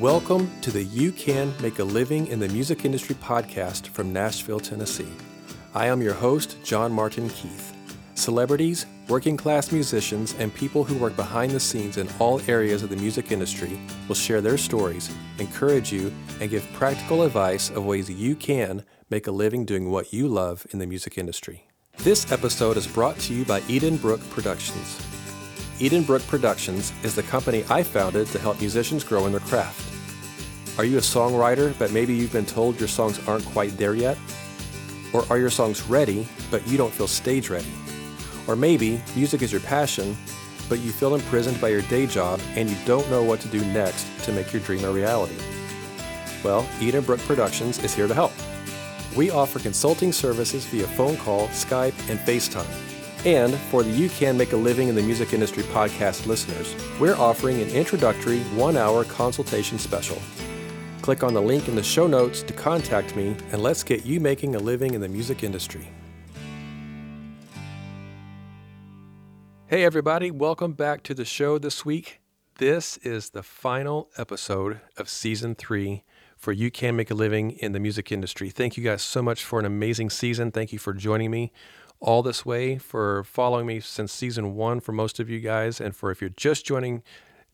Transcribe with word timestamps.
Welcome 0.00 0.50
to 0.62 0.70
the 0.70 0.84
You 0.84 1.12
Can 1.12 1.52
Make 1.60 1.78
a 1.78 1.84
Living 1.84 2.26
in 2.28 2.40
the 2.40 2.48
Music 2.48 2.86
Industry 2.86 3.14
podcast 3.16 3.88
from 3.88 4.14
Nashville, 4.14 4.58
Tennessee. 4.58 5.12
I 5.74 5.88
am 5.88 6.00
your 6.00 6.14
host, 6.14 6.56
John 6.64 6.90
Martin 6.90 7.28
Keith. 7.28 7.76
Celebrities, 8.14 8.86
working 9.08 9.36
class 9.36 9.72
musicians, 9.72 10.34
and 10.38 10.54
people 10.54 10.84
who 10.84 10.96
work 10.96 11.16
behind 11.16 11.52
the 11.52 11.60
scenes 11.60 11.98
in 11.98 12.08
all 12.18 12.40
areas 12.48 12.82
of 12.82 12.88
the 12.88 12.96
music 12.96 13.30
industry 13.30 13.78
will 14.08 14.14
share 14.14 14.40
their 14.40 14.56
stories, 14.56 15.14
encourage 15.38 15.92
you, 15.92 16.10
and 16.40 16.48
give 16.48 16.66
practical 16.72 17.24
advice 17.24 17.68
of 17.68 17.84
ways 17.84 18.08
you 18.08 18.34
can 18.34 18.82
make 19.10 19.26
a 19.26 19.30
living 19.30 19.66
doing 19.66 19.90
what 19.90 20.14
you 20.14 20.28
love 20.28 20.66
in 20.70 20.78
the 20.78 20.86
music 20.86 21.18
industry. 21.18 21.68
This 21.98 22.32
episode 22.32 22.78
is 22.78 22.86
brought 22.86 23.18
to 23.18 23.34
you 23.34 23.44
by 23.44 23.60
Edenbrooke 23.62 24.26
Productions. 24.30 24.98
Edenbrooke 25.78 26.26
Productions 26.26 26.90
is 27.02 27.14
the 27.14 27.22
company 27.24 27.66
I 27.68 27.82
founded 27.82 28.28
to 28.28 28.38
help 28.38 28.60
musicians 28.60 29.04
grow 29.04 29.26
in 29.26 29.32
their 29.32 29.42
craft. 29.42 29.89
Are 30.80 30.84
you 30.86 30.96
a 30.96 31.02
songwriter, 31.02 31.78
but 31.78 31.92
maybe 31.92 32.14
you've 32.14 32.32
been 32.32 32.46
told 32.46 32.80
your 32.80 32.88
songs 32.88 33.20
aren't 33.28 33.44
quite 33.44 33.76
there 33.76 33.94
yet? 33.94 34.16
Or 35.12 35.26
are 35.28 35.36
your 35.36 35.50
songs 35.50 35.82
ready, 35.82 36.26
but 36.50 36.66
you 36.66 36.78
don't 36.78 36.90
feel 36.90 37.06
stage 37.06 37.50
ready? 37.50 37.70
Or 38.48 38.56
maybe 38.56 38.98
music 39.14 39.42
is 39.42 39.52
your 39.52 39.60
passion, 39.60 40.16
but 40.70 40.78
you 40.78 40.90
feel 40.90 41.14
imprisoned 41.14 41.60
by 41.60 41.68
your 41.68 41.82
day 41.82 42.06
job 42.06 42.40
and 42.54 42.70
you 42.70 42.76
don't 42.86 43.06
know 43.10 43.22
what 43.22 43.40
to 43.40 43.48
do 43.48 43.62
next 43.66 44.06
to 44.24 44.32
make 44.32 44.54
your 44.54 44.62
dream 44.62 44.82
a 44.86 44.90
reality? 44.90 45.36
Well, 46.42 46.62
Edenbrooke 46.78 47.26
Productions 47.26 47.78
is 47.84 47.94
here 47.94 48.08
to 48.08 48.14
help. 48.14 48.32
We 49.14 49.30
offer 49.30 49.58
consulting 49.58 50.14
services 50.14 50.64
via 50.64 50.86
phone 50.86 51.18
call, 51.18 51.48
Skype, 51.48 52.08
and 52.08 52.18
FaceTime. 52.20 53.26
And 53.26 53.54
for 53.54 53.82
the 53.82 53.90
You 53.90 54.08
Can 54.08 54.38
Make 54.38 54.54
a 54.54 54.56
Living 54.56 54.88
in 54.88 54.94
the 54.94 55.02
Music 55.02 55.34
Industry 55.34 55.62
podcast 55.64 56.24
listeners, 56.24 56.74
we're 56.98 57.16
offering 57.16 57.60
an 57.60 57.68
introductory 57.68 58.40
one 58.54 58.78
hour 58.78 59.04
consultation 59.04 59.78
special. 59.78 60.16
Click 61.10 61.24
on 61.24 61.34
the 61.34 61.42
link 61.42 61.66
in 61.66 61.74
the 61.74 61.82
show 61.82 62.06
notes 62.06 62.40
to 62.40 62.52
contact 62.52 63.16
me, 63.16 63.34
and 63.50 63.60
let's 63.60 63.82
get 63.82 64.06
you 64.06 64.20
making 64.20 64.54
a 64.54 64.60
living 64.60 64.94
in 64.94 65.00
the 65.00 65.08
music 65.08 65.42
industry. 65.42 65.88
Hey, 69.66 69.82
everybody, 69.82 70.30
welcome 70.30 70.72
back 70.72 71.02
to 71.02 71.12
the 71.12 71.24
show 71.24 71.58
this 71.58 71.84
week. 71.84 72.20
This 72.58 72.96
is 72.98 73.30
the 73.30 73.42
final 73.42 74.08
episode 74.18 74.82
of 74.96 75.08
season 75.08 75.56
three 75.56 76.04
for 76.36 76.52
You 76.52 76.70
Can 76.70 76.94
Make 76.94 77.10
a 77.10 77.14
Living 77.14 77.50
in 77.58 77.72
the 77.72 77.80
Music 77.80 78.12
Industry. 78.12 78.48
Thank 78.48 78.76
you 78.76 78.84
guys 78.84 79.02
so 79.02 79.20
much 79.20 79.44
for 79.44 79.58
an 79.58 79.66
amazing 79.66 80.10
season. 80.10 80.52
Thank 80.52 80.72
you 80.72 80.78
for 80.78 80.92
joining 80.92 81.32
me 81.32 81.50
all 81.98 82.22
this 82.22 82.46
way, 82.46 82.78
for 82.78 83.24
following 83.24 83.66
me 83.66 83.80
since 83.80 84.12
season 84.12 84.54
one 84.54 84.78
for 84.78 84.92
most 84.92 85.18
of 85.18 85.28
you 85.28 85.40
guys, 85.40 85.80
and 85.80 85.96
for 85.96 86.12
if 86.12 86.20
you're 86.20 86.30
just 86.30 86.64
joining 86.64 87.02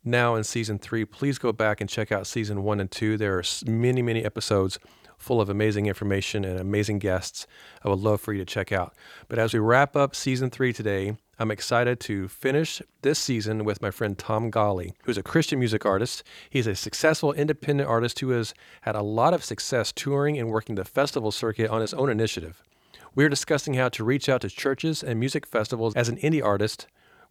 now 0.07 0.35
in 0.35 0.45
season 0.45 0.79
three, 0.79 1.05
please 1.05 1.39
go 1.39 1.53
back 1.53 1.81
and 1.81 1.91
check 1.91 2.13
out 2.13 2.27
season 2.27 2.63
one 2.63 2.81
and 2.81 2.91
two. 2.91 3.17
There 3.17 3.39
are 3.39 3.43
many, 3.67 4.03
many 4.03 4.25
episodes 4.25 4.79
full 5.19 5.41
of 5.41 5.49
amazing 5.49 5.87
information 5.87 6.45
and 6.45 6.61
amazing 6.61 6.99
guests 6.99 7.47
I 7.85 7.89
would 7.89 8.01
love 8.01 8.21
for 8.21 8.33
you 8.33 8.39
to 8.39 8.45
check 8.45 8.73
out. 8.73 8.95
But 9.29 9.39
as 9.39 9.53
we 9.53 9.61
wrap 9.61 9.97
up 9.97 10.15
season 10.15 10.51
three 10.51 10.73
today, 10.73 11.17
I'm 11.39 11.51
excited 11.51 12.01
to 12.01 12.29
finish 12.29 12.81
this 13.03 13.19
season 13.19 13.65
with 13.65 13.83
my 13.83 13.91
friend 13.91 14.17
Tom 14.17 14.51
Golly, 14.51 14.95
who's 15.05 15.19
a 15.19 15.23
Christian 15.23 15.59
music 15.59 15.85
artist. 15.85 16.23
He's 16.49 16.67
a 16.67 16.75
successful 16.75 17.33
independent 17.33 17.89
artist 17.89 18.21
who 18.21 18.31
has 18.31 18.55
had 18.83 18.95
a 18.95 19.03
lot 19.03 19.35
of 19.35 19.45
success 19.45 19.93
touring 19.93 20.39
and 20.39 20.51
working 20.51 20.77
the 20.77 20.85
festival 20.85 21.31
circuit 21.31 21.71
on 21.71 21.81
his 21.81 21.95
own 21.95 22.09
initiative. 22.09 22.63
We're 23.15 23.29
discussing 23.29 23.75
how 23.75 23.89
to 23.91 24.05
reach 24.05 24.29
out 24.29 24.43
to 24.43 24.51
churches 24.51 25.03
and 25.03 25.19
music 25.19 25.47
festivals 25.47 25.95
as 25.95 26.09
an 26.09 26.17
indie 26.19 26.45
artist 26.45 26.87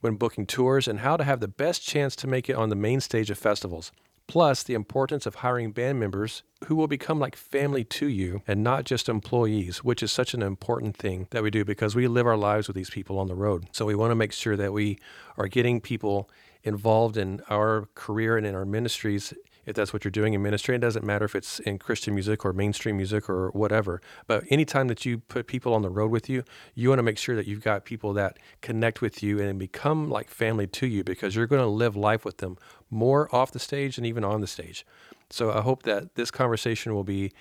when 0.05 0.15
booking 0.17 0.45
tours 0.45 0.87
and 0.87 0.99
how 0.99 1.17
to 1.17 1.23
have 1.23 1.39
the 1.39 1.47
best 1.47 1.81
chance 1.81 2.15
to 2.15 2.27
make 2.27 2.47
it 2.47 2.55
on 2.55 2.69
the 2.69 2.75
main 2.75 3.01
stage 3.01 3.31
of 3.31 3.39
festivals. 3.39 3.91
Plus, 4.27 4.61
the 4.61 4.75
importance 4.75 5.25
of 5.25 5.35
hiring 5.35 5.71
band 5.71 5.99
members 5.99 6.43
who 6.65 6.75
will 6.75 6.87
become 6.87 7.19
like 7.19 7.35
family 7.35 7.83
to 7.83 8.07
you 8.07 8.43
and 8.47 8.63
not 8.63 8.83
just 8.83 9.09
employees, 9.09 9.83
which 9.83 10.03
is 10.03 10.11
such 10.11 10.35
an 10.35 10.43
important 10.43 10.95
thing 10.95 11.27
that 11.31 11.41
we 11.41 11.49
do 11.49 11.65
because 11.65 11.95
we 11.95 12.07
live 12.07 12.27
our 12.27 12.37
lives 12.37 12.67
with 12.67 12.75
these 12.75 12.91
people 12.91 13.17
on 13.17 13.27
the 13.27 13.33
road. 13.33 13.65
So, 13.71 13.85
we 13.85 13.95
want 13.95 14.11
to 14.11 14.15
make 14.15 14.31
sure 14.31 14.55
that 14.55 14.73
we 14.73 14.99
are 15.37 15.47
getting 15.47 15.81
people 15.81 16.29
involved 16.63 17.17
in 17.17 17.41
our 17.49 17.87
career 17.95 18.37
and 18.37 18.45
in 18.45 18.53
our 18.53 18.65
ministries 18.65 19.33
if 19.65 19.75
that's 19.75 19.93
what 19.93 20.03
you're 20.03 20.11
doing 20.11 20.33
in 20.33 20.41
ministry. 20.41 20.75
It 20.75 20.79
doesn't 20.79 21.05
matter 21.05 21.25
if 21.25 21.35
it's 21.35 21.59
in 21.59 21.79
Christian 21.79 22.13
music 22.13 22.45
or 22.45 22.53
mainstream 22.53 22.97
music 22.97 23.29
or 23.29 23.49
whatever. 23.51 24.01
But 24.27 24.43
anytime 24.49 24.87
that 24.87 25.05
you 25.05 25.19
put 25.19 25.47
people 25.47 25.73
on 25.73 25.81
the 25.81 25.89
road 25.89 26.11
with 26.11 26.29
you, 26.29 26.43
you 26.73 26.89
want 26.89 26.99
to 26.99 27.03
make 27.03 27.17
sure 27.17 27.35
that 27.35 27.47
you've 27.47 27.63
got 27.63 27.85
people 27.85 28.13
that 28.13 28.37
connect 28.61 29.01
with 29.01 29.23
you 29.23 29.39
and 29.39 29.59
become 29.59 30.09
like 30.09 30.29
family 30.29 30.67
to 30.67 30.87
you 30.87 31.03
because 31.03 31.35
you're 31.35 31.47
going 31.47 31.61
to 31.61 31.67
live 31.67 31.95
life 31.95 32.25
with 32.25 32.37
them 32.37 32.57
more 32.89 33.33
off 33.35 33.51
the 33.51 33.59
stage 33.59 33.97
and 33.97 34.05
even 34.05 34.23
on 34.23 34.41
the 34.41 34.47
stage. 34.47 34.85
So 35.29 35.51
I 35.51 35.61
hope 35.61 35.83
that 35.83 36.15
this 36.15 36.31
conversation 36.31 36.93
will 36.93 37.03
be 37.03 37.31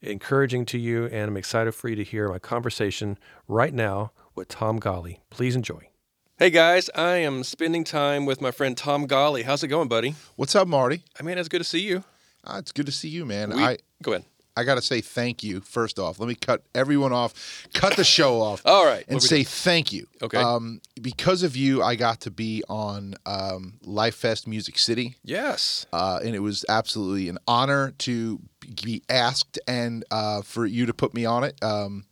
encouraging 0.00 0.64
to 0.66 0.78
you, 0.78 1.06
and 1.06 1.30
I'm 1.30 1.36
excited 1.36 1.72
for 1.72 1.88
you 1.88 1.96
to 1.96 2.04
hear 2.04 2.28
my 2.28 2.38
conversation 2.38 3.18
right 3.46 3.74
now 3.74 4.12
with 4.34 4.48
Tom 4.48 4.78
Golly. 4.78 5.20
Please 5.30 5.56
enjoy. 5.56 5.88
Hey 6.40 6.50
guys, 6.50 6.88
I 6.94 7.16
am 7.16 7.42
spending 7.42 7.82
time 7.82 8.24
with 8.24 8.40
my 8.40 8.52
friend 8.52 8.76
Tom 8.76 9.06
Golly. 9.06 9.42
How's 9.42 9.64
it 9.64 9.66
going, 9.66 9.88
buddy? 9.88 10.14
What's 10.36 10.54
up, 10.54 10.68
Marty? 10.68 11.02
I 11.18 11.24
mean, 11.24 11.36
it's 11.36 11.48
good 11.48 11.58
to 11.58 11.64
see 11.64 11.80
you. 11.80 12.04
Uh, 12.44 12.58
it's 12.60 12.70
good 12.70 12.86
to 12.86 12.92
see 12.92 13.08
you, 13.08 13.26
man. 13.26 13.50
We, 13.50 13.60
I 13.60 13.78
go 14.04 14.12
ahead. 14.12 14.24
I 14.56 14.62
got 14.62 14.76
to 14.76 14.82
say 14.82 15.00
thank 15.00 15.42
you 15.42 15.60
first 15.60 15.98
off. 15.98 16.20
Let 16.20 16.28
me 16.28 16.36
cut 16.36 16.62
everyone 16.76 17.12
off, 17.12 17.66
cut 17.74 17.96
the 17.96 18.04
show 18.04 18.40
off. 18.40 18.62
All 18.64 18.86
right, 18.86 19.04
and 19.08 19.20
say 19.20 19.42
thank 19.42 19.92
you. 19.92 20.06
Okay. 20.22 20.38
Um, 20.38 20.80
because 21.02 21.42
of 21.42 21.56
you, 21.56 21.82
I 21.82 21.96
got 21.96 22.20
to 22.20 22.30
be 22.30 22.62
on 22.68 23.16
um, 23.26 23.74
Life 23.82 24.14
Fest 24.14 24.46
Music 24.46 24.78
City. 24.78 25.16
Yes. 25.24 25.86
Uh, 25.92 26.20
and 26.24 26.36
it 26.36 26.40
was 26.40 26.64
absolutely 26.68 27.28
an 27.28 27.38
honor 27.48 27.94
to 27.98 28.40
be 28.84 29.02
asked 29.08 29.58
and 29.66 30.04
uh, 30.12 30.42
for 30.42 30.66
you 30.66 30.86
to 30.86 30.94
put 30.94 31.14
me 31.14 31.24
on 31.24 31.42
it. 31.42 31.60
Um, 31.64 32.04
it 32.04 32.07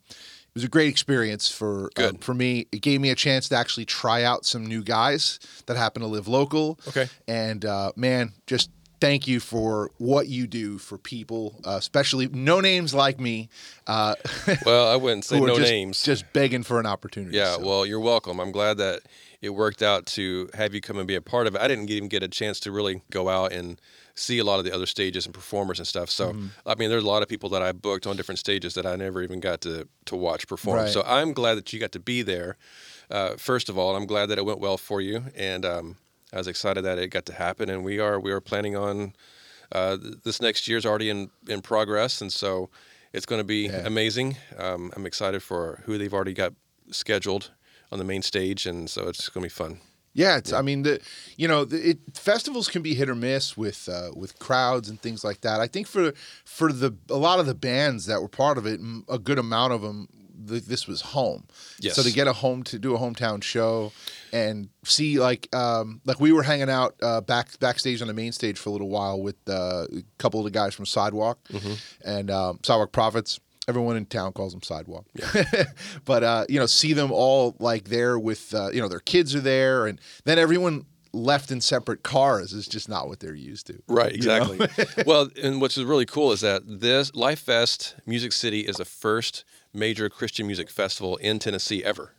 was 0.56 0.64
a 0.64 0.68
great 0.68 0.88
experience 0.88 1.50
for 1.50 1.90
um, 1.96 2.16
for 2.16 2.32
me. 2.32 2.66
It 2.72 2.80
gave 2.80 3.00
me 3.00 3.10
a 3.10 3.14
chance 3.14 3.48
to 3.50 3.56
actually 3.56 3.84
try 3.84 4.24
out 4.24 4.46
some 4.46 4.64
new 4.64 4.82
guys 4.82 5.38
that 5.66 5.76
happen 5.76 6.00
to 6.00 6.08
live 6.08 6.28
local. 6.28 6.80
Okay. 6.88 7.08
And 7.28 7.64
uh, 7.64 7.92
man, 7.94 8.32
just 8.46 8.70
thank 8.98 9.28
you 9.28 9.38
for 9.38 9.90
what 9.98 10.28
you 10.28 10.46
do 10.46 10.78
for 10.78 10.96
people, 10.96 11.60
uh, 11.66 11.76
especially 11.78 12.28
no 12.28 12.60
names 12.60 12.94
like 12.94 13.20
me. 13.20 13.50
Uh, 13.86 14.14
well, 14.64 14.88
I 14.88 14.96
wouldn't 14.96 15.26
say 15.26 15.38
no 15.38 15.58
just, 15.58 15.70
names. 15.70 16.02
Just 16.02 16.32
begging 16.32 16.62
for 16.62 16.80
an 16.80 16.86
opportunity. 16.86 17.36
Yeah. 17.36 17.56
So. 17.56 17.66
Well, 17.66 17.86
you're 17.86 18.00
welcome. 18.00 18.40
I'm 18.40 18.50
glad 18.50 18.78
that 18.78 19.02
it 19.42 19.50
worked 19.50 19.82
out 19.82 20.06
to 20.06 20.48
have 20.54 20.74
you 20.74 20.80
come 20.80 20.96
and 20.96 21.06
be 21.06 21.16
a 21.16 21.20
part 21.20 21.46
of 21.46 21.54
it. 21.54 21.60
I 21.60 21.68
didn't 21.68 21.90
even 21.90 22.08
get 22.08 22.22
a 22.22 22.28
chance 22.28 22.60
to 22.60 22.72
really 22.72 23.02
go 23.10 23.28
out 23.28 23.52
and 23.52 23.78
see 24.16 24.38
a 24.38 24.44
lot 24.44 24.58
of 24.58 24.64
the 24.64 24.74
other 24.74 24.86
stages 24.86 25.26
and 25.26 25.34
performers 25.34 25.78
and 25.78 25.86
stuff. 25.86 26.10
So 26.10 26.32
mm-hmm. 26.32 26.46
I 26.66 26.74
mean, 26.74 26.90
there's 26.90 27.04
a 27.04 27.06
lot 27.06 27.22
of 27.22 27.28
people 27.28 27.50
that 27.50 27.62
I 27.62 27.72
booked 27.72 28.06
on 28.06 28.16
different 28.16 28.38
stages 28.38 28.74
that 28.74 28.86
I 28.86 28.96
never 28.96 29.22
even 29.22 29.40
got 29.40 29.60
to 29.62 29.86
to 30.06 30.16
watch 30.16 30.48
perform. 30.48 30.78
Right. 30.78 30.88
So 30.88 31.02
I'm 31.06 31.32
glad 31.32 31.56
that 31.56 31.72
you 31.72 31.78
got 31.78 31.92
to 31.92 32.00
be 32.00 32.22
there. 32.22 32.56
Uh, 33.10 33.36
first 33.36 33.68
of 33.68 33.78
all, 33.78 33.94
I'm 33.94 34.06
glad 34.06 34.26
that 34.26 34.38
it 34.38 34.44
went 34.44 34.58
well 34.58 34.78
for 34.78 35.00
you, 35.00 35.24
and 35.36 35.64
um, 35.64 35.96
I 36.32 36.38
was 36.38 36.48
excited 36.48 36.82
that 36.82 36.98
it 36.98 37.08
got 37.08 37.26
to 37.26 37.32
happen. 37.32 37.70
And 37.70 37.84
we 37.84 38.00
are 38.00 38.18
we 38.18 38.32
are 38.32 38.40
planning 38.40 38.76
on 38.76 39.14
uh, 39.70 39.96
this 40.24 40.40
next 40.40 40.66
year's 40.66 40.86
already 40.86 41.10
in 41.10 41.30
in 41.46 41.60
progress, 41.60 42.20
and 42.20 42.32
so 42.32 42.70
it's 43.12 43.26
going 43.26 43.40
to 43.40 43.44
be 43.44 43.66
yeah. 43.66 43.86
amazing. 43.86 44.36
Um, 44.58 44.92
I'm 44.96 45.06
excited 45.06 45.42
for 45.42 45.82
who 45.84 45.98
they've 45.98 46.12
already 46.12 46.34
got 46.34 46.54
scheduled 46.90 47.50
on 47.92 47.98
the 47.98 48.04
main 48.04 48.22
stage, 48.22 48.66
and 48.66 48.90
so 48.90 49.08
it's 49.08 49.28
going 49.28 49.42
to 49.42 49.46
be 49.46 49.54
fun. 49.54 49.80
Yeah, 50.16 50.38
it's. 50.38 50.50
Yeah. 50.50 50.58
I 50.58 50.62
mean, 50.62 50.82
the 50.82 51.00
you 51.36 51.46
know, 51.46 51.64
the, 51.64 51.90
it, 51.90 51.98
festivals 52.14 52.68
can 52.68 52.80
be 52.80 52.94
hit 52.94 53.08
or 53.08 53.14
miss 53.14 53.56
with 53.56 53.88
uh, 53.88 54.10
with 54.16 54.38
crowds 54.38 54.88
and 54.88 55.00
things 55.00 55.22
like 55.22 55.42
that. 55.42 55.60
I 55.60 55.66
think 55.66 55.86
for 55.86 56.12
for 56.44 56.72
the 56.72 56.96
a 57.10 57.16
lot 57.16 57.38
of 57.38 57.46
the 57.46 57.54
bands 57.54 58.06
that 58.06 58.22
were 58.22 58.28
part 58.28 58.56
of 58.56 58.66
it, 58.66 58.80
a 59.08 59.18
good 59.18 59.38
amount 59.38 59.74
of 59.74 59.82
them, 59.82 60.08
the, 60.34 60.58
this 60.58 60.88
was 60.88 61.02
home. 61.02 61.46
Yes. 61.80 61.96
So 61.96 62.02
to 62.02 62.10
get 62.10 62.26
a 62.28 62.32
home 62.32 62.62
to 62.64 62.78
do 62.78 62.94
a 62.94 62.98
hometown 62.98 63.42
show 63.42 63.92
and 64.32 64.70
see 64.84 65.18
like 65.18 65.54
um, 65.54 66.00
like 66.06 66.18
we 66.18 66.32
were 66.32 66.42
hanging 66.42 66.70
out 66.70 66.94
uh, 67.02 67.20
back 67.20 67.58
backstage 67.60 68.00
on 68.00 68.08
the 68.08 68.14
main 68.14 68.32
stage 68.32 68.58
for 68.58 68.70
a 68.70 68.72
little 68.72 68.88
while 68.88 69.20
with 69.20 69.36
uh, 69.48 69.86
a 69.92 70.02
couple 70.16 70.40
of 70.40 70.44
the 70.44 70.50
guys 70.50 70.74
from 70.74 70.86
Sidewalk 70.86 71.38
mm-hmm. 71.48 71.74
and 72.08 72.30
um, 72.30 72.58
Sidewalk 72.62 72.92
Prophets 72.92 73.38
everyone 73.68 73.96
in 73.96 74.06
town 74.06 74.32
calls 74.32 74.52
them 74.52 74.62
sidewalk. 74.62 75.06
Yeah. 75.14 75.64
but 76.04 76.22
uh, 76.22 76.46
you 76.48 76.58
know 76.58 76.66
see 76.66 76.92
them 76.92 77.12
all 77.12 77.56
like 77.58 77.84
there 77.84 78.18
with 78.18 78.54
uh, 78.54 78.70
you 78.72 78.80
know 78.80 78.88
their 78.88 79.00
kids 79.00 79.34
are 79.34 79.40
there 79.40 79.86
and 79.86 80.00
then 80.24 80.38
everyone 80.38 80.86
left 81.12 81.50
in 81.50 81.60
separate 81.60 82.02
cars 82.02 82.52
is 82.52 82.68
just 82.68 82.88
not 82.88 83.08
what 83.08 83.20
they're 83.20 83.34
used 83.34 83.66
to. 83.68 83.82
Right 83.88 84.12
exactly. 84.12 84.68
Well 85.06 85.28
and 85.42 85.60
what's 85.60 85.78
really 85.78 86.06
cool 86.06 86.32
is 86.32 86.40
that 86.40 86.62
this 86.66 87.14
life 87.14 87.40
fest 87.40 87.96
music 88.06 88.32
city 88.32 88.60
is 88.60 88.76
the 88.76 88.84
first 88.84 89.44
major 89.72 90.08
christian 90.08 90.46
music 90.46 90.70
festival 90.70 91.16
in 91.16 91.38
tennessee 91.38 91.84
ever 91.84 92.12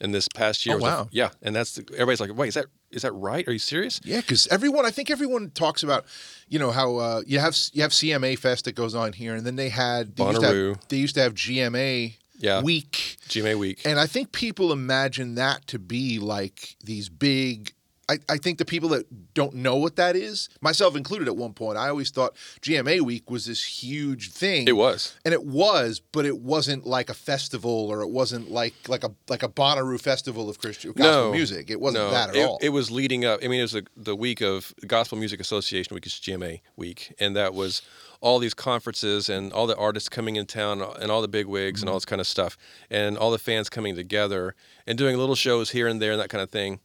and 0.00 0.14
this 0.14 0.28
past 0.34 0.64
year 0.64 0.76
oh, 0.76 0.78
wow. 0.78 1.08
yeah 1.10 1.30
and 1.42 1.54
that's 1.54 1.78
everybody's 1.78 2.20
like 2.20 2.34
wait 2.34 2.48
is 2.48 2.54
that 2.54 2.66
is 2.90 3.02
that 3.02 3.12
right? 3.12 3.46
Are 3.46 3.52
you 3.52 3.58
serious? 3.58 4.00
Yeah, 4.04 4.20
because 4.20 4.46
everyone, 4.48 4.84
I 4.84 4.90
think 4.90 5.10
everyone 5.10 5.50
talks 5.50 5.82
about, 5.82 6.04
you 6.48 6.58
know, 6.58 6.70
how 6.70 6.96
uh, 6.96 7.22
you 7.26 7.38
have 7.38 7.56
you 7.72 7.82
have 7.82 7.92
CMA 7.92 8.38
Fest 8.38 8.64
that 8.64 8.72
goes 8.74 8.94
on 8.94 9.12
here, 9.12 9.34
and 9.34 9.46
then 9.46 9.56
they 9.56 9.68
had 9.68 10.16
they, 10.16 10.24
used 10.24 10.40
to, 10.40 10.46
have, 10.46 10.88
they 10.88 10.96
used 10.96 11.14
to 11.14 11.22
have 11.22 11.34
GMA 11.34 12.14
yeah. 12.38 12.62
week, 12.62 13.18
GMA 13.28 13.56
week, 13.56 13.82
and 13.84 13.98
I 13.98 14.06
think 14.06 14.32
people 14.32 14.72
imagine 14.72 15.36
that 15.36 15.66
to 15.68 15.78
be 15.78 16.18
like 16.18 16.76
these 16.82 17.08
big 17.08 17.72
I, 18.10 18.18
I 18.28 18.38
think 18.38 18.58
the 18.58 18.64
people 18.64 18.88
that 18.88 19.34
don't 19.34 19.54
know 19.54 19.76
what 19.76 19.94
that 19.96 20.16
is, 20.16 20.48
myself 20.60 20.96
included 20.96 21.28
at 21.28 21.36
one 21.36 21.52
point, 21.52 21.78
I 21.78 21.88
always 21.88 22.10
thought 22.10 22.34
GMA 22.60 23.02
week 23.02 23.30
was 23.30 23.46
this 23.46 23.62
huge 23.62 24.32
thing. 24.32 24.66
It 24.66 24.76
was. 24.76 25.14
And 25.24 25.32
it 25.32 25.44
was, 25.44 26.00
but 26.00 26.26
it 26.26 26.40
wasn't 26.40 26.86
like 26.86 27.08
a 27.08 27.14
festival 27.14 27.70
or 27.70 28.00
it 28.00 28.10
wasn't 28.10 28.50
like 28.50 28.74
like 28.88 29.04
a 29.04 29.12
like 29.28 29.44
a 29.44 29.48
Bonnaroo 29.48 30.00
festival 30.00 30.50
of 30.50 30.58
Christian 30.58 30.90
gospel 30.92 31.26
No. 31.26 31.32
music. 31.32 31.70
It 31.70 31.80
wasn't 31.80 32.04
No, 32.06 32.10
that 32.10 32.30
at 32.30 32.36
it, 32.36 32.48
all. 32.48 32.58
it 32.60 32.70
was 32.70 32.90
leading 32.90 33.24
up. 33.24 33.38
I 33.44 33.48
mean, 33.48 33.60
it 33.60 33.62
was 33.62 33.72
the, 33.72 33.86
the 33.96 34.16
week 34.16 34.40
of 34.40 34.74
Gospel 34.86 35.16
Music 35.16 35.38
Association 35.38 35.94
Week, 35.94 36.04
is 36.04 36.14
GMA 36.14 36.62
week, 36.76 37.14
and 37.20 37.36
that 37.36 37.54
was 37.54 37.80
all 38.20 38.40
these 38.40 38.54
conferences 38.54 39.28
and 39.28 39.52
all 39.52 39.66
the 39.68 39.76
artists 39.76 40.08
coming 40.08 40.34
in 40.36 40.46
town 40.46 40.82
and 41.00 41.10
all 41.12 41.22
the 41.22 41.28
big 41.28 41.46
wigs 41.46 41.80
and 41.80 41.88
all 41.88 41.94
this 41.94 42.04
mm-hmm. 42.04 42.10
kind 42.10 42.20
of 42.20 42.26
stuff, 42.26 42.58
and 42.90 43.16
all 43.16 43.30
the 43.30 43.38
fans 43.38 43.70
coming 43.70 43.94
together 43.94 44.56
and 44.86 44.98
doing 44.98 45.16
little 45.16 45.36
shows 45.36 45.70
here 45.70 45.86
and 45.86 46.02
there 46.02 46.10
and 46.10 46.20
that 46.20 46.28
kind 46.28 46.42
of 46.42 46.50
thing. 46.50 46.80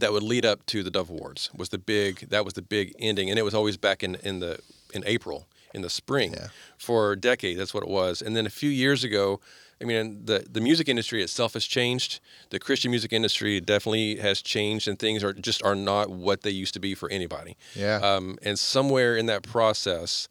That 0.00 0.12
would 0.12 0.22
lead 0.22 0.44
up 0.44 0.66
to 0.66 0.82
the 0.82 0.90
Dove 0.90 1.10
Awards 1.10 1.50
was 1.56 1.68
the 1.68 1.78
big. 1.78 2.28
That 2.30 2.44
was 2.44 2.54
the 2.54 2.62
big 2.62 2.94
ending, 2.98 3.30
and 3.30 3.38
it 3.38 3.42
was 3.42 3.54
always 3.54 3.76
back 3.76 4.02
in 4.02 4.16
in 4.16 4.40
the 4.40 4.58
in 4.92 5.02
April 5.06 5.46
in 5.72 5.82
the 5.82 5.90
spring 5.90 6.32
Yeah. 6.32 6.48
for 6.78 7.14
decades. 7.14 7.58
That's 7.58 7.72
what 7.72 7.84
it 7.84 7.88
was. 7.88 8.20
And 8.22 8.34
then 8.36 8.44
a 8.44 8.50
few 8.50 8.70
years 8.70 9.04
ago, 9.04 9.40
I 9.80 9.84
mean, 9.84 10.24
the 10.24 10.44
the 10.50 10.60
music 10.60 10.88
industry 10.88 11.22
itself 11.22 11.52
has 11.54 11.64
changed. 11.64 12.20
The 12.50 12.58
Christian 12.58 12.90
music 12.90 13.12
industry 13.12 13.60
definitely 13.60 14.16
has 14.16 14.42
changed, 14.42 14.88
and 14.88 14.98
things 14.98 15.22
are 15.22 15.32
just 15.32 15.62
are 15.62 15.76
not 15.76 16.10
what 16.10 16.42
they 16.42 16.50
used 16.50 16.74
to 16.74 16.80
be 16.80 16.94
for 16.94 17.08
anybody. 17.10 17.56
Yeah. 17.74 17.96
Um, 18.02 18.38
and 18.42 18.58
somewhere 18.58 19.16
in 19.16 19.26
that 19.26 19.42
process, 19.42 20.28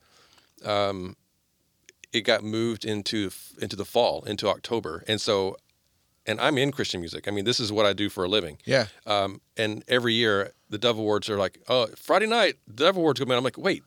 um, 0.66 1.16
it 2.12 2.22
got 2.22 2.44
moved 2.44 2.84
into 2.86 3.32
into 3.62 3.76
the 3.76 3.86
fall, 3.86 4.24
into 4.26 4.48
October, 4.50 5.04
and 5.08 5.22
so. 5.22 5.56
And 6.26 6.40
I'm 6.40 6.58
in 6.58 6.72
Christian 6.72 7.00
music. 7.00 7.28
I 7.28 7.32
mean, 7.32 7.46
this 7.46 7.60
is 7.60 7.72
what 7.72 7.86
I 7.86 7.94
do 7.94 8.10
for 8.10 8.24
a 8.24 8.28
living. 8.28 8.58
yeah. 8.66 8.88
Um, 9.08 9.42
and 9.58 9.84
every 9.88 10.14
year, 10.14 10.52
the 10.70 10.78
Dove 10.78 10.98
Awards 11.00 11.30
are 11.30 11.38
like, 11.38 11.60
oh, 11.68 11.88
Friday 11.96 12.28
night, 12.28 12.56
the 12.68 12.86
Dove 12.86 12.98
Awards 12.98 13.20
come 13.20 13.32
in. 13.32 13.38
I'm 13.38 13.44
like, 13.44 13.58
wait, 13.58 13.84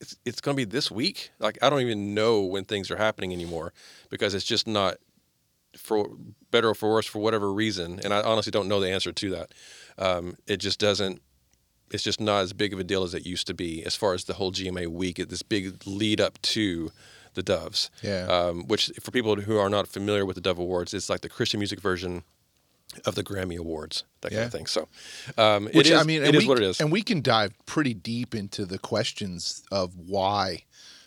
it's, 0.00 0.16
it's 0.24 0.40
going 0.40 0.56
to 0.56 0.60
be 0.60 0.64
this 0.64 0.90
week? 0.90 1.30
Like, 1.38 1.58
I 1.62 1.70
don't 1.70 1.80
even 1.80 2.14
know 2.14 2.42
when 2.42 2.64
things 2.64 2.90
are 2.90 2.96
happening 2.96 3.32
anymore 3.32 3.72
because 4.10 4.34
it's 4.34 4.44
just 4.44 4.66
not, 4.66 4.96
for 5.76 6.08
better 6.50 6.70
or 6.70 6.74
for 6.74 6.90
worse, 6.90 7.06
for 7.06 7.20
whatever 7.20 7.52
reason. 7.52 8.00
And 8.02 8.12
I 8.12 8.20
honestly 8.22 8.50
don't 8.50 8.68
know 8.68 8.80
the 8.80 8.90
answer 8.90 9.12
to 9.12 9.30
that. 9.30 9.52
Um, 9.98 10.36
it 10.46 10.56
just 10.58 10.80
doesn't, 10.80 11.22
it's 11.92 12.02
just 12.02 12.20
not 12.20 12.40
as 12.42 12.52
big 12.52 12.72
of 12.72 12.78
a 12.78 12.84
deal 12.84 13.02
as 13.04 13.14
it 13.14 13.26
used 13.26 13.46
to 13.48 13.54
be 13.54 13.84
as 13.84 13.96
far 13.96 14.14
as 14.14 14.24
the 14.24 14.34
whole 14.34 14.52
GMA 14.52 14.88
week, 14.88 15.16
this 15.28 15.42
big 15.42 15.86
lead 15.86 16.20
up 16.20 16.40
to 16.42 16.90
the 17.44 17.52
Doves. 17.52 17.90
Yeah. 18.02 18.26
Um, 18.26 18.66
which, 18.68 18.90
for 19.00 19.10
people 19.10 19.36
who 19.36 19.58
are 19.58 19.70
not 19.70 19.88
familiar 19.88 20.26
with 20.26 20.34
the 20.36 20.40
Dove 20.40 20.58
Awards, 20.58 20.94
it's 20.94 21.08
like 21.08 21.22
the 21.22 21.28
Christian 21.28 21.58
music 21.58 21.80
version 21.80 22.22
of 23.04 23.14
the 23.14 23.22
Grammy 23.22 23.56
Awards, 23.56 24.04
that 24.20 24.30
kind 24.30 24.44
of 24.44 24.52
thing. 24.52 24.66
So, 24.66 24.88
um, 25.38 25.66
Which 25.66 25.88
it 25.88 25.94
is, 25.94 26.00
I 26.00 26.04
mean, 26.04 26.22
it 26.22 26.28
and 26.28 26.36
we, 26.36 26.46
what 26.48 26.58
it 26.58 26.64
is. 26.64 26.80
and 26.80 26.90
we 26.90 27.02
can 27.02 27.22
dive 27.22 27.52
pretty 27.66 27.94
deep 27.94 28.34
into 28.34 28.66
the 28.66 28.78
questions 28.78 29.62
of 29.70 29.96
why, 29.96 30.64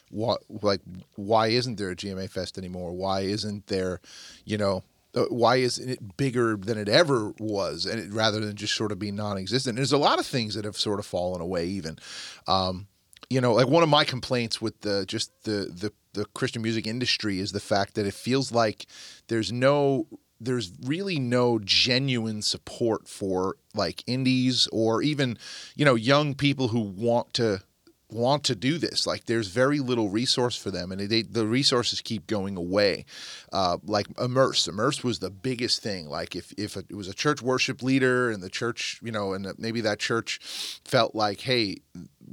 what, 0.09 0.41
like, 0.49 0.81
why 1.15 1.47
isn't 1.47 1.77
there 1.77 1.89
a 1.89 1.95
GMA 1.95 2.29
Fest 2.29 2.57
anymore? 2.57 2.93
Why 2.93 3.21
isn't 3.21 3.67
there, 3.67 3.99
you 4.45 4.57
know, 4.57 4.83
uh, 5.15 5.25
why 5.29 5.57
isn't 5.57 5.89
it 5.89 6.17
bigger 6.17 6.55
than 6.55 6.77
it 6.77 6.89
ever 6.89 7.33
was, 7.37 7.85
and 7.85 7.99
it, 7.99 8.11
rather 8.13 8.39
than 8.39 8.55
just 8.55 8.73
sort 8.75 8.91
of 8.91 8.97
be 8.97 9.11
non-existent? 9.11 9.75
There's 9.75 9.91
a 9.91 9.97
lot 9.97 10.19
of 10.19 10.25
things 10.25 10.55
that 10.55 10.65
have 10.65 10.77
sort 10.77 10.99
of 10.99 11.05
fallen 11.05 11.41
away, 11.41 11.67
even. 11.67 11.99
Um, 12.47 12.87
you 13.29 13.41
know, 13.41 13.53
like 13.53 13.67
one 13.67 13.83
of 13.83 13.89
my 13.89 14.05
complaints 14.05 14.61
with 14.61 14.79
the 14.81 15.05
just 15.05 15.31
the 15.43 15.71
the 15.71 15.91
the 16.13 16.25
Christian 16.33 16.61
music 16.61 16.87
industry 16.87 17.39
is 17.39 17.51
the 17.51 17.59
fact 17.59 17.95
that 17.95 18.05
it 18.05 18.13
feels 18.13 18.51
like 18.51 18.85
there's 19.27 19.51
no 19.51 20.07
there's 20.39 20.73
really 20.83 21.19
no 21.19 21.59
genuine 21.59 22.41
support 22.41 23.07
for 23.07 23.55
like 23.73 24.03
indies 24.07 24.67
or 24.71 25.01
even 25.01 25.37
you 25.75 25.85
know 25.85 25.95
young 25.95 26.35
people 26.35 26.69
who 26.69 26.81
want 26.81 27.33
to 27.33 27.61
want 28.13 28.43
to 28.45 28.55
do 28.55 28.77
this. 28.77 29.05
Like 29.07 29.25
there's 29.25 29.47
very 29.47 29.79
little 29.79 30.09
resource 30.09 30.55
for 30.55 30.71
them 30.71 30.91
and 30.91 31.01
they, 31.01 31.23
the 31.23 31.45
resources 31.47 32.01
keep 32.01 32.27
going 32.27 32.55
away 32.55 33.05
uh, 33.53 33.77
like 33.85 34.07
immerse. 34.19 34.67
Immerse 34.67 35.03
was 35.03 35.19
the 35.19 35.29
biggest 35.29 35.81
thing. 35.81 36.09
Like 36.09 36.35
if, 36.35 36.51
if 36.57 36.75
it 36.75 36.93
was 36.93 37.07
a 37.07 37.13
church 37.13 37.41
worship 37.41 37.81
leader 37.81 38.31
and 38.31 38.43
the 38.43 38.49
church 38.49 38.99
you 39.01 39.11
know 39.11 39.33
and 39.33 39.47
maybe 39.57 39.81
that 39.81 39.99
church 39.99 40.39
felt 40.85 41.15
like 41.15 41.41
hey 41.41 41.77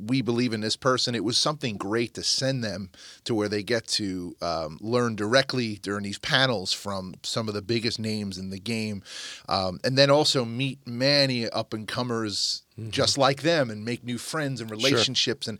we 0.06 0.22
believe 0.22 0.52
in 0.52 0.60
this 0.60 0.76
person 0.76 1.14
it 1.14 1.24
was 1.24 1.36
something 1.36 1.76
great 1.76 2.14
to 2.14 2.22
send 2.22 2.64
them 2.64 2.90
to 3.24 3.34
where 3.34 3.48
they 3.48 3.62
get 3.62 3.86
to 3.86 4.34
um, 4.40 4.78
learn 4.80 5.14
directly 5.16 5.76
during 5.82 6.04
these 6.04 6.18
panels 6.18 6.72
from 6.72 7.14
some 7.22 7.48
of 7.48 7.54
the 7.54 7.62
biggest 7.62 7.98
names 7.98 8.38
in 8.38 8.50
the 8.50 8.58
game 8.58 9.02
um, 9.48 9.78
and 9.84 9.98
then 9.98 10.10
also 10.10 10.44
meet 10.44 10.78
many 10.86 11.48
up 11.50 11.74
and 11.74 11.86
comers 11.88 12.62
just 12.90 13.18
like 13.18 13.42
them 13.42 13.68
and 13.70 13.84
make 13.84 14.02
new 14.04 14.18
friends 14.18 14.60
and 14.60 14.70
relationships 14.70 15.46
and 15.46 15.58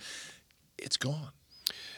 it's 0.79 0.97
gone 0.97 1.31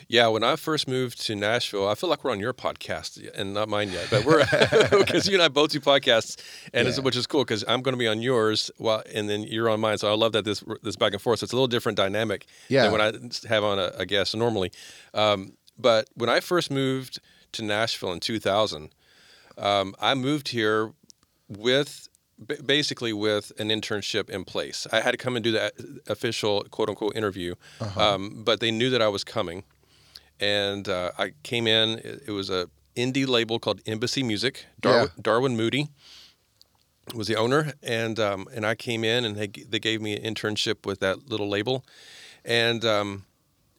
yeah, 0.08 0.26
when 0.28 0.42
I 0.42 0.56
first 0.56 0.86
moved 0.88 1.20
to 1.26 1.34
Nashville, 1.34 1.88
I 1.88 1.94
feel 1.94 2.08
like 2.10 2.24
we're 2.24 2.30
on 2.32 2.40
your 2.40 2.52
podcast 2.52 3.20
and 3.36 3.54
not 3.54 3.68
mine 3.68 3.90
yet, 3.90 4.08
but 4.10 4.24
we're 4.24 4.44
because 4.98 5.26
you 5.28 5.34
and 5.34 5.42
I 5.42 5.48
both 5.48 5.70
do 5.70 5.80
podcasts, 5.80 6.36
and 6.72 6.86
it's, 6.88 6.98
Yeah. 6.98 7.04
which 7.04 7.16
is 7.16 7.26
cool 7.26 7.44
because 7.44 7.64
I'm 7.68 7.82
going 7.82 7.94
to 7.94 7.98
be 7.98 8.08
on 8.08 8.20
yours, 8.22 8.70
while 8.78 9.02
and 9.14 9.28
then 9.28 9.42
you're 9.42 9.68
on 9.70 9.80
mine. 9.80 9.98
So 9.98 10.10
I 10.10 10.14
love 10.16 10.32
that 10.32 10.44
this 10.44 10.62
this 10.82 10.96
back 10.96 11.12
and 11.12 11.20
forth. 11.22 11.40
So 11.40 11.44
it's 11.44 11.52
a 11.52 11.56
little 11.56 11.68
different 11.68 11.96
dynamic 11.96 12.46
Yeah. 12.68 12.82
than 12.84 12.92
when 12.92 13.00
I 13.00 13.12
have 13.48 13.64
on 13.64 13.78
a, 13.78 13.92
a 13.96 14.06
guest 14.06 14.34
normally. 14.36 14.70
Um, 15.14 15.52
but 15.78 16.08
when 16.14 16.28
I 16.30 16.40
first 16.40 16.70
moved 16.70 17.18
to 17.52 17.62
Nashville 17.62 18.12
in 18.12 18.20
2000, 18.20 18.90
um, 19.58 19.94
I 20.00 20.14
moved 20.14 20.48
here 20.48 20.92
with 21.48 22.08
basically 22.66 23.12
with 23.12 23.52
an 23.58 23.68
internship 23.68 24.28
in 24.28 24.44
place. 24.44 24.86
I 24.92 25.00
had 25.00 25.12
to 25.12 25.16
come 25.16 25.36
and 25.36 25.44
do 25.44 25.52
that 25.52 25.74
official 26.08 26.64
quote 26.70 26.88
unquote 26.88 27.14
interview, 27.16 27.54
um, 27.96 28.42
but 28.44 28.60
they 28.60 28.70
knew 28.70 28.90
that 28.90 29.00
I 29.02 29.08
was 29.08 29.22
coming, 29.22 29.62
and 30.42 30.88
uh, 30.88 31.12
I 31.16 31.32
came 31.42 31.66
in. 31.66 32.00
It, 32.00 32.24
it 32.26 32.32
was 32.32 32.50
a 32.50 32.68
indie 32.96 33.26
label 33.26 33.58
called 33.58 33.80
Embassy 33.86 34.22
Music. 34.22 34.66
Darwin, 34.80 35.08
Darwin 35.20 35.56
Moody 35.56 35.88
was 37.14 37.28
the 37.28 37.36
owner, 37.36 37.72
and 37.82 38.18
um, 38.18 38.48
and 38.52 38.66
I 38.66 38.74
came 38.74 39.04
in 39.04 39.24
and 39.24 39.36
they 39.36 39.46
they 39.46 39.78
gave 39.78 40.02
me 40.02 40.16
an 40.16 40.34
internship 40.34 40.84
with 40.84 41.00
that 41.00 41.28
little 41.28 41.48
label, 41.48 41.84
and 42.44 42.84
um, 42.84 43.24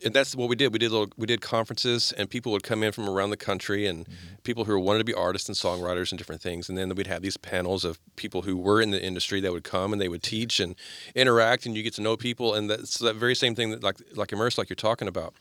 and 0.06 0.14
that's 0.14 0.36
what 0.36 0.50
we 0.50 0.56
did. 0.56 0.72
We 0.74 0.80
did 0.80 0.92
little, 0.92 1.10
we 1.18 1.28
did 1.28 1.42
conferences, 1.42 2.12
and 2.14 2.30
people 2.30 2.52
would 2.52 2.64
come 2.64 2.84
in 2.84 2.92
from 2.92 3.10
around 3.10 3.30
the 3.30 3.38
country, 3.38 3.86
and 3.86 4.08
people 4.44 4.66
who 4.66 4.80
wanted 4.80 5.00
to 5.00 5.06
be 5.06 5.14
artists 5.14 5.50
and 5.50 5.58
songwriters 5.58 6.12
and 6.12 6.18
different 6.18 6.42
things. 6.42 6.70
And 6.70 6.78
then 6.78 6.94
we'd 6.96 7.08
have 7.08 7.22
these 7.22 7.38
panels 7.38 7.86
of 7.86 8.00
people 8.16 8.44
who 8.44 8.58
were 8.58 8.82
in 8.82 8.92
the 8.92 9.04
industry 9.04 9.42
that 9.42 9.52
would 9.52 9.64
come 9.64 9.94
and 9.94 10.02
they 10.02 10.10
would 10.10 10.24
teach 10.24 10.60
and 10.60 10.76
interact, 11.16 11.66
and 11.66 11.76
you 11.76 11.84
get 11.84 11.94
to 11.96 12.02
know 12.02 12.18
people. 12.18 12.54
And 12.54 12.70
that's 12.70 13.00
that 13.00 13.16
very 13.16 13.36
same 13.36 13.56
thing 13.56 13.72
that 13.72 13.84
like 13.84 13.98
like 14.16 14.32
immerse, 14.32 14.58
like 14.58 14.70
you're 14.70 14.76
talking 14.76 15.08
about. 15.08 15.34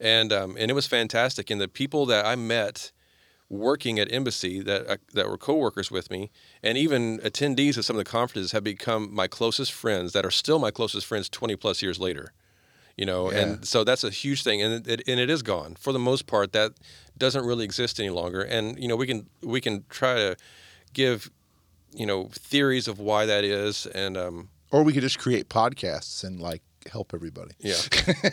And 0.00 0.32
um, 0.32 0.56
and 0.58 0.70
it 0.70 0.74
was 0.74 0.86
fantastic. 0.86 1.50
And 1.50 1.60
the 1.60 1.68
people 1.68 2.06
that 2.06 2.24
I 2.24 2.36
met 2.36 2.92
working 3.50 3.98
at 3.98 4.12
Embassy 4.12 4.60
that 4.60 4.86
uh, 4.86 4.96
that 5.14 5.28
were 5.28 5.38
coworkers 5.38 5.90
with 5.90 6.10
me, 6.10 6.30
and 6.62 6.76
even 6.78 7.18
attendees 7.20 7.76
of 7.76 7.84
some 7.84 7.96
of 7.96 8.04
the 8.04 8.10
conferences 8.10 8.52
have 8.52 8.62
become 8.62 9.12
my 9.12 9.26
closest 9.26 9.72
friends. 9.72 10.12
That 10.12 10.24
are 10.24 10.30
still 10.30 10.58
my 10.58 10.70
closest 10.70 11.06
friends 11.06 11.28
20 11.28 11.56
plus 11.56 11.82
years 11.82 11.98
later. 11.98 12.32
You 12.96 13.06
know, 13.06 13.30
Yeah. 13.30 13.38
and 13.38 13.64
so 13.66 13.84
that's 13.84 14.02
a 14.02 14.10
huge 14.10 14.42
thing, 14.42 14.60
and 14.60 14.86
it, 14.86 15.02
and 15.06 15.20
it 15.20 15.30
is 15.30 15.42
gone 15.42 15.76
for 15.78 15.92
the 15.92 16.00
most 16.00 16.26
part. 16.26 16.52
That 16.52 16.72
doesn't 17.16 17.44
really 17.44 17.64
exist 17.64 18.00
any 18.00 18.10
longer. 18.10 18.42
And 18.42 18.78
you 18.78 18.88
know, 18.88 18.96
we 18.96 19.06
can 19.06 19.28
we 19.40 19.60
can 19.60 19.84
try 19.88 20.14
to 20.14 20.36
give 20.92 21.30
you 21.92 22.06
know 22.06 22.28
theories 22.32 22.88
of 22.88 22.98
why 22.98 23.24
that 23.26 23.44
is, 23.44 23.86
and 23.86 24.16
um, 24.16 24.48
or 24.70 24.82
we 24.82 24.92
could 24.92 25.02
just 25.02 25.18
create 25.18 25.48
podcasts 25.48 26.24
and 26.24 26.40
like 26.40 26.62
help 26.90 27.12
everybody 27.14 27.52
yeah, 27.58 27.76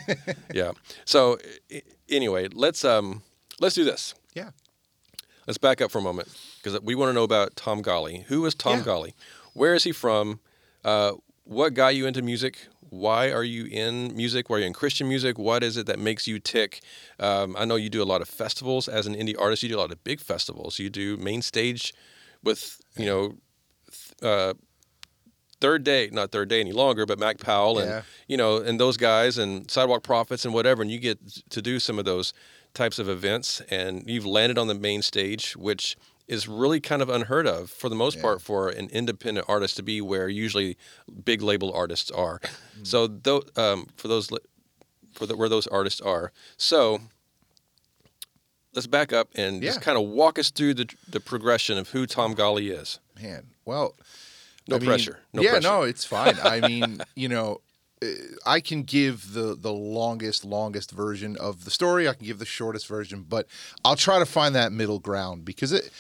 yeah. 0.53 0.71
So 1.05 1.38
anyway, 2.09 2.47
let's 2.53 2.83
um 2.85 3.21
let's 3.59 3.75
do 3.75 3.83
this. 3.83 4.13
yeah 4.33 4.51
Let's 5.47 5.59
back 5.59 5.79
up 5.79 5.91
for 5.91 6.00
a 6.00 6.01
moment 6.01 6.27
because 6.57 6.79
we 6.81 6.95
want 6.95 7.09
to 7.09 7.13
know 7.13 7.24
about 7.24 7.55
Tom 7.55 7.81
Golly. 7.83 8.25
Who 8.29 8.43
is 8.47 8.55
Tom 8.55 8.79
Yeah. 8.79 8.83
Golly? 8.85 9.13
Where 9.53 9.75
is 9.75 9.83
he 9.83 9.91
from? 9.91 10.39
Uh, 10.83 11.13
what 11.43 11.75
got 11.75 11.93
you 11.95 12.07
into 12.07 12.24
music? 12.24 12.67
Why 12.89 13.31
are 13.31 13.43
you 13.43 13.65
in 13.65 14.15
music? 14.15 14.50
Why 14.50 14.55
are 14.57 14.59
you 14.62 14.65
in 14.65 14.74
Christian 14.74 15.07
music? 15.07 15.38
What 15.38 15.63
is 15.63 15.77
it 15.77 15.85
that 15.85 16.00
makes 16.00 16.27
you 16.27 16.39
tick? 16.39 16.81
Um, 17.19 17.55
I 17.59 17.65
know 17.65 17.75
you 17.75 17.89
do 17.91 18.01
a 18.01 18.05
lot 18.13 18.21
of 18.21 18.27
festivals 18.27 18.88
as 18.88 19.05
an 19.05 19.13
indie 19.15 19.35
artist. 19.39 19.62
You 19.62 19.69
do 19.69 19.77
a 19.77 19.83
lot 19.85 19.91
of 19.91 20.03
big 20.03 20.19
festivals. 20.19 20.79
You 20.79 20.89
do 20.89 21.15
main 21.17 21.43
stage 21.43 21.93
with 22.43 22.81
you 22.97 23.05
know 23.05 23.33
th- 23.91 24.24
uh, 24.24 24.53
third 25.62 25.83
day, 25.83 26.09
not 26.12 26.31
third 26.31 26.50
day 26.50 26.59
any 26.59 26.71
longer, 26.74 27.05
but 27.05 27.17
Mac 27.19 27.39
Powell 27.39 27.79
and 27.79 27.89
Yeah. 27.89 28.01
you 28.27 28.38
know 28.38 28.57
and 28.57 28.79
those 28.79 28.97
guys 28.97 29.38
and 29.38 29.69
Sidewalk 29.69 30.03
Prophets 30.03 30.45
and 30.45 30.53
whatever. 30.53 30.81
And 30.81 30.91
you 30.91 31.00
get 31.00 31.19
to 31.50 31.62
do 31.62 31.79
some 31.79 31.97
of 32.00 32.05
those 32.05 32.33
types 32.74 33.00
of 33.00 33.07
events, 33.07 33.62
and 33.69 34.03
you've 34.09 34.25
landed 34.25 34.57
on 34.57 34.67
the 34.67 34.74
main 34.75 35.01
stage, 35.01 35.55
which 35.55 35.95
is 36.27 36.47
really 36.47 36.79
kind 36.81 37.01
of 37.01 37.09
unheard 37.09 37.47
of 37.47 37.69
for 37.69 37.88
the 37.88 37.95
most 37.95 38.15
Yeah. 38.17 38.21
part 38.24 38.41
for 38.41 38.69
an 38.69 38.89
independent 38.89 39.45
artist 39.47 39.75
to 39.77 39.83
be 39.83 40.01
where 40.01 40.27
usually 40.27 40.75
big 41.24 41.41
label 41.41 41.71
artists 41.71 42.09
are. 42.12 42.39
Mm. 42.79 42.88
So 42.88 43.07
though 43.07 43.43
um, 43.55 43.88
for 43.95 44.07
those 44.07 44.29
for 45.13 45.25
the, 45.25 45.38
where 45.38 45.47
those 45.50 45.67
artists 45.67 46.01
are, 46.01 46.31
so 46.57 47.00
let's 48.74 48.88
back 48.88 49.13
up 49.13 49.29
and 49.35 49.62
just 49.62 49.81
kind 49.81 49.97
of 49.97 50.03
walk 50.09 50.38
us 50.39 50.50
through 50.51 50.74
the 50.74 50.89
the 51.07 51.19
progression 51.19 51.77
of 51.77 51.89
who 51.89 52.05
Tom 52.05 52.33
Golly 52.33 52.69
is. 52.69 53.00
Man, 53.21 53.47
well, 53.63 53.95
No 54.67 54.77
I 54.77 54.79
mean, 54.79 54.88
pressure. 54.88 55.19
No 55.34 55.41
yeah, 55.41 55.51
pressure. 55.51 55.67
no, 55.67 55.81
it's 55.84 56.05
fine. 56.05 56.36
I 56.43 56.60
mean, 56.62 57.01
you 57.15 57.29
know, 57.29 57.62
uh, 58.01 58.07
I 58.45 58.60
can 58.60 58.84
give 58.84 59.34
the 59.34 59.55
the 59.55 59.72
longest, 59.72 60.43
longest 60.43 60.91
version 60.91 61.38
of 61.38 61.65
the 61.65 61.72
story. 61.72 62.07
I 62.10 62.13
can 62.13 62.25
give 62.25 62.39
the 62.39 62.45
shortest 62.45 62.88
version, 62.88 63.25
but 63.27 63.48
I'll 63.84 63.95
try 63.95 64.19
to 64.19 64.25
find 64.25 64.55
that 64.55 64.72
middle 64.72 65.00
ground 65.00 65.45
because 65.45 65.72
it. 65.72 65.91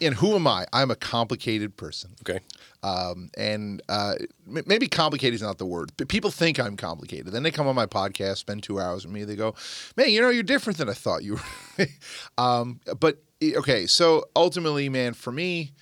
And 0.00 0.14
who 0.14 0.34
am 0.34 0.46
I? 0.46 0.66
I'm 0.72 0.90
a 0.90 0.96
complicated 0.96 1.76
person. 1.76 2.14
Okay. 2.22 2.40
Um, 2.82 3.30
and 3.38 3.82
uh, 3.88 4.14
maybe 4.46 4.88
complicated 4.88 5.34
is 5.34 5.42
not 5.42 5.56
the 5.56 5.64
word, 5.64 5.92
but 5.96 6.08
people 6.08 6.30
think 6.30 6.60
I'm 6.60 6.76
complicated. 6.76 7.28
Then 7.28 7.42
they 7.42 7.50
come 7.50 7.66
on 7.66 7.74
my 7.74 7.86
podcast, 7.86 8.36
spend 8.38 8.62
two 8.62 8.78
hours 8.78 9.06
with 9.06 9.14
me. 9.14 9.24
They 9.24 9.36
go, 9.36 9.54
"Man, 9.96 10.10
you 10.10 10.20
know, 10.20 10.28
you're 10.28 10.42
different 10.42 10.78
than 10.78 10.90
I 10.90 10.92
thought 10.92 11.22
you 11.22 11.38
were." 11.78 11.86
um, 12.38 12.80
but 13.00 13.18
okay, 13.42 13.86
so 13.86 14.24
ultimately, 14.36 14.88
man, 14.88 15.14
for 15.14 15.32
me, 15.32 15.72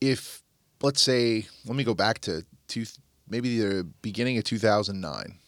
if 0.00 0.42
let's 0.82 1.00
say, 1.00 1.46
let 1.66 1.76
me 1.76 1.84
go 1.84 1.94
back 1.94 2.20
to 2.20 2.44
two, 2.68 2.84
maybe 3.28 3.58
the 3.60 3.84
beginning 4.02 4.38
of 4.38 4.44
2009. 4.44 5.38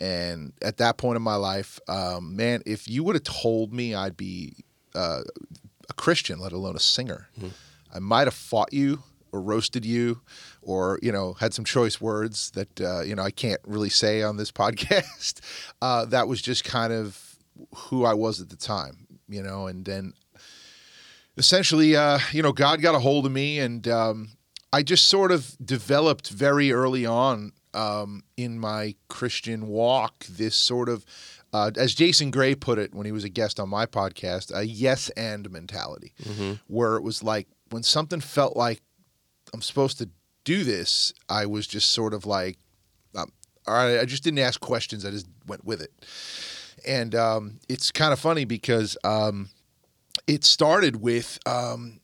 And 0.00 0.52
at 0.60 0.78
that 0.78 0.96
point 0.96 1.16
in 1.16 1.22
my 1.22 1.36
life, 1.36 1.78
um, 1.88 2.36
man, 2.36 2.62
if 2.66 2.88
you 2.88 3.04
would 3.04 3.14
have 3.14 3.22
told 3.22 3.72
me 3.72 3.94
I'd 3.94 4.16
be 4.16 4.54
uh, 4.94 5.22
a 5.88 5.94
Christian, 5.94 6.38
let 6.40 6.52
alone 6.52 6.76
a 6.76 6.80
singer, 6.80 7.28
I 7.94 8.00
might 8.00 8.26
have 8.26 8.34
fought 8.34 8.72
you 8.72 9.02
or 9.32 9.40
roasted 9.40 9.84
you 9.84 10.20
or, 10.62 10.98
you 11.02 11.12
know, 11.12 11.34
had 11.34 11.54
some 11.54 11.64
choice 11.64 12.00
words 12.00 12.50
that, 12.52 12.80
uh, 12.80 13.02
you 13.02 13.14
know, 13.14 13.22
I 13.22 13.30
can't 13.30 13.60
really 13.64 13.88
say 13.88 14.22
on 14.22 14.36
this 14.36 14.50
podcast. 14.62 15.40
Uh, 15.80 16.04
that 16.06 16.28
was 16.28 16.42
just 16.42 16.64
kind 16.64 16.92
of 16.92 17.36
who 17.74 18.04
I 18.04 18.14
was 18.14 18.40
at 18.40 18.50
the 18.50 18.56
time, 18.56 19.06
you 19.28 19.42
know, 19.42 19.68
and 19.68 19.84
then 19.84 20.12
essentially, 21.36 21.96
uh, 21.96 22.18
you 22.32 22.42
know, 22.42 22.52
God 22.52 22.80
got 22.80 22.94
a 22.94 22.98
hold 22.98 23.26
of 23.26 23.32
me, 23.32 23.58
and 23.58 23.86
um, 23.88 24.30
I 24.72 24.82
just 24.82 25.06
sort 25.06 25.32
of 25.32 25.56
developed 25.64 26.30
very 26.30 26.72
early 26.72 27.06
on 27.06 27.52
um, 27.74 28.22
in 28.36 28.58
my 28.58 28.94
Christian 29.08 29.66
walk 29.68 30.24
this 30.26 30.54
sort 30.54 30.88
of, 30.88 31.04
uh, 31.52 31.70
as 31.76 31.94
Jason 31.94 32.30
Gray 32.30 32.54
put 32.54 32.78
it 32.78 32.94
when 32.94 33.06
he 33.06 33.12
was 33.12 33.24
a 33.24 33.28
guest 33.28 33.58
on 33.60 33.68
my 33.68 33.86
podcast, 33.86 34.56
a 34.56 34.66
yes 34.66 35.10
and 35.10 35.50
mentality, 35.50 36.12
where 36.68 36.96
it 36.96 37.02
was 37.02 37.22
like 37.22 37.48
when 37.70 37.82
something 37.82 38.20
felt 38.20 38.56
like 38.56 38.80
I'm 39.52 39.62
supposed 39.62 39.98
to 39.98 40.08
do 40.44 40.62
this, 40.64 41.12
I 41.28 41.46
was 41.46 41.66
just 41.66 41.90
sort 41.90 42.12
of 42.14 42.26
like, 42.26 42.58
um, 43.16 43.32
all 43.66 43.74
right, 43.74 43.98
I 43.98 44.04
just 44.04 44.22
didn't 44.22 44.40
ask 44.40 44.60
questions, 44.60 45.04
I 45.04 45.10
just 45.10 45.26
went 45.46 45.64
with 45.64 45.80
it. 45.80 45.90
And 46.86 47.14
um, 47.14 47.60
it's 47.68 47.90
kind 47.90 48.12
of 48.12 48.18
funny 48.18 48.44
because 48.44 48.96
um, 49.04 49.48
it 50.26 50.44
started 50.44 50.96
with 50.96 51.38
um, 51.46 52.00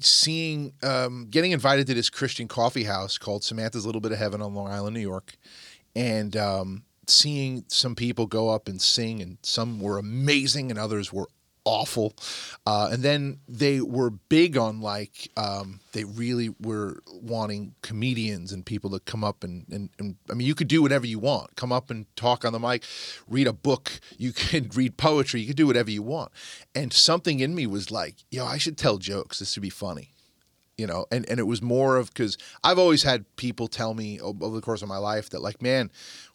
seeing 0.00 0.72
um, 0.82 1.26
getting 1.30 1.52
invited 1.52 1.86
to 1.88 1.94
this 1.94 2.10
Christian 2.10 2.48
coffee 2.48 2.84
house 2.84 3.18
called 3.18 3.42
Samantha's 3.42 3.84
Little 3.84 4.00
Bit 4.00 4.12
of 4.12 4.18
Heaven 4.18 4.40
on 4.40 4.54
Long 4.54 4.68
Island, 4.68 4.94
New 4.94 5.00
York, 5.00 5.36
and 5.96 6.36
um, 6.36 6.84
seeing 7.06 7.64
some 7.68 7.94
people 7.94 8.26
go 8.26 8.50
up 8.50 8.68
and 8.68 8.80
sing, 8.80 9.20
and 9.20 9.38
some 9.42 9.80
were 9.80 9.98
amazing, 9.98 10.70
and 10.70 10.78
others 10.78 11.12
were 11.12 11.28
awful. 11.64 12.14
Uh, 12.66 12.88
and 12.92 13.02
then 13.02 13.38
they 13.48 13.80
were 13.80 14.10
big 14.10 14.56
on 14.56 14.80
like 14.80 15.30
um, 15.36 15.80
they 15.92 16.04
really 16.04 16.50
were 16.60 17.02
wanting 17.12 17.74
comedians 17.82 18.52
and 18.52 18.64
people 18.64 18.90
to 18.90 19.00
come 19.00 19.24
up 19.24 19.44
and, 19.44 19.66
and 19.70 19.90
and 19.98 20.16
I 20.30 20.34
mean 20.34 20.46
you 20.46 20.54
could 20.54 20.68
do 20.68 20.82
whatever 20.82 21.06
you 21.06 21.18
want. 21.18 21.56
Come 21.56 21.72
up 21.72 21.90
and 21.90 22.06
talk 22.16 22.44
on 22.44 22.52
the 22.52 22.58
mic, 22.58 22.84
read 23.28 23.46
a 23.46 23.52
book. 23.52 24.00
You 24.16 24.32
could 24.34 24.76
read 24.76 24.96
poetry. 24.96 25.40
You 25.40 25.48
could 25.48 25.56
do 25.56 25.66
whatever 25.66 25.90
you 25.90 26.02
want. 26.02 26.32
And 26.74 26.92
something 26.92 27.40
in 27.40 27.54
me 27.54 27.66
was 27.66 27.90
like, 27.90 28.16
yo, 28.30 28.44
I 28.46 28.58
should 28.58 28.78
tell 28.78 28.98
jokes. 28.98 29.38
This 29.38 29.56
would 29.56 29.62
be 29.62 29.70
funny 29.70 30.12
you 30.78 30.86
know 30.86 31.04
and, 31.10 31.28
and 31.28 31.38
it 31.40 31.46
was 31.46 31.60
more 31.60 31.96
of 31.96 32.08
because 32.14 32.38
i've 32.64 32.78
always 32.78 33.02
had 33.02 33.24
people 33.36 33.68
tell 33.68 33.94
me 33.94 34.20
over 34.20 34.54
the 34.54 34.60
course 34.62 34.80
of 34.80 34.88
my 34.88 34.96
life 34.96 35.28
that 35.28 35.42
like 35.42 35.60
man 35.60 35.90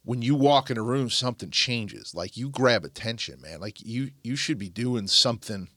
when 0.06 0.22
you 0.22 0.36
walk 0.36 0.70
in 0.70 0.78
a 0.78 0.84
room 0.84 1.10
something 1.10 1.50
changes. 1.50 2.14
Like 2.14 2.38
you 2.38 2.50
grab 2.50 2.86
attention 2.86 3.42
man. 3.42 3.60
Like 3.60 3.82
you 3.86 4.12
you 4.24 4.36
should 4.36 4.58
be 4.58 4.70
doing 4.70 5.08
something 5.08 5.70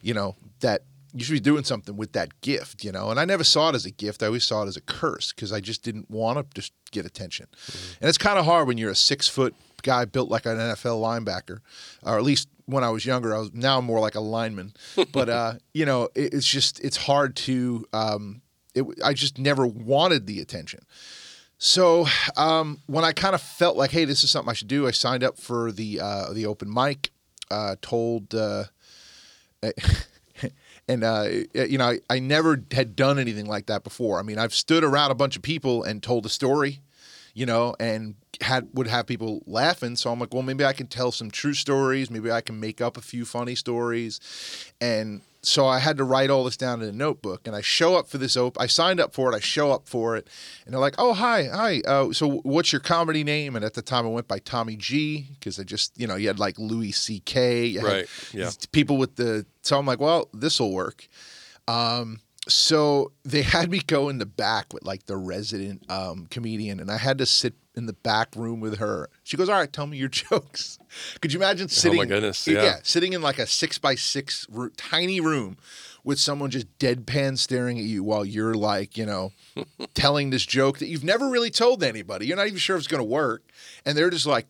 you 0.00 0.14
know 0.14 0.36
that 0.60 0.82
you 1.12 1.24
should 1.24 1.34
be 1.34 1.40
doing 1.40 1.64
something 1.64 1.96
with 1.96 2.12
that 2.12 2.40
gift 2.40 2.84
you 2.84 2.92
know? 2.92 3.10
And 3.10 3.20
i 3.20 3.24
never 3.24 3.44
saw 3.44 3.70
it 3.70 3.74
as 3.74 3.86
a 3.86 3.90
gift. 3.90 4.22
I 4.22 4.26
always 4.26 4.44
saw 4.44 4.62
it 4.62 4.68
as 4.68 4.76
a 4.76 4.80
curse 4.80 5.32
because 5.32 5.52
i 5.52 5.60
just 5.60 5.82
didn't 5.82 6.10
want 6.10 6.38
to 6.38 6.46
just 6.54 6.72
get 6.90 7.04
attention. 7.04 7.46
Mm-hmm. 7.52 7.94
And 8.00 8.08
it's 8.08 8.18
kind 8.18 8.38
of 8.38 8.44
hard 8.44 8.68
when 8.68 8.78
you're 8.78 8.90
a 8.90 8.96
six 8.96 9.28
foot 9.28 9.54
guy 9.82 10.06
built 10.06 10.30
like 10.30 10.46
an 10.46 10.56
nfl 10.56 10.98
linebacker 10.98 11.58
or 12.02 12.16
at 12.16 12.22
least 12.22 12.48
when 12.66 12.84
I 12.84 12.90
was 12.90 13.04
younger, 13.04 13.34
I 13.34 13.38
was 13.38 13.52
now 13.52 13.80
more 13.80 14.00
like 14.00 14.14
a 14.14 14.20
lineman. 14.20 14.74
But 15.12 15.28
uh, 15.28 15.54
you 15.72 15.86
know, 15.86 16.04
it, 16.14 16.34
it's 16.34 16.46
just 16.46 16.80
it's 16.80 16.96
hard 16.96 17.36
to. 17.36 17.86
Um, 17.92 18.42
it, 18.74 18.84
I 19.04 19.14
just 19.14 19.38
never 19.38 19.66
wanted 19.66 20.26
the 20.26 20.40
attention. 20.40 20.84
So 21.58 22.06
um, 22.36 22.80
when 22.86 23.04
I 23.04 23.12
kind 23.12 23.34
of 23.34 23.40
felt 23.40 23.76
like, 23.76 23.92
hey, 23.92 24.04
this 24.04 24.24
is 24.24 24.30
something 24.30 24.50
I 24.50 24.54
should 24.54 24.68
do, 24.68 24.86
I 24.86 24.90
signed 24.90 25.22
up 25.22 25.38
for 25.38 25.70
the 25.72 26.00
uh, 26.00 26.32
the 26.32 26.46
open 26.46 26.72
mic. 26.72 27.10
Uh, 27.50 27.76
told. 27.80 28.34
Uh, 28.34 28.64
and 30.88 31.04
uh, 31.04 31.28
you 31.54 31.78
know, 31.78 31.90
I, 31.90 32.00
I 32.10 32.18
never 32.18 32.62
had 32.72 32.96
done 32.96 33.18
anything 33.18 33.46
like 33.46 33.66
that 33.66 33.84
before. 33.84 34.18
I 34.18 34.22
mean, 34.22 34.38
I've 34.38 34.54
stood 34.54 34.84
around 34.84 35.10
a 35.10 35.14
bunch 35.14 35.36
of 35.36 35.42
people 35.42 35.82
and 35.82 36.02
told 36.02 36.26
a 36.26 36.28
story, 36.28 36.80
you 37.34 37.46
know, 37.46 37.74
and 37.78 38.14
had 38.40 38.68
would 38.74 38.86
have 38.86 39.06
people 39.06 39.42
laughing. 39.46 39.96
So 39.96 40.10
I'm 40.10 40.20
like, 40.20 40.32
well, 40.32 40.42
maybe 40.42 40.64
I 40.64 40.72
can 40.72 40.86
tell 40.86 41.12
some 41.12 41.30
true 41.30 41.54
stories. 41.54 42.10
Maybe 42.10 42.30
I 42.30 42.40
can 42.40 42.58
make 42.58 42.80
up 42.80 42.96
a 42.96 43.00
few 43.00 43.24
funny 43.24 43.54
stories. 43.56 44.20
And 44.80 45.20
so 45.42 45.66
I 45.66 45.78
had 45.78 45.98
to 45.98 46.04
write 46.04 46.30
all 46.30 46.44
this 46.44 46.56
down 46.56 46.80
in 46.80 46.88
a 46.88 46.92
notebook. 46.92 47.46
And 47.46 47.54
I 47.54 47.60
show 47.60 47.96
up 47.96 48.08
for 48.08 48.18
this 48.18 48.36
open. 48.36 48.62
I 48.62 48.66
signed 48.66 49.00
up 49.00 49.12
for 49.12 49.30
it. 49.32 49.34
I 49.34 49.40
show 49.40 49.72
up 49.72 49.88
for 49.88 50.16
it, 50.16 50.28
and 50.64 50.72
they're 50.72 50.80
like, 50.80 50.94
oh 50.96 51.12
hi, 51.12 51.48
hi. 51.52 51.80
Uh, 51.86 52.12
so 52.12 52.36
what's 52.44 52.72
your 52.72 52.80
comedy 52.80 53.24
name? 53.24 53.56
And 53.56 53.64
at 53.64 53.74
the 53.74 53.82
time, 53.82 54.06
I 54.06 54.10
went 54.10 54.28
by 54.28 54.38
Tommy 54.38 54.76
G 54.76 55.28
because 55.38 55.58
I 55.58 55.64
just, 55.64 55.98
you 55.98 56.06
know, 56.06 56.14
you 56.14 56.28
had 56.28 56.38
like 56.38 56.58
Louis 56.58 56.92
C.K. 56.92 57.78
Right, 57.78 58.06
yeah. 58.32 58.50
people 58.72 58.96
with 58.96 59.16
the. 59.16 59.44
So 59.62 59.78
I'm 59.78 59.86
like, 59.86 60.00
well, 60.00 60.28
this 60.32 60.60
will 60.60 60.72
work. 60.72 61.08
Um, 61.66 62.20
so 62.48 63.12
they 63.24 63.42
had 63.54 63.70
me 63.70 63.80
go 63.80 64.08
in 64.08 64.18
the 64.18 64.26
back 64.26 64.72
with 64.72 64.84
like 64.84 65.06
the 65.06 65.16
resident 65.16 65.88
um, 65.90 66.26
comedian, 66.30 66.80
and 66.80 66.90
I 66.90 66.98
had 66.98 67.18
to 67.18 67.26
sit 67.26 67.54
in 67.76 67.86
the 67.86 67.92
back 67.92 68.36
room 68.36 68.60
with 68.60 68.78
her. 68.78 69.08
She 69.22 69.36
goes, 69.36 69.48
"All 69.48 69.58
right, 69.58 69.72
tell 69.72 69.86
me 69.86 69.96
your 69.96 70.08
jokes." 70.10 70.78
Could 71.20 71.32
you 71.32 71.38
imagine 71.38 71.68
sitting? 71.68 71.98
Oh 71.98 72.02
my 72.02 72.08
goodness, 72.08 72.46
yeah. 72.46 72.76
sitting 72.82 73.12
in 73.12 73.22
like 73.22 73.38
a 73.38 73.46
six 73.46 73.78
by 73.78 73.94
six 73.94 74.46
ro- 74.50 74.70
tiny 74.76 75.20
room 75.20 75.56
with 76.02 76.18
someone 76.18 76.50
just 76.50 76.78
deadpan 76.78 77.38
staring 77.38 77.78
at 77.78 77.84
you 77.84 78.04
while 78.04 78.24
you're 78.24 78.54
like, 78.54 78.98
you 78.98 79.06
know, 79.06 79.32
telling 79.94 80.30
this 80.30 80.44
joke 80.44 80.78
that 80.78 80.86
you've 80.86 81.04
never 81.04 81.30
really 81.30 81.50
told 81.50 81.82
anybody. 81.82 82.26
You're 82.26 82.36
not 82.36 82.46
even 82.46 82.58
sure 82.58 82.76
if 82.76 82.80
it's 82.80 82.88
going 82.88 83.02
to 83.02 83.04
work, 83.04 83.42
and 83.84 83.96
they're 83.96 84.10
just 84.10 84.26
like, 84.26 84.46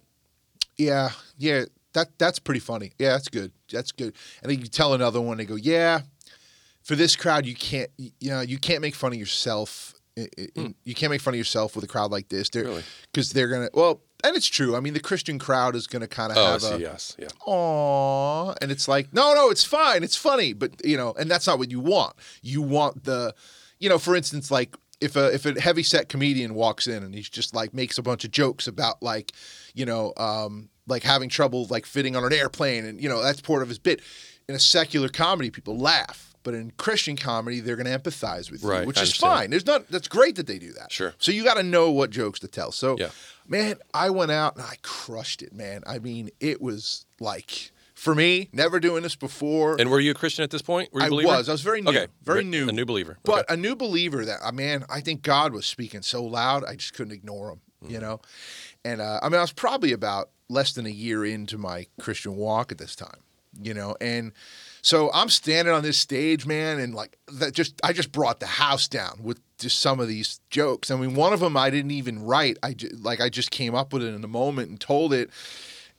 "Yeah, 0.77 1.11
yeah." 1.39 1.65
That, 1.93 2.09
that's 2.19 2.41
pretty 2.41 2.59
funny. 2.59 2.91
Yeah, 2.99 3.11
that's 3.11 3.29
good. 3.29 3.53
That's 3.71 3.93
good. 3.93 4.17
And 4.43 4.51
then 4.51 4.59
you 4.59 4.67
tell 4.67 4.95
another 4.95 5.21
one, 5.21 5.37
they 5.37 5.45
go, 5.45 5.55
"Yeah, 5.55 6.01
for 6.85 6.95
this 6.95 7.17
crowd, 7.17 7.45
you 7.47 7.55
can't 7.57 7.91
you 7.99 8.31
know 8.31 8.41
you 8.41 8.59
can't 8.59 8.81
make 8.81 8.95
fun 8.95 9.13
of 9.13 9.19
yourself. 9.19 9.95
I- 10.17 10.29
You 10.85 10.95
can't 10.95 11.11
make 11.11 11.21
fun 11.21 11.35
of 11.35 11.39
yourself 11.39 11.75
with 11.75 11.85
a 11.85 11.89
crowd 11.89 12.13
like 12.13 12.29
this. 12.29 12.49
They're 12.49 12.63
Hmm. 12.63 12.69
Really? 12.71 12.85
because 13.13 13.33
they're 13.33 13.49
gonna 13.49 13.69
well, 13.75 14.01
and 14.23 14.37
it's 14.37 14.47
true. 14.47 14.77
I 14.77 14.81
mean, 14.81 14.95
the 14.95 15.01
Christian 15.01 15.41
crowd 15.41 15.75
is 15.75 15.89
gonna 15.89 16.07
kind 16.07 16.31
of 16.31 16.39
Oh, 16.39 16.53
have 16.53 16.63
see. 16.63 16.69
a 16.75 16.79
Yes. 16.79 17.17
Yeah. 17.19 17.29
aw, 17.47 18.55
and 18.61 18.71
it's 18.71 18.87
like 18.89 19.13
no, 19.13 19.35
no, 19.35 19.51
it's 19.51 19.65
fine, 19.65 20.03
it's 20.05 20.17
funny, 20.17 20.53
but 20.53 20.71
you 20.87 20.97
know, 20.97 21.13
and 21.19 21.31
that's 21.31 21.47
not 21.47 21.59
what 21.59 21.71
you 21.71 21.81
want. 21.81 22.15
You 22.43 22.63
want 22.63 23.05
the, 23.05 23.35
you 23.81 23.89
know, 23.89 23.99
for 23.99 24.15
instance, 24.17 24.51
like. 24.51 24.77
If 25.01 25.17
a 25.17 25.35
if 25.35 25.45
a 25.45 25.61
heavy 25.61 25.83
set 25.83 26.09
comedian 26.09 26.55
walks 26.55 26.87
in 26.87 27.03
and 27.03 27.15
he's 27.15 27.29
just 27.29 27.53
like 27.55 27.75
makes 27.75 27.99
a 27.99 28.03
bunch 28.03 28.25
of 28.25 28.31
jokes 28.31 28.67
about 28.69 29.03
like, 29.03 29.33
you 29.75 29.85
know, 29.85 30.15
um, 30.17 30.71
like 30.87 31.03
having 31.03 31.29
trouble 31.29 31.67
like 31.69 31.85
fitting 31.85 32.17
on 32.17 32.25
an 32.25 32.33
airplane 32.33 32.87
and 32.87 33.03
you 33.03 33.09
know 33.09 33.21
that's 33.21 33.41
part 33.43 33.63
of 33.63 33.69
his 33.69 33.79
bit. 33.79 34.01
In 34.49 34.55
a 34.55 34.59
secular 34.59 35.09
comedy, 35.11 35.51
people 35.51 35.77
laugh, 35.77 36.33
but 36.45 36.55
in 36.55 36.71
Christian 36.77 37.17
comedy, 37.17 37.59
they're 37.59 37.75
going 37.77 37.87
to 37.93 37.99
empathize 37.99 38.51
with 38.53 38.63
Right, 38.63 38.83
you, 38.83 38.87
which 38.87 38.99
I 38.99 39.03
is 39.03 39.09
understand. 39.09 39.33
fine. 39.33 39.51
There's 39.51 39.67
not. 39.67 39.89
That's 39.91 40.07
great 40.07 40.37
that 40.37 40.47
they 40.47 40.59
do 40.61 40.73
that. 40.75 40.93
Sure. 40.93 41.15
So 41.19 41.33
you 41.33 41.43
got 41.43 41.55
to 41.55 41.65
know 41.65 41.91
what 41.91 42.11
jokes 42.11 42.39
to 42.41 42.49
tell. 42.49 42.71
So, 42.71 42.97
Yeah. 42.99 43.11
man, 43.49 43.77
I 43.93 44.11
went 44.11 44.31
out 44.31 44.55
and 44.55 44.65
I 44.65 44.77
crushed 44.83 45.43
it, 45.43 45.53
man. 45.53 45.83
I 45.87 45.99
mean, 45.99 46.31
it 46.39 46.63
was 46.63 47.07
like 47.19 47.73
for 47.95 48.15
me, 48.15 48.49
never 48.53 48.79
doing 48.81 49.03
this 49.03 49.17
before. 49.17 49.81
And 49.81 49.89
were 49.91 50.01
you 50.01 50.11
a 50.11 50.15
Christian 50.15 50.43
at 50.45 50.51
this 50.51 50.61
point? 50.63 50.93
Were 50.93 51.01
you 51.01 51.05
a 51.05 51.07
I 51.07 51.11
believer? 51.11 51.29
was. 51.33 51.49
I 51.49 51.53
was 51.53 51.63
very 51.63 51.81
new. 51.81 51.91
Okay. 51.91 52.07
Very 52.23 52.45
new. 52.45 52.69
A 52.69 52.73
new 52.73 52.85
believer. 52.85 53.17
But 53.25 53.51
a 53.51 53.57
new 53.57 53.75
believer 53.75 54.25
that, 54.27 54.53
man, 54.55 54.85
I 54.91 55.01
think 55.01 55.23
God 55.23 55.53
was 55.55 55.65
speaking 55.65 56.03
so 56.03 56.23
loud, 56.23 56.65
I 56.65 56.75
just 56.77 56.93
couldn't 56.95 57.13
ignore 57.15 57.51
him, 57.53 57.61
Mm. 57.85 57.91
you 57.91 58.01
know? 58.01 58.21
And 58.85 59.01
uh, 59.01 59.21
I 59.23 59.29
mean, 59.31 59.39
I 59.39 59.43
was 59.43 59.53
probably 59.53 59.93
about 59.93 60.29
less 60.51 60.73
than 60.75 60.85
a 60.85 60.91
year 60.91 61.25
into 61.25 61.57
my 61.57 61.87
Christian 61.99 62.37
walk 62.37 62.71
at 62.73 62.77
this 62.79 62.95
time, 62.95 63.21
you 63.63 63.73
know? 63.73 63.97
And 64.01 64.33
so 64.85 65.11
I'm 65.15 65.31
standing 65.31 65.73
on 65.73 65.83
this 65.83 65.97
stage, 65.97 66.45
man, 66.45 66.79
and 66.79 66.95
like 66.95 67.17
that 67.33 67.55
just, 67.55 67.81
I 67.83 67.95
just 67.95 68.13
brought 68.13 68.39
the 68.39 68.47
house 68.47 68.87
down 68.87 69.21
with 69.23 69.41
just 69.57 69.81
some 69.81 69.99
of 69.99 70.09
these 70.09 70.41
jokes. 70.51 70.91
I 70.91 70.97
mean, 70.97 71.15
one 71.15 71.33
of 71.33 71.41
them 71.41 71.57
I 71.57 71.71
didn't 71.71 71.93
even 71.93 72.23
write. 72.23 72.59
I 72.63 72.75
ju- 72.75 72.91
like, 73.01 73.19
I 73.19 73.31
just 73.31 73.51
came 73.51 73.75
up 73.75 73.95
with 73.95 74.03
it 74.03 74.13
in 74.15 74.23
a 74.23 74.29
moment 74.29 74.69
and 74.69 74.79
told 74.79 75.15
it. 75.15 75.31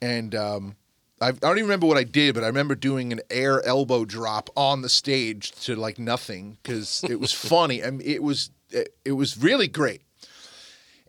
And, 0.03 0.35
um, 0.35 0.75
I 1.19 1.29
I 1.29 1.31
don't 1.31 1.57
even 1.57 1.63
remember 1.63 1.87
what 1.87 1.97
I 1.97 2.03
did, 2.03 2.35
but 2.35 2.43
I 2.43 2.47
remember 2.47 2.75
doing 2.75 3.11
an 3.11 3.21
air 3.31 3.65
elbow 3.65 4.05
drop 4.05 4.51
on 4.55 4.83
the 4.83 4.89
stage 4.89 5.51
to 5.63 5.75
like 5.75 5.97
nothing 5.97 6.59
because 6.61 7.03
it 7.09 7.19
was 7.19 7.31
funny. 7.51 7.83
I 7.83 7.89
mean, 7.89 8.01
it 8.05 8.21
was 8.21 8.51
it, 8.69 8.95
it 9.03 9.13
was 9.13 9.35
really 9.35 9.67
great. 9.67 10.03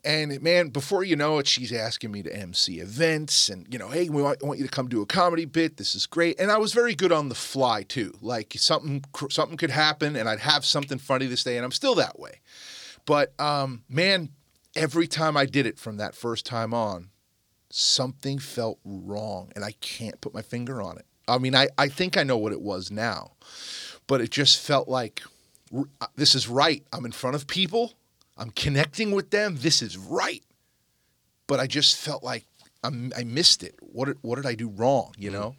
And 0.06 0.40
man, 0.40 0.68
before 0.68 1.02
you 1.02 1.16
know 1.16 1.38
it, 1.38 1.48
she's 1.48 1.72
asking 1.72 2.12
me 2.12 2.22
to 2.22 2.32
MC 2.32 2.78
events 2.78 3.48
and, 3.48 3.66
you 3.72 3.76
know, 3.76 3.88
hey, 3.88 4.08
we 4.08 4.22
want, 4.22 4.40
want, 4.40 4.60
you 4.60 4.64
to 4.64 4.70
come 4.70 4.88
do 4.88 5.02
a 5.02 5.06
comedy 5.06 5.46
bit. 5.46 5.78
This 5.78 5.96
is 5.96 6.06
great. 6.06 6.38
And 6.38 6.52
I 6.52 6.58
was 6.58 6.72
very 6.72 6.94
good 6.94 7.10
on 7.10 7.28
the 7.28 7.34
fly 7.34 7.82
too. 7.82 8.14
Like 8.22 8.54
something 8.56 9.04
something 9.30 9.56
could 9.56 9.70
happen 9.70 10.14
and 10.14 10.28
I'd 10.28 10.38
have 10.38 10.64
something 10.64 10.98
funny 10.98 11.26
this 11.26 11.42
day 11.42 11.56
and 11.56 11.64
I'm 11.64 11.72
still 11.72 11.96
that 11.96 12.20
way. 12.20 12.40
But 13.04 13.38
um, 13.40 13.82
man, 13.88 14.28
every 14.76 15.08
time 15.08 15.36
I 15.36 15.44
did 15.44 15.66
it 15.66 15.76
from 15.76 15.96
that 15.96 16.14
first 16.14 16.46
time 16.46 16.72
on, 16.72 17.10
something 17.70 18.38
felt 18.38 18.78
wrong 18.84 19.50
and 19.56 19.64
I 19.64 19.72
can't 19.80 20.20
put 20.20 20.32
my 20.32 20.42
finger 20.42 20.80
on 20.80 20.98
it. 20.98 21.06
I 21.26 21.38
mean, 21.38 21.56
I, 21.56 21.66
I 21.76 21.88
think 21.88 22.16
I 22.16 22.22
know 22.22 22.38
what 22.38 22.52
it 22.52 22.60
was 22.60 22.92
now, 22.92 23.32
but 24.06 24.20
it 24.20 24.30
just 24.30 24.60
felt 24.60 24.86
like 24.86 25.22
uh, 26.00 26.06
this 26.14 26.36
is 26.36 26.48
right. 26.48 26.86
I'm 26.92 27.04
in 27.04 27.10
front 27.10 27.34
of 27.34 27.48
people 27.48 27.94
I'm 28.36 28.50
connecting 28.50 29.12
with 29.12 29.30
them. 29.30 29.56
This 29.58 29.82
is 29.82 29.96
right. 29.96 30.42
But 31.46 31.60
I 31.60 31.66
just 31.66 31.96
felt 31.96 32.22
like 32.22 32.44
I'm, 32.86 33.12
i 33.16 33.24
missed 33.24 33.62
it. 33.62 33.74
What 33.80 34.06
did, 34.06 34.18
what 34.22 34.36
did 34.36 34.46
I 34.46 34.54
do 34.54 34.68
wrong? 34.68 35.12
You 35.18 35.30
mm-hmm. 35.30 35.40
know? 35.40 35.56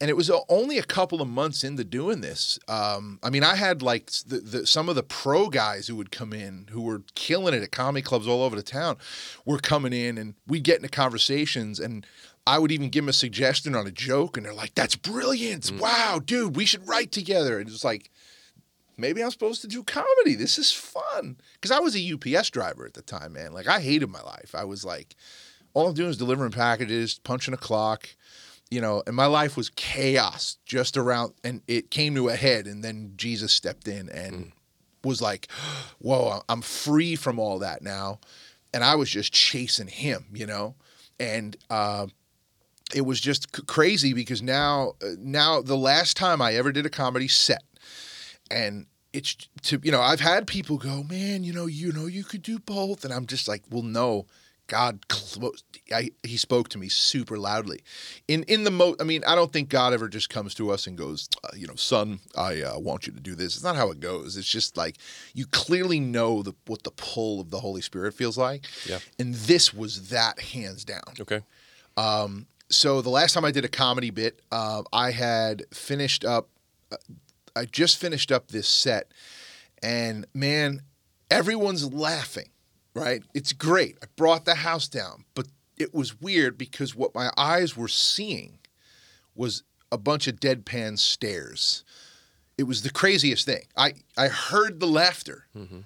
And 0.00 0.10
it 0.10 0.16
was 0.16 0.30
only 0.48 0.78
a 0.78 0.82
couple 0.82 1.20
of 1.20 1.28
months 1.28 1.64
into 1.64 1.82
doing 1.82 2.20
this. 2.20 2.58
Um, 2.68 3.18
I 3.22 3.30
mean, 3.30 3.42
I 3.42 3.56
had 3.56 3.82
like 3.82 4.10
the, 4.26 4.38
the, 4.38 4.66
some 4.66 4.88
of 4.88 4.94
the 4.94 5.02
pro 5.02 5.48
guys 5.48 5.88
who 5.88 5.96
would 5.96 6.12
come 6.12 6.32
in 6.32 6.68
who 6.70 6.82
were 6.82 7.02
killing 7.14 7.54
it 7.54 7.62
at 7.62 7.72
comedy 7.72 8.02
clubs 8.02 8.28
all 8.28 8.42
over 8.42 8.54
the 8.54 8.62
town 8.62 8.96
were 9.44 9.58
coming 9.58 9.92
in 9.92 10.18
and 10.18 10.34
we'd 10.46 10.62
get 10.62 10.76
into 10.76 10.88
conversations 10.88 11.80
and 11.80 12.06
I 12.46 12.58
would 12.58 12.70
even 12.70 12.90
give 12.90 13.04
them 13.04 13.10
a 13.10 13.14
suggestion 13.14 13.74
on 13.74 13.86
a 13.86 13.90
joke 13.90 14.36
and 14.36 14.46
they're 14.46 14.54
like, 14.54 14.74
that's 14.74 14.96
brilliant. 14.96 15.64
Mm-hmm. 15.64 15.80
Wow, 15.80 16.20
dude, 16.24 16.56
we 16.56 16.64
should 16.64 16.86
write 16.86 17.12
together. 17.12 17.58
And 17.58 17.68
it's 17.68 17.84
like, 17.84 18.10
maybe 18.98 19.22
I'm 19.22 19.30
supposed 19.30 19.62
to 19.62 19.68
do 19.68 19.82
comedy. 19.82 20.34
This 20.34 20.58
is 20.58 20.72
fun. 20.72 21.36
Because 21.54 21.70
I 21.70 21.78
was 21.78 21.96
a 21.96 22.12
UPS 22.12 22.50
driver 22.50 22.84
at 22.84 22.94
the 22.94 23.02
time, 23.02 23.32
man. 23.32 23.52
Like, 23.52 23.68
I 23.68 23.80
hated 23.80 24.10
my 24.10 24.22
life. 24.22 24.54
I 24.54 24.64
was 24.64 24.84
like, 24.84 25.14
all 25.72 25.88
I'm 25.88 25.94
doing 25.94 26.10
is 26.10 26.16
delivering 26.16 26.50
packages, 26.50 27.18
punching 27.18 27.54
a 27.54 27.58
clock, 27.58 28.08
you 28.70 28.80
know, 28.80 29.02
and 29.06 29.16
my 29.16 29.26
life 29.26 29.56
was 29.56 29.70
chaos 29.70 30.58
just 30.66 30.96
around, 30.96 31.32
and 31.42 31.62
it 31.66 31.90
came 31.90 32.14
to 32.16 32.28
a 32.28 32.36
head. 32.36 32.66
And 32.66 32.84
then 32.84 33.12
Jesus 33.16 33.52
stepped 33.52 33.88
in 33.88 34.08
and 34.10 34.34
mm. 34.34 34.52
was 35.04 35.22
like, 35.22 35.48
whoa, 35.98 36.42
I'm 36.48 36.62
free 36.62 37.16
from 37.16 37.38
all 37.38 37.60
that 37.60 37.82
now. 37.82 38.20
And 38.74 38.84
I 38.84 38.96
was 38.96 39.08
just 39.08 39.32
chasing 39.32 39.88
him, 39.88 40.26
you 40.34 40.46
know? 40.46 40.74
And, 41.18 41.56
uh, 41.70 42.08
it 42.94 43.02
was 43.02 43.20
just 43.20 43.54
c- 43.54 43.62
crazy 43.66 44.12
because 44.12 44.42
now, 44.42 44.94
uh, 45.02 45.10
now 45.18 45.60
the 45.60 45.76
last 45.76 46.16
time 46.16 46.40
I 46.40 46.54
ever 46.54 46.72
did 46.72 46.86
a 46.86 46.90
comedy 46.90 47.28
set, 47.28 47.62
and 48.50 48.86
it's 49.12 49.36
to 49.62 49.80
you 49.82 49.92
know 49.92 50.00
I've 50.00 50.20
had 50.20 50.46
people 50.46 50.78
go, 50.78 51.02
man, 51.02 51.44
you 51.44 51.52
know, 51.52 51.66
you 51.66 51.92
know, 51.92 52.06
you 52.06 52.24
could 52.24 52.42
do 52.42 52.58
both, 52.58 53.04
and 53.04 53.12
I'm 53.12 53.26
just 53.26 53.48
like, 53.48 53.62
well, 53.70 53.82
no. 53.82 54.26
God, 54.68 55.00
I, 55.94 56.10
he 56.22 56.36
spoke 56.36 56.68
to 56.68 56.78
me 56.78 56.90
super 56.90 57.38
loudly. 57.38 57.80
In 58.28 58.42
in 58.42 58.64
the 58.64 58.70
mo, 58.70 58.96
I 59.00 59.04
mean, 59.04 59.24
I 59.26 59.34
don't 59.34 59.50
think 59.50 59.70
God 59.70 59.94
ever 59.94 60.08
just 60.10 60.28
comes 60.28 60.52
to 60.56 60.70
us 60.70 60.86
and 60.86 60.96
goes, 60.96 61.26
uh, 61.42 61.48
you 61.56 61.66
know, 61.66 61.74
son, 61.74 62.20
I 62.36 62.60
uh, 62.60 62.78
want 62.78 63.06
you 63.06 63.14
to 63.14 63.20
do 63.20 63.34
this. 63.34 63.54
It's 63.54 63.64
not 63.64 63.76
how 63.76 63.90
it 63.90 63.98
goes. 63.98 64.36
It's 64.36 64.46
just 64.46 64.76
like 64.76 64.98
you 65.32 65.46
clearly 65.46 66.00
know 66.00 66.42
the 66.42 66.52
what 66.66 66.82
the 66.82 66.90
pull 66.90 67.40
of 67.40 67.48
the 67.48 67.60
Holy 67.60 67.80
Spirit 67.80 68.12
feels 68.12 68.36
like. 68.36 68.66
Yeah. 68.86 68.98
And 69.18 69.32
this 69.34 69.72
was 69.72 70.10
that 70.10 70.38
hands 70.38 70.84
down. 70.84 71.14
Okay. 71.18 71.40
Um. 71.96 72.46
So 72.68 73.00
the 73.00 73.08
last 73.08 73.32
time 73.32 73.46
I 73.46 73.50
did 73.50 73.64
a 73.64 73.68
comedy 73.68 74.10
bit, 74.10 74.42
uh, 74.52 74.82
I 74.92 75.12
had 75.12 75.64
finished 75.72 76.26
up 76.26 76.50
uh, 76.92 76.96
I 77.58 77.64
just 77.64 77.98
finished 77.98 78.32
up 78.32 78.48
this 78.48 78.68
set, 78.68 79.12
and 79.82 80.26
man, 80.34 80.82
everyone's 81.30 81.92
laughing. 81.92 82.50
Right? 82.94 83.22
It's 83.32 83.52
great. 83.52 83.96
I 84.02 84.06
brought 84.16 84.44
the 84.44 84.56
house 84.56 84.88
down, 84.88 85.24
but 85.34 85.46
it 85.76 85.94
was 85.94 86.20
weird 86.20 86.58
because 86.58 86.96
what 86.96 87.14
my 87.14 87.30
eyes 87.36 87.76
were 87.76 87.88
seeing 87.88 88.58
was 89.36 89.62
a 89.92 89.98
bunch 89.98 90.26
of 90.26 90.40
deadpan 90.40 90.98
stares. 90.98 91.84
It 92.56 92.64
was 92.64 92.82
the 92.82 92.90
craziest 92.90 93.46
thing. 93.46 93.66
I 93.76 93.94
I 94.16 94.28
heard 94.28 94.80
the 94.80 94.86
laughter. 94.86 95.46
Mm-hmm. 95.56 95.80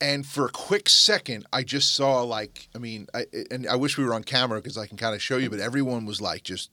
And 0.00 0.24
for 0.24 0.46
a 0.46 0.50
quick 0.50 0.88
second, 0.88 1.46
I 1.52 1.64
just 1.64 1.94
saw 1.94 2.22
like, 2.22 2.68
I 2.74 2.78
mean, 2.78 3.08
I, 3.14 3.26
and 3.50 3.66
I 3.66 3.74
wish 3.74 3.98
we 3.98 4.04
were 4.04 4.14
on 4.14 4.22
camera 4.22 4.60
because 4.60 4.78
I 4.78 4.86
can 4.86 4.96
kind 4.96 5.14
of 5.14 5.20
show 5.20 5.38
you, 5.38 5.50
but 5.50 5.58
everyone 5.58 6.06
was 6.06 6.20
like 6.20 6.44
just, 6.44 6.70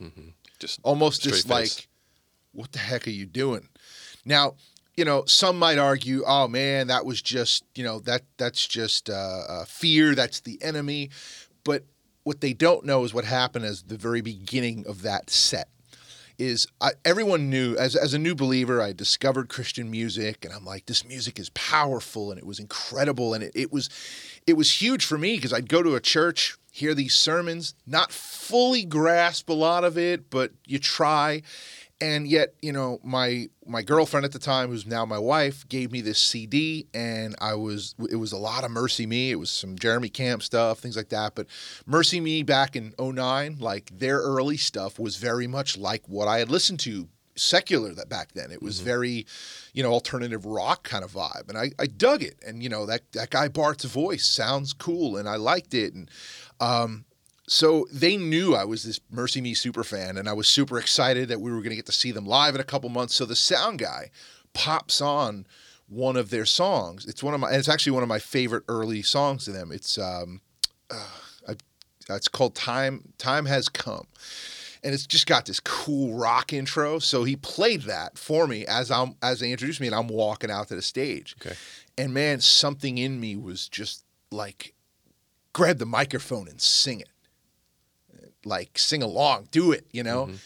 mm-hmm. 0.00 0.28
just 0.58 0.80
almost 0.82 1.22
just 1.22 1.46
face. 1.46 1.50
like, 1.50 1.88
what 2.52 2.72
the 2.72 2.78
heck 2.78 3.06
are 3.06 3.10
you 3.10 3.26
doing? 3.26 3.68
Now, 4.24 4.54
you 4.96 5.04
know, 5.04 5.24
some 5.26 5.58
might 5.58 5.78
argue, 5.78 6.22
oh 6.26 6.48
man, 6.48 6.88
that 6.88 7.06
was 7.06 7.22
just, 7.22 7.64
you 7.74 7.82
know, 7.82 7.98
that 8.00 8.22
that's 8.36 8.66
just 8.66 9.08
uh, 9.08 9.42
uh, 9.48 9.64
fear. 9.64 10.14
That's 10.14 10.40
the 10.40 10.62
enemy. 10.62 11.10
But 11.64 11.84
what 12.24 12.40
they 12.40 12.52
don't 12.52 12.84
know 12.84 13.04
is 13.04 13.14
what 13.14 13.24
happened 13.24 13.64
as 13.64 13.84
the 13.84 13.96
very 13.96 14.20
beginning 14.20 14.84
of 14.86 15.02
that 15.02 15.30
set. 15.30 15.68
Is 16.38 16.66
I, 16.80 16.92
everyone 17.04 17.50
knew 17.50 17.76
as 17.76 17.94
as 17.94 18.14
a 18.14 18.18
new 18.18 18.34
believer, 18.34 18.82
I 18.82 18.92
discovered 18.92 19.48
Christian 19.48 19.90
music, 19.90 20.44
and 20.44 20.52
I'm 20.52 20.64
like, 20.64 20.86
this 20.86 21.06
music 21.06 21.38
is 21.38 21.50
powerful, 21.50 22.30
and 22.30 22.38
it 22.38 22.46
was 22.46 22.58
incredible, 22.58 23.34
and 23.34 23.44
it, 23.44 23.52
it 23.54 23.72
was, 23.72 23.90
it 24.46 24.54
was 24.54 24.82
huge 24.82 25.04
for 25.04 25.18
me 25.18 25.36
because 25.36 25.52
I'd 25.52 25.68
go 25.68 25.82
to 25.82 25.94
a 25.94 26.00
church, 26.00 26.56
hear 26.72 26.94
these 26.94 27.14
sermons, 27.14 27.74
not 27.86 28.10
fully 28.10 28.84
grasp 28.84 29.50
a 29.50 29.52
lot 29.52 29.84
of 29.84 29.96
it, 29.96 30.30
but 30.30 30.52
you 30.66 30.78
try, 30.78 31.42
and 32.02 32.26
yet 32.26 32.54
you 32.60 32.72
know 32.72 32.98
my 33.04 33.48
my 33.64 33.80
girlfriend 33.80 34.26
at 34.26 34.32
the 34.32 34.38
time 34.38 34.68
who's 34.68 34.86
now 34.86 35.06
my 35.06 35.18
wife 35.18 35.66
gave 35.68 35.92
me 35.92 36.00
this 36.00 36.18
cd 36.18 36.86
and 36.92 37.36
i 37.40 37.54
was 37.54 37.94
it 38.10 38.16
was 38.16 38.32
a 38.32 38.36
lot 38.36 38.64
of 38.64 38.70
MercyMe. 38.70 39.30
It 39.30 39.36
was 39.36 39.50
some 39.50 39.78
jeremy 39.78 40.08
camp 40.08 40.42
stuff 40.42 40.80
things 40.80 40.96
like 40.96 41.10
that. 41.10 41.34
But 41.34 41.46
MercyMe 41.88 42.44
back 42.44 42.74
in 42.74 42.92
09 42.98 43.58
like 43.60 43.96
their 43.96 44.18
early 44.18 44.56
stuff 44.56 44.98
was 44.98 45.16
very 45.16 45.46
much 45.46 45.78
like 45.78 46.02
what 46.08 46.26
i 46.28 46.38
had 46.38 46.50
listened 46.50 46.80
to 46.80 47.08
secular 47.34 47.94
that 47.94 48.10
back 48.10 48.32
then. 48.32 48.50
It 48.50 48.62
was 48.62 48.76
mm-hmm. 48.76 48.84
very 48.86 49.26
you 49.72 49.82
know 49.82 49.92
alternative 49.92 50.44
rock 50.44 50.82
kind 50.82 51.04
of 51.04 51.12
vibe. 51.12 51.48
And 51.48 51.56
I, 51.56 51.70
I 51.78 51.86
dug 51.86 52.22
it. 52.22 52.36
And 52.46 52.62
you 52.62 52.68
know 52.68 52.84
that 52.86 53.12
that 53.12 53.30
guy 53.30 53.48
bart's 53.48 53.84
voice 53.84 54.26
sounds 54.26 54.72
cool 54.72 55.16
and 55.16 55.28
i 55.28 55.36
liked 55.36 55.74
it. 55.74 55.94
And 55.94 56.10
um 56.60 57.04
so 57.48 57.86
they 57.92 58.16
knew 58.16 58.54
I 58.54 58.64
was 58.64 58.84
this 58.84 59.00
MercyMe 59.12 59.56
super 59.56 59.82
fan, 59.82 60.16
and 60.16 60.28
I 60.28 60.32
was 60.32 60.48
super 60.48 60.78
excited 60.78 61.28
that 61.28 61.40
we 61.40 61.50
were 61.50 61.58
going 61.58 61.70
to 61.70 61.76
get 61.76 61.86
to 61.86 61.92
see 61.92 62.12
them 62.12 62.26
live 62.26 62.54
in 62.54 62.60
a 62.60 62.64
couple 62.64 62.88
months. 62.88 63.14
So 63.14 63.24
the 63.24 63.36
sound 63.36 63.80
guy 63.80 64.10
pops 64.52 65.00
on 65.00 65.46
one 65.88 66.16
of 66.16 66.30
their 66.30 66.46
songs. 66.46 67.04
It's 67.04 67.22
one 67.22 67.34
of 67.34 67.40
my, 67.40 67.48
and 67.48 67.56
it's 67.56 67.68
actually 67.68 67.92
one 67.92 68.04
of 68.04 68.08
my 68.08 68.20
favorite 68.20 68.64
early 68.68 69.02
songs 69.02 69.44
to 69.46 69.52
them. 69.52 69.72
It's 69.72 69.98
um, 69.98 70.40
uh, 70.90 71.08
I, 71.48 71.56
it's 72.10 72.28
called 72.28 72.54
"Time 72.54 73.12
Time 73.18 73.46
Has 73.46 73.68
Come," 73.68 74.06
and 74.84 74.94
it's 74.94 75.06
just 75.06 75.26
got 75.26 75.46
this 75.46 75.58
cool 75.58 76.14
rock 76.14 76.52
intro. 76.52 77.00
So 77.00 77.24
he 77.24 77.34
played 77.34 77.82
that 77.82 78.18
for 78.18 78.46
me 78.46 78.64
as 78.66 78.92
I'm 78.92 79.16
as 79.20 79.40
they 79.40 79.50
introduced 79.50 79.80
me, 79.80 79.88
and 79.88 79.96
I'm 79.96 80.08
walking 80.08 80.50
out 80.50 80.68
to 80.68 80.76
the 80.76 80.82
stage. 80.82 81.34
Okay. 81.44 81.56
And 81.98 82.14
man, 82.14 82.40
something 82.40 82.98
in 82.98 83.20
me 83.20 83.36
was 83.36 83.68
just 83.68 84.04
like, 84.30 84.74
grab 85.52 85.78
the 85.78 85.84
microphone 85.86 86.48
and 86.48 86.58
sing 86.58 87.00
it 87.00 87.11
like 88.44 88.78
sing 88.78 89.02
along, 89.02 89.48
do 89.50 89.72
it, 89.72 89.86
you 89.92 90.02
know. 90.02 90.26
Mm-hmm. 90.26 90.36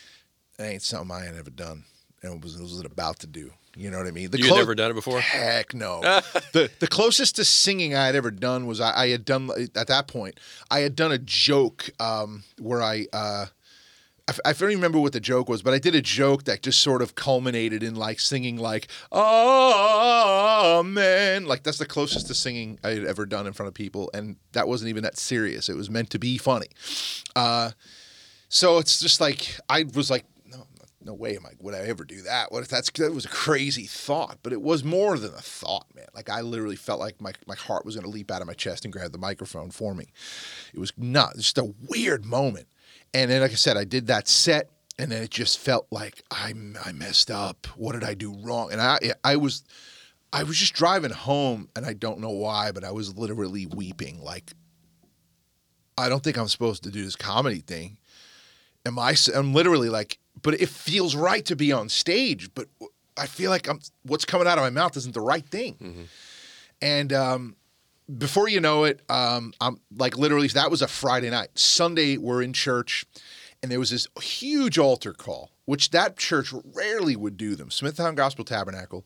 That 0.59 0.71
ain't 0.71 0.83
something 0.83 1.15
I 1.15 1.25
had 1.25 1.35
ever 1.35 1.51
done 1.51 1.85
and 2.23 2.43
was 2.43 2.59
was 2.59 2.81
about 2.81 3.19
to 3.21 3.27
do. 3.27 3.53
You 3.77 3.91
know 3.91 3.99
what 3.99 4.07
I 4.07 4.11
mean? 4.11 4.31
The 4.31 4.39
you 4.39 4.47
clo- 4.49 4.57
never 4.57 4.75
done 4.75 4.91
it 4.91 4.95
before? 4.95 5.21
Heck 5.21 5.75
no. 5.75 6.01
the 6.53 6.71
the 6.81 6.87
closest 6.87 7.37
to 7.37 7.45
singing 7.45 7.95
I 7.95 8.07
had 8.07 8.17
ever 8.17 8.31
done 8.31 8.67
was 8.67 8.81
I, 8.81 9.03
I, 9.03 9.09
had 9.09 9.25
done 9.25 9.51
at 9.75 9.89
that 9.89 10.09
point 10.09 10.41
I 10.71 10.81
had 10.81 10.97
done 10.97 11.13
a 11.13 11.19
joke 11.19 11.91
um, 12.01 12.45
where 12.59 12.83
I 12.83 13.07
uh, 13.13 13.47
I, 14.45 14.53
don't 14.53 14.71
remember 14.71 14.99
what 14.99 15.12
the 15.12 15.21
joke 15.21 15.49
was, 15.49 15.62
but 15.62 15.73
I 15.73 15.79
did 15.79 15.95
a 15.95 16.03
joke 16.03 16.43
that 16.45 16.61
just 16.61 16.81
sort 16.81 17.01
of 17.01 17.15
culminated 17.15 17.85
in 17.85 17.95
like 17.95 18.19
singing 18.19 18.57
like 18.57 18.89
"Amen." 19.12 19.47
Like 21.47 21.62
that's 21.62 21.79
the 21.79 21.87
closest 21.87 22.27
to 22.27 22.35
singing 22.35 22.81
I 22.83 22.89
had 22.91 23.05
ever 23.05 23.25
done 23.25 23.47
in 23.47 23.53
front 23.53 23.69
of 23.69 23.75
people, 23.75 24.11
and 24.12 24.35
that 24.53 24.67
wasn't 24.67 24.89
even 24.89 25.05
that 25.05 25.17
serious. 25.17 25.69
It 25.69 25.77
was 25.77 25.89
meant 25.89 26.11
to 26.11 26.19
be 26.19 26.39
funny. 26.39 26.67
Uh, 27.37 27.71
so 28.49 28.79
it's 28.79 28.99
just 28.99 29.21
like 29.21 29.59
I 29.69 29.85
was 29.95 30.11
like, 30.11 30.25
no, 30.45 30.67
no 31.01 31.15
way 31.15 31.37
am 31.37 31.47
I 31.47 31.53
would 31.61 31.75
I 31.77 31.83
ever 31.83 32.05
do 32.05 32.23
that? 32.23 32.51
What 32.51 32.65
if 32.65 32.69
that's 32.69 32.91
that 32.91 33.15
was 33.15 33.27
a 33.27 33.29
crazy 33.29 33.87
thought, 33.87 34.39
but 34.43 34.53
it 34.53 34.61
was 34.61 34.83
more 34.83 35.17
than 35.19 35.35
a 35.35 35.41
thought, 35.41 35.87
man. 35.95 36.07
Like 36.17 36.29
I 36.29 36.41
literally 36.41 36.75
felt 36.75 36.99
like 36.99 37.21
my 37.21 37.33
my 37.47 37.55
heart 37.55 37.85
was 37.85 37.95
going 37.95 38.05
to 38.05 38.11
leap 38.11 38.33
out 38.33 38.41
of 38.41 38.49
my 38.49 38.55
chest 38.55 38.85
and 38.85 38.93
grab 38.93 39.12
the 39.12 39.19
microphone 39.19 39.71
for 39.71 39.95
me. 39.95 40.07
It 40.75 40.81
was 40.81 40.93
not 40.97 41.37
just 41.37 41.59
a 41.59 41.73
weird 41.89 42.25
moment. 42.25 42.67
And 43.14 43.31
then, 43.31 43.40
like 43.40 43.53
I 43.53 43.55
said, 43.55 43.77
I 43.77 43.85
did 43.85 44.09
that 44.09 44.29
set, 44.29 44.71
and 44.99 45.11
then 45.11 45.23
it 45.23 45.31
just 45.31 45.59
felt 45.59 45.87
like 45.90 46.23
I 46.31 46.53
I 46.85 46.92
messed 46.92 47.31
up. 47.31 47.66
What 47.77 47.92
did 47.92 48.05
I 48.05 48.14
do 48.14 48.37
wrong? 48.42 48.73
And 48.73 48.81
I 48.81 48.99
I 49.25 49.37
was 49.37 49.64
I 50.33 50.42
was 50.42 50.59
just 50.59 50.75
driving 50.75 51.12
home, 51.12 51.69
and 51.77 51.87
I 51.87 51.92
don't 51.92 52.21
know 52.21 52.31
why, 52.31 52.73
but 52.73 52.85
I 52.85 52.90
was 52.90 53.16
literally 53.16 53.66
weeping. 53.66 54.23
Like 54.23 54.53
I 55.99 56.09
don't 56.09 56.23
think 56.23 56.37
I'm 56.37 56.49
supposed 56.49 56.83
to 56.85 56.90
do 56.90 57.05
this 57.05 57.16
comedy 57.16 57.61
thing. 57.61 57.99
Am 58.85 58.99
I? 58.99 59.16
I'm 59.35 59.55
literally 59.55 59.88
like, 59.88 60.19
but 60.42 60.61
it 60.61 60.69
feels 60.69 61.16
right 61.16 61.45
to 61.47 61.57
be 61.57 61.73
on 61.73 61.88
stage, 61.88 62.51
but 62.55 62.69
I 63.16 63.27
feel 63.27 63.51
like 63.51 63.69
I'm 63.69 63.81
what's 64.03 64.25
coming 64.25 64.47
out 64.47 64.59
of 64.59 64.64
my 64.64 64.71
mouth 64.71 64.97
isn't 64.97 65.14
the 65.14 65.21
right 65.21 65.47
thing. 65.47 65.75
Mm-hmm. 65.75 66.03
And 66.83 67.12
um, 67.12 67.57
before 68.19 68.49
you 68.49 68.61
know 68.61 68.85
it, 68.85 69.01
um, 69.09 69.53
I'm 69.61 69.81
like 69.97 70.16
literally 70.16 70.49
that 70.49 70.71
was 70.71 70.83
a 70.83 70.88
Friday 70.88 71.31
night. 71.31 71.51
Sunday 71.55 72.16
we're 72.16 72.42
in 72.42 72.53
church, 72.53 73.05
and 73.62 73.71
there 73.71 73.81
was 73.81 73.90
this 73.90 74.07
huge 74.21 74.79
altar 74.79 75.12
call, 75.12 75.51
which 75.64 75.90
that 75.90 76.16
church 76.16 76.53
rarely 76.75 77.16
would 77.16 77.37
do 77.37 77.55
them. 77.55 77.71
Smithtown 77.71 78.14
Gospel 78.14 78.45
Tabernacle. 78.45 79.05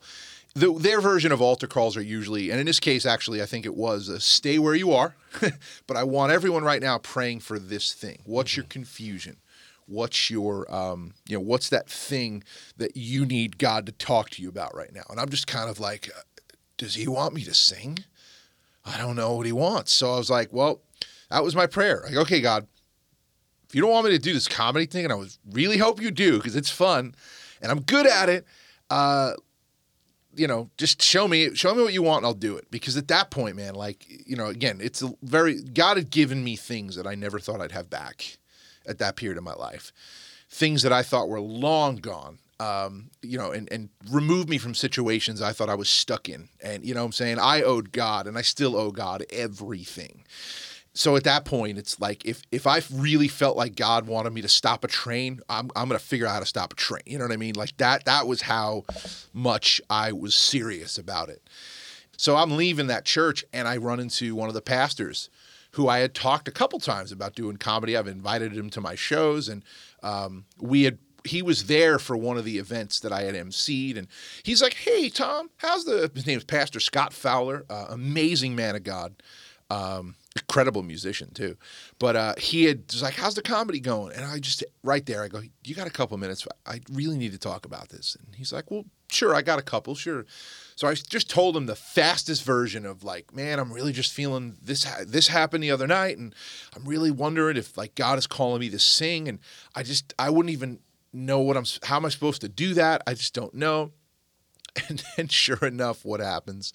The, 0.53 0.73
their 0.73 1.01
version 1.01 1.31
of 1.31 1.41
altar 1.41 1.69
calls 1.69 1.97
are 1.97 2.03
usually, 2.03 2.51
and 2.51 2.59
in 2.59 2.67
this 2.67 2.81
case, 2.81 3.07
actually, 3.07 3.41
I 3.41 3.47
think 3.47 3.65
it 3.65 3.77
was 3.77 4.09
a 4.09 4.19
stay 4.19 4.59
where 4.59 4.75
you 4.75 4.93
are. 4.93 5.15
but 5.87 5.97
I 5.97 6.03
want 6.03 6.33
everyone 6.33 6.65
right 6.65 6.83
now 6.83 6.99
praying 6.99 7.41
for 7.41 7.61
this 7.61 7.93
thing. 7.93 8.19
What's 8.25 8.57
your 8.57 8.67
confusion? 8.67 9.37
What's 9.87 10.29
your, 10.29 10.73
um, 10.75 11.15
you 11.29 11.37
know, 11.37 11.41
what's 11.41 11.69
that 11.69 11.89
thing 11.89 12.43
that 12.77 12.97
you 12.97 13.25
need 13.25 13.59
God 13.59 13.87
to 13.87 13.93
talk 13.93 14.31
to 14.31 14.43
you 14.43 14.49
about 14.49 14.75
right 14.75 14.93
now? 14.93 15.03
And 15.09 15.21
I'm 15.21 15.29
just 15.29 15.47
kind 15.47 15.71
of 15.71 15.79
like, 15.79 16.11
uh, 16.17 16.23
does 16.77 16.95
He 16.95 17.07
want 17.07 17.33
me 17.33 17.45
to 17.45 17.55
sing? 17.55 18.05
I 18.91 18.99
don't 18.99 19.17
know 19.17 19.35
what 19.35 19.47
He 19.47 19.53
wants. 19.53 19.93
So 19.93 20.13
I 20.13 20.19
was 20.19 20.31
like, 20.31 20.53
well, 20.53 20.81
that 21.31 21.43
was 21.45 21.55
my 21.55 21.67
prayer. 21.67 22.03
Like, 22.07 22.17
okay, 22.17 22.41
God, 22.41 22.67
if 23.69 23.75
you 23.75 23.81
don't 23.81 23.91
want 23.91 24.07
me 24.07 24.13
to 24.13 24.19
do 24.19 24.33
this 24.33 24.49
comedy 24.49 24.87
thing, 24.87 25.05
and 25.05 25.13
I 25.13 25.17
was 25.17 25.39
really 25.51 25.79
hope 25.79 26.03
you 26.03 26.11
do 26.11 26.39
because 26.39 26.57
it's 26.57 26.71
fun 26.71 27.15
and 27.63 27.71
I'm 27.71 27.81
good 27.81 28.07
at 28.07 28.29
it. 28.29 28.45
Uh, 28.89 29.33
you 30.35 30.47
know, 30.47 30.71
just 30.77 31.03
show 31.03 31.27
me, 31.29 31.55
show 31.55 31.75
me 31.75 31.83
what 31.83 31.93
you 31.93 32.03
want, 32.03 32.19
and 32.19 32.27
I'll 32.27 32.35
do 32.35 32.57
it. 32.57 32.71
Because 32.71 32.97
at 32.97 33.09
that 33.09 33.31
point, 33.31 33.57
man, 33.57 33.75
like, 33.75 34.07
you 34.27 34.37
know, 34.37 34.47
again, 34.47 34.79
it's 34.81 35.03
a 35.03 35.13
very 35.23 35.61
God 35.61 35.97
had 35.97 36.11
given 36.11 36.43
me 36.43 36.57
things 36.57 36.97
that 36.97 37.07
I 37.07 37.15
never 37.15 37.39
thought 37.39 37.61
I'd 37.61 37.73
have 37.73 37.91
back 37.91 38.39
at 38.87 38.99
that 38.99 39.17
period 39.17 39.39
of 39.39 39.45
my 39.45 39.55
life, 39.55 39.93
things 40.49 40.83
that 40.83 40.93
I 40.93 41.03
thought 41.03 41.29
were 41.29 41.41
long 41.41 41.97
gone. 41.97 42.39
Um, 42.61 43.11
you 43.23 43.39
know, 43.39 43.53
and 43.53 43.73
and 43.73 43.89
remove 44.11 44.49
me 44.49 44.59
from 44.59 44.75
situations 44.75 45.41
I 45.41 45.53
thought 45.53 45.71
I 45.71 45.75
was 45.75 45.89
stuck 45.89 46.29
in. 46.29 46.51
And 46.63 46.85
you 46.85 46.93
know 46.95 47.01
what 47.01 47.07
I'm 47.07 47.13
saying? 47.13 47.39
I 47.39 47.63
owed 47.63 47.91
God 47.91 48.27
and 48.27 48.37
I 48.37 48.43
still 48.43 48.77
owe 48.77 48.91
God 48.91 49.25
everything. 49.31 50.25
So 50.93 51.17
at 51.17 51.25
that 51.25 51.45
point 51.45 51.79
it's 51.79 52.01
like 52.01 52.25
if 52.25 52.43
if 52.51 52.67
i 52.67 52.83
really 52.93 53.29
felt 53.29 53.57
like 53.57 53.77
god 53.77 54.07
wanted 54.07 54.33
me 54.33 54.43
to 54.43 54.49
stop 54.49 54.83
a 54.85 54.89
train 54.89 55.41
i'm, 55.49 55.71
I'm 55.77 55.89
gonna 55.89 55.99
figure 56.01 56.27
out 56.27 56.35
how 56.35 56.41
to 56.41 56.47
stop 56.47 56.73
a 56.73 56.77
train. 56.77 57.03
You 57.07 57.19
know 57.19 57.25
what 57.25 57.33
i 57.33 57.37
mean? 57.37 57.55
Like 57.55 57.77
that 57.77 58.05
that 58.07 58.27
was 58.27 58.43
how 58.43 58.85
much 59.33 59.81
i 59.89 60.13
was 60.13 60.35
serious 60.35 60.99
about 60.99 61.29
it. 61.29 61.43
So 62.17 62.37
i'm 62.37 62.57
leaving 62.57 62.89
that 62.89 63.05
church 63.05 63.45
and 63.53 63.69
i 63.69 63.77
run 63.77 64.01
into 64.01 64.35
one 64.35 64.49
of 64.49 64.55
the 64.55 64.63
pastors 64.63 65.31
who 65.73 65.87
i 65.89 66.01
had 66.01 66.13
talked 66.13 66.49
a 66.49 66.53
couple 66.53 66.81
times 66.81 67.13
about 67.13 67.37
doing 67.37 67.57
comedy. 67.57 67.97
I've 67.97 68.09
invited 68.09 68.53
him 68.53 68.69
to 68.71 68.81
my 68.81 68.97
shows 68.97 69.49
and 69.49 69.65
um, 70.03 70.45
we 70.59 70.83
had 70.83 70.99
he 71.25 71.43
was 71.43 71.67
there 71.67 71.99
for 71.99 72.17
one 72.17 72.39
of 72.39 72.45
the 72.45 72.59
events 72.59 73.01
that 73.01 73.13
I 73.13 73.23
had 73.23 73.35
emceed, 73.35 73.97
and 73.97 74.09
he's 74.43 74.63
like, 74.63 74.75
"Hey, 74.75 75.09
Tom, 75.09 75.51
how's 75.57 75.85
the?" 75.85 76.11
His 76.15 76.27
name 76.27 76.39
is 76.39 76.45
Pastor 76.45 76.81
Scott 76.81 77.13
Fowler, 77.13 77.65
uh, 77.69 77.87
amazing 77.91 78.55
man 78.55 78.77
of 78.77 78.85
God. 78.85 79.23
Um, 79.71 80.17
incredible 80.37 80.83
musician 80.83 81.33
too. 81.33 81.57
But 81.99 82.17
uh, 82.17 82.35
he 82.39 82.65
had 82.65 82.85
was 82.89 83.03
like, 83.03 83.15
"How's 83.15 83.35
the 83.35 83.43
comedy 83.43 83.81
going?" 83.81 84.15
And 84.15 84.25
I 84.25 84.39
just 84.39 84.65
right 84.83 85.05
there, 85.07 85.23
I 85.23 85.29
go, 85.29 85.43
"You 85.65 85.75
got 85.75 85.87
a 85.87 85.91
couple 85.91 86.17
minutes? 86.19 86.47
I 86.67 86.81
really 86.91 87.17
need 87.17 87.33
to 87.33 87.39
talk 87.39 87.65
about 87.67 87.89
this." 87.89 88.17
And 88.17 88.35
he's 88.35 88.53
like, 88.53 88.71
"Well, 88.71 88.85
sure, 89.09 89.35
I 89.35 89.43
got 89.43 89.59
a 89.59 89.63
couple, 89.63 89.95
sure." 89.95 90.27
So 90.77 90.89
I 90.89 90.95
just 90.95 91.29
told 91.29 91.57
him 91.57 91.67
the 91.67 91.77
fastest 91.77 92.43
version 92.43 92.87
of 92.87 93.05
like, 93.05 93.35
"Man, 93.35 93.59
I'm 93.59 93.73
really 93.73 93.93
just 93.93 94.13
feeling 94.13 94.57
this. 94.63 94.87
This 95.07 95.29
happened 95.29 95.63
the 95.63 95.71
other 95.71 95.87
night, 95.87 96.19
and 96.19 96.35
I'm 96.75 96.85
really 96.85 97.11
wondering 97.11 97.57
if 97.57 97.77
like 97.77 97.95
God 97.95 98.19
is 98.19 98.27
calling 98.27 98.61
me 98.61 98.71
to 98.71 98.79
sing, 98.79 99.29
and 99.29 99.39
I 99.75 99.83
just 99.83 100.15
I 100.19 100.31
wouldn't 100.31 100.53
even 100.53 100.81
know 101.13 101.41
what 101.41 101.57
I'm. 101.57 101.65
How 101.83 101.97
am 101.97 102.07
I 102.07 102.09
supposed 102.09 102.41
to 102.43 102.49
do 102.49 102.75
that? 102.75 103.03
I 103.07 103.15
just 103.15 103.35
don't 103.35 103.55
know." 103.55 103.93
And 104.89 105.03
then, 105.17 105.27
sure 105.27 105.67
enough, 105.67 106.05
what 106.05 106.21
happens? 106.21 106.73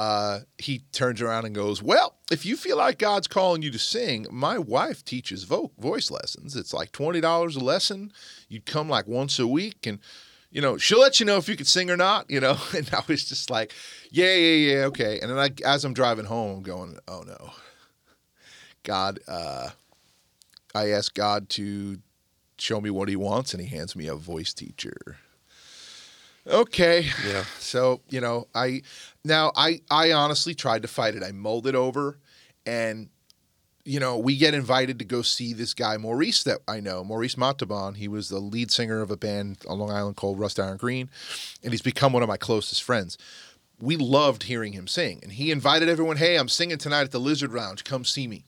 uh, 0.00 0.40
he 0.56 0.78
turns 0.92 1.20
around 1.20 1.44
and 1.44 1.54
goes, 1.54 1.82
Well, 1.82 2.16
if 2.32 2.46
you 2.46 2.56
feel 2.56 2.78
like 2.78 2.98
God's 2.98 3.28
calling 3.28 3.60
you 3.60 3.70
to 3.70 3.78
sing, 3.78 4.26
my 4.30 4.56
wife 4.56 5.04
teaches 5.04 5.44
vo- 5.44 5.72
voice 5.78 6.10
lessons. 6.10 6.56
It's 6.56 6.72
like 6.72 6.90
$20 6.92 7.22
a 7.56 7.58
lesson. 7.58 8.10
You'd 8.48 8.64
come 8.64 8.88
like 8.88 9.06
once 9.06 9.38
a 9.38 9.46
week 9.46 9.86
and 9.86 9.98
you 10.50 10.62
know, 10.62 10.78
she'll 10.78 11.00
let 11.00 11.20
you 11.20 11.26
know 11.26 11.36
if 11.36 11.50
you 11.50 11.54
could 11.54 11.66
sing 11.66 11.90
or 11.90 11.98
not, 11.98 12.30
you 12.30 12.40
know. 12.40 12.56
And 12.74 12.88
I 12.94 13.02
was 13.06 13.28
just 13.28 13.50
like, 13.50 13.74
yeah, 14.10 14.34
yeah, 14.34 14.72
yeah, 14.72 14.84
okay. 14.86 15.20
And 15.20 15.30
then 15.30 15.38
I, 15.38 15.50
as 15.66 15.84
I'm 15.84 15.92
driving 15.92 16.24
home, 16.24 16.56
I'm 16.56 16.62
going, 16.62 16.98
oh 17.06 17.22
no, 17.26 17.50
God, 18.84 19.20
uh, 19.28 19.68
I 20.74 20.92
asked 20.92 21.14
God 21.14 21.50
to 21.50 21.98
show 22.60 22.80
me 22.80 22.90
what 22.90 23.08
He 23.08 23.16
wants, 23.16 23.52
and 23.52 23.62
He 23.62 23.68
hands 23.68 23.96
me 23.96 24.06
a 24.06 24.14
voice 24.14 24.52
teacher. 24.52 25.18
Okay. 26.46 27.06
Yeah. 27.26 27.44
So, 27.58 28.00
you 28.08 28.20
know, 28.20 28.48
I 28.54 28.82
now 29.24 29.52
I 29.54 29.80
I 29.90 30.12
honestly 30.12 30.54
tried 30.54 30.82
to 30.82 30.88
fight 30.88 31.14
it. 31.14 31.22
I 31.22 31.32
mulled 31.32 31.66
it 31.66 31.74
over 31.74 32.18
and 32.66 33.08
you 33.84 33.98
know, 33.98 34.18
we 34.18 34.36
get 34.36 34.52
invited 34.54 34.98
to 34.98 35.04
go 35.04 35.22
see 35.22 35.52
this 35.52 35.72
guy 35.74 35.96
Maurice 35.96 36.42
that 36.42 36.58
I 36.68 36.80
know, 36.80 37.02
Maurice 37.02 37.36
Montalban. 37.36 37.94
He 37.94 38.08
was 38.08 38.28
the 38.28 38.38
lead 38.38 38.70
singer 38.70 39.00
of 39.00 39.10
a 39.10 39.16
band 39.16 39.58
on 39.66 39.78
Long 39.78 39.90
Island 39.90 40.16
called 40.16 40.38
Rust 40.38 40.60
Iron 40.60 40.76
Green, 40.76 41.08
and 41.62 41.72
he's 41.72 41.82
become 41.82 42.12
one 42.12 42.22
of 42.22 42.28
my 42.28 42.36
closest 42.36 42.82
friends. 42.82 43.16
We 43.80 43.96
loved 43.96 44.44
hearing 44.44 44.74
him 44.74 44.86
sing, 44.86 45.20
and 45.22 45.32
he 45.32 45.50
invited 45.50 45.88
everyone, 45.88 46.18
"Hey, 46.18 46.36
I'm 46.36 46.48
singing 46.48 46.76
tonight 46.76 47.02
at 47.02 47.10
the 47.10 47.18
Lizard 47.18 47.52
Lounge. 47.52 47.82
Come 47.82 48.04
see 48.04 48.28
me." 48.28 48.44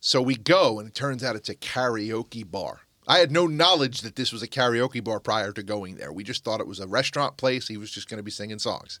So 0.00 0.22
we 0.22 0.34
go, 0.36 0.78
and 0.78 0.88
it 0.88 0.94
turns 0.94 1.22
out 1.22 1.36
it's 1.36 1.50
a 1.50 1.54
karaoke 1.54 2.50
bar. 2.50 2.80
I 3.08 3.18
had 3.18 3.32
no 3.32 3.46
knowledge 3.46 4.02
that 4.02 4.16
this 4.16 4.32
was 4.32 4.42
a 4.42 4.48
karaoke 4.48 5.02
bar 5.02 5.20
prior 5.20 5.52
to 5.52 5.62
going 5.62 5.96
there. 5.96 6.12
We 6.12 6.22
just 6.22 6.44
thought 6.44 6.60
it 6.60 6.66
was 6.66 6.80
a 6.80 6.86
restaurant 6.86 7.36
place. 7.36 7.68
He 7.68 7.76
was 7.76 7.90
just 7.90 8.08
going 8.08 8.18
to 8.18 8.24
be 8.24 8.30
singing 8.30 8.58
songs. 8.58 9.00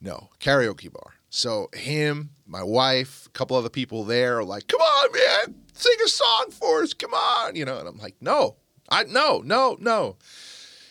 No, 0.00 0.30
karaoke 0.40 0.92
bar. 0.92 1.14
So 1.28 1.68
him, 1.74 2.30
my 2.46 2.62
wife, 2.62 3.26
a 3.26 3.30
couple 3.30 3.56
other 3.56 3.68
people 3.68 4.04
there 4.04 4.38
are 4.38 4.44
like, 4.44 4.68
"Come 4.68 4.80
on, 4.80 5.12
man, 5.12 5.54
sing 5.74 5.96
a 6.04 6.08
song 6.08 6.46
for 6.50 6.82
us. 6.82 6.94
Come 6.94 7.14
on," 7.14 7.56
you 7.56 7.64
know. 7.64 7.78
And 7.78 7.88
I'm 7.88 7.98
like, 7.98 8.16
"No, 8.20 8.56
I 8.88 9.04
no, 9.04 9.42
no, 9.44 9.76
no," 9.80 10.16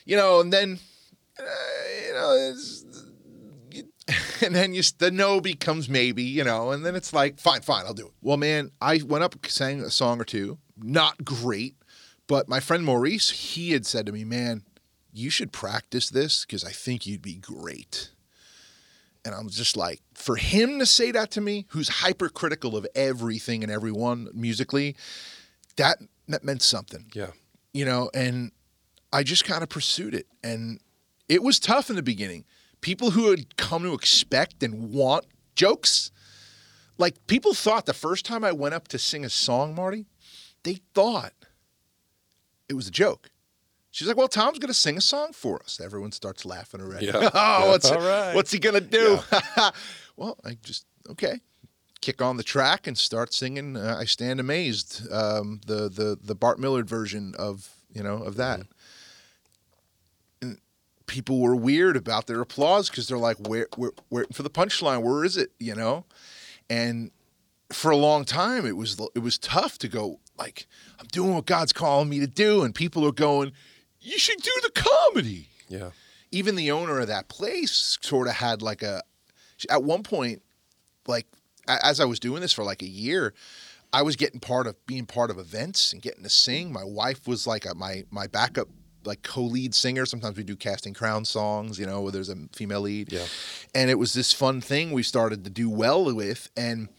you 0.05 0.17
know. 0.17 0.41
And 0.41 0.51
then, 0.51 0.79
uh, 1.39 1.43
you 2.07 2.13
know, 2.13 2.53
and 4.45 4.55
then 4.55 4.73
you 4.73 4.83
the 4.97 5.11
no 5.11 5.39
becomes 5.39 5.89
maybe, 5.89 6.23
you 6.23 6.43
know. 6.43 6.71
And 6.71 6.85
then 6.85 6.95
it's 6.95 7.13
like, 7.13 7.39
fine, 7.39 7.61
fine, 7.61 7.85
I'll 7.85 7.93
do 7.93 8.07
it. 8.07 8.13
Well, 8.21 8.37
man, 8.37 8.71
I 8.81 9.01
went 9.05 9.23
up, 9.23 9.35
sang 9.47 9.81
a 9.81 9.89
song 9.89 10.19
or 10.19 10.25
two. 10.25 10.57
Not 10.77 11.23
great 11.23 11.75
but 12.27 12.49
my 12.49 12.59
friend 12.59 12.83
Maurice, 12.83 13.29
he 13.29 13.71
had 13.71 13.85
said 13.85 14.05
to 14.05 14.11
me, 14.11 14.23
man, 14.23 14.63
you 15.13 15.29
should 15.29 15.51
practice 15.51 16.09
this 16.09 16.45
because 16.45 16.63
I 16.63 16.71
think 16.71 17.05
you'd 17.05 17.21
be 17.21 17.35
great. 17.35 18.11
And 19.23 19.33
I'm 19.33 19.49
just 19.49 19.75
like, 19.75 20.01
for 20.13 20.35
him 20.35 20.77
to 20.79 20.85
say 20.85 21.11
that 21.11 21.31
to 21.31 21.41
me, 21.41 21.65
who's 21.69 21.89
hypercritical 21.89 22.75
of 22.77 22.85
everything 22.95 23.63
and 23.63 23.71
everyone 23.71 24.27
musically, 24.33 24.95
that 25.77 25.97
that 26.27 26.43
meant 26.43 26.61
something. 26.61 27.11
Yeah. 27.13 27.31
You 27.73 27.85
know, 27.85 28.09
and 28.13 28.51
I 29.11 29.23
just 29.23 29.45
kind 29.45 29.63
of 29.63 29.69
pursued 29.69 30.13
it. 30.13 30.27
And 30.43 30.79
it 31.29 31.41
was 31.43 31.59
tough 31.59 31.89
in 31.89 31.95
the 31.95 32.03
beginning. 32.03 32.45
People 32.81 33.11
who 33.11 33.31
had 33.31 33.57
come 33.57 33.83
to 33.83 33.93
expect 33.93 34.61
and 34.61 34.91
want 34.93 35.25
jokes, 35.55 36.11
like 36.97 37.25
people 37.27 37.53
thought 37.53 37.85
the 37.85 37.93
first 37.93 38.25
time 38.25 38.43
I 38.43 38.51
went 38.51 38.75
up 38.75 38.87
to 38.89 38.99
sing 38.99 39.25
a 39.25 39.29
song, 39.29 39.73
Marty, 39.73 40.05
they 40.63 40.79
thought 40.93 41.33
it 42.69 42.73
was 42.73 42.87
a 42.87 42.91
joke. 42.91 43.29
She's 43.91 44.07
like, 44.07 44.17
"Well, 44.17 44.27
Tom's 44.27 44.59
going 44.59 44.67
to 44.67 44.73
sing 44.73 44.97
a 44.97 45.01
song 45.01 45.31
for 45.31 45.61
us." 45.63 45.79
Everyone 45.81 46.11
starts 46.11 46.43
laughing 46.45 46.81
already. 46.81 47.07
Yeah. 47.07 47.29
oh, 47.33 47.69
what's 47.69 47.89
right. 47.89 48.35
what's 48.35 48.51
he 48.51 48.59
going 48.59 48.75
to 48.75 48.81
do? 48.81 49.19
Yeah. 49.31 49.69
well, 50.17 50.37
I 50.43 50.57
just 50.61 50.85
okay, 51.09 51.39
kick 52.01 52.21
on 52.21 52.37
the 52.37 52.43
track 52.43 52.87
and 52.87 52.97
start 52.97 53.33
singing. 53.33 53.77
Uh, 53.77 53.95
I 53.97 54.05
stand 54.05 54.39
amazed. 54.39 55.09
Um, 55.11 55.61
the 55.65 55.89
the 55.89 56.17
the 56.21 56.35
Bart 56.35 56.59
Millard 56.59 56.89
version 56.89 57.33
of 57.39 57.69
you 57.93 58.03
know 58.03 58.17
of 58.17 58.35
that. 58.35 58.59
Mm-hmm. 58.59 58.67
And 60.41 60.57
people 61.07 61.39
were 61.39 61.55
weird 61.55 61.95
about 61.95 62.27
their 62.27 62.41
applause 62.41 62.89
because 62.89 63.07
they're 63.07 63.17
like, 63.17 63.37
"Where, 63.47 63.67
where, 63.77 63.91
where 64.09 64.25
for 64.33 64.43
the 64.43 64.49
punchline? 64.49 65.03
Where 65.03 65.23
is 65.23 65.37
it?" 65.37 65.51
You 65.57 65.73
know, 65.73 66.05
and 66.69 67.11
for 67.71 67.91
a 67.91 67.97
long 67.97 68.25
time 68.25 68.65
it 68.65 68.77
was 68.77 68.99
it 69.15 69.19
was 69.19 69.37
tough 69.37 69.77
to 69.79 69.87
go 69.87 70.19
like 70.37 70.67
I'm 70.99 71.07
doing 71.07 71.35
what 71.35 71.45
God's 71.45 71.73
calling 71.73 72.09
me 72.09 72.19
to 72.19 72.27
do, 72.27 72.63
and 72.63 72.73
people 72.73 73.05
are 73.05 73.11
going, 73.11 73.51
"You 73.99 74.17
should 74.17 74.41
do 74.41 74.51
the 74.63 74.71
comedy." 74.71 75.49
Yeah. 75.67 75.91
Even 76.31 76.55
the 76.55 76.71
owner 76.71 76.99
of 76.99 77.07
that 77.07 77.29
place 77.29 77.97
sort 78.01 78.27
of 78.27 78.33
had 78.33 78.61
like 78.61 78.81
a. 78.81 79.01
At 79.69 79.83
one 79.83 80.03
point, 80.03 80.41
like 81.07 81.27
as 81.67 81.99
I 81.99 82.05
was 82.05 82.19
doing 82.19 82.41
this 82.41 82.53
for 82.53 82.63
like 82.63 82.81
a 82.81 82.87
year, 82.87 83.33
I 83.93 84.01
was 84.01 84.15
getting 84.15 84.39
part 84.39 84.67
of 84.67 84.75
being 84.85 85.05
part 85.05 85.31
of 85.31 85.37
events 85.37 85.93
and 85.93 86.01
getting 86.01 86.23
to 86.23 86.29
sing. 86.29 86.73
My 86.73 86.83
wife 86.83 87.27
was 87.27 87.47
like 87.47 87.65
a, 87.65 87.73
my 87.73 88.03
my 88.11 88.27
backup 88.27 88.67
like 89.05 89.23
co-lead 89.23 89.73
singer. 89.75 90.05
Sometimes 90.05 90.37
we 90.37 90.43
do 90.43 90.55
casting 90.55 90.93
crown 90.93 91.25
songs, 91.25 91.79
you 91.79 91.85
know, 91.85 92.01
where 92.01 92.11
there's 92.11 92.29
a 92.29 92.35
female 92.53 92.81
lead. 92.81 93.11
Yeah. 93.11 93.25
And 93.73 93.89
it 93.89 93.99
was 93.99 94.13
this 94.13 94.33
fun 94.33 94.61
thing 94.61 94.91
we 94.91 95.03
started 95.03 95.43
to 95.43 95.49
do 95.49 95.69
well 95.69 96.13
with 96.13 96.49
and 96.57 96.89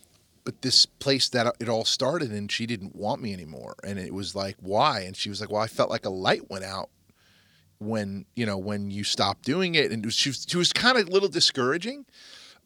but 0.47 0.63
this 0.63 0.87
place 0.87 1.29
that 1.29 1.55
it 1.61 1.69
all 1.69 1.85
started 1.85 2.31
and 2.31 2.51
she 2.51 2.65
didn't 2.65 2.97
want 2.97 3.21
me 3.21 3.35
anymore. 3.35 3.75
And 3.85 3.99
it 3.99 4.15
was 4.15 4.35
like 4.35 4.57
why? 4.61 5.01
And 5.01 5.15
she 5.15 5.29
was 5.29 5.41
like 5.41 5.51
well 5.51 5.61
i 5.61 5.67
felt 5.67 5.91
like 5.91 6.07
a 6.07 6.11
light 6.11 6.49
went 6.49 6.65
out 6.65 6.89
when 7.79 8.25
you 8.35 8.47
know 8.47 8.57
when 8.57 8.91
you 8.91 9.05
stopped 9.05 9.45
doing 9.45 9.75
it. 9.75 9.91
And 9.91 10.05
it 10.05 10.07
was, 10.07 10.15
she 10.15 10.31
was, 10.31 10.47
she 10.49 10.57
was 10.57 10.73
kind 10.73 10.97
of 10.97 11.09
a 11.09 11.11
little 11.11 11.29
discouraging. 11.29 12.07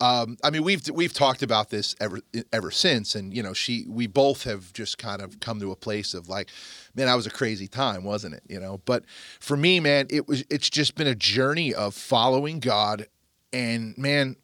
Um, 0.03 0.39
I 0.43 0.51
mean, 0.51 0.63
we've 0.63 0.89
we've 0.91 1.13
talked 1.13 1.43
about 1.43 1.69
this 1.69 1.95
ever 2.01 2.21
ever 2.53 2.71
since, 2.71 3.15
and 3.15 3.35
you 3.35 3.43
know, 3.43 3.53
she 3.53 3.85
we 3.89 4.07
both 4.07 4.45
have 4.45 4.73
just 4.73 4.97
kind 4.97 5.21
of 5.21 5.41
come 5.41 5.61
to 5.61 5.73
a 5.73 5.77
place 5.77 6.15
of 6.15 6.29
like, 6.29 6.49
man, 6.95 7.07
that 7.07 7.15
was 7.15 7.27
a 7.27 7.31
crazy 7.31 7.67
time, 7.67 8.05
wasn't 8.05 8.35
it? 8.35 8.43
You 8.49 8.61
know, 8.61 8.81
but 8.87 9.05
for 9.41 9.57
me, 9.57 9.79
man, 9.79 10.07
it 10.09 10.27
was 10.27 10.45
it's 10.49 10.71
just 10.71 10.95
been 10.95 11.07
a 11.07 11.15
journey 11.15 11.75
of 11.75 11.95
following 11.95 12.61
God, 12.61 13.09
and 13.53 13.97
man, 13.99 14.37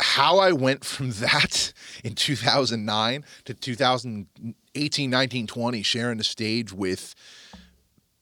how 0.00 0.38
I 0.38 0.52
went 0.52 0.84
from 0.84 1.10
that 1.12 1.72
in 2.04 2.14
2009 2.14 3.24
to 3.44 3.54
2018, 3.54 5.10
19, 5.10 5.46
20, 5.46 5.82
sharing 5.82 6.18
the 6.18 6.24
stage 6.24 6.72
with 6.72 7.14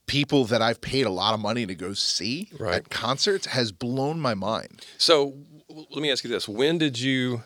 people 0.07 0.45
that 0.45 0.63
I've 0.63 0.81
paid 0.81 1.07
a 1.07 1.11
lot 1.11 1.35
of 1.35 1.41
money 1.41 1.67
to 1.67 1.75
go 1.75 1.95
see 1.95 2.51
right. 2.59 2.75
at 2.75 2.91
concerts 2.91 3.47
has 3.47 3.73
blown 3.73 4.21
my 4.21 4.35
mind. 4.35 4.85
So 4.99 5.35
let 5.69 6.03
me 6.03 6.11
ask 6.11 6.25
you 6.25 6.31
this: 6.31 6.49
When 6.49 6.79
did 6.79 6.99
you 6.99 7.43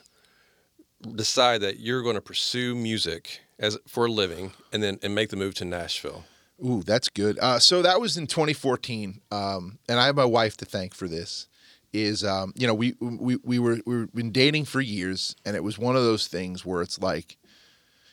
decide 1.15 1.61
that 1.61 1.79
you're 1.79 2.03
going 2.03 2.17
to 2.17 2.21
pursue 2.21 2.75
music 2.75 3.41
as 3.59 3.79
for 3.87 4.07
a 4.07 4.11
living, 4.11 4.53
and 4.73 4.83
then 4.83 4.99
and 5.03 5.15
make 5.15 5.31
the 5.31 5.37
move 5.37 5.55
to 5.55 5.65
Nashville? 5.65 6.25
Ooh, 6.65 6.83
that's 6.83 7.09
good. 7.09 7.39
Uh, 7.39 7.61
so 7.61 7.83
that 7.83 8.01
was 8.01 8.17
in 8.17 8.27
2014, 8.27 9.21
um, 9.31 9.79
and 9.89 10.01
I 10.01 10.07
have 10.07 10.17
my 10.17 10.25
wife 10.25 10.57
to 10.57 10.65
thank 10.65 10.93
for 10.93 11.07
this. 11.07 11.47
Is 11.93 12.23
um, 12.23 12.53
you 12.55 12.67
know 12.67 12.75
we 12.75 12.95
we 13.01 13.37
we 13.37 13.59
were 13.59 13.79
we 13.87 13.95
have 14.01 14.15
been 14.15 14.31
dating 14.31 14.67
for 14.67 14.81
years, 14.81 15.35
and 15.45 15.57
it 15.57 15.65
was 15.65 15.79
one 15.79 15.97
of 15.97 16.03
those 16.03 16.27
things 16.27 16.65
where 16.65 16.83
it's 16.83 17.01
like, 17.01 17.39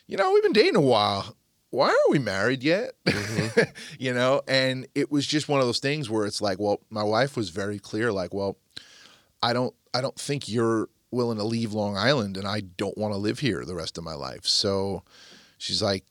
you 0.06 0.16
know, 0.16 0.32
we've 0.32 0.42
been 0.42 0.52
dating 0.52 0.76
a 0.76 0.80
while 0.80 1.36
why 1.70 1.88
aren't 1.88 2.10
we 2.10 2.18
married 2.18 2.62
yet? 2.62 2.92
Mm-hmm. 3.04 3.60
you 3.98 4.14
know, 4.14 4.42
and 4.48 4.86
it 4.94 5.10
was 5.10 5.26
just 5.26 5.48
one 5.48 5.60
of 5.60 5.66
those 5.66 5.78
things 5.78 6.08
where 6.08 6.24
it's 6.26 6.40
like, 6.40 6.58
well, 6.58 6.80
my 6.90 7.02
wife 7.02 7.36
was 7.36 7.50
very 7.50 7.78
clear, 7.78 8.12
like, 8.12 8.32
well, 8.32 8.56
I 9.42 9.52
don't, 9.52 9.74
I 9.92 10.00
don't 10.00 10.18
think 10.18 10.48
you're 10.48 10.88
willing 11.10 11.38
to 11.38 11.44
leave 11.44 11.72
Long 11.72 11.96
Island, 11.96 12.36
and 12.36 12.46
I 12.46 12.60
don't 12.60 12.96
want 12.96 13.12
to 13.12 13.18
live 13.18 13.40
here 13.40 13.64
the 13.64 13.74
rest 13.74 13.98
of 13.98 14.04
my 14.04 14.14
life. 14.14 14.46
So 14.46 15.02
she's 15.58 15.82
like, 15.82 16.04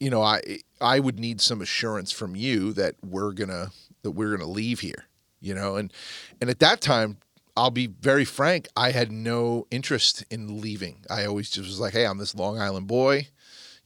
you 0.00 0.10
know, 0.10 0.22
I, 0.22 0.40
I 0.80 0.98
would 1.00 1.18
need 1.18 1.40
some 1.40 1.62
assurance 1.62 2.10
from 2.10 2.34
you 2.34 2.72
that 2.72 2.96
we're 3.04 3.32
gonna, 3.32 3.70
that 4.02 4.10
we're 4.10 4.36
gonna 4.36 4.50
leave 4.50 4.80
here, 4.80 5.04
you 5.46 5.54
know, 5.54 5.76
and, 5.76 5.92
and 6.40 6.50
at 6.50 6.58
that 6.60 6.80
time, 6.80 7.18
I'll 7.56 7.70
be 7.70 7.86
very 7.86 8.26
frank, 8.26 8.68
I 8.76 8.90
had 8.90 9.10
no 9.10 9.66
interest 9.70 10.24
in 10.30 10.60
leaving. 10.60 11.04
I 11.08 11.24
always 11.24 11.48
just 11.48 11.68
was 11.68 11.80
like, 11.80 11.94
hey, 11.94 12.04
I'm 12.04 12.18
this 12.18 12.34
Long 12.34 12.58
Island 12.58 12.86
boy 12.86 13.28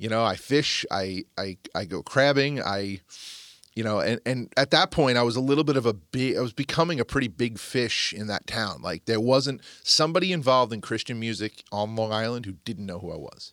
you 0.00 0.08
know, 0.08 0.24
I 0.24 0.34
fish, 0.34 0.86
I 0.90 1.24
I 1.36 1.58
I 1.74 1.84
go 1.84 2.02
crabbing, 2.02 2.60
I 2.62 3.00
you 3.74 3.84
know, 3.84 4.00
and 4.00 4.18
and 4.24 4.50
at 4.56 4.70
that 4.70 4.90
point 4.90 5.18
I 5.18 5.22
was 5.22 5.36
a 5.36 5.42
little 5.42 5.62
bit 5.62 5.76
of 5.76 5.84
a 5.84 5.92
big 5.92 6.38
I 6.38 6.40
was 6.40 6.54
becoming 6.54 6.98
a 6.98 7.04
pretty 7.04 7.28
big 7.28 7.58
fish 7.58 8.14
in 8.14 8.26
that 8.28 8.46
town. 8.46 8.80
Like 8.80 9.04
there 9.04 9.20
wasn't 9.20 9.60
somebody 9.84 10.32
involved 10.32 10.72
in 10.72 10.80
Christian 10.80 11.20
music 11.20 11.64
on 11.70 11.94
Long 11.96 12.12
Island 12.12 12.46
who 12.46 12.52
didn't 12.64 12.86
know 12.86 12.98
who 12.98 13.12
I 13.12 13.16
was. 13.16 13.52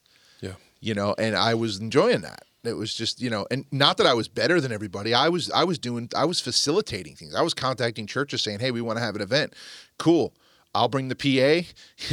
You 0.79 0.93
know, 0.93 1.15
and 1.17 1.35
I 1.35 1.55
was 1.55 1.79
enjoying 1.79 2.21
that. 2.21 2.43
It 2.63 2.73
was 2.73 2.93
just, 2.93 3.21
you 3.21 3.29
know, 3.29 3.47
and 3.49 3.65
not 3.71 3.97
that 3.97 4.07
I 4.07 4.13
was 4.13 4.27
better 4.27 4.59
than 4.59 4.71
everybody. 4.71 5.13
I 5.13 5.29
was 5.29 5.49
I 5.51 5.63
was 5.63 5.79
doing 5.79 6.09
I 6.15 6.25
was 6.25 6.39
facilitating 6.39 7.15
things. 7.15 7.33
I 7.33 7.41
was 7.41 7.53
contacting 7.53 8.07
churches 8.07 8.41
saying, 8.41 8.59
"Hey, 8.59 8.71
we 8.71 8.81
want 8.81 8.97
to 8.97 9.03
have 9.03 9.15
an 9.15 9.21
event." 9.21 9.53
Cool. 9.97 10.33
I'll 10.75 10.89
bring 10.89 11.07
the 11.07 11.15
PA. 11.15 11.67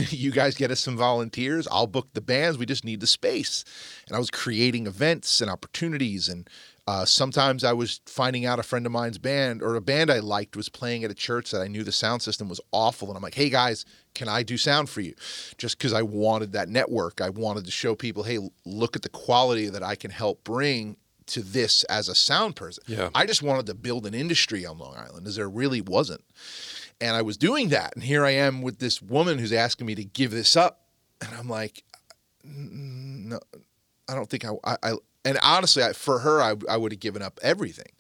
you 0.11 0.31
guys 0.31 0.55
get 0.55 0.71
us 0.71 0.81
some 0.81 0.97
volunteers. 0.97 1.69
I'll 1.71 1.87
book 1.87 2.09
the 2.15 2.23
bands. 2.23 2.57
We 2.57 2.67
just 2.67 2.85
need 2.85 3.01
the 3.01 3.07
space. 3.07 3.65
And 4.07 4.17
I 4.17 4.19
was 4.19 4.31
creating 4.31 4.87
events 4.87 5.41
and 5.41 5.51
opportunities. 5.51 6.29
And 6.29 6.49
uh, 6.87 7.05
sometimes 7.05 7.65
I 7.65 7.73
was 7.73 8.01
finding 8.05 8.45
out 8.45 8.59
a 8.59 8.63
friend 8.63 8.85
of 8.85 8.93
mine's 8.93 9.17
band 9.17 9.63
or 9.63 9.75
a 9.75 9.81
band 9.81 10.11
I 10.11 10.19
liked 10.19 10.55
was 10.55 10.69
playing 10.69 11.03
at 11.03 11.11
a 11.11 11.15
church 11.15 11.51
that 11.51 11.63
I 11.63 11.67
knew 11.67 11.83
the 11.83 11.93
sound 11.93 12.21
system 12.21 12.49
was 12.49 12.61
awful. 12.73 13.09
And 13.09 13.17
I'm 13.17 13.23
like, 13.23 13.35
hey 13.35 13.49
guys, 13.49 13.87
can 14.15 14.29
I 14.29 14.43
do 14.43 14.59
sound 14.59 14.91
for 14.91 15.01
you? 15.01 15.15
Just 15.57 15.79
because 15.79 15.95
I 15.95 16.03
wanted 16.03 16.53
that 16.53 16.69
network. 16.69 17.23
I 17.23 17.31
wanted 17.31 17.65
to 17.65 17.71
show 17.71 17.95
people, 17.95 18.23
hey, 18.23 18.39
look 18.67 18.97
at 18.97 19.03
the 19.03 19.09
quality 19.09 19.71
that 19.71 19.83
I 19.83 19.95
can 19.95 20.11
help 20.11 20.45
bring 20.45 20.97
to 21.27 21.41
this 21.41 21.85
as 21.85 22.11
a 22.11 22.15
sound 22.15 22.55
person. 22.55 22.85
Yeah. 22.87 23.09
I 23.15 23.25
just 23.25 23.43
wanted 23.43 23.65
to 23.67 23.75
build 23.75 24.05
an 24.07 24.13
industry 24.13 24.67
on 24.67 24.77
Long 24.77 24.95
Island, 24.95 25.27
as 25.27 25.37
there 25.37 25.49
really 25.49 25.81
wasn't. 25.81 26.23
And 27.01 27.17
I 27.17 27.23
was 27.23 27.39
doing 27.39 27.71
that. 27.71 27.95
And 27.95 28.05
here 28.05 28.27
I 28.27 28.33
am 28.33 28.61
with 28.61 28.79
this 28.79 29.01
woman 29.01 29.39
who's 29.39 29.53
asking 29.53 29.87
me 29.87 29.95
to 29.95 30.05
give 30.05 30.33
this 30.33 30.55
up. 30.55 30.83
And 31.23 31.35
I'm 31.35 31.49
like, 31.49 31.83
no, 32.45 33.41
I 34.07 34.15
don't 34.15 34.29
think 34.29 34.45
I, 34.45 34.51
I, 34.65 34.77
I 34.83 34.95
and 35.25 35.39
honestly, 35.43 35.83
I, 35.83 35.93
for 35.93 36.21
her, 36.21 36.41
I, 36.41 36.55
I 36.69 36.77
would 36.77 36.93
have 36.93 37.01
given 37.01 37.23
up 37.23 37.39
everything. 37.43 37.93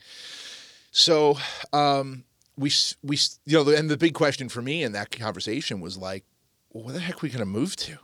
So, 0.90 1.38
um, 1.72 2.24
we, 2.56 2.70
we, 3.02 3.18
you 3.46 3.64
know, 3.64 3.70
and 3.70 3.90
the 3.90 3.96
big 3.96 4.14
question 4.14 4.48
for 4.48 4.62
me 4.62 4.82
in 4.82 4.92
that 4.92 5.10
conversation 5.10 5.80
was 5.80 5.96
like, 5.96 6.24
well, 6.70 6.84
where 6.84 6.94
the 6.94 7.00
heck 7.00 7.16
are 7.16 7.22
we 7.22 7.30
going 7.30 7.40
to 7.40 7.46
move 7.46 7.74
to? 7.76 7.98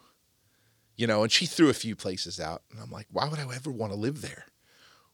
You 0.97 1.07
know, 1.07 1.23
and 1.23 1.31
she 1.31 1.47
threw 1.47 1.69
a 1.71 1.75
few 1.75 1.95
places 1.95 2.41
out. 2.41 2.63
And 2.71 2.81
I'm 2.81 2.91
like, 2.91 3.07
why 3.13 3.29
would 3.29 3.39
I 3.39 3.43
ever 3.55 3.71
want 3.71 3.93
to 3.93 3.99
live 3.99 4.23
there? 4.23 4.47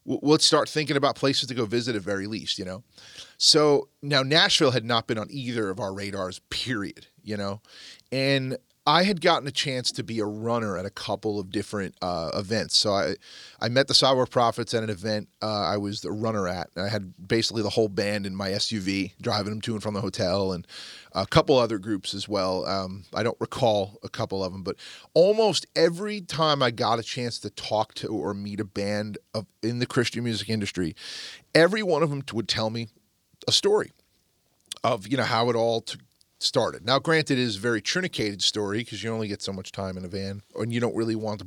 let's 0.06 0.44
start 0.44 0.68
thinking 0.68 0.96
about 0.96 1.16
places 1.16 1.48
to 1.48 1.54
go 1.54 1.66
visit 1.66 1.96
at 1.96 2.02
very 2.02 2.26
least, 2.26 2.58
you 2.58 2.64
know? 2.64 2.84
So 3.38 3.88
now 4.02 4.22
Nashville 4.22 4.70
had 4.70 4.84
not 4.84 5.06
been 5.06 5.18
on 5.18 5.26
either 5.30 5.68
of 5.68 5.80
our 5.80 5.92
radars, 5.92 6.38
period, 6.50 7.06
you 7.22 7.36
know? 7.36 7.60
And 8.12 8.56
I 8.88 9.02
had 9.02 9.20
gotten 9.20 9.48
a 9.48 9.52
chance 9.52 9.90
to 9.92 10.04
be 10.04 10.20
a 10.20 10.24
runner 10.24 10.78
at 10.78 10.86
a 10.86 10.90
couple 10.90 11.40
of 11.40 11.50
different 11.50 11.96
uh, 12.00 12.30
events. 12.34 12.76
So 12.76 12.92
I, 12.92 13.16
I 13.60 13.68
met 13.68 13.88
the 13.88 13.94
Sidewalk 13.94 14.30
Prophets 14.30 14.74
at 14.74 14.84
an 14.84 14.90
event 14.90 15.28
uh, 15.42 15.62
I 15.62 15.76
was 15.76 16.02
the 16.02 16.12
runner 16.12 16.46
at. 16.46 16.70
I 16.76 16.88
had 16.88 17.12
basically 17.26 17.62
the 17.62 17.70
whole 17.70 17.88
band 17.88 18.26
in 18.26 18.36
my 18.36 18.50
SUV, 18.50 19.12
driving 19.20 19.50
them 19.50 19.60
to 19.62 19.72
and 19.72 19.82
from 19.82 19.94
the 19.94 20.00
hotel, 20.00 20.52
and 20.52 20.66
a 21.12 21.26
couple 21.26 21.58
other 21.58 21.78
groups 21.78 22.14
as 22.14 22.28
well. 22.28 22.64
Um, 22.66 23.04
I 23.12 23.24
don't 23.24 23.40
recall 23.40 23.98
a 24.04 24.08
couple 24.08 24.44
of 24.44 24.52
them, 24.52 24.62
but 24.62 24.76
almost 25.14 25.66
every 25.74 26.20
time 26.20 26.62
I 26.62 26.70
got 26.70 27.00
a 27.00 27.02
chance 27.02 27.40
to 27.40 27.50
talk 27.50 27.94
to 27.94 28.08
or 28.08 28.34
meet 28.34 28.60
a 28.60 28.64
band 28.64 29.18
of, 29.34 29.46
in 29.64 29.80
the 29.80 29.86
Christian 29.86 30.22
music 30.22 30.48
industry, 30.48 30.94
every 31.56 31.82
one 31.82 32.04
of 32.04 32.10
them 32.10 32.22
would 32.32 32.48
tell 32.48 32.70
me 32.70 32.88
a 33.48 33.52
story 33.52 33.90
of 34.84 35.08
you 35.08 35.16
know 35.16 35.24
how 35.24 35.50
it 35.50 35.56
all 35.56 35.84
started. 36.38 36.84
Now, 36.84 36.98
granted, 36.98 37.38
it 37.38 37.42
is 37.42 37.56
a 37.56 37.60
very 37.60 37.80
truncated 37.80 38.42
story 38.42 38.78
because 38.78 39.02
you 39.02 39.10
only 39.10 39.28
get 39.28 39.42
so 39.42 39.52
much 39.52 39.72
time 39.72 39.96
in 39.96 40.04
a 40.04 40.08
van, 40.08 40.42
and 40.54 40.72
you 40.72 40.80
don't 40.80 40.96
really 40.96 41.16
want 41.16 41.40
to. 41.40 41.46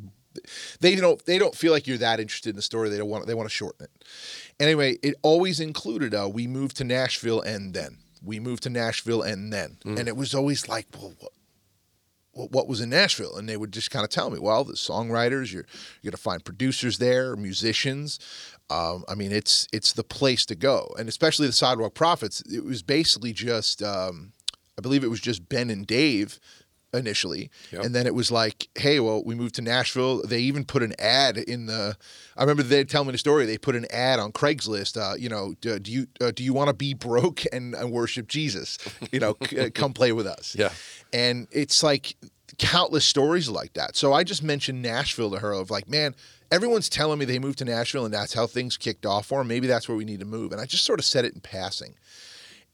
They 0.79 0.95
don't. 0.95 1.23
They 1.25 1.37
don't 1.37 1.55
feel 1.55 1.71
like 1.71 1.87
you're 1.87 1.97
that 1.97 2.19
interested 2.19 2.51
in 2.51 2.55
the 2.55 2.61
story. 2.61 2.89
They 2.89 2.97
don't 2.97 3.09
want. 3.09 3.27
They 3.27 3.33
want 3.33 3.49
to 3.49 3.53
shorten 3.53 3.85
it. 3.85 4.05
Anyway, 4.59 4.97
it 5.03 5.15
always 5.21 5.59
included. 5.59 6.13
Uh, 6.13 6.29
we 6.31 6.47
moved 6.47 6.77
to 6.77 6.83
Nashville, 6.83 7.41
and 7.41 7.73
then 7.73 7.97
we 8.23 8.39
moved 8.39 8.63
to 8.63 8.69
Nashville, 8.69 9.21
and 9.21 9.51
then, 9.51 9.77
mm. 9.83 9.97
and 9.97 10.07
it 10.07 10.15
was 10.15 10.35
always 10.35 10.67
like, 10.67 10.87
well, 10.93 11.13
what, 12.33 12.51
what 12.51 12.67
was 12.67 12.81
in 12.81 12.89
Nashville? 12.89 13.37
And 13.37 13.47
they 13.47 13.57
would 13.57 13.71
just 13.71 13.91
kind 13.91 14.03
of 14.03 14.09
tell 14.09 14.29
me, 14.29 14.39
well, 14.39 14.63
the 14.63 14.73
songwriters, 14.73 15.51
you're 15.51 15.65
you're 16.01 16.11
gonna 16.11 16.17
find 16.17 16.43
producers 16.43 16.97
there, 16.97 17.35
musicians. 17.35 18.19
Um, 18.69 19.03
I 19.09 19.15
mean, 19.15 19.31
it's 19.31 19.67
it's 19.73 19.93
the 19.93 20.03
place 20.03 20.45
to 20.47 20.55
go, 20.55 20.93
and 20.97 21.09
especially 21.09 21.47
the 21.47 21.53
Sidewalk 21.53 21.95
Prophets. 21.95 22.41
It 22.41 22.63
was 22.63 22.81
basically 22.83 23.33
just. 23.33 23.81
Um, 23.81 24.33
I 24.79 24.81
believe 24.81 25.03
it 25.03 25.09
was 25.09 25.19
just 25.19 25.49
Ben 25.49 25.69
and 25.69 25.85
Dave 25.85 26.39
initially. 26.93 27.51
Yep. 27.71 27.85
and 27.85 27.95
then 27.95 28.07
it 28.07 28.15
was 28.15 28.31
like 28.31 28.67
hey 28.75 28.99
well 28.99 29.23
we 29.23 29.35
moved 29.35 29.55
to 29.55 29.61
nashville. 29.61 30.23
They 30.25 30.39
even 30.39 30.65
put 30.65 30.81
an 30.81 30.93
ad 30.97 31.37
in 31.37 31.65
the 31.67 31.95
i 32.37 32.41
remember 32.41 32.63
they 32.63 32.83
tell 32.83 33.03
me 33.03 33.11
the 33.11 33.17
story. 33.17 33.45
They 33.45 33.57
put 33.57 33.75
an 33.75 33.85
ad 33.91 34.19
on 34.19 34.31
craigslist 34.31 34.97
uh, 34.97 35.15
you 35.15 35.29
know 35.29 35.53
do, 35.61 35.77
do 35.79 35.91
you 35.91 36.07
uh, 36.21 36.31
do 36.31 36.43
you 36.43 36.53
want 36.53 36.69
to 36.69 36.73
be 36.73 36.93
broke 36.93 37.43
and, 37.51 37.75
and, 37.75 37.91
worship 37.91 38.27
jesus? 38.27 38.77
You 39.11 39.19
know 39.19 39.35
c- 39.43 39.59
uh, 39.59 39.69
come 39.73 39.93
play 39.93 40.11
with 40.11 40.27
us. 40.27 40.55
Yeah. 40.57 40.71
And 41.13 41.47
it's 41.51 41.83
like 41.83 42.15
countless 42.57 43.05
stories 43.05 43.49
like 43.49 43.73
that. 43.73 43.95
So 43.95 44.13
i 44.13 44.23
just 44.23 44.43
mentioned 44.43 44.81
nashville 44.81 45.31
to 45.31 45.39
her 45.39 45.53
of 45.53 45.69
like 45.69 45.87
man 45.89 46.15
everyone's 46.51 46.89
telling 46.89 47.19
me 47.19 47.25
they 47.25 47.39
moved 47.39 47.59
to 47.59 47.65
nashville 47.65 48.05
and 48.05 48.13
that's 48.13 48.33
how 48.33 48.47
things 48.47 48.77
kicked 48.77 49.05
off 49.05 49.27
for 49.27 49.39
them 49.39 49.47
maybe 49.47 49.67
that's 49.67 49.87
where 49.87 49.97
we 49.97 50.05
need 50.05 50.19
to 50.21 50.25
move. 50.25 50.51
And 50.51 50.59
i 50.59 50.65
just 50.65 50.85
sort 50.85 50.99
of 50.99 51.05
said 51.05 51.25
it 51.25 51.33
in 51.33 51.41
passing. 51.41 51.95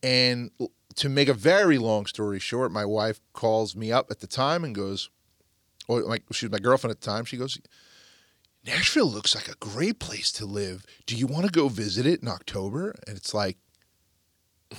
And 0.03 0.51
to 0.95 1.09
make 1.09 1.27
a 1.27 1.33
very 1.33 1.77
long 1.77 2.05
story 2.05 2.39
short, 2.39 2.71
my 2.71 2.85
wife 2.85 3.19
calls 3.33 3.75
me 3.75 3.91
up 3.91 4.09
at 4.09 4.19
the 4.19 4.27
time 4.27 4.63
and 4.63 4.73
goes, 4.73 5.09
or 5.87 6.01
my, 6.03 6.19
she 6.31 6.45
was 6.45 6.51
my 6.51 6.59
girlfriend 6.59 6.91
at 6.91 7.01
the 7.01 7.05
time. 7.05 7.25
She 7.25 7.37
goes, 7.37 7.59
Nashville 8.65 9.09
looks 9.09 9.35
like 9.35 9.47
a 9.47 9.55
great 9.55 9.99
place 9.99 10.31
to 10.33 10.45
live. 10.45 10.85
Do 11.05 11.15
you 11.15 11.27
want 11.27 11.45
to 11.45 11.51
go 11.51 11.67
visit 11.67 12.05
it 12.05 12.21
in 12.21 12.27
October? 12.27 12.95
And 13.07 13.17
it's 13.17 13.33
like, 13.33 13.57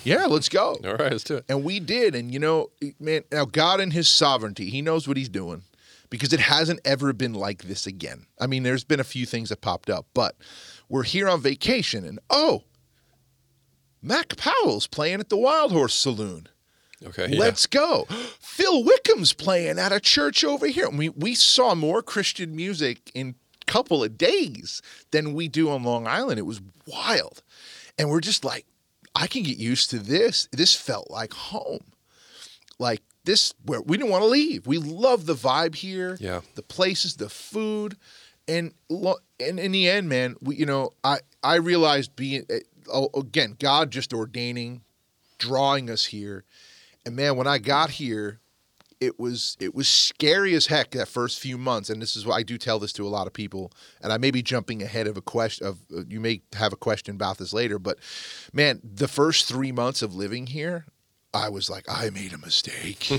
yeah, 0.02 0.26
let's 0.26 0.48
go. 0.48 0.76
All 0.84 0.96
right, 0.96 1.12
let's 1.12 1.24
do 1.24 1.36
it. 1.36 1.44
And 1.48 1.62
we 1.62 1.80
did. 1.80 2.14
And 2.14 2.32
you 2.32 2.40
know, 2.40 2.70
man, 2.98 3.22
now 3.30 3.44
God 3.44 3.80
in 3.80 3.92
his 3.92 4.08
sovereignty, 4.08 4.70
he 4.70 4.82
knows 4.82 5.06
what 5.06 5.16
he's 5.16 5.28
doing 5.28 5.62
because 6.10 6.32
it 6.32 6.40
hasn't 6.40 6.80
ever 6.84 7.12
been 7.12 7.34
like 7.34 7.64
this 7.64 7.86
again. 7.86 8.26
I 8.40 8.46
mean, 8.46 8.62
there's 8.62 8.84
been 8.84 9.00
a 9.00 9.04
few 9.04 9.26
things 9.26 9.50
that 9.50 9.60
popped 9.60 9.90
up, 9.90 10.06
but 10.14 10.36
we're 10.88 11.02
here 11.04 11.28
on 11.28 11.40
vacation 11.40 12.04
and 12.04 12.18
oh, 12.30 12.64
Mac 14.06 14.36
Powell's 14.36 14.86
playing 14.86 15.18
at 15.18 15.30
the 15.30 15.36
Wild 15.36 15.72
Horse 15.72 15.94
Saloon. 15.94 16.48
Okay. 17.04 17.26
Let's 17.36 17.66
go. 17.66 18.04
Phil 18.40 18.84
Wickham's 18.84 19.32
playing 19.32 19.78
at 19.78 19.92
a 19.92 19.98
church 19.98 20.44
over 20.44 20.68
here. 20.68 20.88
We 20.88 21.08
we 21.08 21.34
saw 21.34 21.74
more 21.74 22.02
Christian 22.02 22.54
music 22.54 23.10
in 23.14 23.34
a 23.60 23.64
couple 23.64 24.04
of 24.04 24.16
days 24.16 24.80
than 25.10 25.34
we 25.34 25.48
do 25.48 25.68
on 25.70 25.82
Long 25.82 26.06
Island. 26.06 26.38
It 26.38 26.46
was 26.46 26.60
wild. 26.86 27.42
And 27.98 28.08
we're 28.08 28.20
just 28.20 28.44
like, 28.44 28.64
I 29.14 29.26
can 29.26 29.42
get 29.42 29.58
used 29.58 29.90
to 29.90 29.98
this. 29.98 30.48
This 30.52 30.74
felt 30.74 31.10
like 31.10 31.32
home. 31.32 31.92
Like 32.78 33.02
this 33.24 33.54
where 33.64 33.80
we 33.80 33.96
didn't 33.96 34.10
want 34.10 34.22
to 34.22 34.28
leave. 34.28 34.68
We 34.68 34.78
love 34.78 35.26
the 35.26 35.34
vibe 35.34 35.74
here. 35.74 36.16
Yeah. 36.20 36.42
The 36.54 36.62
places, 36.62 37.16
the 37.16 37.28
food, 37.28 37.96
and 38.46 38.72
and 38.88 39.58
in 39.58 39.72
the 39.72 39.88
end, 39.88 40.08
man, 40.08 40.36
we 40.40 40.54
you 40.56 40.66
know 40.66 40.92
I 41.02 41.18
I 41.42 41.56
realized 41.56 42.14
being 42.14 42.46
again 43.14 43.56
God 43.58 43.90
just 43.90 44.12
ordaining, 44.12 44.82
drawing 45.38 45.90
us 45.90 46.06
here, 46.06 46.44
and 47.04 47.14
man, 47.14 47.36
when 47.36 47.46
I 47.46 47.58
got 47.58 47.90
here, 47.90 48.40
it 49.00 49.18
was 49.18 49.56
it 49.60 49.74
was 49.74 49.88
scary 49.88 50.54
as 50.54 50.66
heck 50.66 50.90
that 50.92 51.08
first 51.08 51.38
few 51.38 51.58
months. 51.58 51.90
And 51.90 52.00
this 52.00 52.16
is 52.16 52.26
what 52.26 52.36
I 52.36 52.42
do 52.42 52.58
tell 52.58 52.78
this 52.78 52.92
to 52.94 53.06
a 53.06 53.08
lot 53.08 53.26
of 53.26 53.32
people. 53.32 53.72
And 54.00 54.12
I 54.12 54.18
may 54.18 54.30
be 54.30 54.42
jumping 54.42 54.82
ahead 54.82 55.06
of 55.06 55.16
a 55.16 55.22
question 55.22 55.66
of 55.66 55.78
uh, 55.94 56.02
you 56.08 56.20
may 56.20 56.42
have 56.54 56.72
a 56.72 56.76
question 56.76 57.14
about 57.14 57.38
this 57.38 57.52
later 57.52 57.78
but 57.78 57.98
man 58.52 58.80
the 58.82 59.08
first 59.08 59.46
3 59.46 59.72
months 59.72 60.02
of 60.02 60.14
living 60.14 60.48
here 60.48 60.86
I 61.34 61.48
was 61.48 61.68
like 61.68 61.84
I 61.88 62.10
made 62.10 62.32
a 62.32 62.38
mistake. 62.38 63.10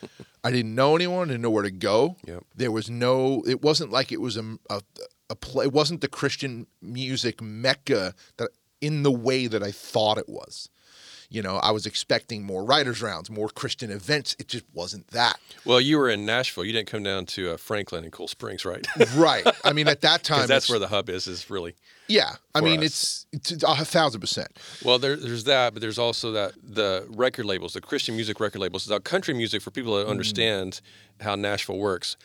I 0.44 0.50
didn't 0.50 0.74
know 0.74 0.96
anyone 0.96 1.28
didn't 1.28 1.42
know 1.42 1.50
where 1.50 1.62
to 1.62 1.70
go. 1.70 2.16
Yep. 2.26 2.44
there 2.56 2.72
was 2.72 2.88
no 2.88 3.42
it 3.46 3.62
wasn't 3.62 3.92
like 3.92 4.12
it 4.12 4.20
was 4.20 4.36
a 4.36 4.58
a, 4.70 4.80
a 5.28 5.36
play 5.36 5.66
it 5.66 5.72
wasn't 5.72 6.00
the 6.00 6.08
Christian 6.08 6.66
music 6.80 7.42
mecca 7.42 8.14
that 8.38 8.50
in 8.80 9.02
the 9.02 9.12
way 9.12 9.46
that 9.46 9.62
I 9.62 9.70
thought 9.72 10.18
it 10.18 10.28
was 10.28 10.70
you 11.30 11.42
know, 11.42 11.56
I 11.56 11.72
was 11.72 11.84
expecting 11.84 12.42
more 12.42 12.64
writers' 12.64 13.02
rounds, 13.02 13.28
more 13.30 13.48
Christian 13.50 13.90
events. 13.90 14.34
It 14.38 14.48
just 14.48 14.64
wasn't 14.72 15.08
that. 15.08 15.38
Well, 15.66 15.80
you 15.80 15.98
were 15.98 16.08
in 16.08 16.24
Nashville. 16.24 16.64
You 16.64 16.72
didn't 16.72 16.88
come 16.88 17.02
down 17.02 17.26
to 17.26 17.52
uh, 17.52 17.56
Franklin 17.58 18.04
and 18.04 18.12
Cool 18.12 18.28
Springs, 18.28 18.64
right? 18.64 18.86
right. 19.14 19.46
I 19.62 19.72
mean, 19.74 19.88
at 19.88 20.00
that 20.00 20.22
time, 20.22 20.46
that's 20.46 20.70
where 20.70 20.78
the 20.78 20.88
hub 20.88 21.10
is. 21.10 21.26
Is 21.26 21.50
really 21.50 21.74
yeah. 22.08 22.36
I 22.54 22.62
mean, 22.62 22.82
it's, 22.82 23.26
it's 23.32 23.50
a 23.62 23.84
thousand 23.84 24.20
percent. 24.22 24.58
well. 24.82 24.98
There, 24.98 25.16
there's 25.16 25.44
that, 25.44 25.74
but 25.74 25.82
there's 25.82 25.98
also 25.98 26.32
that 26.32 26.54
the 26.62 27.06
record 27.10 27.44
labels, 27.44 27.74
the 27.74 27.82
Christian 27.82 28.16
music 28.16 28.40
record 28.40 28.60
labels, 28.60 28.86
the 28.86 28.98
country 29.00 29.34
music 29.34 29.60
for 29.60 29.70
people 29.70 29.92
Mm. 29.92 30.04
that 30.04 30.10
understand 30.10 30.80
how 31.20 31.34
Nashville 31.34 31.78
works. 31.78 32.16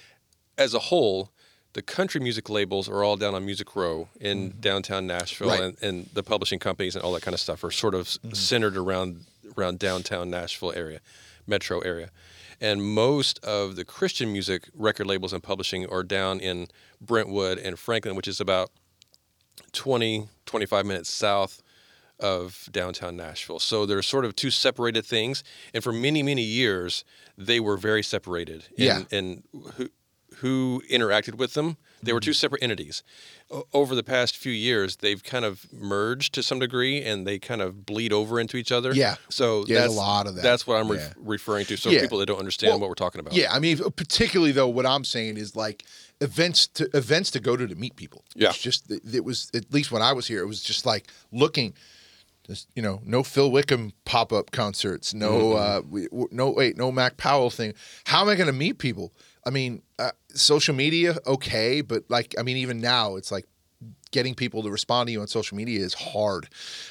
As 0.58 0.74
a 0.74 0.80
whole, 0.80 1.32
the 1.74 1.82
country 1.82 2.22
music 2.22 2.50
labels 2.50 2.88
are 2.88 3.04
all 3.04 3.18
down 3.18 3.34
on 3.36 3.46
Music 3.46 3.76
Row 3.76 4.08
in 4.20 4.54
downtown 4.60 5.08
Nashville, 5.08 5.50
Mm-hmm. 5.50 5.62
Right. 5.64 5.76
and, 5.82 5.96
and 5.98 6.10
the 6.14 6.24
publishing 6.24 6.60
companies 6.60 6.96
and 6.96 7.04
all 7.04 7.12
that 7.14 7.24
kind 7.24 7.34
of 7.34 7.40
stuff 7.42 7.64
are 7.64 7.72
sort 7.72 7.96
of 7.96 8.08
Mm-hmm. 8.08 8.34
centered 8.34 8.78
around 8.78 9.26
around 9.58 9.78
downtown 9.80 10.30
Nashville 10.30 10.72
area, 10.76 11.00
metro 11.46 11.80
area. 11.82 12.10
And 12.62 12.82
most 12.84 13.44
of 13.44 13.76
the 13.76 13.84
Christian 13.86 14.32
music 14.32 14.70
record 14.74 15.06
labels 15.08 15.34
and 15.34 15.44
publishing 15.44 15.86
are 15.90 16.02
down 16.04 16.40
in 16.40 16.68
Brentwood 17.02 17.58
and 17.58 17.78
Franklin, 17.78 18.16
which 18.16 18.28
is 18.28 18.40
about 18.40 18.72
20, 19.74 20.28
25 20.46 20.86
minutes 20.86 21.10
south 21.12 21.62
of 22.20 22.68
downtown 22.72 23.18
Nashville. 23.18 23.60
So 23.60 23.86
they're 23.86 24.02
sort 24.02 24.24
of 24.24 24.36
two 24.36 24.50
separated 24.50 25.06
things. 25.06 25.44
And 25.74 25.84
for 25.84 25.92
many, 25.92 26.24
many 26.24 26.44
years, 26.44 27.04
they 27.38 27.60
were 27.60 27.76
very 27.78 28.04
separated. 28.04 28.66
And, 28.70 28.78
Yeah. 28.78 29.02
And 29.12 29.44
who, 29.76 29.90
who 30.38 30.82
interacted 30.90 31.36
with 31.36 31.54
them, 31.54 31.78
they 32.02 32.14
were 32.14 32.20
two 32.20 32.34
separate 32.34 32.62
entities. 32.64 33.04
O- 33.52 33.66
over 33.74 33.96
the 33.96 34.04
past 34.04 34.36
few 34.36 34.52
years, 34.52 34.98
they've 34.98 35.24
kind 35.24 35.46
of 35.46 35.72
merged 35.72 36.34
to 36.36 36.44
some 36.44 36.60
degree 36.60 37.02
and 37.04 37.26
they 37.26 37.40
kind 37.40 37.62
of 37.62 37.86
bleed 37.86 38.12
over 38.12 38.40
into 38.40 38.58
each 38.58 38.72
other. 38.72 38.94
Yeah. 38.94 39.16
So 39.30 39.64
Yeah, 39.68 39.80
there's 39.80 39.94
a 39.94 39.98
lot 39.98 40.28
of 40.28 40.36
that. 40.36 40.42
That's 40.42 40.66
what 40.68 40.76
I'm 40.80 40.92
ref- 40.92 41.00
Yeah. 41.02 41.14
referring 41.18 41.66
to. 41.68 41.78
So 41.78 41.90
Yeah. 41.90 42.02
people 42.02 42.18
that 42.20 42.26
don't 42.26 42.40
understand 42.40 42.72
Well, 42.72 42.80
what 42.82 42.90
we're 42.90 42.96
talking 42.96 43.20
about. 43.20 43.34
Yeah. 43.34 43.54
I 43.54 43.60
mean, 43.60 43.78
particularly 43.96 44.52
though, 44.52 44.68
what 44.68 44.86
I'm 44.86 45.04
saying 45.06 45.38
is 45.38 45.56
like 45.56 45.86
events 46.22 46.68
to 46.68 46.90
events 46.96 47.32
to 47.32 47.40
go 47.40 47.56
to 47.56 47.68
to 47.68 47.76
meet 47.76 47.96
people. 47.96 48.24
Yeah. 48.36 48.50
It's 48.50 48.58
just 48.60 48.90
it, 48.92 49.02
it 49.14 49.24
was 49.26 49.50
at 49.54 49.74
least 49.74 49.92
when 49.92 50.02
I 50.02 50.14
was 50.14 50.28
here, 50.28 50.42
it 50.42 50.48
was 50.48 50.62
just 50.62 50.86
like 50.86 51.08
looking. 51.32 51.74
Just 52.46 52.68
you 52.76 52.82
know, 52.82 53.00
no 53.06 53.24
Phil 53.24 53.50
Wickham 53.50 53.94
pop 54.04 54.34
up 54.34 54.52
concerts, 54.52 55.14
no, 55.14 55.32
Mm-hmm. 55.32 55.56
uh, 55.88 55.90
we, 55.90 56.08
w- 56.10 56.28
no 56.30 56.50
wait, 56.50 56.76
no 56.76 56.92
Mac 56.92 57.16
Powell 57.16 57.50
thing. 57.50 57.74
How 58.04 58.22
am 58.22 58.28
I 58.28 58.36
going 58.36 58.48
to 58.48 58.52
meet 58.54 58.80
people? 58.80 59.14
I 59.46 59.50
mean, 59.50 59.82
uh, 60.00 60.12
social 60.34 60.76
media, 60.76 61.18
okay, 61.26 61.82
but 61.82 62.04
like, 62.10 62.36
I 62.40 62.44
mean, 62.44 62.58
even 62.58 62.80
now, 62.80 63.16
it's 63.16 63.32
like 63.32 63.46
getting 64.12 64.36
people 64.36 64.64
to 64.64 64.70
respond 64.70 65.08
to 65.08 65.12
you 65.12 65.20
on 65.22 65.28
social 65.28 65.58
media 65.58 65.80
is 65.80 65.94
hard. 65.94 66.48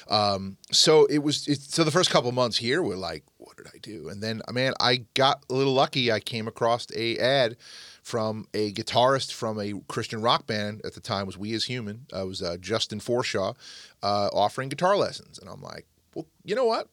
Um, 0.09 0.57
so 0.71 1.05
it 1.05 1.19
was. 1.19 1.47
It, 1.47 1.61
so 1.61 1.83
the 1.83 1.91
first 1.91 2.11
couple 2.11 2.31
months 2.31 2.57
here 2.57 2.83
were 2.83 2.97
like, 2.97 3.23
what 3.37 3.57
did 3.57 3.67
I 3.67 3.79
do? 3.81 4.09
And 4.09 4.21
then, 4.21 4.41
man, 4.51 4.73
I 4.79 5.05
got 5.13 5.43
a 5.49 5.53
little 5.53 5.73
lucky. 5.73 6.11
I 6.11 6.19
came 6.19 6.47
across 6.47 6.87
a 6.95 7.17
ad 7.17 7.57
from 8.03 8.47
a 8.53 8.71
guitarist 8.73 9.31
from 9.31 9.59
a 9.59 9.73
Christian 9.87 10.21
rock 10.21 10.45
band 10.45 10.81
at 10.85 10.93
the 10.93 10.99
time 10.99 11.25
was 11.25 11.37
We 11.37 11.53
as 11.53 11.63
Human. 11.65 12.05
Uh, 12.13 12.23
it 12.23 12.27
was 12.27 12.43
uh, 12.43 12.57
Justin 12.59 12.99
Forshaw 12.99 13.55
uh, 14.03 14.29
offering 14.33 14.69
guitar 14.69 14.97
lessons, 14.97 15.39
and 15.39 15.49
I'm 15.49 15.61
like, 15.61 15.85
well, 16.13 16.27
you 16.43 16.55
know 16.55 16.65
what? 16.65 16.89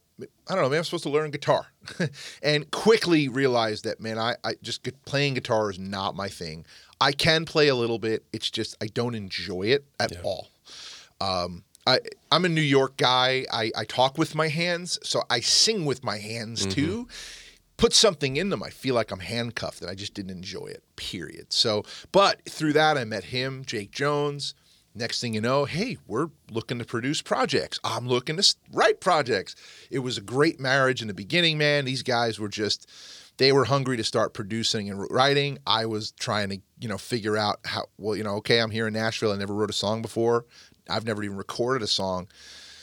I 0.49 0.55
don't 0.55 0.65
know, 0.65 0.71
man. 0.71 0.79
I'm 0.79 0.85
supposed 0.85 1.05
to 1.05 1.11
learn 1.11 1.31
guitar, 1.31 1.67
and 2.43 2.71
quickly 2.71 3.29
realized 3.29 3.85
that, 3.85 4.01
man, 4.01 4.19
I, 4.19 4.37
I 4.45 4.55
just 4.63 4.83
get, 4.83 5.05
playing 5.05 5.35
guitar 5.35 5.71
is 5.71 5.79
not 5.79 6.15
my 6.15 6.29
thing. 6.29 6.67
I 7.01 7.13
can 7.13 7.45
play 7.45 7.69
a 7.69 7.75
little 7.75 7.99
bit. 7.99 8.25
It's 8.33 8.51
just 8.51 8.77
I 8.83 8.87
don't 8.87 9.15
enjoy 9.15 9.63
it 9.63 9.85
at 9.99 10.23
all. 10.23 10.49
Um, 11.21 11.65
I, 11.87 12.01
I'm 12.31 12.45
a 12.45 12.49
New 12.49 12.61
York 12.61 12.97
guy. 12.97 13.47
I, 13.53 13.71
I 13.77 13.85
talk 13.85 14.19
with 14.19 14.35
my 14.35 14.49
hands, 14.49 14.99
so 15.03 15.23
I 15.31 15.41
sing 15.41 15.85
with 15.87 16.05
my 16.05 16.19
hands 16.19 16.67
too. 16.67 17.09
Put 17.77 17.95
something 17.95 18.37
in 18.37 18.51
them, 18.51 18.63
I 18.63 18.69
feel 18.69 18.95
like 18.95 19.11
I'm 19.11 19.21
handcuffed, 19.21 19.81
and 19.81 19.91
I 19.91 19.95
just 19.95 20.13
didn't 20.13 20.33
enjoy 20.33 20.67
it. 20.67 20.83
Period. 20.97 21.51
So, 21.51 21.85
but 22.13 22.43
through 22.47 22.75
that, 22.75 22.99
I 22.99 23.05
met 23.05 23.25
him, 23.25 23.65
Jake 23.65 23.91
Jones. 23.91 24.53
Next 24.95 25.21
thing 25.21 25.35
you 25.35 25.41
know, 25.41 25.67
hey, 25.67 25.99
we're 26.09 26.31
looking 26.51 26.81
to 26.81 26.85
produce 26.85 27.23
projects. 27.23 27.79
I'm 27.85 28.09
looking 28.09 28.37
to 28.37 28.55
write 28.73 29.01
projects. 29.01 29.55
It 29.89 30.01
was 30.01 30.19
a 30.19 30.21
great 30.21 30.59
marriage 30.59 31.01
in 31.01 31.09
the 31.09 31.15
beginning, 31.15 31.59
man. 31.59 31.85
These 31.85 32.03
guys 32.03 32.41
were 32.41 32.49
just 32.49 32.91
they 33.39 33.53
were 33.53 33.65
hungry 33.65 33.97
to 33.97 34.05
start 34.05 34.35
producing 34.35 34.91
and 34.91 35.07
writing. 35.11 35.59
I 35.67 35.87
was 35.87 36.11
trying 36.13 36.51
to, 36.51 36.59
you 36.81 36.89
know, 36.89 36.99
figure 36.99 37.37
out 37.37 37.61
how 37.65 37.87
well, 37.99 38.17
you 38.17 38.25
know, 38.25 38.35
okay, 38.37 38.61
I'm 38.61 38.71
here 38.71 38.89
in 38.89 38.93
Nashville. 38.93 39.33
I 39.33 39.37
never 39.37 39.55
wrote 39.55 39.71
a 39.71 39.75
song 39.75 40.03
before. 40.03 40.45
I've 40.89 41.07
never 41.07 41.23
even 41.23 41.37
recorded 41.37 41.85
a 41.85 41.87
song, 41.87 42.27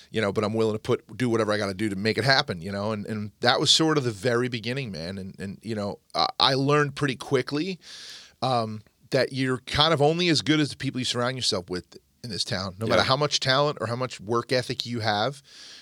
you 0.10 0.22
know, 0.22 0.32
but 0.32 0.46
I'm 0.46 0.54
willing 0.54 0.76
to 0.76 0.80
put 0.80 1.18
do 1.18 1.30
whatever 1.30 1.52
I 1.52 1.58
got 1.58 1.68
to 1.68 1.74
do 1.74 1.90
to 1.90 1.98
make 1.98 2.18
it 2.18 2.24
happen, 2.24 2.62
you 2.62 2.72
know. 2.72 2.94
And 2.94 3.06
and 3.06 3.32
that 3.42 3.60
was 3.60 3.70
sort 3.70 3.98
of 3.98 4.06
the 4.06 4.12
very 4.12 4.48
beginning, 4.48 4.92
man. 4.92 5.18
And 5.18 5.36
and 5.40 5.60
you 5.62 5.76
know, 5.76 6.00
I, 6.16 6.28
I 6.40 6.54
learned 6.54 6.96
pretty 6.96 7.18
quickly 7.18 7.80
um, 8.42 8.82
that 9.12 9.34
you're 9.34 9.60
kind 9.60 9.94
of 9.94 10.02
only 10.02 10.30
as 10.30 10.42
good 10.42 10.60
as 10.60 10.70
the 10.70 10.78
people 10.78 11.00
you 11.00 11.06
surround 11.06 11.36
yourself 11.36 11.70
with 11.70 11.98
in 12.24 12.30
this 12.30 12.44
town. 12.44 12.76
No 12.80 12.88
matter 12.88 13.04
how 13.04 13.18
much 13.18 13.40
talent 13.40 13.78
or 13.80 13.88
how 13.88 13.96
much 13.96 14.20
work 14.20 14.52
ethic 14.52 14.86
you 14.86 15.00
have, 15.00 15.42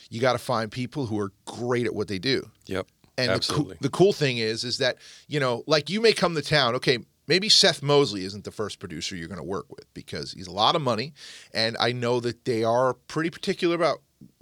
you 0.09 0.21
got 0.21 0.33
to 0.33 0.39
find 0.39 0.71
people 0.71 1.07
who 1.07 1.19
are 1.19 1.31
great 1.45 1.85
at 1.85 1.95
what 1.95 2.07
they 2.07 2.19
do. 2.19 2.49
Yep. 2.67 2.87
And 3.17 3.29
the 3.29 3.33
Absolutely. 3.33 3.77
the 3.79 3.89
cool 3.89 4.11
thing 4.13 4.37
is, 4.37 4.63
is 4.63 4.77
that 4.79 4.97
you 5.27 5.39
know, 5.39 5.63
like 5.67 5.89
you 5.89 6.01
may 6.01 6.13
come 6.13 6.35
to 6.35 6.41
town. 6.41 6.75
Okay, 6.75 6.99
maybe 7.27 7.47
Seth 7.47 7.81
Mosley 7.81 8.25
isn't 8.25 8.43
the 8.43 8.51
first 8.51 8.79
producer 8.79 9.15
you're 9.15 9.29
going 9.29 9.39
to 9.39 9.43
work 9.43 9.67
with 9.69 9.91
because 9.93 10.33
he's 10.33 10.47
a 10.47 10.51
lot 10.51 10.75
of 10.75 10.81
money, 10.81 11.13
and 11.53 11.77
I 11.79 11.93
know 11.93 12.19
that 12.19 12.43
they 12.43 12.63
are 12.63 12.93
pretty 12.93 13.29
particular 13.29 13.75
about 13.75 13.99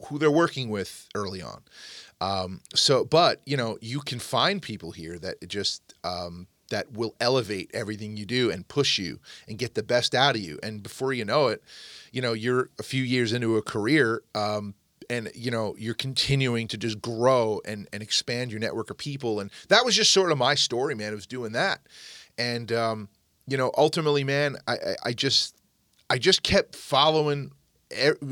who 0.07 0.17
they're 0.17 0.31
working 0.31 0.69
with 0.69 1.07
early 1.13 1.41
on. 1.41 1.61
Um, 2.19 2.61
so, 2.73 3.05
but 3.05 3.41
you 3.45 3.57
know, 3.57 3.77
you 3.81 3.99
can 3.99 4.17
find 4.17 4.61
people 4.61 4.91
here 4.91 5.19
that 5.19 5.47
just 5.47 5.93
um, 6.03 6.47
that 6.73 6.91
will 6.91 7.15
elevate 7.19 7.69
everything 7.71 8.17
you 8.17 8.25
do 8.25 8.49
and 8.49 8.67
push 8.67 8.97
you 8.97 9.19
and 9.47 9.59
get 9.59 9.75
the 9.75 9.83
best 9.83 10.15
out 10.15 10.35
of 10.35 10.41
you. 10.41 10.59
And 10.63 10.81
before 10.81 11.13
you 11.13 11.23
know 11.23 11.47
it, 11.47 11.63
you 12.11 12.19
know, 12.19 12.33
you're 12.33 12.71
a 12.79 12.83
few 12.83 13.03
years 13.03 13.31
into 13.31 13.57
a 13.57 13.61
career. 13.61 14.23
Um, 14.33 14.73
and 15.09 15.29
you 15.35 15.51
know 15.51 15.75
you're 15.77 15.93
continuing 15.93 16.65
to 16.65 16.77
just 16.77 17.01
grow 17.01 17.59
and 17.65 17.89
and 17.91 18.01
expand 18.01 18.51
your 18.51 18.59
network 18.61 18.89
of 18.89 18.97
people 18.97 19.41
and 19.41 19.51
that 19.67 19.83
was 19.83 19.97
just 19.97 20.11
sort 20.11 20.31
of 20.31 20.37
my 20.37 20.55
story 20.55 20.95
man 20.95 21.11
it 21.11 21.15
was 21.15 21.27
doing 21.27 21.51
that 21.51 21.81
and 22.37 22.71
um 22.71 23.09
you 23.45 23.57
know 23.57 23.69
ultimately 23.77 24.23
man 24.23 24.55
i 24.65 24.75
i, 24.75 24.95
I 25.07 25.13
just 25.13 25.57
i 26.09 26.17
just 26.17 26.41
kept 26.41 26.73
following 26.73 27.51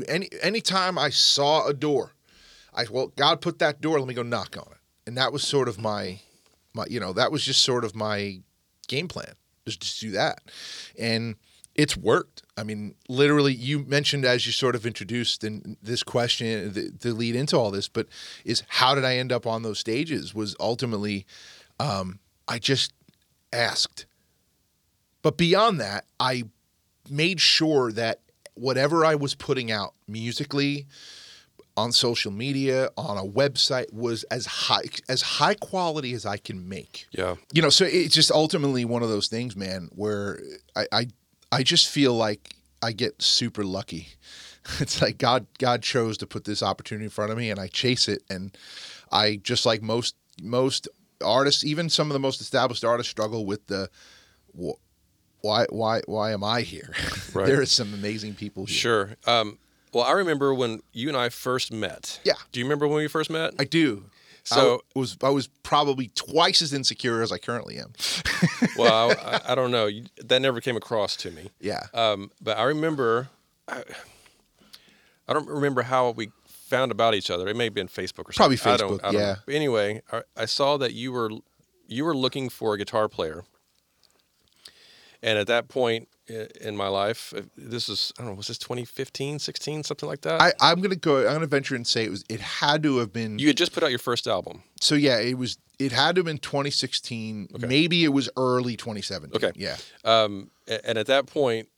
any 0.08 0.30
anytime 0.40 0.96
i 0.98 1.10
saw 1.10 1.66
a 1.66 1.74
door 1.74 2.14
i 2.72 2.86
well 2.90 3.12
god 3.16 3.42
put 3.42 3.58
that 3.58 3.82
door 3.82 3.98
let 3.98 4.08
me 4.08 4.14
go 4.14 4.22
knock 4.22 4.56
on 4.56 4.72
it 4.72 4.78
and 5.06 5.14
that 5.18 5.30
was 5.30 5.42
sort 5.42 5.68
of 5.68 5.78
my 5.78 6.20
my 6.74 6.84
you 6.88 7.00
know 7.00 7.12
that 7.12 7.32
was 7.32 7.44
just 7.44 7.62
sort 7.62 7.84
of 7.84 7.94
my 7.94 8.40
game 8.88 9.08
plan 9.08 9.34
just 9.66 9.80
just 9.80 10.00
do 10.00 10.10
that. 10.12 10.40
And 10.98 11.36
it's 11.74 11.96
worked. 11.96 12.42
I 12.56 12.64
mean 12.64 12.94
literally 13.08 13.54
you 13.54 13.80
mentioned 13.84 14.24
as 14.24 14.46
you 14.46 14.52
sort 14.52 14.74
of 14.74 14.86
introduced 14.86 15.42
in 15.42 15.76
this 15.82 16.02
question 16.02 16.72
the, 16.72 16.90
the 16.90 17.12
lead 17.14 17.34
into 17.34 17.56
all 17.56 17.70
this 17.70 17.88
but 17.88 18.08
is 18.44 18.62
how 18.68 18.94
did 18.94 19.04
i 19.04 19.16
end 19.16 19.32
up 19.32 19.46
on 19.46 19.62
those 19.62 19.78
stages 19.78 20.34
was 20.34 20.54
ultimately 20.60 21.26
um, 21.80 22.18
i 22.46 22.58
just 22.58 22.92
asked. 23.52 24.06
But 25.22 25.36
beyond 25.38 25.80
that 25.80 26.04
i 26.20 26.44
made 27.08 27.40
sure 27.40 27.90
that 27.92 28.20
whatever 28.54 29.04
i 29.04 29.14
was 29.14 29.34
putting 29.34 29.72
out 29.72 29.94
musically 30.06 30.86
on 31.76 31.90
social 31.92 32.30
media 32.30 32.90
on 32.98 33.16
a 33.16 33.22
website 33.28 33.90
was 33.92 34.24
as 34.24 34.44
high 34.46 34.82
as 35.08 35.22
high 35.22 35.54
quality 35.54 36.12
as 36.12 36.26
i 36.26 36.36
can 36.36 36.68
make 36.68 37.06
Yeah. 37.12 37.36
you 37.52 37.62
know 37.62 37.70
so 37.70 37.84
it's 37.86 38.14
just 38.14 38.30
ultimately 38.30 38.84
one 38.84 39.02
of 39.02 39.08
those 39.08 39.28
things 39.28 39.56
man 39.56 39.88
where 39.94 40.40
i 40.76 40.86
i, 40.92 41.06
I 41.50 41.62
just 41.62 41.88
feel 41.88 42.14
like 42.14 42.56
i 42.82 42.92
get 42.92 43.22
super 43.22 43.64
lucky 43.64 44.08
it's 44.80 45.00
like 45.00 45.16
god 45.18 45.46
god 45.58 45.82
chose 45.82 46.18
to 46.18 46.26
put 46.26 46.44
this 46.44 46.62
opportunity 46.62 47.04
in 47.04 47.10
front 47.10 47.32
of 47.32 47.38
me 47.38 47.50
and 47.50 47.58
i 47.58 47.68
chase 47.68 48.06
it 48.06 48.22
and 48.28 48.56
i 49.10 49.36
just 49.42 49.64
like 49.64 49.80
most 49.82 50.14
most 50.42 50.88
artists, 51.24 51.62
even 51.64 51.88
some 51.88 52.08
of 52.10 52.14
the 52.14 52.18
most 52.18 52.40
established 52.40 52.84
artists, 52.84 53.08
struggle 53.10 53.46
with 53.46 53.64
the 53.68 53.88
why 55.40 55.66
why 55.70 56.00
why 56.06 56.32
am 56.32 56.42
I 56.44 56.62
here? 56.62 56.92
Right. 57.34 57.46
there 57.46 57.62
is 57.62 57.72
some 57.72 57.94
amazing 57.94 58.34
people 58.34 58.66
here. 58.66 58.76
Sure. 58.76 59.16
Um, 59.26 59.58
well, 59.92 60.04
I 60.04 60.12
remember 60.12 60.54
when 60.54 60.80
you 60.92 61.08
and 61.08 61.16
I 61.16 61.28
first 61.28 61.72
met. 61.72 62.20
Yeah. 62.24 62.34
Do 62.50 62.60
you 62.60 62.66
remember 62.66 62.86
when 62.86 62.98
we 62.98 63.08
first 63.08 63.30
met? 63.30 63.54
I 63.58 63.64
do. 63.64 64.04
So 64.44 64.82
I 64.96 64.98
was 64.98 65.16
I 65.22 65.30
was 65.30 65.46
probably 65.62 66.08
twice 66.14 66.62
as 66.62 66.72
insecure 66.72 67.22
as 67.22 67.30
I 67.30 67.38
currently 67.38 67.78
am. 67.78 67.92
well, 68.76 69.12
I, 69.12 69.40
I, 69.50 69.54
don't 69.54 69.70
know. 69.70 69.88
That 70.24 70.42
never 70.42 70.60
came 70.60 70.76
across 70.76 71.14
to 71.18 71.30
me. 71.30 71.50
Yeah. 71.60 71.84
Um, 71.94 72.30
but 72.40 72.58
I 72.58 72.64
remember. 72.64 73.28
I, 73.68 73.84
I 75.28 75.32
don't 75.32 75.48
remember 75.48 75.82
how 75.82 76.10
we 76.10 76.32
found 76.44 76.90
about 76.90 77.14
each 77.14 77.30
other. 77.30 77.46
It 77.46 77.56
may 77.56 77.64
have 77.64 77.74
been 77.74 77.86
Facebook 77.86 78.28
or 78.28 78.32
something. 78.32 78.34
Probably 78.34 78.56
Facebook. 78.56 78.72
I 78.72 78.76
don't, 78.76 79.04
I 79.04 79.12
don't 79.12 79.20
yeah. 79.20 79.36
Anyway, 79.54 80.02
I, 80.10 80.22
I 80.36 80.44
saw 80.46 80.76
that 80.78 80.92
you 80.94 81.12
were 81.12 81.30
you 81.86 82.04
were 82.04 82.16
looking 82.16 82.48
for 82.48 82.74
a 82.74 82.78
guitar 82.78 83.08
player, 83.08 83.44
and 85.22 85.38
at 85.38 85.46
that 85.46 85.68
point 85.68 86.08
in 86.60 86.76
my 86.76 86.88
life, 86.88 87.32
this 87.56 87.88
is 87.88 88.12
I 88.18 88.22
don't 88.22 88.32
know, 88.32 88.36
was 88.36 88.48
this 88.48 88.58
2015, 88.58 89.38
16, 89.38 89.84
something 89.84 90.08
like 90.08 90.22
that? 90.22 90.40
I, 90.40 90.52
I'm 90.60 90.80
gonna 90.80 90.96
go. 90.96 91.26
I'm 91.26 91.34
gonna 91.34 91.46
venture 91.46 91.74
and 91.74 91.86
say 91.86 92.04
it 92.04 92.10
was. 92.10 92.24
It 92.28 92.40
had 92.40 92.82
to 92.84 92.98
have 92.98 93.12
been. 93.12 93.38
You 93.38 93.48
had 93.48 93.56
just 93.56 93.72
put 93.72 93.82
out 93.82 93.90
your 93.90 93.98
first 93.98 94.26
album. 94.26 94.62
So 94.80 94.94
yeah, 94.94 95.18
it 95.18 95.38
was. 95.38 95.58
It 95.78 95.92
had 95.92 96.14
to 96.14 96.20
have 96.20 96.26
been 96.26 96.38
2016. 96.38 97.48
Okay. 97.54 97.66
Maybe 97.66 98.04
it 98.04 98.10
was 98.10 98.30
early 98.36 98.76
2017. 98.76 99.34
Okay. 99.34 99.52
Yeah. 99.58 99.76
Um, 100.04 100.50
and 100.68 100.96
at 100.96 101.06
that 101.06 101.26
point, 101.26 101.68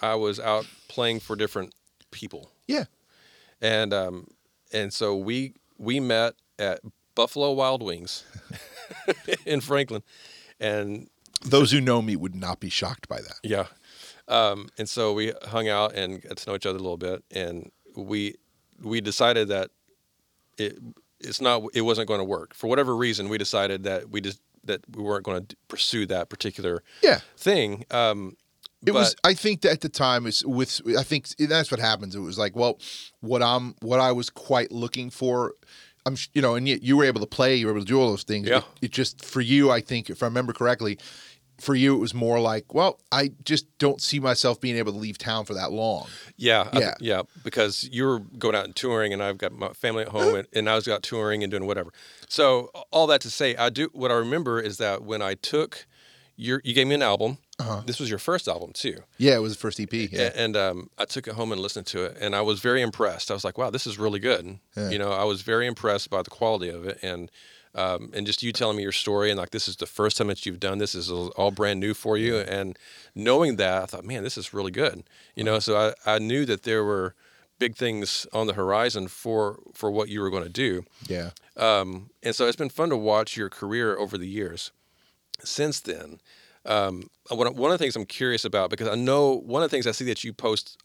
I 0.00 0.14
was 0.14 0.38
out 0.38 0.66
playing 0.86 1.20
for 1.20 1.34
different 1.34 1.74
people. 2.10 2.50
Yeah. 2.66 2.84
And 3.60 3.92
um, 3.92 4.28
and 4.72 4.92
so 4.92 5.16
we 5.16 5.54
we 5.78 6.00
met 6.00 6.34
at 6.58 6.80
Buffalo 7.14 7.52
Wild 7.52 7.82
Wings 7.82 8.24
in 9.46 9.60
Franklin, 9.60 10.02
and 10.60 11.08
those 11.42 11.70
who 11.70 11.80
know 11.80 12.02
me 12.02 12.16
would 12.16 12.34
not 12.34 12.60
be 12.60 12.68
shocked 12.68 13.08
by 13.08 13.20
that. 13.20 13.38
Yeah. 13.42 13.66
Um, 14.28 14.68
and 14.78 14.88
so 14.88 15.12
we 15.12 15.32
hung 15.46 15.68
out 15.68 15.94
and 15.94 16.22
got 16.22 16.36
to 16.36 16.50
know 16.50 16.56
each 16.56 16.66
other 16.66 16.78
a 16.78 16.82
little 16.82 16.98
bit, 16.98 17.24
and 17.30 17.70
we 17.96 18.34
we 18.82 19.00
decided 19.00 19.48
that 19.48 19.70
it 20.58 20.78
it's 21.20 21.40
not 21.40 21.62
it 21.74 21.80
wasn't 21.82 22.08
going 22.08 22.20
to 22.20 22.24
work 22.24 22.54
for 22.54 22.68
whatever 22.68 22.94
reason. 22.96 23.28
We 23.28 23.38
decided 23.38 23.84
that 23.84 24.10
we 24.10 24.20
just 24.20 24.40
that 24.64 24.80
we 24.94 25.02
weren't 25.02 25.24
going 25.24 25.46
to 25.46 25.56
pursue 25.68 26.06
that 26.06 26.28
particular 26.28 26.82
yeah 27.02 27.20
thing. 27.36 27.84
Um, 27.90 28.36
it 28.82 28.92
but, 28.92 28.94
was. 28.94 29.16
I 29.24 29.34
think 29.34 29.62
that 29.62 29.72
at 29.72 29.80
the 29.80 29.88
time 29.88 30.26
is 30.26 30.44
with. 30.44 30.80
I 30.96 31.02
think 31.02 31.28
that's 31.36 31.70
what 31.70 31.80
happens. 31.80 32.14
It 32.14 32.20
was 32.20 32.38
like, 32.38 32.54
well, 32.54 32.78
what 33.20 33.42
I'm, 33.42 33.74
what 33.80 33.98
I 33.98 34.12
was 34.12 34.30
quite 34.30 34.70
looking 34.70 35.10
for. 35.10 35.54
I'm, 36.06 36.16
you 36.32 36.40
know, 36.40 36.54
and 36.54 36.66
yet 36.68 36.82
you 36.82 36.96
were 36.96 37.04
able 37.04 37.20
to 37.20 37.26
play. 37.26 37.56
You 37.56 37.66
were 37.66 37.72
able 37.72 37.82
to 37.82 37.86
do 37.86 38.00
all 38.00 38.08
those 38.08 38.22
things. 38.22 38.48
Yeah. 38.48 38.58
It, 38.58 38.64
it 38.82 38.90
just 38.92 39.24
for 39.24 39.40
you, 39.40 39.70
I 39.70 39.80
think, 39.80 40.08
if 40.08 40.22
I 40.22 40.26
remember 40.26 40.52
correctly, 40.52 40.98
for 41.60 41.74
you 41.74 41.94
it 41.94 41.98
was 41.98 42.14
more 42.14 42.40
like, 42.40 42.72
well, 42.72 43.00
I 43.10 43.32
just 43.44 43.66
don't 43.78 44.00
see 44.00 44.20
myself 44.20 44.60
being 44.60 44.76
able 44.76 44.92
to 44.92 44.98
leave 44.98 45.18
town 45.18 45.44
for 45.44 45.54
that 45.54 45.72
long. 45.72 46.06
Yeah, 46.36 46.68
yeah, 46.72 46.88
I, 46.88 46.94
yeah. 47.00 47.22
Because 47.42 47.88
you 47.90 48.06
were 48.06 48.20
going 48.20 48.54
out 48.54 48.64
and 48.64 48.76
touring, 48.76 49.12
and 49.12 49.22
I've 49.22 49.38
got 49.38 49.52
my 49.52 49.68
family 49.72 50.02
at 50.02 50.08
home, 50.08 50.34
and, 50.36 50.48
and 50.52 50.68
I 50.68 50.74
was 50.74 50.86
out 50.88 51.02
touring 51.02 51.42
and 51.42 51.50
doing 51.50 51.66
whatever. 51.66 51.92
So 52.28 52.70
all 52.90 53.06
that 53.08 53.20
to 53.22 53.30
say, 53.30 53.56
I 53.56 53.70
do. 53.70 53.90
What 53.92 54.10
I 54.10 54.14
remember 54.14 54.60
is 54.60 54.78
that 54.78 55.02
when 55.02 55.22
I 55.22 55.34
took 55.34 55.86
your, 56.36 56.60
you 56.64 56.74
gave 56.74 56.86
me 56.86 56.94
an 56.94 57.02
album 57.02 57.38
uh-huh. 57.60 57.82
This 57.86 57.98
was 57.98 58.08
your 58.08 58.20
first 58.20 58.46
album 58.46 58.72
too. 58.72 59.02
Yeah, 59.16 59.34
it 59.34 59.40
was 59.40 59.54
the 59.54 59.58
first 59.58 59.80
EP. 59.80 59.92
Yeah, 59.92 60.30
and 60.36 60.56
um, 60.56 60.90
I 60.96 61.06
took 61.06 61.26
it 61.26 61.34
home 61.34 61.50
and 61.50 61.60
listened 61.60 61.86
to 61.86 62.04
it, 62.04 62.16
and 62.20 62.36
I 62.36 62.40
was 62.40 62.60
very 62.60 62.82
impressed. 62.82 63.32
I 63.32 63.34
was 63.34 63.44
like, 63.44 63.58
"Wow, 63.58 63.70
this 63.70 63.84
is 63.84 63.98
really 63.98 64.20
good." 64.20 64.60
Yeah. 64.76 64.90
You 64.90 64.98
know, 64.98 65.10
I 65.10 65.24
was 65.24 65.42
very 65.42 65.66
impressed 65.66 66.08
by 66.08 66.22
the 66.22 66.30
quality 66.30 66.68
of 66.68 66.86
it, 66.86 67.00
and 67.02 67.30
um, 67.74 68.10
and 68.14 68.26
just 68.26 68.42
you 68.42 68.52
telling 68.52 68.76
me 68.76 68.82
your 68.82 68.92
story, 68.92 69.30
and 69.30 69.38
like 69.38 69.50
this 69.50 69.68
is 69.68 69.76
the 69.76 69.86
first 69.86 70.16
time 70.16 70.28
that 70.28 70.44
you've 70.46 70.60
done 70.60 70.78
this. 70.78 70.92
this 70.92 71.08
is 71.08 71.10
all 71.10 71.50
brand 71.50 71.80
new 71.80 71.94
for 71.94 72.16
you, 72.16 72.38
and 72.38 72.78
knowing 73.14 73.56
that, 73.56 73.82
I 73.82 73.86
thought, 73.86 74.04
"Man, 74.04 74.22
this 74.22 74.38
is 74.38 74.54
really 74.54 74.70
good." 74.70 75.04
You 75.34 75.44
know, 75.44 75.58
so 75.58 75.94
I, 76.06 76.14
I 76.14 76.18
knew 76.18 76.44
that 76.46 76.62
there 76.62 76.84
were 76.84 77.14
big 77.58 77.76
things 77.76 78.26
on 78.32 78.46
the 78.46 78.54
horizon 78.54 79.08
for 79.08 79.58
for 79.74 79.90
what 79.90 80.08
you 80.08 80.20
were 80.20 80.30
going 80.30 80.44
to 80.44 80.48
do. 80.48 80.84
Yeah. 81.06 81.30
Um, 81.56 82.10
and 82.22 82.34
so 82.34 82.46
it's 82.46 82.56
been 82.56 82.68
fun 82.68 82.90
to 82.90 82.96
watch 82.96 83.36
your 83.36 83.48
career 83.48 83.96
over 83.96 84.16
the 84.16 84.28
years. 84.28 84.70
Since 85.44 85.80
then, 85.80 86.20
um, 86.64 87.10
one 87.30 87.46
of 87.48 87.56
the 87.56 87.78
things 87.78 87.96
I'm 87.96 88.06
curious 88.06 88.44
about 88.44 88.70
because 88.70 88.88
I 88.88 88.94
know 88.94 89.32
one 89.32 89.62
of 89.62 89.70
the 89.70 89.74
things 89.74 89.86
I 89.86 89.92
see 89.92 90.04
that 90.06 90.24
you 90.24 90.32
post 90.32 90.78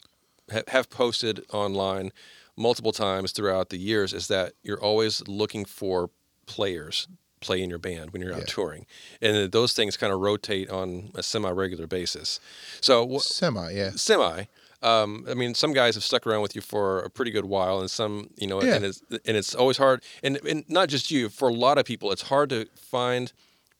have 0.67 0.89
posted 0.89 1.43
online 1.51 2.11
multiple 2.55 2.91
times 2.91 3.31
throughout 3.31 3.69
the 3.69 3.77
years 3.77 4.13
is 4.13 4.27
that 4.27 4.53
you're 4.61 4.81
always 4.81 5.27
looking 5.27 5.65
for 5.65 6.09
players 6.46 7.08
play 7.39 7.62
in 7.62 7.70
your 7.70 7.80
band 7.80 8.12
when 8.12 8.22
you're 8.22 8.34
out 8.34 8.39
yeah. 8.39 8.46
touring, 8.48 8.86
and 9.22 9.52
those 9.52 9.74
things 9.74 9.98
kind 9.98 10.14
of 10.14 10.20
rotate 10.20 10.70
on 10.70 11.12
a 11.16 11.24
semi-regular 11.24 11.88
basis. 11.88 12.39
So 12.82 13.18
semi, 13.20 13.72
yeah, 13.72 13.91
semi. 13.91 14.46
Um, 14.82 15.26
I 15.30 15.34
mean, 15.34 15.56
some 15.56 15.72
guys 15.72 15.96
have 15.96 16.04
stuck 16.04 16.28
around 16.28 16.41
with 16.41 16.56
you 16.56 16.62
for 16.62 17.00
a 17.00 17.10
pretty 17.10 17.32
good 17.32 17.46
while, 17.46 17.80
and 17.80 17.89
some, 17.89 18.30
you 18.36 18.48
know, 18.48 18.62
yeah. 18.62 18.76
and 18.76 18.86
it's 18.86 19.02
and 19.26 19.38
it's 19.38 19.56
always 19.56 19.78
hard, 19.78 20.04
and, 20.22 20.38
and 20.46 20.66
not 20.70 20.89
just 20.89 21.10
you. 21.10 21.30
For 21.30 21.48
a 21.48 21.54
lot 21.54 21.78
of 21.78 21.86
people, 21.86 22.12
it's 22.12 22.24
hard 22.24 22.50
to 22.50 22.68
find 22.76 23.32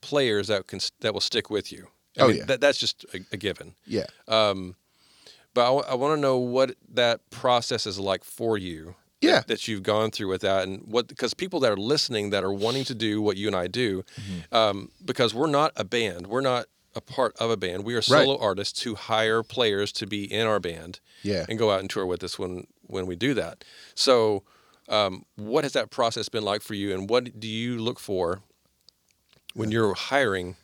players 0.02 0.48
that 0.48 0.68
can 0.68 0.80
that 1.02 1.14
will 1.14 1.22
stick 1.22 1.50
with 1.50 1.72
you. 1.72 1.88
I 2.18 2.22
oh 2.22 2.28
mean, 2.28 2.38
yeah, 2.38 2.46
that, 2.46 2.62
that's 2.62 2.78
just 2.78 3.06
a, 3.14 3.20
a 3.34 3.38
given. 3.38 3.76
Yeah. 3.86 4.06
Um, 4.28 4.76
but 5.54 5.62
I, 5.66 5.92
I 5.92 5.96
want 5.96 6.18
to 6.18 6.22
know 6.22 6.38
what 6.38 6.76
that 6.94 7.30
process 7.30 7.86
is 7.86 8.00
like 8.00 8.24
for 8.24 8.58
you. 8.58 8.96
Yeah. 9.24 9.36
That, 9.36 9.48
that, 9.48 9.68
you've 9.68 9.84
gone 9.84 10.12
through 10.12 10.30
with 10.30 10.42
that, 10.42 10.64
and 10.64 10.84
what 10.86 11.08
because 11.08 11.34
people 11.34 11.60
that 11.62 11.72
are 11.72 11.78
listening 11.78 12.30
that 12.32 12.44
are 12.44 12.54
wanting 12.54 12.84
to 12.86 12.96
do 12.96 13.22
what 13.22 13.38
you 13.38 13.48
and 13.48 13.56
I 13.56 13.68
do, 13.68 14.04
mm-hmm. 14.20 14.56
um, 14.56 14.92
because 15.04 15.34
we're 15.34 15.48
not 15.48 15.72
a 15.76 15.84
band, 15.84 16.28
we're 16.28 16.42
not 16.42 16.66
a 16.96 17.02
part 17.02 17.36
of 17.38 17.50
a 17.50 17.58
band. 17.58 17.84
We 17.84 17.96
are 17.96 18.02
solo 18.02 18.34
right. 18.34 18.44
artists 18.44 18.84
who 18.84 18.96
hire 18.96 19.44
players 19.44 19.92
to 19.94 20.06
be 20.06 20.32
in 20.32 20.46
our 20.48 20.60
band. 20.60 21.00
Yeah. 21.24 21.46
And 21.48 21.58
go 21.58 21.72
out 21.72 21.80
and 21.80 21.90
tour 21.90 22.06
with 22.06 22.24
us 22.24 22.38
when 22.38 22.68
when 22.88 23.06
we 23.06 23.16
do 23.16 23.34
that. 23.34 23.64
So, 23.96 24.44
um, 24.90 25.26
what 25.36 25.64
has 25.64 25.74
that 25.74 25.90
process 25.90 26.30
been 26.30 26.44
like 26.44 26.62
for 26.62 26.74
you, 26.74 26.94
and 26.94 27.10
what 27.10 27.40
do 27.40 27.48
you 27.48 27.80
look 27.80 28.00
for 28.00 28.42
when 29.54 29.72
you're 29.72 29.94
hiring? 29.94 30.58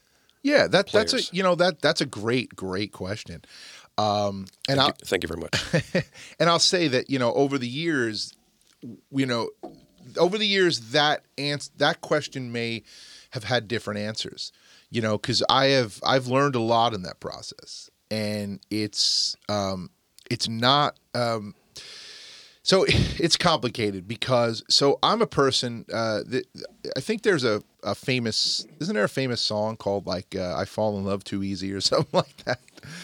Yeah, 0.43 0.67
that 0.67 0.87
players? 0.87 1.11
that's 1.11 1.31
a 1.31 1.35
you 1.35 1.43
know 1.43 1.55
that 1.55 1.81
that's 1.81 2.01
a 2.01 2.05
great 2.05 2.55
great 2.55 2.91
question. 2.91 3.43
Um, 3.97 4.47
and 4.69 4.79
thank 4.79 4.87
you, 4.99 5.05
thank 5.05 5.23
you 5.23 5.27
very 5.27 5.41
much. 5.41 6.05
and 6.39 6.49
I'll 6.49 6.59
say 6.59 6.87
that 6.89 7.09
you 7.09 7.19
know 7.19 7.33
over 7.33 7.57
the 7.57 7.67
years, 7.67 8.33
you 8.81 9.25
know, 9.25 9.49
over 10.17 10.37
the 10.37 10.47
years 10.47 10.91
that 10.91 11.23
ans- 11.37 11.71
that 11.77 12.01
question 12.01 12.51
may 12.51 12.83
have 13.31 13.43
had 13.43 13.67
different 13.67 13.99
answers. 13.99 14.51
You 14.89 15.01
know, 15.01 15.17
because 15.17 15.43
I 15.49 15.65
have 15.67 15.99
I've 16.03 16.27
learned 16.27 16.55
a 16.55 16.59
lot 16.59 16.93
in 16.93 17.03
that 17.03 17.19
process, 17.19 17.89
and 18.09 18.59
it's 18.71 19.35
um, 19.47 19.91
it's 20.31 20.49
not 20.49 20.97
um, 21.13 21.53
so 22.69 22.85
it's 22.87 23.35
complicated 23.35 24.07
because 24.07 24.63
so 24.69 24.99
I'm 25.01 25.23
a 25.23 25.27
person 25.27 25.85
uh, 25.91 26.19
that 26.27 26.45
I 26.95 26.99
think 26.99 27.23
there's 27.23 27.43
a, 27.43 27.63
a 27.81 27.95
famous 27.95 28.67
isn't 28.79 28.93
there 28.93 29.03
a 29.03 29.09
famous 29.09 29.41
song 29.41 29.75
called 29.75 30.05
like 30.05 30.35
uh, 30.35 30.55
I 30.55 30.65
fall 30.65 30.95
in 30.99 31.03
love 31.03 31.23
too 31.23 31.41
easy 31.41 31.73
or 31.73 31.81
something 31.89 32.07
like 32.13 32.37
that. 32.45 32.59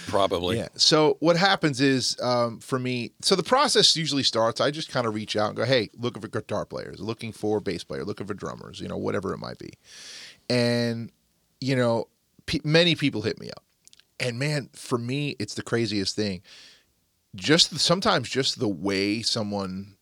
Probably. 0.08 0.58
Yeah. 0.58 0.68
So 0.76 1.18
what 1.20 1.36
happens 1.36 1.82
is 1.82 2.16
um, 2.22 2.60
for 2.60 2.78
me, 2.78 3.12
so 3.22 3.36
the 3.36 3.44
process 3.44 3.98
usually 3.98 4.24
starts. 4.24 4.62
I 4.62 4.70
just 4.70 4.90
kind 4.90 5.08
of 5.08 5.16
reach 5.16 5.36
out 5.36 5.48
and 5.48 5.58
go, 5.58 5.66
hey, 5.66 5.90
looking 5.98 6.22
for 6.22 6.28
guitar 6.28 6.66
players, 6.66 7.00
looking 7.00 7.32
for 7.32 7.60
bass 7.60 7.84
player, 7.84 8.06
looking 8.06 8.28
for 8.28 8.36
drummers, 8.36 8.80
you 8.80 8.88
know, 8.88 8.98
whatever 8.98 9.34
it 9.34 9.40
might 9.40 9.58
be, 9.58 9.74
and 10.48 11.12
you 11.60 11.76
know, 11.76 12.08
pe- 12.46 12.60
many 12.64 12.94
people 12.94 13.24
hit 13.24 13.40
me 13.40 13.50
up, 13.50 13.64
and 14.20 14.38
man, 14.38 14.70
for 14.74 15.00
me, 15.00 15.36
it's 15.40 15.56
the 15.56 15.64
craziest 15.64 16.16
thing 16.16 16.44
just 17.36 17.78
sometimes 17.80 18.30
just 18.30 18.60
the 18.60 18.68
way 18.68 19.22
someone 19.22 19.96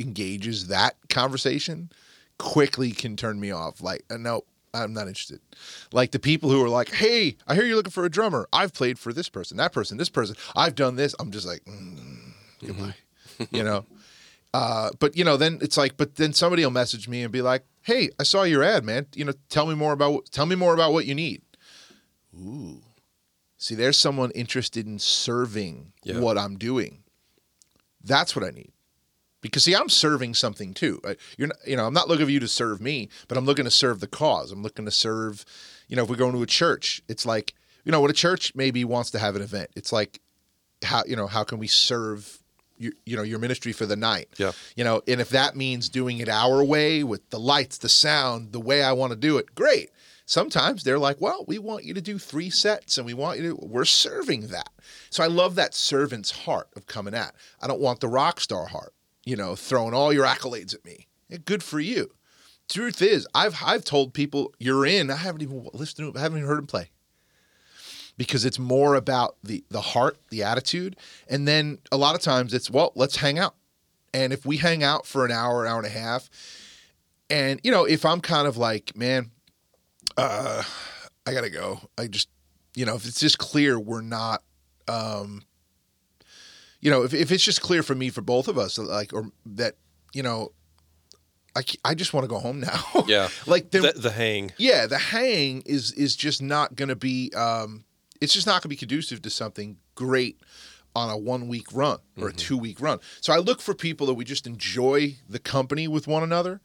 engages 0.00 0.68
that 0.68 0.96
conversation 1.08 1.90
quickly 2.38 2.90
can 2.92 3.16
turn 3.16 3.40
me 3.40 3.50
off. 3.50 3.82
Like, 3.82 4.04
uh, 4.10 4.16
no, 4.16 4.42
I'm 4.74 4.92
not 4.92 5.08
interested. 5.08 5.40
Like 5.92 6.10
the 6.10 6.18
people 6.18 6.50
who 6.50 6.62
are 6.62 6.68
like, 6.68 6.90
"Hey, 6.90 7.36
I 7.46 7.54
hear 7.54 7.64
you're 7.64 7.76
looking 7.76 7.90
for 7.92 8.04
a 8.04 8.10
drummer. 8.10 8.48
I've 8.52 8.72
played 8.72 8.98
for 8.98 9.12
this 9.12 9.28
person, 9.28 9.56
that 9.56 9.72
person, 9.72 9.96
this 9.96 10.10
person. 10.10 10.36
I've 10.54 10.74
done 10.74 10.96
this." 10.96 11.14
I'm 11.18 11.30
just 11.30 11.46
like, 11.46 11.64
mm, 11.64 12.32
goodbye, 12.64 12.94
you 13.50 13.62
know. 13.62 13.84
Uh, 14.54 14.88
but 15.00 15.14
you 15.14 15.22
know, 15.22 15.36
then 15.36 15.58
it's 15.60 15.76
like, 15.76 15.98
but 15.98 16.14
then 16.14 16.32
somebody 16.32 16.64
will 16.64 16.70
message 16.70 17.08
me 17.08 17.22
and 17.22 17.30
be 17.30 17.42
like, 17.42 17.62
"Hey, 17.82 18.08
I 18.18 18.22
saw 18.22 18.44
your 18.44 18.62
ad, 18.62 18.84
man. 18.84 19.06
You 19.14 19.26
know, 19.26 19.34
tell 19.50 19.66
me 19.66 19.74
more 19.74 19.92
about 19.92 20.30
tell 20.30 20.46
me 20.46 20.56
more 20.56 20.72
about 20.72 20.94
what 20.94 21.04
you 21.04 21.14
need." 21.14 21.42
Ooh, 22.34 22.80
See, 23.58 23.74
there's 23.74 23.98
someone 23.98 24.30
interested 24.32 24.86
in 24.86 24.98
serving 24.98 25.92
yeah. 26.02 26.18
what 26.18 26.36
I'm 26.36 26.56
doing. 26.56 27.02
That's 28.02 28.36
what 28.36 28.44
I 28.44 28.50
need. 28.50 28.72
Because 29.40 29.64
see, 29.64 29.74
I'm 29.74 29.88
serving 29.88 30.34
something 30.34 30.74
too. 30.74 31.00
You're 31.38 31.48
not, 31.48 31.56
you 31.66 31.76
know, 31.76 31.86
I'm 31.86 31.94
not 31.94 32.08
looking 32.08 32.26
for 32.26 32.32
you 32.32 32.40
to 32.40 32.48
serve 32.48 32.80
me, 32.80 33.08
but 33.28 33.38
I'm 33.38 33.44
looking 33.44 33.64
to 33.64 33.70
serve 33.70 34.00
the 34.00 34.06
cause. 34.06 34.50
I'm 34.50 34.62
looking 34.62 34.84
to 34.84 34.90
serve, 34.90 35.44
you 35.88 35.96
know, 35.96 36.02
if 36.02 36.10
we 36.10 36.16
go 36.16 36.26
into 36.26 36.42
a 36.42 36.46
church, 36.46 37.00
it's 37.08 37.24
like, 37.24 37.54
you 37.84 37.92
know, 37.92 38.00
what 38.00 38.10
a 38.10 38.14
church 38.14 38.52
maybe 38.54 38.84
wants 38.84 39.10
to 39.12 39.18
have 39.18 39.36
an 39.36 39.42
event. 39.42 39.70
It's 39.76 39.92
like 39.92 40.20
how, 40.82 41.04
you 41.06 41.16
know, 41.16 41.26
how 41.26 41.44
can 41.44 41.58
we 41.58 41.68
serve 41.68 42.42
your, 42.78 42.92
you 43.04 43.16
know 43.16 43.22
your 43.22 43.38
ministry 43.38 43.72
for 43.72 43.86
the 43.86 43.96
night. 43.96 44.28
Yeah. 44.36 44.52
You 44.76 44.84
know, 44.84 45.02
and 45.08 45.20
if 45.20 45.30
that 45.30 45.56
means 45.56 45.88
doing 45.88 46.18
it 46.18 46.28
our 46.28 46.62
way 46.64 47.04
with 47.04 47.28
the 47.30 47.38
lights, 47.38 47.78
the 47.78 47.88
sound, 47.88 48.52
the 48.52 48.60
way 48.60 48.82
I 48.82 48.92
want 48.92 49.12
to 49.12 49.16
do 49.16 49.38
it, 49.38 49.54
great. 49.54 49.90
Sometimes 50.26 50.82
they're 50.82 50.98
like, 50.98 51.20
"Well, 51.20 51.44
we 51.46 51.58
want 51.58 51.84
you 51.84 51.94
to 51.94 52.00
do 52.00 52.18
three 52.18 52.50
sets, 52.50 52.98
and 52.98 53.06
we 53.06 53.14
want 53.14 53.38
you 53.38 53.50
to." 53.50 53.66
We're 53.66 53.84
serving 53.84 54.48
that. 54.48 54.70
So 55.08 55.22
I 55.22 55.28
love 55.28 55.54
that 55.54 55.74
servant's 55.74 56.32
heart 56.32 56.68
of 56.76 56.86
coming 56.86 57.14
at. 57.14 57.34
I 57.62 57.68
don't 57.68 57.80
want 57.80 58.00
the 58.00 58.08
rock 58.08 58.40
star 58.40 58.66
heart. 58.66 58.92
You 59.24 59.36
know, 59.36 59.56
throwing 59.56 59.94
all 59.94 60.12
your 60.12 60.26
accolades 60.26 60.74
at 60.74 60.84
me. 60.84 61.06
Good 61.44 61.62
for 61.62 61.80
you. 61.80 62.10
Truth 62.68 63.00
is, 63.00 63.26
I've 63.34 63.56
I've 63.64 63.84
told 63.84 64.12
people 64.14 64.52
you're 64.58 64.84
in. 64.84 65.10
I 65.10 65.16
haven't 65.16 65.42
even 65.42 65.68
listened 65.72 66.12
to. 66.12 66.18
I 66.18 66.22
haven't 66.22 66.38
even 66.38 66.48
heard 66.48 66.58
him 66.58 66.66
play 66.66 66.90
because 68.16 68.44
it's 68.44 68.58
more 68.58 68.94
about 68.94 69.36
the 69.44 69.64
the 69.70 69.80
heart, 69.80 70.18
the 70.30 70.42
attitude, 70.42 70.96
and 71.28 71.46
then 71.46 71.78
a 71.92 71.96
lot 71.96 72.14
of 72.14 72.20
times 72.20 72.52
it's 72.52 72.70
well, 72.70 72.92
let's 72.94 73.16
hang 73.16 73.38
out. 73.38 73.54
And 74.12 74.32
if 74.32 74.46
we 74.46 74.56
hang 74.56 74.82
out 74.82 75.06
for 75.06 75.24
an 75.24 75.32
hour, 75.32 75.66
hour 75.66 75.78
and 75.78 75.86
a 75.86 75.90
half, 75.90 76.30
and 77.28 77.60
you 77.62 77.70
know, 77.70 77.84
if 77.84 78.04
I'm 78.04 78.20
kind 78.20 78.48
of 78.48 78.56
like, 78.56 78.96
man, 78.96 79.30
uh, 80.16 80.62
I 81.26 81.32
gotta 81.32 81.50
go. 81.50 81.80
I 81.98 82.06
just, 82.06 82.28
you 82.74 82.86
know, 82.86 82.94
if 82.94 83.06
it's 83.06 83.20
just 83.20 83.38
clear 83.38 83.78
we're 83.78 84.02
not, 84.02 84.42
um, 84.88 85.42
you 86.80 86.90
know, 86.90 87.02
if 87.02 87.14
if 87.14 87.30
it's 87.30 87.44
just 87.44 87.60
clear 87.60 87.82
for 87.82 87.94
me 87.94 88.10
for 88.10 88.20
both 88.20 88.48
of 88.48 88.58
us, 88.58 88.78
like, 88.78 89.12
or 89.12 89.30
that, 89.46 89.76
you 90.12 90.22
know, 90.22 90.52
I, 91.56 91.62
I 91.84 91.94
just 91.94 92.12
want 92.12 92.24
to 92.24 92.28
go 92.28 92.38
home 92.38 92.60
now. 92.60 92.84
Yeah. 93.06 93.28
like 93.46 93.70
the, 93.70 93.92
the 93.96 94.10
hang. 94.10 94.52
Yeah, 94.58 94.86
the 94.86 94.98
hang 94.98 95.62
is 95.62 95.92
is 95.92 96.16
just 96.16 96.42
not 96.42 96.76
going 96.76 96.88
to 96.88 96.96
be 96.96 97.32
um 97.34 97.84
it's 98.20 98.32
just 98.34 98.46
not 98.46 98.54
going 98.54 98.62
to 98.62 98.68
be 98.68 98.76
conducive 98.76 99.22
to 99.22 99.30
something 99.30 99.76
great 99.94 100.40
on 100.94 101.10
a 101.10 101.16
one 101.16 101.46
week 101.48 101.66
run 101.72 101.98
or 102.18 102.28
a 102.28 102.30
mm-hmm. 102.30 102.38
two 102.38 102.56
week 102.56 102.80
run. 102.80 102.98
So 103.20 103.32
I 103.32 103.38
look 103.38 103.60
for 103.60 103.74
people 103.74 104.06
that 104.06 104.14
we 104.14 104.24
just 104.24 104.46
enjoy 104.46 105.16
the 105.28 105.38
company 105.38 105.86
with 105.86 106.06
one 106.06 106.22
another, 106.22 106.60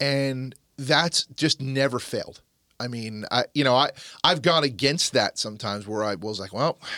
and 0.00 0.54
that's 0.76 1.26
just 1.26 1.60
never 1.60 1.98
failed. 1.98 2.42
I 2.82 2.88
mean, 2.88 3.24
I 3.30 3.44
you 3.54 3.64
know 3.64 3.74
I 3.74 3.90
I've 4.24 4.42
gone 4.42 4.64
against 4.64 5.12
that 5.12 5.38
sometimes 5.38 5.86
where 5.86 6.04
I 6.04 6.16
was 6.16 6.40
like, 6.40 6.52
well. 6.52 6.78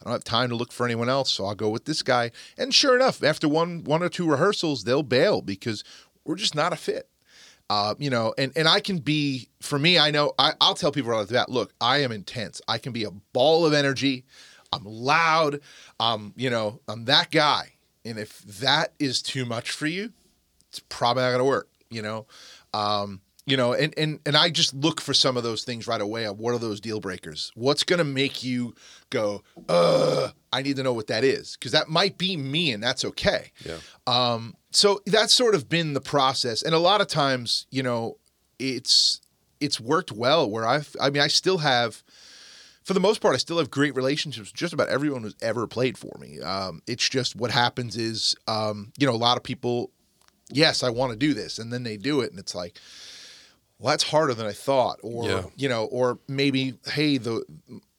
I 0.00 0.04
don't 0.04 0.12
have 0.12 0.22
time 0.22 0.48
to 0.50 0.54
look 0.54 0.70
for 0.70 0.86
anyone 0.86 1.08
else, 1.08 1.32
so 1.32 1.44
I'll 1.44 1.56
go 1.56 1.70
with 1.70 1.84
this 1.84 2.02
guy. 2.02 2.30
And 2.56 2.72
sure 2.72 2.94
enough, 2.94 3.20
after 3.24 3.48
one 3.48 3.82
one 3.82 4.00
or 4.00 4.08
two 4.08 4.30
rehearsals, 4.30 4.84
they'll 4.84 5.02
bail 5.02 5.42
because 5.42 5.82
we're 6.24 6.36
just 6.36 6.54
not 6.54 6.72
a 6.72 6.76
fit. 6.76 7.08
Uh, 7.70 7.94
you 7.98 8.08
know, 8.08 8.32
and, 8.38 8.52
and 8.56 8.66
I 8.66 8.80
can 8.80 8.98
be, 8.98 9.48
for 9.60 9.78
me, 9.78 9.98
I 9.98 10.10
know, 10.10 10.32
I, 10.38 10.54
I'll 10.60 10.74
tell 10.74 10.90
people 10.90 11.10
right 11.10 11.28
bat, 11.28 11.50
look, 11.50 11.74
I 11.80 11.98
am 11.98 12.12
intense. 12.12 12.62
I 12.66 12.78
can 12.78 12.92
be 12.92 13.04
a 13.04 13.10
ball 13.10 13.66
of 13.66 13.74
energy. 13.74 14.24
I'm 14.72 14.84
loud. 14.84 15.60
Um, 16.00 16.32
you 16.36 16.48
know, 16.48 16.80
I'm 16.88 17.04
that 17.06 17.30
guy. 17.30 17.72
And 18.04 18.18
if 18.18 18.38
that 18.60 18.94
is 18.98 19.20
too 19.20 19.44
much 19.44 19.70
for 19.70 19.86
you, 19.86 20.12
it's 20.68 20.80
probably 20.88 21.22
not 21.24 21.30
going 21.30 21.40
to 21.40 21.44
work, 21.44 21.68
you 21.90 22.00
know? 22.00 22.26
Um, 22.72 23.20
you 23.48 23.56
know, 23.56 23.72
and, 23.72 23.94
and, 23.96 24.20
and 24.26 24.36
I 24.36 24.50
just 24.50 24.74
look 24.74 25.00
for 25.00 25.14
some 25.14 25.36
of 25.36 25.42
those 25.42 25.64
things 25.64 25.86
right 25.86 26.00
away. 26.00 26.26
What 26.26 26.54
are 26.54 26.58
those 26.58 26.80
deal 26.80 27.00
breakers? 27.00 27.50
What's 27.54 27.82
going 27.84 27.98
to 27.98 28.04
make 28.04 28.44
you 28.44 28.74
go, 29.10 29.42
uh, 29.68 30.28
I 30.52 30.62
need 30.62 30.76
to 30.76 30.82
know 30.82 30.92
what 30.92 31.06
that 31.06 31.24
is. 31.24 31.56
Cause 31.56 31.72
that 31.72 31.88
might 31.88 32.18
be 32.18 32.36
me 32.36 32.72
and 32.72 32.82
that's 32.82 33.04
okay. 33.04 33.52
Yeah. 33.64 33.78
Um, 34.06 34.54
so 34.70 35.00
that's 35.06 35.32
sort 35.32 35.54
of 35.54 35.68
been 35.68 35.94
the 35.94 36.00
process 36.00 36.62
and 36.62 36.74
a 36.74 36.78
lot 36.78 37.00
of 37.00 37.06
times 37.06 37.66
you 37.70 37.82
know 37.82 38.16
it's 38.58 39.20
it's 39.60 39.80
worked 39.80 40.12
well 40.12 40.48
where 40.48 40.66
i've 40.66 40.94
i 41.00 41.10
mean 41.10 41.22
i 41.22 41.26
still 41.26 41.58
have 41.58 42.02
for 42.84 42.94
the 42.94 43.00
most 43.00 43.20
part 43.20 43.34
i 43.34 43.38
still 43.38 43.58
have 43.58 43.70
great 43.70 43.94
relationships 43.96 44.50
with 44.50 44.54
just 44.54 44.72
about 44.72 44.88
everyone 44.88 45.22
who's 45.22 45.36
ever 45.42 45.66
played 45.66 45.96
for 45.96 46.16
me 46.20 46.40
um, 46.40 46.82
it's 46.86 47.08
just 47.08 47.36
what 47.36 47.50
happens 47.50 47.96
is 47.96 48.34
um, 48.46 48.92
you 48.98 49.06
know 49.06 49.14
a 49.14 49.16
lot 49.16 49.36
of 49.36 49.42
people 49.42 49.90
yes 50.50 50.82
i 50.82 50.90
want 50.90 51.10
to 51.12 51.16
do 51.16 51.34
this 51.34 51.58
and 51.58 51.72
then 51.72 51.82
they 51.82 51.96
do 51.96 52.20
it 52.20 52.30
and 52.30 52.38
it's 52.38 52.54
like 52.54 52.78
well 53.78 53.92
that's 53.92 54.04
harder 54.04 54.34
than 54.34 54.46
i 54.46 54.52
thought 54.52 54.98
or 55.02 55.24
yeah. 55.24 55.42
you 55.56 55.68
know 55.68 55.84
or 55.86 56.18
maybe 56.28 56.74
hey 56.92 57.18
the 57.18 57.44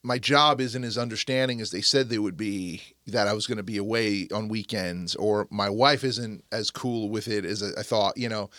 my 0.03 0.17
job 0.17 0.61
isn't 0.61 0.84
as 0.84 0.97
understanding 0.97 1.59
as 1.61 1.71
they 1.71 1.82
said 1.82 2.09
they 2.09 2.19
would 2.19 2.38
be 2.38 2.82
that 3.07 3.27
I 3.27 3.34
was 3.34 3.47
going 3.47 3.57
to 3.57 3.63
be 3.63 3.77
away 3.77 4.27
on 4.34 4.47
weekends 4.47 5.15
or 5.15 5.47
my 5.49 5.69
wife 5.69 6.03
isn't 6.03 6.43
as 6.51 6.71
cool 6.71 7.09
with 7.09 7.27
it 7.27 7.45
as 7.45 7.61
I 7.61 7.84
thought, 7.84 8.17
you 8.17 8.30
know. 8.30 8.49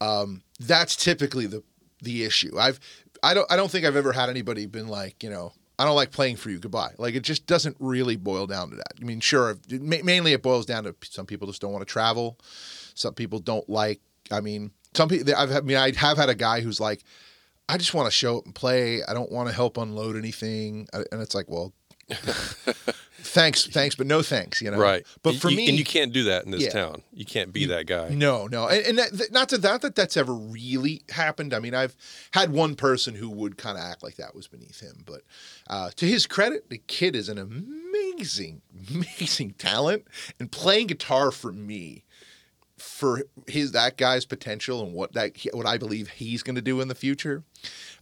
Um, 0.00 0.42
that's 0.58 0.96
typically 0.96 1.46
the 1.46 1.62
the 2.02 2.24
issue. 2.24 2.58
I've 2.58 2.80
I 3.22 3.34
don't 3.34 3.50
I 3.50 3.56
don't 3.56 3.70
think 3.70 3.84
I've 3.84 3.96
ever 3.96 4.12
had 4.12 4.30
anybody 4.30 4.66
been 4.66 4.88
like, 4.88 5.22
you 5.22 5.30
know, 5.30 5.52
I 5.78 5.84
don't 5.84 5.96
like 5.96 6.10
playing 6.10 6.36
for 6.36 6.50
you. 6.50 6.58
Goodbye. 6.58 6.92
Like 6.98 7.14
it 7.14 7.22
just 7.22 7.46
doesn't 7.46 7.76
really 7.78 8.16
boil 8.16 8.46
down 8.46 8.70
to 8.70 8.76
that. 8.76 8.94
I 9.00 9.04
mean, 9.04 9.20
sure, 9.20 9.58
mainly 9.70 10.32
it 10.32 10.42
boils 10.42 10.66
down 10.66 10.84
to 10.84 10.94
some 11.02 11.26
people 11.26 11.46
just 11.46 11.60
don't 11.60 11.72
want 11.72 11.86
to 11.86 11.92
travel. 11.92 12.38
Some 12.94 13.14
people 13.14 13.38
don't 13.38 13.68
like. 13.68 14.00
I 14.30 14.40
mean, 14.40 14.70
some 14.94 15.08
people. 15.08 15.34
I've 15.34 15.50
I 15.50 15.60
mean, 15.60 15.76
I 15.76 15.92
have 15.96 16.16
had 16.16 16.28
a 16.28 16.34
guy 16.34 16.60
who's 16.60 16.80
like, 16.80 17.04
I 17.68 17.76
just 17.76 17.94
want 17.94 18.06
to 18.06 18.10
show 18.10 18.38
up 18.38 18.46
and 18.46 18.54
play. 18.54 19.02
I 19.04 19.14
don't 19.14 19.30
want 19.30 19.48
to 19.48 19.54
help 19.54 19.76
unload 19.76 20.16
anything. 20.16 20.88
And 20.92 21.20
it's 21.22 21.34
like, 21.34 21.48
well, 21.48 21.72
thanks, 23.20 23.66
thanks, 23.66 23.94
but 23.94 24.06
no 24.06 24.22
thanks. 24.22 24.60
You 24.60 24.72
know, 24.72 24.78
right? 24.78 25.06
But 25.22 25.36
for 25.36 25.50
you, 25.50 25.56
me, 25.56 25.68
and 25.68 25.78
you 25.78 25.84
can't 25.84 26.12
do 26.12 26.24
that 26.24 26.44
in 26.44 26.50
this 26.50 26.62
yeah. 26.62 26.70
town. 26.70 27.02
You 27.12 27.24
can't 27.24 27.52
be 27.52 27.66
that 27.66 27.86
guy. 27.86 28.08
No, 28.08 28.48
no, 28.48 28.66
and, 28.66 28.86
and 28.86 28.98
that, 28.98 29.28
not 29.30 29.48
to 29.50 29.58
that 29.58 29.82
that 29.82 29.94
that's 29.94 30.16
ever 30.16 30.34
really 30.34 31.02
happened. 31.10 31.54
I 31.54 31.60
mean, 31.60 31.74
I've 31.74 31.96
had 32.32 32.50
one 32.50 32.74
person 32.74 33.14
who 33.14 33.30
would 33.30 33.56
kind 33.56 33.78
of 33.78 33.84
act 33.84 34.02
like 34.02 34.16
that 34.16 34.34
was 34.34 34.48
beneath 34.48 34.80
him, 34.80 35.04
but 35.06 35.22
uh, 35.68 35.90
to 35.96 36.06
his 36.06 36.26
credit, 36.26 36.70
the 36.70 36.78
kid 36.78 37.14
is 37.14 37.28
an 37.28 37.38
amazing, 37.38 38.62
amazing 38.90 39.52
talent, 39.52 40.08
and 40.40 40.50
playing 40.50 40.88
guitar 40.88 41.30
for 41.30 41.52
me 41.52 42.04
for 42.80 43.22
his 43.46 43.72
that 43.72 43.96
guy's 43.96 44.24
potential 44.24 44.82
and 44.82 44.94
what 44.94 45.12
that 45.12 45.36
what 45.52 45.66
I 45.66 45.78
believe 45.78 46.08
he's 46.08 46.42
going 46.42 46.56
to 46.56 46.62
do 46.62 46.80
in 46.80 46.88
the 46.88 46.94
future 46.94 47.44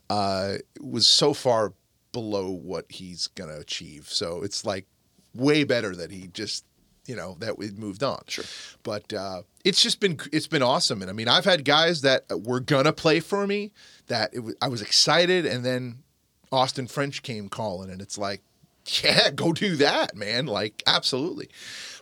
uh, 0.08 0.54
was 0.80 1.06
so 1.06 1.34
far 1.34 1.72
below 2.12 2.50
what 2.50 2.86
he's 2.88 3.26
going 3.28 3.50
to 3.50 3.58
achieve. 3.58 4.08
So 4.08 4.42
it's 4.42 4.64
like 4.64 4.86
way 5.34 5.64
better 5.64 5.94
that 5.96 6.10
he 6.10 6.28
just 6.28 6.64
you 7.06 7.16
know 7.16 7.36
that 7.40 7.58
we 7.58 7.70
moved 7.70 8.02
on. 8.02 8.22
Sure. 8.28 8.44
But 8.82 9.12
uh, 9.12 9.42
it's 9.64 9.82
just 9.82 9.98
been 9.98 10.18
it's 10.32 10.46
been 10.46 10.62
awesome, 10.62 11.02
and 11.02 11.10
I 11.10 11.14
mean 11.14 11.28
I've 11.28 11.44
had 11.44 11.64
guys 11.64 12.02
that 12.02 12.24
were 12.30 12.60
gonna 12.60 12.92
play 12.92 13.20
for 13.20 13.46
me 13.46 13.72
that 14.06 14.32
was, 14.40 14.54
I 14.62 14.68
was 14.68 14.82
excited, 14.82 15.46
and 15.46 15.64
then 15.64 16.04
Austin 16.52 16.86
French 16.86 17.22
came 17.22 17.48
calling, 17.48 17.90
and 17.90 18.00
it's 18.00 18.18
like, 18.18 18.42
yeah, 19.03 19.30
go 19.30 19.53
do 19.53 19.76
that, 19.76 20.16
man. 20.16 20.47
Like 20.47 20.82
absolutely. 20.86 21.49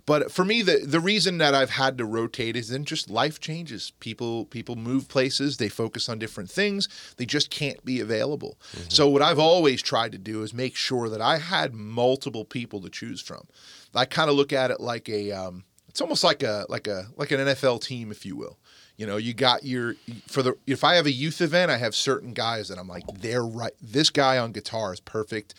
But 0.07 0.31
for 0.31 0.45
me, 0.45 0.63
the 0.63 0.79
the 0.87 1.01
reason 1.01 1.39
that 1.39 1.55
I've 1.55 1.71
had 1.71 1.99
to 1.99 2.05
rotate 2.05 2.57
is 2.57 2.69
then 2.69 2.85
just 2.85 3.11
life 3.11 3.41
changes. 3.41 3.93
People 3.99 4.47
people 4.47 4.77
move 4.77 5.09
places. 5.09 5.57
They 5.57 5.69
focus 5.69 6.09
on 6.09 6.21
different 6.21 6.49
things. 6.49 6.89
They 7.17 7.27
just 7.27 7.51
can't 7.51 7.85
be 7.85 8.01
available. 8.01 8.57
Mm-hmm. 8.73 8.89
So 8.89 9.09
what 9.09 9.23
I've 9.23 9.41
always 9.41 9.83
tried 9.83 10.13
to 10.13 10.19
do 10.19 10.43
is 10.43 10.55
make 10.55 10.77
sure 10.77 11.09
that 11.09 11.21
I 11.21 11.39
had 11.39 11.75
multiple 11.75 12.45
people 12.45 12.81
to 12.83 12.89
choose 12.89 13.21
from. 13.21 13.49
I 13.95 14.05
kind 14.05 14.31
of 14.31 14.37
look 14.37 14.53
at 14.53 14.71
it 14.71 14.81
like 14.81 15.09
a 15.09 15.33
um, 15.33 15.65
it's 15.89 16.01
almost 16.01 16.23
like 16.23 16.45
a 16.45 16.67
like 16.69 16.87
a 16.87 17.09
like 17.17 17.33
an 17.33 17.41
NFL 17.41 17.83
team, 17.83 18.13
if 18.13 18.25
you 18.25 18.37
will. 18.37 18.59
You 18.97 19.07
know, 19.07 19.17
you 19.17 19.35
got 19.35 19.65
your 19.65 19.97
for 20.29 20.43
the 20.43 20.55
if 20.69 20.85
I 20.85 20.95
have 20.95 21.07
a 21.07 21.13
youth 21.13 21.41
event, 21.41 21.71
I 21.71 21.79
have 21.79 21.97
certain 21.97 22.33
guys 22.33 22.69
that 22.69 22.79
I'm 22.79 22.89
like, 22.89 23.05
they're 23.13 23.45
right. 23.45 23.73
This 23.83 24.11
guy 24.11 24.39
on 24.39 24.53
guitar 24.53 24.93
is 24.93 25.01
perfect 25.01 25.55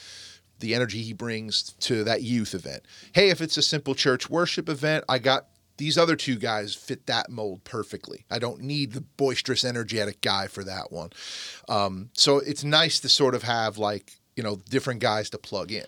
the 0.60 0.74
energy 0.74 1.02
he 1.02 1.14
brings 1.14 1.74
to 1.80 2.04
that 2.04 2.24
youth 2.24 2.54
event. 2.54 2.84
Hey, 3.14 3.30
if 3.30 3.42
it's 3.42 3.58
a 3.58 3.62
simple 3.62 3.96
church 3.96 4.30
worship 4.30 4.70
event, 4.70 5.06
I 5.08 5.20
got 5.20 5.48
these 5.78 5.98
other 5.98 6.16
two 6.16 6.36
guys 6.36 6.76
fit 6.76 7.06
that 7.06 7.30
mold 7.30 7.64
perfectly. 7.64 8.26
I 8.30 8.40
don't 8.40 8.62
need 8.62 8.94
the 8.94 9.02
boisterous, 9.02 9.64
energetic 9.64 10.22
guy 10.22 10.48
for 10.48 10.64
that 10.64 10.92
one. 10.92 11.12
Um, 11.70 12.10
so 12.14 12.40
it's 12.40 12.64
nice 12.64 13.00
to 13.02 13.10
sort 13.10 13.36
of 13.36 13.44
have 13.44 13.78
like 13.78 14.14
you 14.36 14.44
know 14.44 14.58
different 14.70 15.00
guys 15.00 15.30
to 15.32 15.38
plug 15.38 15.72
in. 15.72 15.86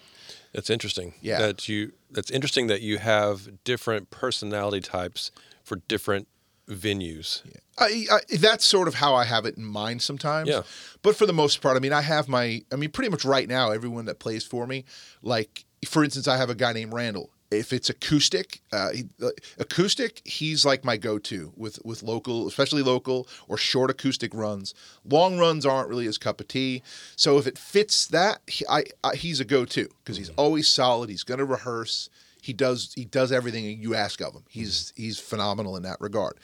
That's 0.53 0.69
interesting. 0.69 1.13
Yeah, 1.21 1.39
that 1.39 1.69
you. 1.69 1.93
That's 2.11 2.31
interesting 2.31 2.67
that 2.67 2.81
you 2.81 2.97
have 2.97 3.63
different 3.63 4.09
personality 4.09 4.81
types 4.81 5.31
for 5.63 5.77
different 5.87 6.27
venues. 6.69 7.41
Yeah. 7.45 7.59
I, 7.77 8.05
I, 8.11 8.37
that's 8.37 8.65
sort 8.65 8.87
of 8.87 8.95
how 8.95 9.15
I 9.15 9.25
have 9.25 9.45
it 9.45 9.57
in 9.57 9.65
mind 9.65 10.01
sometimes. 10.01 10.49
Yeah. 10.49 10.63
But 11.01 11.15
for 11.15 11.25
the 11.25 11.33
most 11.33 11.61
part, 11.61 11.77
I 11.77 11.79
mean, 11.79 11.93
I 11.93 12.01
have 12.01 12.27
my, 12.27 12.61
I 12.71 12.75
mean, 12.75 12.91
pretty 12.91 13.09
much 13.09 13.25
right 13.25 13.47
now, 13.47 13.71
everyone 13.71 14.05
that 14.05 14.19
plays 14.19 14.43
for 14.43 14.67
me, 14.67 14.85
like, 15.21 15.65
for 15.85 16.03
instance, 16.03 16.27
I 16.27 16.37
have 16.37 16.49
a 16.49 16.55
guy 16.55 16.73
named 16.73 16.93
Randall. 16.93 17.29
If 17.51 17.73
it's 17.73 17.89
acoustic, 17.89 18.61
uh, 18.71 18.91
he, 18.91 19.05
uh, 19.23 19.29
acoustic, 19.57 20.21
he's 20.23 20.65
like 20.65 20.85
my 20.85 20.97
go-to 20.97 21.51
with 21.57 21.79
with 21.83 22.03
local, 22.03 22.47
especially 22.47 22.83
local 22.83 23.27
or 23.47 23.57
short 23.57 23.89
acoustic 23.89 24.35
runs. 24.35 24.75
Long 25.03 25.39
runs 25.39 25.65
aren't 25.65 25.89
really 25.89 26.05
his 26.05 26.19
cup 26.19 26.39
of 26.39 26.47
tea. 26.47 26.83
So 27.15 27.39
if 27.39 27.47
it 27.47 27.57
fits 27.57 28.05
that, 28.07 28.41
he, 28.45 28.65
I, 28.69 28.83
I, 29.03 29.15
he's 29.15 29.39
a 29.39 29.45
go-to 29.45 29.87
because 30.03 30.17
he's 30.17 30.29
mm-hmm. 30.29 30.39
always 30.39 30.67
solid. 30.67 31.09
He's 31.09 31.23
going 31.23 31.39
to 31.39 31.45
rehearse 31.45 32.11
he 32.41 32.53
does 32.53 32.93
he 32.95 33.05
does 33.05 33.31
everything 33.31 33.65
you 33.81 33.95
ask 33.95 34.21
of 34.21 34.33
him. 34.33 34.43
He's 34.49 34.93
he's 34.95 35.19
phenomenal 35.19 35.75
in 35.77 35.83
that 35.83 35.99
regard. 35.99 36.39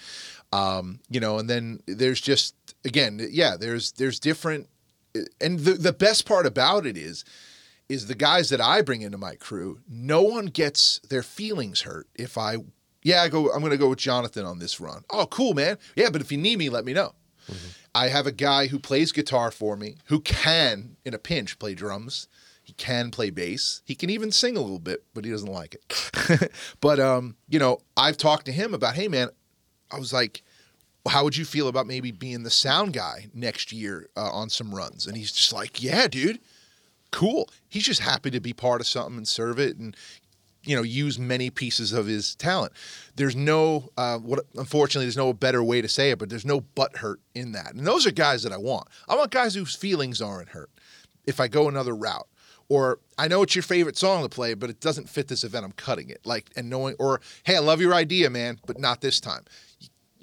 Um, 0.52 1.00
you 1.10 1.20
know, 1.20 1.40
and 1.40 1.50
then 1.50 1.82
there's 1.88 2.22
just 2.22 2.56
again, 2.84 3.26
yeah, 3.32 3.56
there's 3.58 3.94
there's 3.94 4.20
different 4.20 4.68
and 5.42 5.60
the 5.60 5.74
the 5.74 5.94
best 5.94 6.26
part 6.26 6.46
about 6.46 6.86
it 6.86 6.98
is 6.98 7.24
is 7.88 8.08
the 8.08 8.16
guys 8.16 8.50
that 8.50 8.60
I 8.62 8.82
bring 8.82 9.02
into 9.02 9.18
my 9.18 9.36
crew, 9.36 9.80
no 9.88 10.22
one 10.24 10.48
gets 10.48 11.00
their 11.10 11.24
feelings 11.24 11.82
hurt 11.82 12.08
if 12.16 12.38
I 12.38 12.58
yeah, 13.04 13.22
I 13.22 13.30
go 13.30 13.52
I'm 13.52 13.60
going 13.60 13.72
to 13.72 13.78
go 13.78 13.90
with 13.90 14.00
Jonathan 14.00 14.46
on 14.46 14.60
this 14.60 14.80
run. 14.80 15.04
Oh, 15.10 15.28
cool, 15.28 15.54
man. 15.54 15.78
Yeah, 15.96 16.10
but 16.10 16.22
if 16.22 16.32
you 16.32 16.38
need 16.38 16.58
me, 16.58 16.70
let 16.70 16.86
me 16.86 16.94
know. 16.94 17.14
Mm-hmm. 17.50 17.68
I 17.94 18.08
have 18.08 18.28
a 18.28 18.32
guy 18.32 18.68
who 18.68 18.80
plays 18.80 19.12
guitar 19.12 19.52
for 19.52 19.78
me, 19.78 19.98
who 20.06 20.20
can 20.20 20.98
in 21.06 21.14
a 21.14 21.20
pinch 21.20 21.60
play 21.60 21.76
drums. 21.76 22.28
Can 22.78 23.10
play 23.12 23.30
bass. 23.30 23.82
He 23.86 23.96
can 23.96 24.10
even 24.10 24.32
sing 24.32 24.58
a 24.58 24.62
little 24.62 24.80
bit, 24.80 25.04
but 25.14 25.24
he 25.24 25.32
doesn't 25.32 25.52
like 25.52 25.76
it. 25.76 26.52
but 26.82 27.00
um, 27.00 27.36
you 27.48 27.60
know, 27.60 27.80
I've 27.96 28.18
talked 28.18 28.46
to 28.48 28.52
him 28.52 28.74
about, 28.74 28.96
"Hey 28.96 29.08
man, 29.08 29.30
I 29.92 29.98
was 29.98 30.12
like, 30.12 30.44
how 31.08 31.24
would 31.24 31.38
you 31.38 31.46
feel 31.46 31.68
about 31.68 31.88
maybe 31.88 32.12
being 32.12 32.44
the 32.44 32.50
sound 32.50 32.94
guy 32.94 33.28
next 33.34 33.72
year 33.72 34.10
uh, 34.18 34.30
on 34.32 34.50
some 34.50 34.74
runs? 34.74 35.08
And 35.08 35.16
he's 35.16 35.32
just 35.32 35.54
like, 35.54 35.82
yeah, 35.82 36.08
dude, 36.08 36.40
cool. 37.12 37.50
He's 37.70 37.84
just 37.84 38.02
happy 38.02 38.32
to 38.32 38.40
be 38.40 38.54
part 38.54 38.82
of 38.82 38.88
something 38.88 39.18
and 39.18 39.28
serve 39.28 39.60
it 39.60 39.78
and 39.78 39.96
you 40.64 40.76
know 40.76 40.82
use 40.82 41.20
many 41.20 41.50
pieces 41.52 41.94
of 41.94 42.08
his 42.08 42.36
talent. 42.36 42.74
There's 43.16 43.36
no 43.36 43.90
uh, 43.98 44.18
what 44.18 44.46
unfortunately 44.56 45.06
there's 45.06 45.18
no 45.18 45.32
better 45.32 45.64
way 45.64 45.82
to 45.82 45.88
say 45.88 46.12
it, 46.12 46.20
but 46.20 46.30
there's 46.30 46.46
no 46.46 46.62
butt 46.62 46.98
hurt 46.98 47.20
in 47.36 47.52
that. 47.52 47.76
And 47.76 47.86
those 47.86 48.08
are 48.08 48.12
guys 48.12 48.44
that 48.44 48.52
I 48.52 48.58
want. 48.58 48.88
I 49.08 49.16
want 49.16 49.32
guys 49.32 49.54
whose 49.54 49.76
feelings 49.76 50.22
aren't 50.22 50.50
hurt 50.50 50.72
if 51.26 51.40
I 51.40 51.48
go 51.48 51.68
another 51.68 51.96
route. 51.96 52.28
Or 52.68 53.00
I 53.18 53.28
know 53.28 53.44
it's 53.44 53.56
your 53.56 53.64
favorite 53.64 53.98
song 53.98 54.24
to 54.24 54.30
play, 54.30 54.56
but 54.56 54.70
it 54.70 54.80
doesn't 54.80 55.08
fit 55.08 55.28
this 55.28 55.44
event. 55.44 55.66
I'm 55.66 55.72
cutting 55.74 56.10
it. 56.10 56.26
Like 56.26 56.50
and 56.56 56.70
knowing, 56.70 56.96
or 57.00 57.22
hey, 57.44 57.56
I 57.56 57.60
love 57.60 57.80
your 57.80 57.94
idea, 57.94 58.30
man, 58.30 58.60
but 58.66 58.80
not 58.80 59.02
this 59.02 59.20
time 59.20 59.46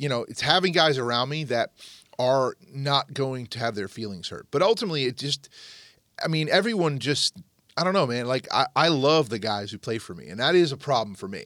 you 0.03 0.09
know, 0.09 0.25
it's 0.29 0.41
having 0.41 0.73
guys 0.73 0.99
around 0.99 1.29
me 1.29 1.45
that 1.45 1.71
are 2.19 2.57
not 2.73 3.15
going 3.15 3.47
to 3.47 3.59
have 3.61 3.75
their 3.75 3.89
feelings 3.89 4.29
hurt. 4.29 4.49
But 4.51 4.61
ultimately, 4.63 5.05
it 5.05 5.17
just, 5.17 5.49
I 6.23 6.29
mean, 6.29 6.49
everyone 6.51 6.99
just, 6.99 7.37
I 7.77 7.85
don't 7.85 7.95
know, 7.95 8.07
man. 8.07 8.27
Like, 8.27 8.49
I, 8.53 8.67
I 8.75 8.89
love 8.89 9.29
the 9.29 9.39
guys 9.39 9.71
who 9.71 9.79
play 9.79 9.99
for 9.99 10.15
me, 10.15 10.29
and 10.29 10.41
that 10.41 10.55
is 10.55 10.73
a 10.73 10.77
problem 10.77 11.15
for 11.15 11.29
me. 11.29 11.45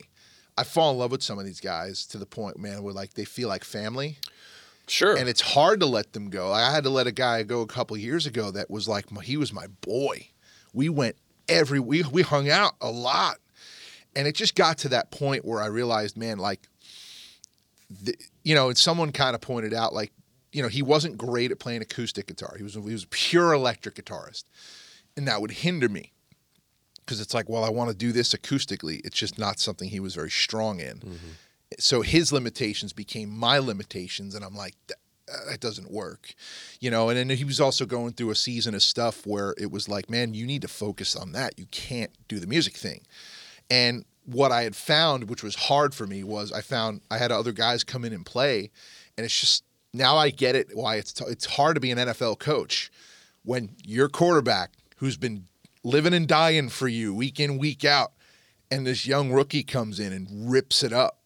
I 0.57 0.65
fall 0.65 0.91
in 0.91 0.99
love 0.99 1.11
with 1.11 1.23
some 1.23 1.39
of 1.39 1.45
these 1.45 1.61
guys 1.61 2.07
to 2.07 2.19
the 2.19 2.25
point, 2.25 2.59
man, 2.59 2.83
where 2.83 2.95
like 2.95 3.13
they 3.13 3.27
feel 3.27 3.49
like 3.49 3.63
family. 3.63 4.19
Sure. 4.89 5.17
And 5.17 5.29
it's 5.29 5.43
hard 5.43 5.81
to 5.81 5.87
let 5.87 6.15
them 6.15 6.31
go. 6.31 6.51
I 6.51 6.73
had 6.73 6.85
to 6.85 6.91
let 6.91 7.07
a 7.07 7.13
guy 7.13 7.43
go 7.43 7.61
a 7.61 7.67
couple 7.67 7.97
years 7.99 8.25
ago 8.25 8.51
that 8.53 8.71
was 8.71 8.89
like, 8.89 9.05
he 9.23 9.37
was 9.37 9.53
my 9.53 9.67
boy. 9.83 10.29
We 10.77 10.89
went 10.89 11.17
every, 11.49 11.81
we, 11.81 12.03
we 12.05 12.23
hung 12.23 12.49
out 12.49 12.75
a 12.81 12.91
lot. 12.91 13.39
And 14.15 14.29
it 14.29 14.35
just 14.35 14.55
got 14.55 14.79
to 14.79 14.89
that 14.91 15.11
point 15.11 15.45
where 15.45 15.61
I 15.61 15.67
realized, 15.67 16.17
man, 16.17 16.39
like, 16.39 16.69
the, 17.91 18.15
you 18.45 18.55
know, 18.55 18.69
and 18.69 18.79
someone 18.79 19.13
kind 19.13 19.35
of 19.35 19.41
pointed 19.41 19.75
out, 19.75 19.93
like, 19.93 20.13
you 20.53 20.63
know, 20.63 20.69
he 20.69 20.83
wasn't 20.83 21.19
great 21.19 21.51
at 21.51 21.59
playing 21.59 21.83
acoustic 21.83 22.27
guitar. 22.27 22.55
He 22.57 22.63
was 22.63 22.75
he 22.75 22.81
was 22.81 23.05
a 23.05 23.09
pure 23.09 23.53
electric 23.53 23.95
guitarist, 23.97 24.45
and 25.17 25.29
that 25.29 25.41
would 25.41 25.51
hinder 25.51 25.89
me 25.89 26.13
because 27.05 27.21
it's 27.21 27.35
like, 27.35 27.49
well, 27.49 27.63
I 27.63 27.69
want 27.69 27.91
to 27.91 27.97
do 27.97 28.11
this 28.11 28.33
acoustically. 28.33 29.01
It's 29.05 29.19
just 29.19 29.39
not 29.39 29.61
something 29.61 29.89
he 29.89 30.01
was 30.01 30.15
very 30.15 30.31
strong 30.31 30.81
in. 30.81 30.99
Mm-hmm. 30.99 31.17
So 31.79 32.01
his 32.01 32.33
limitations 32.33 32.93
became 32.93 33.29
my 33.29 33.59
limitations, 33.59 34.35
and 34.35 34.45
I'm 34.45 34.57
like, 34.57 34.75
Uh, 35.33 35.51
that 35.51 35.61
doesn't 35.61 35.91
work, 35.91 36.35
you 36.81 36.91
know. 36.91 37.09
And 37.09 37.19
then 37.19 37.37
he 37.37 37.45
was 37.45 37.61
also 37.61 37.85
going 37.85 38.13
through 38.13 38.31
a 38.31 38.37
season 38.37 38.75
of 38.75 38.83
stuff 38.83 39.27
where 39.27 39.55
it 39.59 39.71
was 39.71 39.89
like, 39.89 40.09
man, 40.09 40.35
you 40.35 40.47
need 40.47 40.63
to 40.63 40.69
focus 40.69 41.17
on 41.17 41.33
that. 41.33 41.59
You 41.59 41.67
can't 41.73 42.13
do 42.29 42.39
the 42.39 42.47
music 42.47 42.77
thing, 42.77 43.03
and 43.71 44.05
what 44.27 44.51
I 44.53 44.65
had 44.65 44.77
found, 44.77 45.31
which 45.31 45.43
was 45.43 45.55
hard 45.55 45.95
for 45.95 46.07
me, 46.07 46.25
was 46.25 46.53
I 46.53 46.61
found 46.61 47.01
I 47.11 47.19
had 47.19 47.33
other 47.33 47.53
guys 47.53 47.85
come 47.85 48.05
in 48.05 48.13
and 48.13 48.27
play, 48.27 48.71
and 49.17 49.25
it's 49.25 49.41
just 49.41 49.65
now 49.95 50.17
I 50.17 50.31
get 50.31 50.55
it 50.55 50.71
why 50.75 50.97
it's 50.97 51.13
t- 51.13 51.25
it's 51.27 51.47
hard 51.47 51.77
to 51.77 51.81
be 51.81 51.91
an 51.91 51.99
NFL 51.99 52.39
coach 52.39 52.91
when 53.45 53.71
your 53.85 54.09
quarterback 54.09 54.73
who's 54.97 55.17
been 55.17 55.45
living 55.85 56.13
and 56.13 56.27
dying 56.27 56.69
for 56.69 56.89
you 56.89 57.15
week 57.15 57.39
in 57.39 57.59
week 57.59 57.85
out, 57.85 58.13
and 58.71 58.87
this 58.87 59.07
young 59.07 59.33
rookie 59.33 59.63
comes 59.63 60.01
in 60.01 60.13
and 60.13 60.51
rips 60.51 60.83
it 60.83 60.93
up. 60.93 61.21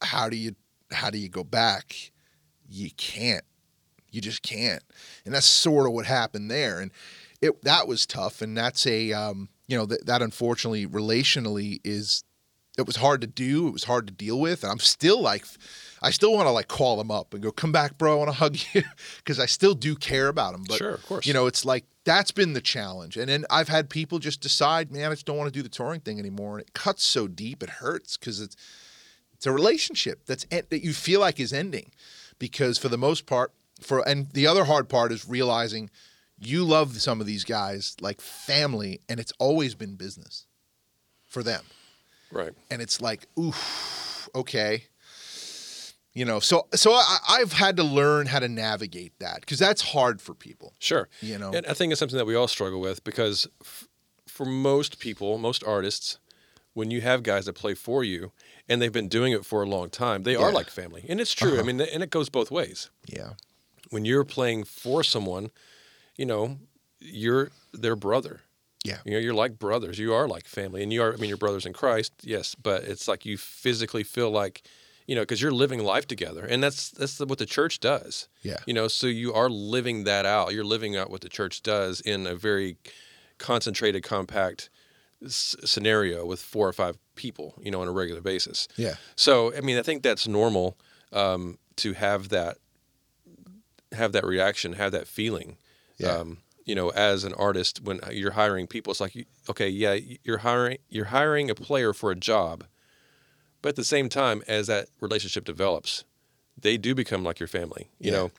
How 0.00 0.28
do 0.28 0.36
you 0.36 0.54
how 0.92 1.10
do 1.10 1.18
you 1.18 1.28
go 1.28 1.44
back? 1.44 2.12
You 2.68 2.90
can't. 2.96 3.44
You 4.10 4.20
just 4.20 4.42
can't. 4.42 4.82
And 5.24 5.34
that's 5.34 5.46
sort 5.46 5.86
of 5.86 5.92
what 5.92 6.06
happened 6.06 6.50
there. 6.50 6.80
And 6.80 6.90
it 7.40 7.62
that 7.64 7.86
was 7.86 8.06
tough. 8.06 8.42
And 8.42 8.56
that's 8.56 8.86
a 8.86 9.12
um, 9.12 9.48
you 9.66 9.76
know 9.76 9.86
that 9.86 10.06
that 10.06 10.22
unfortunately 10.22 10.86
relationally 10.86 11.80
is 11.84 12.24
it 12.78 12.86
was 12.86 12.96
hard 12.96 13.20
to 13.20 13.26
do. 13.26 13.66
It 13.66 13.72
was 13.72 13.84
hard 13.84 14.06
to 14.06 14.12
deal 14.12 14.38
with. 14.38 14.62
And 14.62 14.70
I'm 14.70 14.78
still 14.78 15.20
like, 15.20 15.44
I 16.00 16.10
still 16.10 16.32
want 16.32 16.46
to 16.46 16.52
like 16.52 16.68
call 16.68 17.00
him 17.00 17.10
up 17.10 17.34
and 17.34 17.42
go, 17.42 17.50
come 17.50 17.72
back, 17.72 17.98
bro. 17.98 18.12
I 18.12 18.16
want 18.16 18.28
to 18.30 18.36
hug 18.36 18.56
you 18.72 18.82
because 19.18 19.40
I 19.40 19.46
still 19.46 19.74
do 19.74 19.96
care 19.96 20.28
about 20.28 20.54
him. 20.54 20.64
But, 20.66 20.78
sure, 20.78 20.94
of 20.94 21.04
course. 21.04 21.26
You 21.26 21.34
know, 21.34 21.46
it's 21.46 21.64
like 21.64 21.84
that's 22.04 22.30
been 22.30 22.52
the 22.52 22.60
challenge. 22.60 23.16
And 23.16 23.28
then 23.28 23.44
I've 23.50 23.68
had 23.68 23.90
people 23.90 24.20
just 24.20 24.40
decide, 24.40 24.92
man, 24.92 25.10
I 25.10 25.14
just 25.14 25.26
don't 25.26 25.36
want 25.36 25.52
to 25.52 25.58
do 25.58 25.62
the 25.62 25.68
touring 25.68 26.00
thing 26.00 26.20
anymore. 26.20 26.58
And 26.58 26.66
it 26.66 26.72
cuts 26.72 27.02
so 27.02 27.26
deep, 27.26 27.64
it 27.64 27.68
hurts 27.68 28.16
because 28.16 28.40
it's, 28.40 28.56
it's 29.34 29.46
a 29.46 29.52
relationship 29.52 30.24
that's 30.26 30.46
that 30.50 30.82
you 30.82 30.92
feel 30.92 31.20
like 31.20 31.38
is 31.38 31.52
ending 31.52 31.92
because 32.38 32.78
for 32.78 32.88
the 32.88 32.98
most 32.98 33.26
part, 33.26 33.52
for 33.80 34.06
and 34.08 34.30
the 34.32 34.46
other 34.46 34.64
hard 34.64 34.88
part 34.88 35.12
is 35.12 35.28
realizing 35.28 35.90
you 36.38 36.64
love 36.64 37.00
some 37.00 37.20
of 37.20 37.26
these 37.26 37.44
guys 37.44 37.96
like 38.00 38.20
family 38.20 39.00
and 39.08 39.18
it's 39.18 39.32
always 39.38 39.74
been 39.74 39.96
business 39.96 40.46
for 41.26 41.42
them. 41.42 41.62
Right. 42.30 42.52
And 42.70 42.80
it's 42.82 43.00
like, 43.00 43.26
oof, 43.38 44.28
okay. 44.34 44.84
You 46.14 46.24
know, 46.24 46.40
so 46.40 46.66
so 46.74 46.92
I, 46.92 47.18
I've 47.28 47.52
had 47.52 47.76
to 47.76 47.84
learn 47.84 48.26
how 48.26 48.40
to 48.40 48.48
navigate 48.48 49.18
that 49.20 49.40
because 49.40 49.58
that's 49.58 49.82
hard 49.82 50.20
for 50.20 50.34
people. 50.34 50.74
Sure. 50.78 51.08
You 51.20 51.38
know, 51.38 51.52
and 51.52 51.66
I 51.66 51.74
think 51.74 51.92
it's 51.92 52.00
something 52.00 52.18
that 52.18 52.26
we 52.26 52.34
all 52.34 52.48
struggle 52.48 52.80
with 52.80 53.04
because 53.04 53.46
f- 53.60 53.88
for 54.26 54.44
most 54.44 54.98
people, 54.98 55.38
most 55.38 55.62
artists, 55.64 56.18
when 56.74 56.90
you 56.90 57.00
have 57.02 57.22
guys 57.22 57.46
that 57.46 57.54
play 57.54 57.74
for 57.74 58.02
you 58.02 58.32
and 58.68 58.82
they've 58.82 58.92
been 58.92 59.08
doing 59.08 59.32
it 59.32 59.44
for 59.44 59.62
a 59.62 59.66
long 59.66 59.90
time, 59.90 60.22
they 60.22 60.32
yeah. 60.32 60.40
are 60.40 60.52
like 60.52 60.68
family, 60.68 61.04
and 61.08 61.20
it's 61.20 61.32
true. 61.32 61.52
Uh-huh. 61.52 61.60
I 61.60 61.64
mean, 61.64 61.80
and 61.80 62.02
it 62.02 62.10
goes 62.10 62.28
both 62.28 62.50
ways. 62.50 62.90
Yeah. 63.06 63.32
When 63.90 64.04
you're 64.04 64.24
playing 64.24 64.64
for 64.64 65.02
someone, 65.02 65.50
you 66.16 66.26
know, 66.26 66.58
you're 67.00 67.50
their 67.72 67.96
brother. 67.96 68.42
Yeah. 68.84 68.98
You 69.04 69.12
know, 69.12 69.18
you're 69.18 69.34
like 69.34 69.58
brothers. 69.58 69.98
You 69.98 70.14
are 70.14 70.28
like 70.28 70.46
family. 70.46 70.82
And 70.82 70.92
you 70.92 71.02
are, 71.02 71.12
I 71.12 71.16
mean, 71.16 71.28
you're 71.28 71.38
brothers 71.38 71.66
in 71.66 71.72
Christ, 71.72 72.12
yes, 72.22 72.54
but 72.54 72.84
it's 72.84 73.08
like 73.08 73.26
you 73.26 73.36
physically 73.36 74.02
feel 74.02 74.30
like, 74.30 74.62
you 75.06 75.14
know, 75.14 75.22
because 75.22 75.42
you're 75.42 75.52
living 75.52 75.82
life 75.82 76.06
together. 76.06 76.44
And 76.44 76.62
that's 76.62 76.90
that's 76.90 77.18
what 77.18 77.38
the 77.38 77.46
church 77.46 77.80
does. 77.80 78.28
Yeah. 78.42 78.58
You 78.66 78.74
know, 78.74 78.88
so 78.88 79.06
you 79.06 79.32
are 79.32 79.50
living 79.50 80.04
that 80.04 80.26
out. 80.26 80.52
You're 80.52 80.64
living 80.64 80.96
out 80.96 81.10
what 81.10 81.22
the 81.22 81.28
church 81.28 81.62
does 81.62 82.00
in 82.00 82.26
a 82.26 82.34
very 82.36 82.76
concentrated, 83.38 84.02
compact 84.02 84.70
s- 85.24 85.56
scenario 85.64 86.24
with 86.24 86.40
four 86.40 86.68
or 86.68 86.72
five 86.72 86.98
people, 87.14 87.54
you 87.62 87.70
know, 87.70 87.80
on 87.80 87.88
a 87.88 87.92
regular 87.92 88.20
basis. 88.20 88.68
Yeah. 88.76 88.94
So, 89.16 89.54
I 89.54 89.60
mean, 89.60 89.78
I 89.78 89.82
think 89.82 90.02
that's 90.02 90.26
normal 90.26 90.76
um, 91.12 91.58
to 91.76 91.92
have 91.94 92.28
that 92.30 92.58
have 93.92 94.12
that 94.12 94.24
reaction, 94.24 94.74
have 94.74 94.92
that 94.92 95.08
feeling. 95.08 95.56
Yeah. 95.96 96.08
Um, 96.08 96.38
you 96.64 96.74
know, 96.74 96.90
as 96.90 97.24
an 97.24 97.32
artist, 97.32 97.82
when 97.82 97.98
you're 98.12 98.32
hiring 98.32 98.66
people, 98.66 98.90
it's 98.90 99.00
like, 99.00 99.26
okay, 99.48 99.68
yeah, 99.68 99.98
you're 100.22 100.38
hiring 100.38 100.78
you're 100.90 101.06
hiring 101.06 101.48
a 101.50 101.54
player 101.54 101.94
for 101.94 102.10
a 102.10 102.14
job, 102.14 102.64
but 103.62 103.70
at 103.70 103.76
the 103.76 103.84
same 103.84 104.10
time, 104.10 104.42
as 104.46 104.66
that 104.66 104.88
relationship 105.00 105.44
develops, 105.46 106.04
they 106.60 106.76
do 106.76 106.94
become 106.94 107.24
like 107.24 107.40
your 107.40 107.46
family, 107.46 107.88
you 107.98 108.10
yeah. 108.10 108.18
know, 108.18 108.30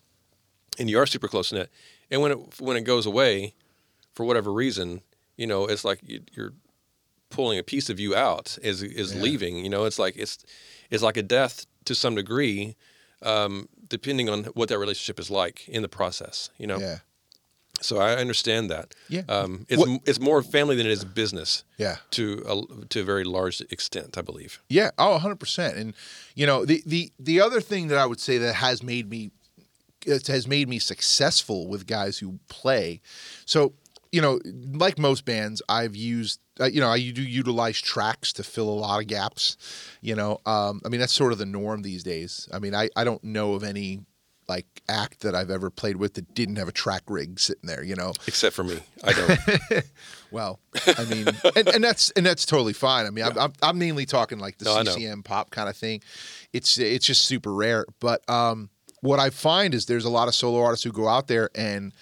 and 0.77 0.89
you 0.91 0.99
are 0.99 1.07
super 1.07 1.27
close 1.27 1.51
knit. 1.51 1.71
And 2.11 2.21
when 2.21 2.31
it 2.31 2.59
when 2.59 2.77
it 2.77 2.81
goes 2.81 3.07
away, 3.07 3.55
for 4.13 4.25
whatever 4.25 4.53
reason, 4.53 5.01
you 5.35 5.47
know, 5.47 5.65
it's 5.65 5.83
like 5.83 5.99
you're 6.05 6.53
pulling 7.29 7.59
a 7.59 7.63
piece 7.63 7.89
of 7.89 7.99
you 7.99 8.15
out 8.15 8.57
is 8.61 8.81
is 8.83 9.13
yeah. 9.13 9.21
leaving. 9.21 9.57
You 9.57 9.69
know, 9.69 9.85
it's 9.85 9.99
like 9.99 10.15
it's 10.17 10.43
it's 10.89 11.03
like 11.03 11.17
a 11.17 11.23
death 11.23 11.65
to 11.85 11.95
some 11.95 12.15
degree, 12.15 12.75
um, 13.23 13.67
depending 13.87 14.29
on 14.29 14.45
what 14.55 14.69
that 14.69 14.79
relationship 14.79 15.19
is 15.19 15.29
like 15.29 15.67
in 15.67 15.81
the 15.81 15.89
process. 15.89 16.49
You 16.57 16.67
know. 16.67 16.79
Yeah. 16.79 16.99
So 17.81 17.97
I 17.97 18.15
understand 18.15 18.69
that. 18.71 18.93
Yeah. 19.07 19.21
Um, 19.29 19.65
it's 19.69 19.79
what? 19.79 20.01
it's 20.05 20.19
more 20.19 20.41
family 20.43 20.75
than 20.75 20.85
it 20.85 20.91
is 20.91 21.05
business. 21.05 21.63
Yeah. 21.77 21.97
To 22.11 22.43
a, 22.45 22.85
to 22.87 23.01
a 23.01 23.03
very 23.03 23.23
large 23.23 23.61
extent, 23.69 24.17
I 24.17 24.21
believe. 24.21 24.61
Yeah. 24.67 24.91
Oh, 24.97 25.11
100 25.11 25.37
percent. 25.37 25.77
And 25.77 25.93
you 26.35 26.45
know, 26.45 26.65
the 26.65 26.83
the 26.85 27.11
the 27.19 27.41
other 27.41 27.61
thing 27.61 27.87
that 27.87 27.97
I 27.97 28.05
would 28.05 28.19
say 28.19 28.37
that 28.39 28.55
has 28.55 28.83
made 28.83 29.09
me 29.09 29.31
it 30.05 30.27
has 30.27 30.47
made 30.47 30.69
me 30.69 30.79
successful 30.79 31.67
with 31.67 31.85
guys 31.85 32.17
who 32.17 32.39
play. 32.47 33.01
So 33.45 33.73
you 34.11 34.21
know, 34.21 34.39
like 34.45 34.97
most 34.97 35.25
bands, 35.25 35.61
I've 35.69 35.95
used, 35.95 36.39
uh, 36.59 36.65
you 36.65 36.79
know, 36.79 36.89
I 36.89 36.97
do 36.97 37.21
utilize 37.21 37.79
tracks 37.79 38.33
to 38.33 38.43
fill 38.43 38.69
a 38.69 38.71
lot 38.71 39.01
of 39.01 39.07
gaps. 39.07 39.57
You 40.01 40.15
know, 40.15 40.39
um, 40.45 40.81
I 40.85 40.89
mean, 40.89 40.99
that's 40.99 41.13
sort 41.13 41.31
of 41.31 41.37
the 41.37 41.45
norm 41.45 41.81
these 41.83 42.03
days. 42.03 42.49
I 42.51 42.59
mean, 42.59 42.73
I, 42.73 42.89
I 42.95 43.03
don't 43.03 43.23
know 43.23 43.53
of 43.53 43.63
any 43.63 44.01
like 44.49 44.65
act 44.89 45.19
that 45.21 45.35
I've 45.35 45.51
ever 45.51 45.69
played 45.69 45.97
with 45.97 46.15
that 46.15 46.33
didn't 46.33 46.55
have 46.55 46.67
a 46.67 46.71
track 46.71 47.03
rig 47.07 47.39
sitting 47.39 47.67
there, 47.67 47.83
you 47.83 47.95
know. 47.95 48.13
Except 48.27 48.55
for 48.55 48.63
me, 48.63 48.79
I 49.03 49.13
don't. 49.13 49.83
well, 50.31 50.59
I 50.97 51.05
mean, 51.05 51.27
and, 51.55 51.67
and, 51.67 51.83
that's 51.83 52.09
and 52.11 52.25
that's 52.25 52.45
totally 52.47 52.73
fine. 52.73 53.05
I 53.05 53.11
mean, 53.11 53.25
yeah. 53.25 53.43
I'm, 53.43 53.53
I'm 53.61 53.77
mainly 53.77 54.07
talking 54.07 54.39
like 54.39 54.57
the 54.57 54.65
no, 54.65 54.83
CCM 54.83 55.21
pop 55.23 55.51
kind 55.51 55.69
of 55.69 55.77
thing. 55.77 56.01
It's 56.51 56.79
it's 56.79 57.05
just 57.05 57.25
super 57.25 57.53
rare. 57.53 57.85
But 57.99 58.27
um, 58.27 58.71
what 59.01 59.19
I 59.19 59.29
find 59.29 59.75
is 59.75 59.85
there's 59.85 60.05
a 60.05 60.09
lot 60.09 60.27
of 60.27 60.33
solo 60.33 60.61
artists 60.63 60.83
who 60.83 60.91
go 60.91 61.07
out 61.07 61.27
there 61.27 61.51
and 61.53 61.93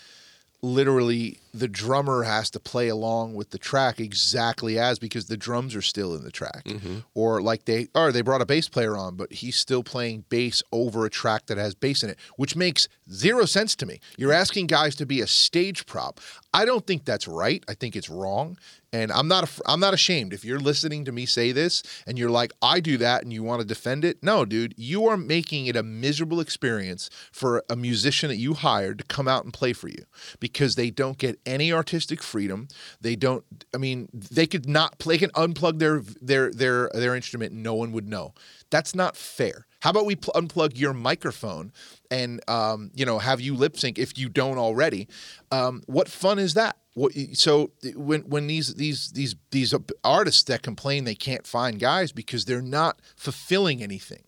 literally 0.62 1.40
the 1.54 1.68
drummer 1.68 2.24
has 2.24 2.50
to 2.52 2.60
play 2.60 2.88
along 2.88 3.36
with 3.36 3.52
the 3.52 3.58
track 3.58 4.00
exactly 4.00 4.78
as 4.80 4.98
because 5.00 5.28
the 5.28 5.38
drums 5.38 5.76
are 5.76 5.82
still 5.82 6.16
in 6.16 6.24
the 6.24 6.32
track. 6.32 6.64
Mm-hmm. 6.66 7.00
or 7.14 7.42
like 7.42 7.66
they 7.66 7.88
or 7.94 8.12
they 8.12 8.22
brought 8.22 8.42
a 8.42 8.46
bass 8.46 8.68
player 8.68 8.98
on 8.98 9.16
but 9.16 9.32
he's 9.32 9.56
still 9.56 9.84
playing 9.84 10.26
bass 10.30 10.64
over 10.72 11.06
a 11.06 11.10
track 11.10 11.46
that 11.48 11.58
has 11.58 11.76
bass 11.76 12.04
in 12.04 12.10
it 12.10 12.18
which 12.38 12.56
makes 12.56 12.88
zero 13.12 13.46
sense 13.46 13.76
to 13.76 13.86
me. 13.86 14.00
You're 14.18 14.34
asking 14.34 14.68
guys 14.68 14.96
to 14.96 15.06
be 15.06 15.22
a 15.22 15.28
stage 15.28 15.86
prop. 15.86 16.20
I 16.54 16.66
don't 16.66 16.86
think 16.86 17.06
that's 17.06 17.28
right. 17.28 17.64
I 17.68 17.74
think 17.74 17.96
it's 17.96 18.10
wrong 18.10 18.58
and 18.94 19.12
i'm 19.12 19.28
not 19.28 19.50
i'm 19.66 19.80
not 19.80 19.94
ashamed. 19.94 20.34
If 20.34 20.46
you're 20.46 20.60
listening 20.60 21.06
to 21.06 21.12
me 21.12 21.26
say 21.26 21.52
this 21.52 21.84
and 22.06 22.18
you're 22.18 22.30
like 22.30 22.52
i 22.62 22.80
do 22.80 22.98
that 22.98 23.24
and 23.24 23.32
you 23.32 23.44
want 23.44 23.62
to 23.62 23.68
defend 23.68 24.06
it 24.06 24.22
no 24.24 24.46
dude 24.46 24.74
you 24.78 25.06
are 25.08 25.18
making 25.18 25.68
it 25.68 25.76
a 25.76 25.84
miserable 25.84 26.40
experience 26.40 27.10
for 27.32 27.64
a 27.70 27.76
musician 27.76 28.30
that 28.30 28.38
you 28.38 28.54
hired 28.54 29.00
to 29.00 29.04
come 29.06 29.28
out 29.28 29.44
and 29.44 29.54
play 29.54 29.74
for 29.74 29.88
you 29.88 30.04
because 30.40 30.76
they 30.76 30.90
don't 30.90 31.18
get 31.18 31.40
any 31.46 31.72
artistic 31.72 32.22
freedom. 32.24 32.68
They 33.02 33.16
don't 33.16 33.44
i 33.74 33.78
mean 33.78 34.10
they 34.14 34.48
could 34.48 34.68
not 34.68 35.00
play 35.00 35.18
can 35.18 35.32
unplug 35.32 35.80
their 35.80 36.02
their 36.22 36.52
their 36.52 36.90
their 36.94 37.16
instrument 37.16 37.54
and 37.54 37.64
no 37.64 37.74
one 37.74 37.92
would 37.92 38.08
know. 38.08 38.34
That's 38.70 38.94
not 38.96 39.16
fair. 39.16 39.66
How 39.82 39.92
about 39.92 40.06
we 40.06 40.16
pl- 40.16 40.34
unplug 40.36 40.78
your 40.78 40.94
microphone 40.94 41.72
and 42.10 42.42
um, 42.50 42.92
you 42.94 43.06
know 43.06 43.20
have 43.20 43.42
you 43.42 43.56
lip 43.56 43.78
sync 43.78 44.00
if 44.00 44.18
you 44.18 44.30
don't 44.30 44.58
already? 44.58 45.08
Um, 45.52 45.84
what 45.88 46.10
fun 46.10 46.40
is 46.40 46.54
that 46.56 46.78
what, 46.98 47.14
so 47.34 47.70
when 47.96 48.22
when 48.22 48.48
these 48.48 48.74
these 48.74 49.12
these 49.12 49.36
these 49.52 49.74
artists 50.04 50.44
that 50.44 50.64
complain 50.64 51.04
they 51.04 51.14
can't 51.14 51.46
find 51.46 51.80
guys 51.80 52.12
because 52.12 52.46
they're 52.46 52.62
not 52.62 53.00
fulfilling 53.16 53.84
anything 53.84 54.24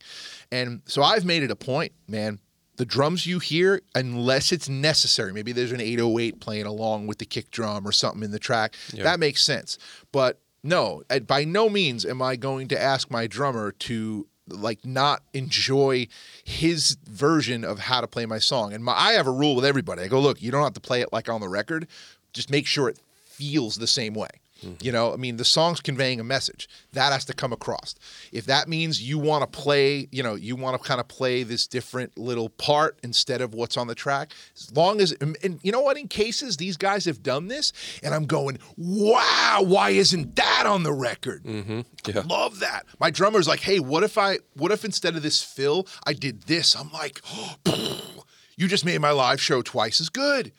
and 0.51 0.81
so 0.85 1.01
i've 1.01 1.25
made 1.25 1.41
it 1.41 1.49
a 1.49 1.55
point 1.55 1.93
man 2.07 2.39
the 2.77 2.85
drums 2.85 3.25
you 3.25 3.39
hear, 3.39 3.81
unless 3.93 4.53
it's 4.53 4.69
necessary, 4.69 5.33
maybe 5.33 5.51
there's 5.51 5.73
an 5.73 5.81
808 5.81 6.39
playing 6.39 6.65
along 6.65 7.07
with 7.07 7.17
the 7.17 7.25
kick 7.25 7.51
drum 7.51 7.85
or 7.85 7.91
something 7.91 8.23
in 8.23 8.31
the 8.31 8.39
track, 8.39 8.73
Yeah. 8.93 9.03
that 9.03 9.19
makes 9.19 9.43
sense. 9.43 9.77
But 10.13 10.39
no, 10.63 11.03
by 11.27 11.43
no 11.43 11.67
means 11.67 12.05
am 12.05 12.21
I 12.21 12.37
going 12.37 12.69
to 12.69 12.81
ask 12.81 13.11
my 13.11 13.27
drummer 13.27 13.73
to 13.73 14.27
like 14.47 14.85
not 14.85 15.23
enjoy 15.33 16.07
his 16.45 16.97
version 17.05 17.65
of 17.65 17.79
how 17.79 17.99
to 18.01 18.07
play 18.07 18.25
my 18.25 18.39
song. 18.39 18.73
And 18.73 18.83
my, 18.83 18.93
I 18.93 19.11
have 19.13 19.27
a 19.27 19.31
rule 19.31 19.55
with 19.55 19.65
everybody. 19.65 20.01
I 20.03 20.07
go, 20.07 20.19
look, 20.19 20.41
you 20.41 20.49
don't 20.49 20.63
have 20.63 20.73
to 20.73 20.79
play 20.79 21.01
it 21.01 21.11
like 21.11 21.27
on 21.29 21.41
the 21.41 21.49
record. 21.49 21.85
Just 22.33 22.49
make 22.49 22.65
sure 22.65 22.89
it 22.89 22.99
feels 23.25 23.77
the 23.77 23.87
same 23.87 24.13
way. 24.13 24.29
Mm-hmm. 24.63 24.85
You 24.85 24.91
know, 24.91 25.13
I 25.13 25.15
mean, 25.15 25.37
the 25.37 25.45
song's 25.45 25.79
conveying 25.79 26.19
a 26.19 26.23
message 26.23 26.67
that 26.93 27.11
has 27.13 27.25
to 27.25 27.33
come 27.33 27.53
across. 27.53 27.95
If 28.31 28.45
that 28.45 28.67
means 28.67 29.01
you 29.01 29.17
want 29.17 29.49
to 29.49 29.59
play, 29.59 30.07
you 30.11 30.21
know, 30.21 30.35
you 30.35 30.55
want 30.55 30.81
to 30.81 30.87
kind 30.87 30.99
of 30.99 31.07
play 31.07 31.43
this 31.43 31.67
different 31.67 32.17
little 32.17 32.49
part 32.49 32.99
instead 33.03 33.41
of 33.41 33.53
what's 33.53 33.77
on 33.77 33.87
the 33.87 33.95
track, 33.95 34.33
as 34.55 34.75
long 34.75 34.99
as, 34.99 35.13
and, 35.21 35.59
you 35.63 35.71
know 35.71 35.81
what, 35.81 35.97
in 35.97 36.07
cases 36.07 36.57
these 36.57 36.77
guys 36.77 37.05
have 37.05 37.23
done 37.23 37.47
this, 37.47 37.71
and 38.03 38.13
I'm 38.13 38.25
going, 38.25 38.59
wow, 38.77 39.61
why 39.63 39.91
isn't 39.91 40.35
that 40.35 40.65
on 40.65 40.83
the 40.83 40.93
record? 40.93 41.43
Mm-hmm. 41.43 41.81
Yeah. 42.05 42.23
Love 42.25 42.59
that. 42.59 42.85
My 42.99 43.11
drummer's 43.11 43.47
like, 43.47 43.61
hey, 43.61 43.79
what 43.79 44.03
if 44.03 44.17
I, 44.17 44.39
what 44.55 44.71
if 44.71 44.83
instead 44.83 45.15
of 45.15 45.21
this 45.21 45.41
fill, 45.41 45.87
I 46.05 46.13
did 46.13 46.43
this? 46.43 46.75
I'm 46.75 46.91
like, 46.91 47.21
you 48.57 48.67
just 48.67 48.85
made 48.85 48.99
my 48.99 49.11
live 49.11 49.39
show 49.39 49.61
twice 49.61 50.01
as 50.01 50.09
good. 50.09 50.51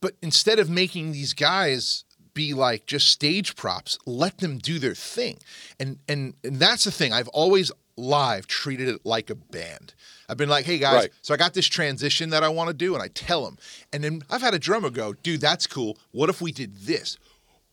But 0.00 0.14
instead 0.22 0.58
of 0.58 0.70
making 0.70 1.12
these 1.12 1.32
guys 1.34 2.04
be 2.34 2.54
like 2.54 2.86
just 2.86 3.08
stage 3.08 3.56
props, 3.56 3.98
let 4.06 4.38
them 4.38 4.58
do 4.58 4.78
their 4.78 4.94
thing. 4.94 5.38
And 5.80 5.98
and 6.08 6.34
and 6.44 6.56
that's 6.56 6.84
the 6.84 6.92
thing. 6.92 7.12
I've 7.12 7.28
always 7.28 7.72
live 7.96 8.46
treated 8.46 8.88
it 8.88 9.00
like 9.04 9.28
a 9.28 9.34
band. 9.34 9.92
I've 10.28 10.36
been 10.36 10.48
like, 10.48 10.64
hey 10.66 10.78
guys, 10.78 10.94
Right. 10.94 11.10
so 11.22 11.34
I 11.34 11.36
got 11.36 11.54
this 11.54 11.66
transition 11.66 12.30
that 12.30 12.44
I 12.44 12.48
want 12.48 12.68
to 12.68 12.74
do, 12.74 12.94
and 12.94 13.02
I 13.02 13.08
tell 13.08 13.44
them. 13.44 13.58
And 13.92 14.04
then 14.04 14.22
I've 14.30 14.40
had 14.42 14.54
a 14.54 14.58
drummer 14.58 14.90
go, 14.90 15.14
dude, 15.14 15.40
that's 15.40 15.66
cool. 15.66 15.98
What 16.12 16.28
if 16.30 16.40
we 16.40 16.52
did 16.52 16.76
this? 16.76 17.16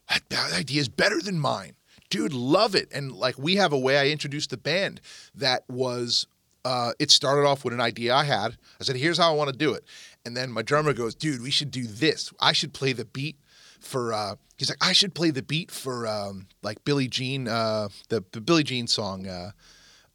That, 0.10 0.22
that 0.30 0.54
idea 0.54 0.82
is 0.82 0.90
better 0.90 1.22
than 1.22 1.40
mine. 1.40 1.74
Dude, 2.10 2.34
love 2.34 2.74
it. 2.76 2.90
And 2.92 3.12
like 3.12 3.38
we 3.38 3.56
have 3.58 3.72
a 3.74 3.78
way 3.78 3.98
I 4.00 4.08
introduced 4.08 4.50
the 4.52 4.58
band 4.58 5.00
that 5.36 5.64
was 5.70 6.26
uh, 6.64 6.94
it 6.98 7.12
started 7.12 7.46
off 7.48 7.64
with 7.64 7.74
an 7.76 7.82
idea 7.82 8.16
I 8.16 8.24
had. 8.24 8.58
I 8.80 8.84
said, 8.84 8.96
here's 8.96 9.20
how 9.20 9.32
I 9.32 9.36
want 9.36 9.52
to 9.52 9.56
do 9.56 9.74
it. 9.76 9.84
And 10.26 10.36
then 10.36 10.52
my 10.52 10.62
drummer 10.64 10.94
goes, 10.94 11.14
dude, 11.16 11.42
we 11.42 11.52
should 11.52 11.72
do 11.72 11.86
this. 11.86 12.34
I 12.40 12.52
should 12.52 12.74
play 12.74 12.94
the 12.94 13.06
beat 13.06 13.38
for 13.80 14.12
uh 14.14 14.36
he's 14.58 14.70
like, 14.70 14.80
I 14.82 14.94
should 14.94 15.14
play 15.14 15.30
the 15.32 15.44
beat 15.44 15.70
for 15.72 16.08
um 16.08 16.48
like 16.64 16.84
Billie 16.84 17.08
Jean, 17.08 17.48
uh 17.48 17.90
the, 18.10 18.24
the 18.32 18.42
Billie 18.42 18.64
Jean 18.64 18.88
song 18.88 19.28
uh 19.28 19.52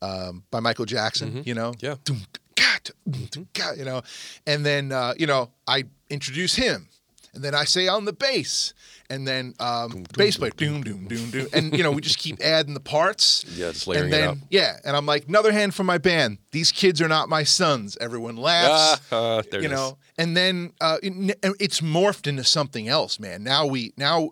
um 0.03 0.43
by 0.51 0.61
Michael 0.61 0.87
Jackson, 0.87 1.43
you 1.45 1.55
know? 1.55 1.75
Yeah. 1.81 1.95
Dum, 2.05 2.23
gat, 2.57 2.91
dum, 3.09 3.29
dum, 3.31 3.49
gat, 3.53 3.79
you 3.79 3.85
know. 3.85 4.03
And 4.47 4.67
then 4.67 4.93
uh, 4.93 5.15
you 5.17 5.27
know, 5.27 5.51
I 5.67 5.85
introduce 6.09 6.57
him. 6.57 6.89
And 7.33 7.45
then 7.45 7.55
I 7.55 7.65
say 7.65 7.87
on 7.87 8.05
the 8.07 8.13
bass, 8.13 8.75
and 9.09 9.27
then 9.27 9.55
um, 9.61 10.05
bass 10.17 10.37
player, 10.37 10.51
doom, 10.57 10.83
doom, 10.83 11.07
doom, 11.07 11.31
doom, 11.31 11.47
and 11.53 11.77
you 11.77 11.83
know 11.85 11.93
we 11.93 12.01
just 12.01 12.19
keep 12.19 12.41
adding 12.45 12.75
the 12.75 12.81
parts. 12.81 13.45
Yeah, 13.55 13.71
just 13.71 13.87
layering 13.87 14.07
and 14.07 14.13
it 14.15 14.17
then, 14.17 14.29
out. 14.31 14.37
Yeah, 14.51 14.77
and 14.85 14.97
I'm 14.97 15.07
like, 15.07 15.29
another 15.29 15.53
hand 15.53 15.75
for 15.75 15.85
my 15.85 15.99
band. 15.99 16.39
These 16.51 16.73
kids 16.73 17.01
are 17.01 17.09
not 17.09 17.29
my 17.29 17.45
sons. 17.45 17.97
Everyone 18.01 18.37
laughs. 18.37 19.01
Ah, 19.13 19.17
uh, 19.39 19.43
there 19.51 19.61
you 19.61 19.69
it 19.69 19.73
is. 19.73 19.79
know, 19.79 19.99
and 20.19 20.37
then 20.37 20.73
uh, 20.81 20.99
it- 21.03 21.57
it's 21.61 21.81
morphed 21.81 22.27
into 22.27 22.43
something 22.45 22.89
else, 22.89 23.21
man. 23.21 23.45
Now 23.45 23.65
we 23.67 23.93
now 23.97 24.31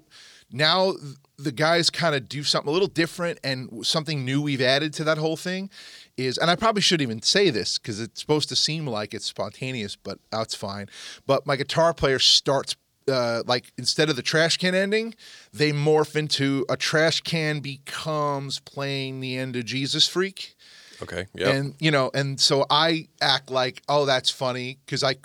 now 0.51 0.95
the 1.41 1.53
guys 1.53 1.91
kind 1.91 2.17
of 2.17 2.29
do 2.29 2.43
something 2.43 2.69
a 2.69 2.73
little 2.73 2.89
different, 2.89 3.39
and 3.45 3.87
something 3.87 4.25
new 4.25 4.43
we've 4.43 4.61
added 4.61 4.93
to 4.95 5.05
that 5.05 5.19
whole 5.19 5.37
thing 5.37 5.71
is, 6.17 6.37
and 6.37 6.51
I 6.51 6.57
probably 6.57 6.83
shouldn't 6.83 7.09
even 7.09 7.23
say 7.23 7.51
this 7.51 7.79
because 7.79 8.01
it's 8.01 8.21
supposed 8.21 8.49
to 8.49 8.57
seem 8.57 8.89
like 8.89 9.15
it's 9.15 9.27
spontaneous, 9.27 9.95
but 9.95 10.19
that's 10.33 10.53
fine. 10.53 10.89
But 11.29 11.47
my 11.47 11.55
guitar 11.55 11.95
player 11.95 12.19
starts. 12.19 12.75
Uh, 13.09 13.43
like 13.47 13.73
instead 13.79 14.11
of 14.11 14.17
the 14.17 14.23
trash 14.23 14.57
can 14.57 14.75
ending, 14.75 15.15
they 15.53 15.73
morph 15.73 16.15
into 16.15 16.67
a 16.69 16.77
trash 16.77 17.21
can 17.21 17.61
becomes 17.61 18.61
playing 18.61 19.21
the 19.21 19.37
end 19.37 19.57
of 19.57 19.65
Jesus 19.65 20.07
Freak. 20.07 20.57
Okay. 21.03 21.27
Yeah. 21.35 21.51
And 21.51 21.75
you 21.79 21.91
know, 21.91 22.11
and 22.13 22.41
so 22.41 22.67
I 22.71 23.09
act 23.21 23.51
like, 23.51 23.83
oh, 23.89 24.05
that's 24.05 24.31
funny 24.31 24.79
because 24.85 25.05
I, 25.05 25.17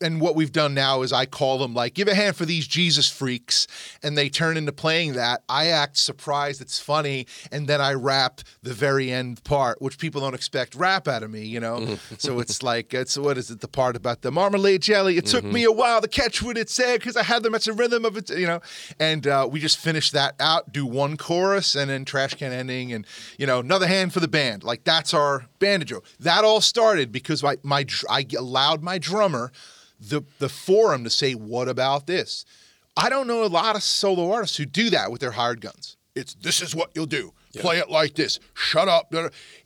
and 0.00 0.20
what 0.20 0.36
we've 0.36 0.52
done 0.52 0.74
now 0.74 1.02
is 1.02 1.12
I 1.12 1.26
call 1.26 1.58
them 1.58 1.74
like, 1.74 1.94
give 1.94 2.08
a 2.08 2.14
hand 2.14 2.36
for 2.36 2.44
these 2.44 2.66
Jesus 2.66 3.10
freaks, 3.10 3.66
and 4.02 4.16
they 4.16 4.28
turn 4.28 4.56
into 4.56 4.72
playing 4.72 5.14
that. 5.14 5.42
I 5.48 5.68
act 5.68 5.96
surprised 5.96 6.60
it's 6.60 6.78
funny, 6.78 7.26
and 7.50 7.66
then 7.66 7.80
I 7.80 7.94
rap 7.94 8.40
the 8.62 8.72
very 8.72 9.10
end 9.10 9.42
part, 9.42 9.82
which 9.82 9.98
people 9.98 10.20
don't 10.20 10.34
expect 10.34 10.74
rap 10.74 11.08
out 11.08 11.22
of 11.22 11.30
me, 11.30 11.44
you 11.44 11.60
know. 11.60 11.96
so 12.18 12.38
it's 12.38 12.62
like, 12.62 12.94
it's 12.94 13.18
what 13.18 13.36
is 13.36 13.50
it? 13.50 13.60
The 13.60 13.68
part 13.68 13.96
about 13.96 14.22
the 14.22 14.30
marmalade 14.30 14.82
jelly. 14.82 15.16
It 15.16 15.26
took 15.26 15.44
me 15.44 15.64
a 15.64 15.72
while 15.72 16.00
to 16.00 16.08
catch 16.08 16.42
what 16.42 16.56
it 16.56 16.70
said 16.70 17.00
because 17.00 17.16
I 17.16 17.22
had 17.22 17.42
them 17.42 17.54
at 17.54 17.62
the 17.62 17.72
rhythm 17.72 18.04
of 18.04 18.16
it, 18.16 18.30
you 18.30 18.46
know. 18.46 18.60
And 19.00 19.26
uh, 19.26 19.48
we 19.50 19.58
just 19.58 19.78
finish 19.78 20.10
that 20.12 20.34
out, 20.38 20.72
do 20.72 20.86
one 20.86 21.16
chorus, 21.16 21.74
and 21.74 21.90
then 21.90 22.04
trash 22.04 22.34
can 22.34 22.52
ending, 22.52 22.92
and 22.92 23.06
you 23.38 23.46
know, 23.46 23.58
another 23.58 23.86
hand 23.88 24.12
for 24.12 24.20
the 24.20 24.28
band. 24.28 24.62
Like 24.62 24.84
that's 24.84 25.14
our 25.16 25.46
bandajo. 25.58 26.02
That 26.20 26.44
all 26.44 26.60
started 26.60 27.10
because 27.10 27.42
my, 27.42 27.56
my 27.62 27.86
I 28.08 28.26
allowed 28.38 28.82
my 28.82 28.98
drummer 28.98 29.50
the 30.00 30.22
the 30.38 30.48
forum 30.48 31.04
to 31.04 31.10
say, 31.10 31.34
"What 31.34 31.68
about 31.68 32.06
this?" 32.06 32.44
I 32.96 33.08
don't 33.10 33.26
know 33.26 33.44
a 33.44 33.46
lot 33.46 33.76
of 33.76 33.82
solo 33.82 34.30
artists 34.32 34.56
who 34.56 34.64
do 34.64 34.90
that 34.90 35.10
with 35.10 35.20
their 35.20 35.32
hired 35.32 35.60
guns. 35.60 35.96
It's 36.14 36.34
this 36.34 36.62
is 36.62 36.74
what 36.74 36.90
you'll 36.94 37.06
do. 37.06 37.32
Play 37.58 37.78
it 37.78 37.90
like 37.90 38.14
this. 38.14 38.38
Shut 38.54 38.86
up. 38.86 39.14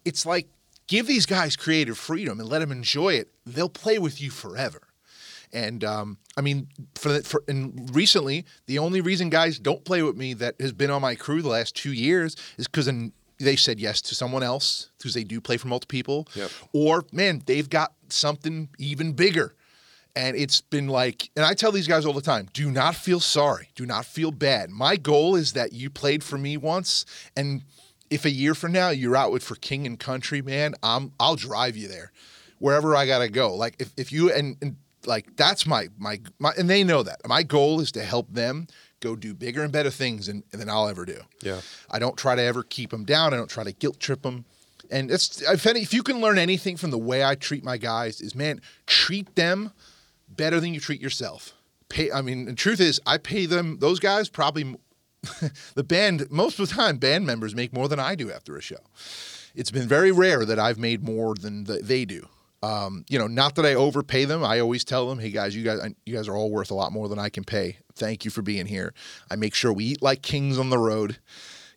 It's 0.04 0.24
like 0.24 0.48
give 0.86 1.06
these 1.06 1.26
guys 1.26 1.56
creative 1.56 1.98
freedom 1.98 2.38
and 2.38 2.48
let 2.48 2.60
them 2.60 2.70
enjoy 2.72 3.14
it. 3.14 3.32
They'll 3.44 3.68
play 3.68 3.98
with 3.98 4.20
you 4.20 4.30
forever. 4.30 4.82
And 5.52 5.82
um, 5.82 6.18
I 6.36 6.40
mean, 6.42 6.68
for, 6.94 7.08
the, 7.08 7.22
for 7.22 7.42
and 7.48 7.94
recently, 7.94 8.44
the 8.66 8.78
only 8.78 9.00
reason 9.00 9.30
guys 9.30 9.58
don't 9.58 9.84
play 9.84 10.02
with 10.02 10.16
me 10.16 10.34
that 10.34 10.54
has 10.60 10.72
been 10.72 10.90
on 10.90 11.02
my 11.02 11.14
crew 11.16 11.42
the 11.42 11.48
last 11.48 11.74
two 11.74 11.92
years 11.92 12.36
is 12.56 12.68
because 12.68 12.86
they 13.40 13.56
said 13.56 13.80
yes 13.80 14.00
to 14.02 14.14
someone 14.14 14.42
else 14.42 14.90
because 14.98 15.14
they 15.14 15.24
do 15.24 15.40
play 15.40 15.56
for 15.56 15.68
multiple 15.68 15.90
people, 15.90 16.28
Yep. 16.34 16.50
or 16.72 17.04
man, 17.12 17.42
they've 17.46 17.68
got 17.68 17.92
something 18.08 18.68
even 18.78 19.12
bigger. 19.12 19.54
And 20.16 20.36
it's 20.36 20.60
been 20.60 20.88
like, 20.88 21.30
and 21.36 21.44
I 21.44 21.54
tell 21.54 21.70
these 21.72 21.86
guys 21.86 22.04
all 22.04 22.12
the 22.12 22.20
time 22.20 22.48
do 22.52 22.70
not 22.70 22.94
feel 22.96 23.20
sorry. 23.20 23.68
Do 23.76 23.86
not 23.86 24.04
feel 24.04 24.32
bad. 24.32 24.70
My 24.70 24.96
goal 24.96 25.36
is 25.36 25.52
that 25.52 25.72
you 25.72 25.88
played 25.88 26.24
for 26.24 26.36
me 26.36 26.56
once. 26.56 27.06
And 27.36 27.62
if 28.10 28.24
a 28.24 28.30
year 28.30 28.54
from 28.56 28.72
now 28.72 28.90
you're 28.90 29.16
out 29.16 29.30
with 29.30 29.44
for 29.44 29.54
King 29.54 29.86
and 29.86 29.98
Country, 29.98 30.42
man, 30.42 30.74
I'm, 30.82 31.12
I'll 31.20 31.36
drive 31.36 31.76
you 31.76 31.86
there 31.86 32.10
wherever 32.58 32.96
I 32.96 33.06
got 33.06 33.20
to 33.20 33.28
go. 33.28 33.54
Like 33.54 33.76
if, 33.78 33.92
if 33.96 34.10
you, 34.12 34.32
and, 34.32 34.56
and 34.60 34.76
like 35.06 35.36
that's 35.36 35.64
my, 35.64 35.88
my, 35.96 36.20
my, 36.40 36.52
and 36.58 36.68
they 36.68 36.82
know 36.82 37.04
that. 37.04 37.20
My 37.28 37.44
goal 37.44 37.80
is 37.80 37.92
to 37.92 38.02
help 38.02 38.32
them 38.34 38.66
go 39.00 39.16
do 39.16 39.34
bigger 39.34 39.62
and 39.62 39.72
better 39.72 39.90
things 39.90 40.26
than, 40.26 40.44
than 40.50 40.68
I'll 40.68 40.88
ever 40.88 41.04
do. 41.04 41.20
Yeah. 41.42 41.60
I 41.90 41.98
don't 41.98 42.16
try 42.16 42.34
to 42.34 42.42
ever 42.42 42.62
keep 42.62 42.90
them 42.90 43.04
down. 43.04 43.34
I 43.34 43.36
don't 43.36 43.50
try 43.50 43.64
to 43.64 43.72
guilt 43.72 43.98
trip 43.98 44.22
them. 44.22 44.44
And 44.90 45.10
it's 45.10 45.42
if 45.42 45.66
any, 45.66 45.80
if 45.80 45.94
you 45.94 46.02
can 46.02 46.20
learn 46.20 46.38
anything 46.38 46.76
from 46.76 46.90
the 46.90 46.98
way 46.98 47.24
I 47.24 47.34
treat 47.34 47.64
my 47.64 47.76
guys 47.76 48.20
is 48.20 48.34
man, 48.34 48.60
treat 48.86 49.34
them 49.36 49.72
better 50.28 50.60
than 50.60 50.74
you 50.74 50.80
treat 50.80 51.00
yourself. 51.00 51.54
Pay. 51.88 52.10
I 52.12 52.22
mean, 52.22 52.44
the 52.44 52.54
truth 52.54 52.80
is, 52.80 53.00
I 53.06 53.18
pay 53.18 53.46
them. 53.46 53.78
Those 53.80 54.00
guys 54.00 54.28
probably 54.28 54.76
the 55.74 55.84
band 55.84 56.30
most 56.30 56.58
of 56.58 56.68
the 56.68 56.74
time 56.74 56.98
band 56.98 57.26
members 57.26 57.54
make 57.54 57.72
more 57.72 57.88
than 57.88 58.00
I 58.00 58.14
do 58.14 58.32
after 58.32 58.56
a 58.56 58.62
show. 58.62 58.80
It's 59.54 59.70
been 59.70 59.88
very 59.88 60.12
rare 60.12 60.44
that 60.44 60.58
I've 60.58 60.78
made 60.78 61.02
more 61.02 61.34
than 61.34 61.64
the, 61.64 61.78
they 61.78 62.04
do. 62.04 62.28
Um, 62.62 63.04
you 63.08 63.18
know, 63.18 63.26
not 63.26 63.54
that 63.54 63.64
I 63.64 63.74
overpay 63.74 64.26
them. 64.26 64.44
I 64.44 64.60
always 64.60 64.84
tell 64.84 65.08
them, 65.08 65.18
"Hey 65.18 65.30
guys, 65.30 65.56
you 65.56 65.64
guys, 65.64 65.80
you 66.04 66.14
guys 66.14 66.28
are 66.28 66.36
all 66.36 66.50
worth 66.50 66.70
a 66.70 66.74
lot 66.74 66.92
more 66.92 67.08
than 67.08 67.18
I 67.18 67.28
can 67.28 67.44
pay. 67.44 67.78
Thank 67.94 68.24
you 68.24 68.30
for 68.30 68.42
being 68.42 68.66
here." 68.66 68.92
I 69.30 69.36
make 69.36 69.54
sure 69.54 69.72
we 69.72 69.84
eat 69.84 70.02
like 70.02 70.22
kings 70.22 70.58
on 70.58 70.70
the 70.70 70.78
road. 70.78 71.18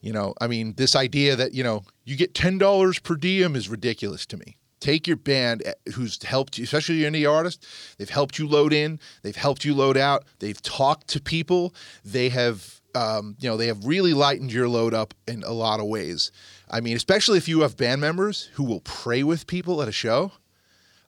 You 0.01 0.11
know, 0.11 0.33
I 0.41 0.47
mean, 0.47 0.73
this 0.75 0.95
idea 0.95 1.35
that 1.37 1.53
you 1.53 1.63
know 1.63 1.83
you 2.03 2.17
get 2.17 2.33
ten 2.33 2.57
dollars 2.57 2.99
per 2.99 3.15
diem 3.15 3.55
is 3.55 3.69
ridiculous 3.69 4.25
to 4.27 4.37
me. 4.37 4.57
Take 4.81 5.07
your 5.07 5.15
band 5.15 5.63
eh, 5.65 5.73
who's 5.93 6.21
helped 6.21 6.57
you, 6.57 6.65
especially 6.65 6.95
your 6.95 7.09
indie 7.09 7.31
artist. 7.31 7.65
They've 7.97 8.09
helped 8.09 8.37
you 8.37 8.45
load 8.45 8.73
in. 8.73 8.99
They've 9.21 9.35
helped 9.35 9.63
you 9.63 9.73
load 9.73 9.95
out. 9.95 10.25
They've 10.39 10.61
talked 10.61 11.07
to 11.09 11.21
people. 11.21 11.73
They 12.03 12.27
have 12.29 12.81
um, 12.95 13.35
you 13.39 13.49
know, 13.49 13.57
they 13.57 13.67
have 13.67 13.85
really 13.85 14.13
lightened 14.13 14.51
your 14.51 14.67
load 14.67 14.93
up 14.93 15.13
in 15.27 15.43
a 15.43 15.51
lot 15.51 15.79
of 15.79 15.87
ways. 15.87 16.31
I 16.69 16.81
mean, 16.81 16.95
especially 16.95 17.37
if 17.37 17.47
you 17.47 17.61
have 17.61 17.77
band 17.77 18.01
members 18.01 18.49
who 18.53 18.63
will 18.63 18.81
pray 18.81 19.23
with 19.23 19.47
people 19.47 19.81
at 19.81 19.87
a 19.87 19.91
show. 19.91 20.33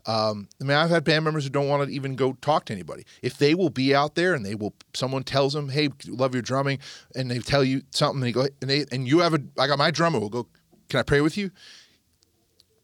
Um, 0.07 0.47
I 0.61 0.63
mean, 0.63 0.77
I've 0.77 0.89
had 0.89 1.03
band 1.03 1.23
members 1.23 1.43
who 1.43 1.49
don't 1.49 1.67
want 1.67 1.87
to 1.87 1.93
even 1.93 2.15
go 2.15 2.33
talk 2.41 2.65
to 2.65 2.73
anybody. 2.73 3.05
If 3.21 3.37
they 3.37 3.55
will 3.55 3.69
be 3.69 3.95
out 3.95 4.15
there 4.15 4.33
and 4.33 4.45
they 4.45 4.53
will, 4.55 4.73
someone 4.93 5.23
tells 5.23 5.53
them, 5.53 5.69
"Hey, 5.69 5.89
love 6.07 6.33
your 6.35 6.43
drumming," 6.43 6.79
and 7.15 7.29
they 7.29 7.39
tell 7.39 7.63
you 7.63 7.81
something, 7.91 8.17
and 8.17 8.23
they 8.23 8.31
go, 8.31 8.47
and 8.61 8.69
they, 8.69 8.85
and 8.91 9.07
you 9.07 9.19
have 9.19 9.33
a, 9.33 9.39
I 9.57 9.67
got 9.67 9.79
my 9.79 9.91
drummer 9.91 10.19
will 10.19 10.29
go, 10.29 10.47
"Can 10.89 10.99
I 10.99 11.03
pray 11.03 11.21
with 11.21 11.37
you?" 11.37 11.51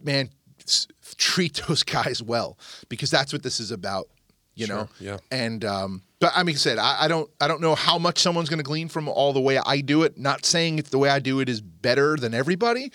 Man, 0.03 0.29
treat 1.17 1.61
those 1.67 1.83
guys 1.83 2.21
well 2.21 2.57
because 2.89 3.11
that's 3.11 3.33
what 3.33 3.43
this 3.43 3.59
is 3.59 3.71
about 3.71 4.07
you 4.55 4.65
sure, 4.65 4.75
know 4.75 4.89
yeah 4.99 5.17
and 5.31 5.63
um 5.63 6.01
but 6.19 6.31
i 6.35 6.43
mean 6.43 6.55
I 6.55 6.57
said 6.57 6.77
I, 6.77 7.03
I 7.03 7.07
don't 7.07 7.29
i 7.39 7.47
don't 7.47 7.61
know 7.61 7.73
how 7.73 7.97
much 7.97 8.19
someone's 8.19 8.49
going 8.49 8.57
to 8.59 8.63
glean 8.63 8.89
from 8.89 9.07
all 9.07 9.31
the 9.33 9.39
way 9.39 9.57
i 9.57 9.79
do 9.81 10.03
it 10.03 10.17
not 10.17 10.45
saying 10.45 10.77
it's 10.77 10.89
the 10.89 10.97
way 10.97 11.09
i 11.09 11.19
do 11.19 11.39
it 11.39 11.47
is 11.47 11.61
better 11.61 12.17
than 12.17 12.33
everybody 12.33 12.91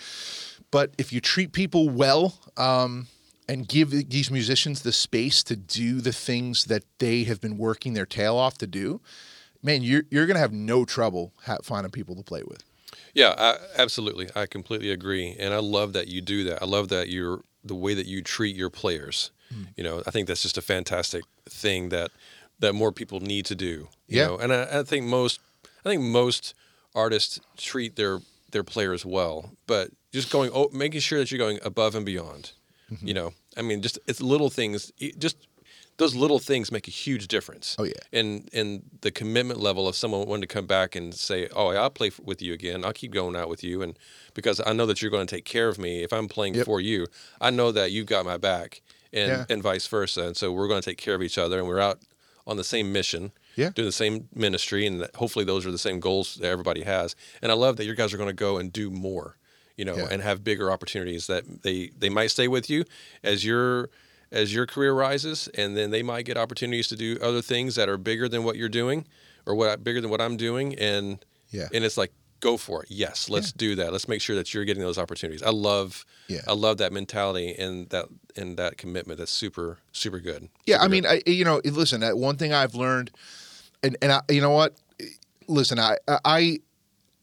but 0.69 0.91
if 0.97 1.11
you 1.11 1.19
treat 1.19 1.51
people 1.51 1.89
well 1.89 2.35
um 2.57 3.07
and 3.47 3.67
give 3.67 3.91
these 4.09 4.29
musicians 4.29 4.81
the 4.81 4.91
space 4.91 5.43
to 5.43 5.55
do 5.55 6.01
the 6.01 6.11
things 6.11 6.65
that 6.65 6.83
they 6.99 7.23
have 7.23 7.39
been 7.39 7.57
working 7.57 7.93
their 7.93 8.05
tail 8.05 8.35
off 8.35 8.57
to 8.57 8.67
do 8.67 9.01
man 9.63 9.83
you're, 9.83 10.03
you're 10.09 10.25
going 10.25 10.35
to 10.35 10.41
have 10.41 10.53
no 10.53 10.85
trouble 10.85 11.33
finding 11.63 11.91
people 11.91 12.15
to 12.15 12.23
play 12.23 12.43
with 12.47 12.63
yeah 13.13 13.33
I, 13.37 13.57
absolutely 13.77 14.29
i 14.35 14.45
completely 14.45 14.91
agree 14.91 15.35
and 15.39 15.53
i 15.53 15.59
love 15.59 15.93
that 15.93 16.07
you 16.07 16.21
do 16.21 16.43
that 16.45 16.61
i 16.61 16.65
love 16.65 16.89
that 16.89 17.09
you're 17.09 17.41
the 17.63 17.75
way 17.75 17.93
that 17.93 18.05
you 18.05 18.21
treat 18.21 18.55
your 18.55 18.69
players 18.69 19.31
Mm. 19.53 19.67
You 19.75 19.83
know, 19.83 20.03
I 20.05 20.11
think 20.11 20.27
that's 20.27 20.41
just 20.41 20.57
a 20.57 20.61
fantastic 20.61 21.23
thing 21.49 21.89
that 21.89 22.11
that 22.59 22.73
more 22.73 22.91
people 22.91 23.19
need 23.19 23.45
to 23.45 23.55
do. 23.55 23.87
You 24.07 24.19
yeah. 24.19 24.27
know, 24.27 24.37
and 24.37 24.53
I, 24.53 24.79
I 24.79 24.83
think 24.83 25.05
most 25.05 25.39
I 25.85 25.89
think 25.89 26.01
most 26.01 26.53
artists 26.95 27.39
treat 27.57 27.95
their 27.95 28.19
their 28.51 28.63
players 28.63 29.05
well, 29.05 29.51
but 29.67 29.91
just 30.11 30.31
going 30.31 30.51
oh, 30.53 30.69
making 30.73 31.01
sure 31.01 31.19
that 31.19 31.31
you're 31.31 31.37
going 31.37 31.59
above 31.63 31.95
and 31.95 32.05
beyond. 32.05 32.51
Mm-hmm. 32.91 33.07
You 33.07 33.13
know, 33.13 33.33
I 33.55 33.61
mean, 33.61 33.81
just 33.81 33.99
it's 34.07 34.21
little 34.21 34.49
things. 34.49 34.91
Just 35.17 35.47
those 35.97 36.15
little 36.15 36.39
things 36.39 36.71
make 36.71 36.87
a 36.87 36.91
huge 36.91 37.27
difference. 37.27 37.75
Oh 37.79 37.83
yeah. 37.83 37.93
And 38.13 38.49
and 38.53 38.83
the 39.01 39.11
commitment 39.11 39.59
level 39.59 39.87
of 39.87 39.95
someone 39.95 40.27
wanting 40.27 40.41
to 40.41 40.47
come 40.47 40.67
back 40.67 40.95
and 40.95 41.13
say, 41.13 41.49
"Oh, 41.55 41.69
I'll 41.69 41.89
play 41.89 42.11
with 42.23 42.41
you 42.41 42.53
again. 42.53 42.85
I'll 42.85 42.93
keep 42.93 43.11
going 43.11 43.35
out 43.35 43.49
with 43.49 43.63
you," 43.63 43.81
and 43.81 43.97
because 44.33 44.61
I 44.65 44.73
know 44.73 44.85
that 44.85 45.01
you're 45.01 45.11
going 45.11 45.27
to 45.27 45.35
take 45.35 45.45
care 45.45 45.67
of 45.67 45.77
me 45.77 46.03
if 46.03 46.13
I'm 46.13 46.27
playing 46.27 46.55
yep. 46.55 46.65
for 46.65 46.79
you, 46.79 47.07
I 47.41 47.49
know 47.49 47.71
that 47.71 47.91
you've 47.91 48.05
got 48.05 48.25
my 48.25 48.37
back, 48.37 48.81
and 49.11 49.29
yeah. 49.29 49.45
and 49.49 49.61
vice 49.63 49.87
versa. 49.87 50.21
And 50.27 50.37
so 50.37 50.51
we're 50.51 50.67
going 50.67 50.81
to 50.81 50.89
take 50.89 50.99
care 50.99 51.15
of 51.15 51.23
each 51.23 51.37
other, 51.37 51.57
and 51.57 51.67
we're 51.67 51.79
out 51.79 51.99
on 52.45 52.57
the 52.57 52.63
same 52.63 52.93
mission, 52.93 53.31
yeah. 53.55 53.71
doing 53.71 53.87
the 53.87 53.91
same 53.91 54.29
ministry, 54.33 54.85
and 54.85 55.07
hopefully 55.15 55.43
those 55.43 55.65
are 55.65 55.71
the 55.71 55.77
same 55.77 55.99
goals 55.99 56.35
that 56.35 56.47
everybody 56.47 56.83
has. 56.83 57.15
And 57.41 57.51
I 57.51 57.55
love 57.55 57.75
that 57.77 57.85
your 57.85 57.95
guys 57.95 58.13
are 58.13 58.17
going 58.17 58.29
to 58.29 58.33
go 58.33 58.57
and 58.57 58.71
do 58.71 58.89
more, 58.89 59.36
you 59.77 59.85
know, 59.85 59.95
yeah. 59.95 60.07
and 60.11 60.21
have 60.21 60.43
bigger 60.43 60.71
opportunities 60.71 61.27
that 61.27 61.63
they 61.63 61.91
they 61.97 62.09
might 62.09 62.31
stay 62.31 62.47
with 62.47 62.69
you 62.69 62.83
as 63.23 63.45
your 63.45 63.89
as 64.31 64.53
your 64.53 64.65
career 64.65 64.93
rises, 64.93 65.47
and 65.55 65.77
then 65.77 65.91
they 65.91 66.03
might 66.03 66.25
get 66.25 66.35
opportunities 66.35 66.87
to 66.89 66.95
do 66.95 67.17
other 67.21 67.41
things 67.41 67.75
that 67.75 67.87
are 67.87 67.97
bigger 67.97 68.27
than 68.27 68.43
what 68.43 68.57
you're 68.57 68.67
doing, 68.67 69.05
or 69.45 69.55
what 69.55 69.83
bigger 69.83 70.01
than 70.01 70.09
what 70.09 70.19
I'm 70.19 70.35
doing, 70.35 70.75
and 70.75 71.23
yeah, 71.49 71.69
and 71.73 71.85
it's 71.85 71.97
like 71.97 72.11
go 72.39 72.57
for 72.57 72.83
it. 72.83 72.91
Yes, 72.91 73.29
let's 73.29 73.47
yeah. 73.47 73.57
do 73.57 73.75
that. 73.75 73.91
Let's 73.91 74.07
make 74.07 74.21
sure 74.21 74.35
that 74.35 74.53
you're 74.53 74.65
getting 74.65 74.83
those 74.83 74.97
opportunities. 74.97 75.41
I 75.41 75.49
love, 75.49 76.05
yeah. 76.27 76.41
I 76.47 76.53
love 76.53 76.77
that 76.77 76.93
mentality 76.93 77.55
and 77.57 77.89
that 77.89 78.05
and 78.35 78.57
that 78.57 78.77
commitment. 78.77 79.19
That's 79.19 79.31
super, 79.31 79.77
super 79.91 80.19
good. 80.19 80.49
Yeah, 80.65 80.75
super 80.75 80.85
I 80.85 80.87
mean, 80.87 81.05
I 81.05 81.21
you 81.25 81.45
know, 81.45 81.61
listen, 81.63 82.01
one 82.17 82.37
thing 82.37 82.53
I've 82.53 82.75
learned, 82.75 83.11
and 83.83 83.97
and 84.01 84.11
I, 84.11 84.21
you 84.29 84.41
know 84.41 84.51
what, 84.51 84.75
listen, 85.47 85.79
I 85.79 85.97
I 86.07 86.59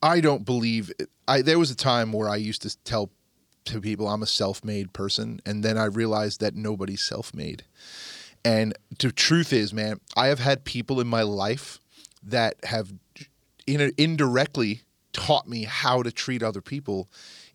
I 0.05 0.21
don't 0.21 0.45
believe. 0.45 0.93
I 1.27 1.41
there 1.41 1.59
was 1.59 1.71
a 1.71 1.75
time 1.75 2.13
where 2.13 2.29
I 2.29 2.37
used 2.37 2.61
to 2.63 2.77
tell 2.85 3.11
to 3.65 3.81
people 3.81 4.07
I'm 4.07 4.23
a 4.23 4.27
self-made 4.27 4.93
person, 4.93 5.41
and 5.47 5.65
then 5.65 5.79
I 5.79 5.87
realized 5.87 6.41
that 6.41 6.55
nobody's 6.55 7.03
self-made. 7.03 7.65
And 8.45 8.75
the 8.99 9.11
truth 9.11 9.55
is, 9.55 9.73
man, 9.73 10.01
I 10.15 10.27
have 10.27 10.41
had 10.41 10.65
people 10.65 11.01
in 11.01 11.07
my 11.07 11.23
life 11.23 11.81
that 12.23 12.57
have 12.65 12.93
in, 13.67 13.93
indirectly 13.97 14.83
taught 15.15 15.49
me 15.49 15.65
how 15.65 16.03
to 16.03 16.13
treat 16.13 16.43
other 16.43 16.61
people 16.61 17.09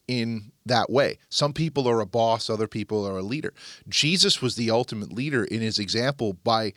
in 0.08 0.52
that 0.66 0.90
way. 0.90 1.20
Some 1.30 1.54
people 1.54 1.88
are 1.88 2.00
a 2.00 2.08
boss, 2.08 2.50
other 2.50 2.68
people 2.68 3.08
are 3.08 3.20
a 3.20 3.22
leader. 3.22 3.54
Jesus 3.88 4.42
was 4.42 4.56
the 4.56 4.72
ultimate 4.72 5.14
leader 5.14 5.44
in 5.44 5.62
his 5.62 5.78
example 5.78 6.34
by 6.34 6.74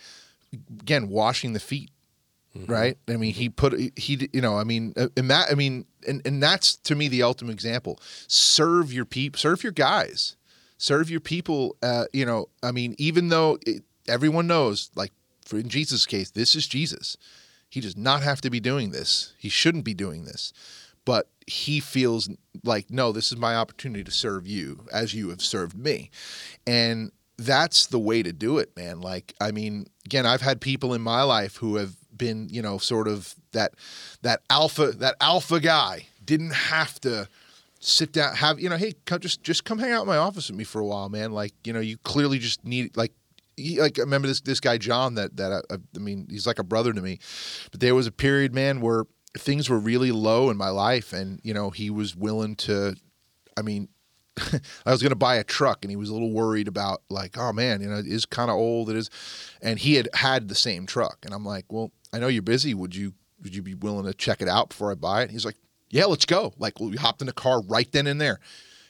again 0.80 1.08
washing 1.08 1.54
the 1.54 1.60
feet. 1.60 1.90
Mm-hmm. 2.56 2.70
Right? 2.70 2.98
I 3.08 3.16
mean, 3.16 3.32
he 3.32 3.48
put 3.48 3.72
he 3.96 4.28
you 4.32 4.40
know, 4.40 4.58
I 4.58 4.64
mean, 4.64 4.92
uh, 4.96 5.08
and 5.16 5.30
that 5.30 5.50
I 5.50 5.54
mean, 5.54 5.86
and 6.06 6.20
and 6.26 6.42
that's 6.42 6.76
to 6.76 6.94
me 6.94 7.08
the 7.08 7.22
ultimate 7.22 7.52
example. 7.52 7.98
Serve 8.28 8.92
your 8.92 9.06
people, 9.06 9.38
serve 9.38 9.62
your 9.62 9.72
guys. 9.72 10.36
Serve 10.76 11.08
your 11.08 11.20
people 11.20 11.76
uh, 11.82 12.06
you 12.12 12.26
know, 12.26 12.48
I 12.62 12.72
mean, 12.72 12.96
even 12.98 13.28
though 13.28 13.58
it, 13.66 13.84
everyone 14.08 14.46
knows 14.48 14.90
like 14.96 15.12
for 15.46 15.58
in 15.58 15.68
Jesus' 15.68 16.06
case, 16.06 16.30
this 16.30 16.54
is 16.54 16.66
Jesus. 16.66 17.16
He 17.70 17.80
does 17.80 17.96
not 17.96 18.22
have 18.22 18.42
to 18.42 18.50
be 18.50 18.60
doing 18.60 18.90
this. 18.90 19.32
He 19.38 19.48
shouldn't 19.48 19.84
be 19.84 19.94
doing 19.94 20.26
this. 20.26 20.52
But 21.04 21.28
he 21.46 21.80
feels 21.80 22.28
like, 22.62 22.90
no, 22.90 23.12
this 23.12 23.32
is 23.32 23.38
my 23.38 23.56
opportunity 23.56 24.04
to 24.04 24.10
serve 24.10 24.46
you 24.46 24.86
as 24.92 25.14
you 25.14 25.30
have 25.30 25.42
served 25.42 25.76
me. 25.76 26.10
And 26.66 27.12
that's 27.38 27.86
the 27.86 27.98
way 27.98 28.22
to 28.22 28.32
do 28.32 28.58
it, 28.58 28.76
man. 28.76 29.00
Like, 29.00 29.34
I 29.40 29.52
mean, 29.52 29.86
again, 30.04 30.26
I've 30.26 30.42
had 30.42 30.60
people 30.60 30.94
in 30.94 31.00
my 31.00 31.22
life 31.22 31.56
who 31.56 31.76
have 31.76 31.96
been, 32.16 32.48
you 32.50 32.62
know, 32.62 32.78
sort 32.78 33.08
of 33.08 33.34
that 33.52 33.74
that 34.22 34.42
alpha 34.50 34.92
that 34.92 35.16
alpha 35.20 35.60
guy 35.60 36.06
didn't 36.24 36.54
have 36.54 37.00
to 37.00 37.28
sit 37.84 38.12
down 38.12 38.32
have 38.36 38.60
you 38.60 38.68
know 38.68 38.76
hey 38.76 38.94
come, 39.06 39.18
just 39.18 39.42
just 39.42 39.64
come 39.64 39.76
hang 39.76 39.90
out 39.90 40.02
in 40.02 40.06
my 40.06 40.16
office 40.16 40.48
with 40.48 40.56
me 40.56 40.62
for 40.62 40.80
a 40.80 40.86
while 40.86 41.08
man 41.08 41.32
like 41.32 41.52
you 41.64 41.72
know 41.72 41.80
you 41.80 41.98
clearly 42.04 42.38
just 42.38 42.64
need 42.64 42.96
like 42.96 43.12
he, 43.56 43.80
like 43.80 43.98
I 43.98 44.02
remember 44.02 44.28
this 44.28 44.40
this 44.40 44.60
guy 44.60 44.78
John 44.78 45.14
that 45.14 45.36
that 45.36 45.52
I, 45.52 45.74
uh, 45.74 45.78
I 45.96 45.98
mean 45.98 46.26
he's 46.30 46.46
like 46.46 46.58
a 46.58 46.64
brother 46.64 46.92
to 46.92 47.00
me, 47.00 47.18
but 47.70 47.80
there 47.80 47.94
was 47.94 48.06
a 48.06 48.12
period, 48.12 48.54
man, 48.54 48.80
where 48.80 49.04
things 49.36 49.68
were 49.68 49.78
really 49.78 50.12
low 50.12 50.50
in 50.50 50.56
my 50.56 50.70
life, 50.70 51.12
and 51.12 51.40
you 51.42 51.54
know 51.54 51.70
he 51.70 51.90
was 51.90 52.16
willing 52.16 52.56
to, 52.56 52.96
I 53.56 53.62
mean. 53.62 53.88
I 54.86 54.90
was 54.90 55.02
going 55.02 55.10
to 55.10 55.16
buy 55.16 55.36
a 55.36 55.44
truck, 55.44 55.80
and 55.82 55.90
he 55.90 55.96
was 55.96 56.08
a 56.08 56.14
little 56.14 56.32
worried 56.32 56.66
about, 56.66 57.02
like, 57.10 57.36
oh 57.36 57.52
man, 57.52 57.82
you 57.82 57.88
know, 57.88 57.98
it 57.98 58.06
is 58.06 58.24
kind 58.24 58.50
of 58.50 58.56
old. 58.56 58.88
It 58.88 58.96
is, 58.96 59.10
and 59.60 59.78
he 59.78 59.96
had 59.96 60.08
had 60.14 60.48
the 60.48 60.54
same 60.54 60.86
truck, 60.86 61.18
and 61.22 61.34
I'm 61.34 61.44
like, 61.44 61.66
well, 61.70 61.92
I 62.12 62.18
know 62.18 62.28
you're 62.28 62.42
busy. 62.42 62.74
Would 62.74 62.94
you 62.94 63.14
would 63.42 63.54
you 63.54 63.62
be 63.62 63.74
willing 63.74 64.04
to 64.06 64.14
check 64.14 64.40
it 64.40 64.48
out 64.48 64.70
before 64.70 64.92
I 64.92 64.94
buy 64.94 65.22
it? 65.22 65.30
He's 65.30 65.44
like, 65.44 65.56
yeah, 65.90 66.04
let's 66.04 66.26
go. 66.26 66.54
Like, 66.58 66.80
we 66.80 66.96
hopped 66.96 67.20
in 67.20 67.26
the 67.26 67.32
car 67.32 67.60
right 67.62 67.90
then 67.90 68.06
and 68.06 68.20
there 68.20 68.38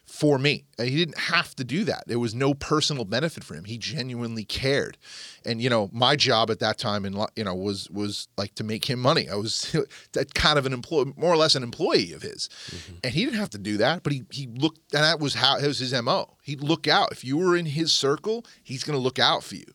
for 0.05 0.39
me. 0.39 0.65
Uh, 0.79 0.83
he 0.83 0.97
didn't 0.97 1.19
have 1.19 1.55
to 1.57 1.65
do 1.65 1.85
that. 1.85 2.05
There 2.07 2.19
was 2.19 2.35
no 2.35 2.55
personal 2.55 3.05
benefit 3.05 3.45
for 3.45 3.55
him. 3.55 3.65
He 3.65 3.79
genuinely 3.79 4.45
cared. 4.45 4.99
And 5.45 5.61
you 5.61 5.71
know, 5.71 5.89
my 5.93 6.17
job 6.17 6.51
at 6.51 6.59
that 6.59 6.79
time 6.79 7.05
in 7.05 7.17
you 7.37 7.45
know 7.45 7.55
was 7.55 7.89
was 7.91 8.29
like 8.37 8.55
to 8.57 8.65
make 8.65 8.89
him 8.89 8.99
money. 8.99 9.29
I 9.29 9.37
was 9.37 9.75
that 10.13 10.35
kind 10.35 10.59
of 10.59 10.67
an 10.67 10.73
employee, 10.73 11.13
more 11.17 11.33
or 11.33 11.37
less 11.37 11.55
an 11.55 11.63
employee 11.63 12.13
of 12.13 12.23
his. 12.23 12.49
Mm-hmm. 12.67 12.95
And 13.05 13.15
he 13.15 13.25
didn't 13.25 13.41
have 13.41 13.51
to 13.51 13.59
do 13.59 13.77
that, 13.79 14.03
but 14.03 14.13
he 14.13 14.25
he 14.31 14.49
looked 14.49 14.81
and 14.93 15.03
that 15.03 15.21
was 15.21 15.35
how 15.35 15.57
it 15.57 15.67
was 15.67 15.79
his 15.79 15.93
MO. 16.03 16.37
He'd 16.43 16.63
look 16.63 16.89
out. 16.89 17.13
If 17.13 17.25
you 17.25 17.37
were 17.39 17.57
in 17.57 17.67
his 17.67 17.93
circle, 17.93 18.45
he's 18.63 18.85
going 18.85 18.99
to 18.99 19.03
look 19.03 19.19
out 19.19 19.45
for 19.45 19.57
you. 19.57 19.67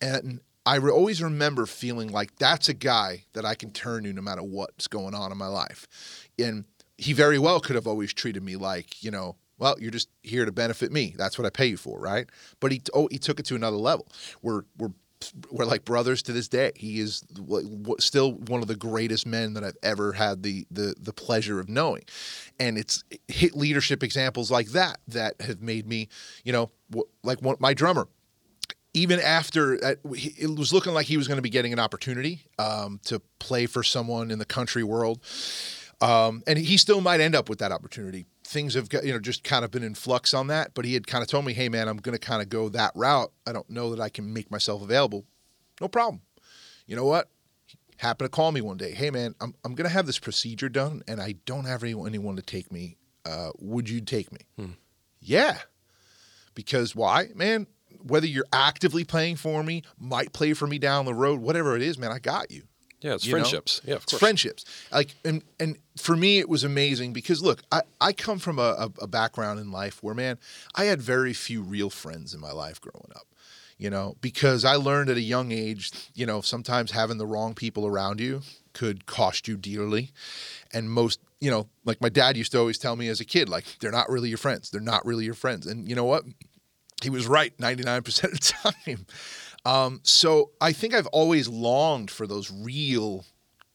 And 0.00 0.40
I 0.66 0.76
re- 0.76 0.90
always 0.90 1.22
remember 1.22 1.66
feeling 1.66 2.10
like 2.10 2.36
that's 2.36 2.68
a 2.68 2.74
guy 2.74 3.24
that 3.34 3.44
I 3.44 3.54
can 3.54 3.70
turn 3.70 4.04
to 4.04 4.12
no 4.12 4.22
matter 4.22 4.42
what's 4.42 4.88
going 4.88 5.14
on 5.14 5.30
in 5.30 5.38
my 5.38 5.46
life. 5.46 5.86
And 6.38 6.64
he 6.96 7.12
very 7.12 7.38
well 7.38 7.60
could 7.60 7.76
have 7.76 7.86
always 7.86 8.12
treated 8.12 8.42
me 8.42 8.56
like, 8.56 9.02
you 9.02 9.10
know, 9.10 9.36
well, 9.58 9.76
you're 9.78 9.90
just 9.90 10.08
here 10.22 10.44
to 10.44 10.52
benefit 10.52 10.90
me. 10.90 11.14
That's 11.16 11.38
what 11.38 11.46
I 11.46 11.50
pay 11.50 11.66
you 11.66 11.76
for, 11.76 12.00
right? 12.00 12.28
But 12.60 12.72
he 12.72 12.82
oh 12.92 13.08
he 13.10 13.18
took 13.18 13.38
it 13.38 13.46
to 13.46 13.54
another 13.54 13.76
level. 13.76 14.08
We're 14.42 14.62
we're 14.78 14.90
we're 15.50 15.64
like 15.64 15.84
brothers 15.84 16.22
to 16.22 16.32
this 16.32 16.48
day. 16.48 16.72
He 16.76 17.00
is 17.00 17.24
still 17.98 18.32
one 18.32 18.62
of 18.62 18.68
the 18.68 18.76
greatest 18.76 19.26
men 19.26 19.54
that 19.54 19.64
I've 19.64 19.76
ever 19.82 20.12
had 20.12 20.42
the 20.42 20.66
the 20.70 20.94
the 20.98 21.12
pleasure 21.12 21.60
of 21.60 21.68
knowing, 21.68 22.02
and 22.58 22.76
it's 22.76 23.04
hit 23.28 23.56
leadership 23.56 24.02
examples 24.02 24.50
like 24.50 24.68
that 24.68 24.98
that 25.08 25.40
have 25.40 25.62
made 25.62 25.86
me, 25.86 26.08
you 26.44 26.52
know, 26.52 26.70
like 27.22 27.40
my 27.60 27.74
drummer. 27.74 28.08
Even 28.94 29.20
after 29.20 29.74
uh, 29.84 29.94
it 30.14 30.56
was 30.56 30.72
looking 30.72 30.94
like 30.94 31.06
he 31.06 31.16
was 31.16 31.26
going 31.28 31.38
to 31.38 31.42
be 31.42 31.50
getting 31.50 31.72
an 31.72 31.80
opportunity 31.80 32.42
um, 32.58 33.00
to 33.04 33.20
play 33.38 33.66
for 33.66 33.82
someone 33.82 34.30
in 34.30 34.38
the 34.38 34.44
country 34.44 34.82
world, 34.84 35.20
Um, 36.00 36.42
and 36.46 36.58
he 36.58 36.76
still 36.76 37.00
might 37.00 37.20
end 37.20 37.34
up 37.34 37.48
with 37.48 37.58
that 37.60 37.72
opportunity. 37.72 38.26
Things 38.44 38.74
have 38.74 38.88
got, 38.88 39.04
you 39.04 39.12
know, 39.12 39.18
just 39.18 39.42
kind 39.42 39.64
of 39.64 39.70
been 39.70 39.82
in 39.82 39.94
flux 39.94 40.34
on 40.34 40.48
that. 40.48 40.74
But 40.74 40.84
he 40.84 40.94
had 40.94 41.06
kind 41.06 41.22
of 41.22 41.28
told 41.28 41.44
me, 41.44 41.54
hey, 41.54 41.68
man, 41.68 41.88
I'm 41.88 41.96
going 41.96 42.16
to 42.16 42.18
kind 42.18 42.42
of 42.42 42.48
go 42.48 42.68
that 42.70 42.92
route. 42.94 43.32
I 43.46 43.52
don't 43.52 43.68
know 43.70 43.90
that 43.94 44.00
I 44.02 44.08
can 44.10 44.32
make 44.32 44.50
myself 44.50 44.82
available. 44.82 45.24
No 45.80 45.88
problem. 45.88 46.22
You 46.86 46.96
know 46.96 47.06
what? 47.06 47.30
He 47.66 47.78
happened 47.96 48.26
to 48.26 48.36
call 48.36 48.52
me 48.52 48.60
one 48.60 48.76
day. 48.76 48.92
Hey, 48.92 49.10
man, 49.10 49.34
I'm, 49.40 49.54
I'm 49.64 49.74
going 49.74 49.88
to 49.88 49.92
have 49.92 50.06
this 50.06 50.18
procedure 50.18 50.68
done 50.68 51.02
and 51.08 51.20
I 51.20 51.36
don't 51.46 51.64
have 51.64 51.82
anyone, 51.82 52.08
anyone 52.08 52.36
to 52.36 52.42
take 52.42 52.70
me. 52.70 52.96
Uh, 53.24 53.50
would 53.58 53.88
you 53.88 54.00
take 54.00 54.30
me? 54.30 54.40
Hmm. 54.56 54.72
Yeah. 55.20 55.58
Because 56.54 56.94
why? 56.94 57.28
Man, 57.34 57.66
whether 58.06 58.26
you're 58.26 58.46
actively 58.52 59.04
playing 59.04 59.36
for 59.36 59.62
me, 59.62 59.82
might 59.98 60.32
play 60.32 60.52
for 60.52 60.66
me 60.66 60.78
down 60.78 61.04
the 61.04 61.14
road, 61.14 61.40
whatever 61.40 61.74
it 61.74 61.82
is, 61.82 61.98
man, 61.98 62.12
I 62.12 62.18
got 62.18 62.50
you. 62.50 62.62
Yeah, 63.00 63.14
it's 63.14 63.26
friendships. 63.26 63.82
Know? 63.84 63.92
Yeah, 63.92 63.98
it's 64.02 64.18
friendships. 64.18 64.64
Like, 64.90 65.14
and 65.26 65.42
and 65.60 65.76
for 65.98 66.16
me, 66.16 66.38
it 66.38 66.48
was 66.48 66.64
amazing 66.64 67.12
because 67.12 67.42
look, 67.42 67.62
I 67.70 67.82
I 68.00 68.14
come 68.14 68.38
from 68.38 68.58
a, 68.58 68.90
a 68.98 69.06
background 69.06 69.60
in 69.60 69.70
life 69.70 70.02
where 70.02 70.14
man, 70.14 70.38
I 70.74 70.84
had 70.84 71.02
very 71.02 71.34
few 71.34 71.62
real 71.62 71.90
friends 71.90 72.32
in 72.32 72.40
my 72.40 72.52
life 72.52 72.80
growing 72.80 73.10
up. 73.14 73.26
You 73.76 73.90
know, 73.90 74.16
because 74.20 74.64
I 74.64 74.76
learned 74.76 75.10
at 75.10 75.16
a 75.16 75.20
young 75.20 75.52
age, 75.52 75.90
you 76.14 76.24
know, 76.24 76.40
sometimes 76.40 76.92
having 76.92 77.18
the 77.18 77.26
wrong 77.26 77.54
people 77.54 77.86
around 77.86 78.20
you 78.20 78.40
could 78.72 79.04
cost 79.04 79.48
you 79.48 79.58
dearly, 79.58 80.12
and 80.72 80.90
most 80.90 81.20
you 81.40 81.50
know, 81.50 81.68
like 81.84 82.00
my 82.00 82.08
dad 82.08 82.38
used 82.38 82.52
to 82.52 82.58
always 82.58 82.78
tell 82.78 82.96
me 82.96 83.08
as 83.08 83.20
a 83.20 83.24
kid, 83.26 83.50
like 83.50 83.66
they're 83.80 83.92
not 83.92 84.08
really 84.08 84.30
your 84.30 84.38
friends. 84.38 84.70
They're 84.70 84.80
not 84.80 85.04
really 85.04 85.26
your 85.26 85.34
friends. 85.34 85.66
And 85.66 85.86
you 85.86 85.94
know 85.94 86.04
what? 86.04 86.24
He 87.02 87.10
was 87.10 87.26
right 87.26 87.56
99% 87.58 88.24
of 88.24 88.30
the 88.32 88.72
time. 88.86 89.06
Um, 89.66 90.00
so 90.02 90.50
I 90.60 90.72
think 90.72 90.94
I've 90.94 91.06
always 91.08 91.48
longed 91.48 92.10
for 92.10 92.26
those 92.26 92.50
real 92.50 93.24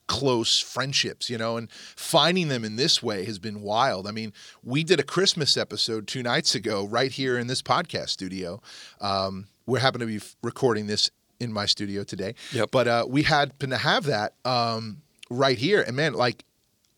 close 0.06 0.58
friendships, 0.58 1.30
you 1.30 1.38
know, 1.38 1.56
and 1.56 1.70
finding 1.70 2.48
them 2.48 2.64
in 2.64 2.74
this 2.74 3.00
way 3.00 3.24
has 3.24 3.38
been 3.38 3.62
wild. 3.62 4.08
I 4.08 4.10
mean, 4.10 4.32
we 4.64 4.82
did 4.82 4.98
a 4.98 5.04
Christmas 5.04 5.56
episode 5.56 6.08
two 6.08 6.22
nights 6.22 6.56
ago 6.56 6.84
right 6.84 7.12
here 7.12 7.38
in 7.38 7.46
this 7.46 7.62
podcast 7.62 8.08
studio. 8.08 8.60
Um, 9.00 9.46
we 9.66 9.78
happen 9.78 10.00
to 10.00 10.06
be 10.06 10.20
recording 10.42 10.88
this 10.88 11.10
in 11.38 11.52
my 11.52 11.64
studio 11.64 12.02
today. 12.02 12.34
Yep. 12.52 12.70
But 12.72 12.88
uh, 12.88 13.06
we 13.08 13.22
had 13.22 13.58
to 13.60 13.76
have 13.76 14.04
that 14.06 14.34
um, 14.44 15.02
right 15.30 15.56
here. 15.56 15.82
And 15.82 15.96
man, 15.96 16.14
like 16.14 16.44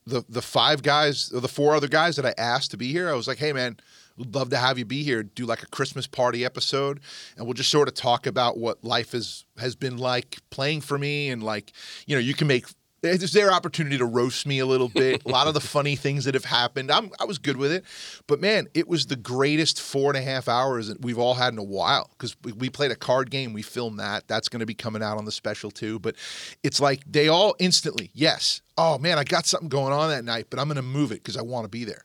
the 0.06 0.24
the 0.28 0.42
five 0.42 0.82
guys 0.82 1.30
or 1.32 1.40
the 1.40 1.48
four 1.48 1.74
other 1.74 1.88
guys 1.88 2.16
that 2.16 2.26
I 2.26 2.34
asked 2.38 2.70
to 2.72 2.76
be 2.76 2.92
here, 2.92 3.10
I 3.10 3.14
was 3.14 3.28
like, 3.28 3.38
hey 3.38 3.52
man, 3.52 3.76
we'd 4.16 4.34
love 4.34 4.50
to 4.50 4.56
have 4.56 4.78
you 4.78 4.84
be 4.84 5.02
here, 5.02 5.22
do 5.22 5.46
like 5.46 5.62
a 5.62 5.66
Christmas 5.66 6.06
party 6.06 6.44
episode, 6.44 7.00
and 7.36 7.46
we'll 7.46 7.54
just 7.54 7.70
sort 7.70 7.88
of 7.88 7.94
talk 7.94 8.26
about 8.26 8.58
what 8.58 8.82
life 8.84 9.14
is 9.14 9.44
has 9.58 9.76
been 9.76 9.98
like 9.98 10.38
playing 10.50 10.80
for 10.80 10.98
me, 10.98 11.30
and 11.30 11.42
like 11.42 11.72
you 12.06 12.16
know, 12.16 12.20
you 12.20 12.34
can 12.34 12.46
make 12.46 12.66
it's 13.02 13.32
their 13.32 13.52
opportunity 13.52 13.98
to 13.98 14.04
roast 14.04 14.46
me 14.46 14.60
a 14.60 14.66
little 14.66 14.88
bit. 14.88 15.24
a 15.24 15.28
lot 15.28 15.48
of 15.48 15.54
the 15.54 15.60
funny 15.76 15.96
things 15.96 16.24
that 16.24 16.34
have 16.34 16.44
happened, 16.44 16.90
I'm, 16.90 17.10
I 17.18 17.24
was 17.24 17.38
good 17.38 17.56
with 17.56 17.72
it. 17.72 17.84
But 18.26 18.40
man, 18.40 18.68
it 18.74 18.86
was 18.86 19.06
the 19.06 19.16
greatest 19.16 19.80
four 19.80 20.10
and 20.10 20.16
a 20.16 20.22
half 20.22 20.48
hours 20.48 20.88
that 20.88 21.02
we've 21.02 21.18
all 21.18 21.34
had 21.34 21.52
in 21.52 21.58
a 21.58 21.64
while 21.64 22.10
because 22.12 22.36
we, 22.44 22.52
we, 22.52 22.70
played 22.70 22.90
a 22.90 22.96
card 22.96 23.30
game. 23.30 23.52
We 23.52 23.62
filmed 23.62 23.98
that. 23.98 24.28
That's 24.28 24.48
going 24.48 24.60
to 24.60 24.66
be 24.66 24.74
coming 24.74 25.02
out 25.02 25.18
on 25.18 25.24
the 25.24 25.32
special 25.32 25.70
too. 25.70 25.98
But 25.98 26.14
it's 26.62 26.80
like 26.80 27.02
they 27.06 27.28
all 27.28 27.54
instantly, 27.58 28.10
yes, 28.14 28.62
oh 28.78 28.98
man, 28.98 29.18
I 29.18 29.24
got 29.24 29.46
something 29.46 29.68
going 29.68 29.92
on 29.92 30.08
that 30.10 30.24
night, 30.24 30.46
but 30.48 30.58
I'm 30.58 30.66
going 30.66 30.76
to 30.76 30.82
move 30.82 31.12
it 31.12 31.16
because 31.16 31.36
I 31.36 31.42
want 31.42 31.64
to 31.64 31.68
be 31.68 31.84
there. 31.84 32.04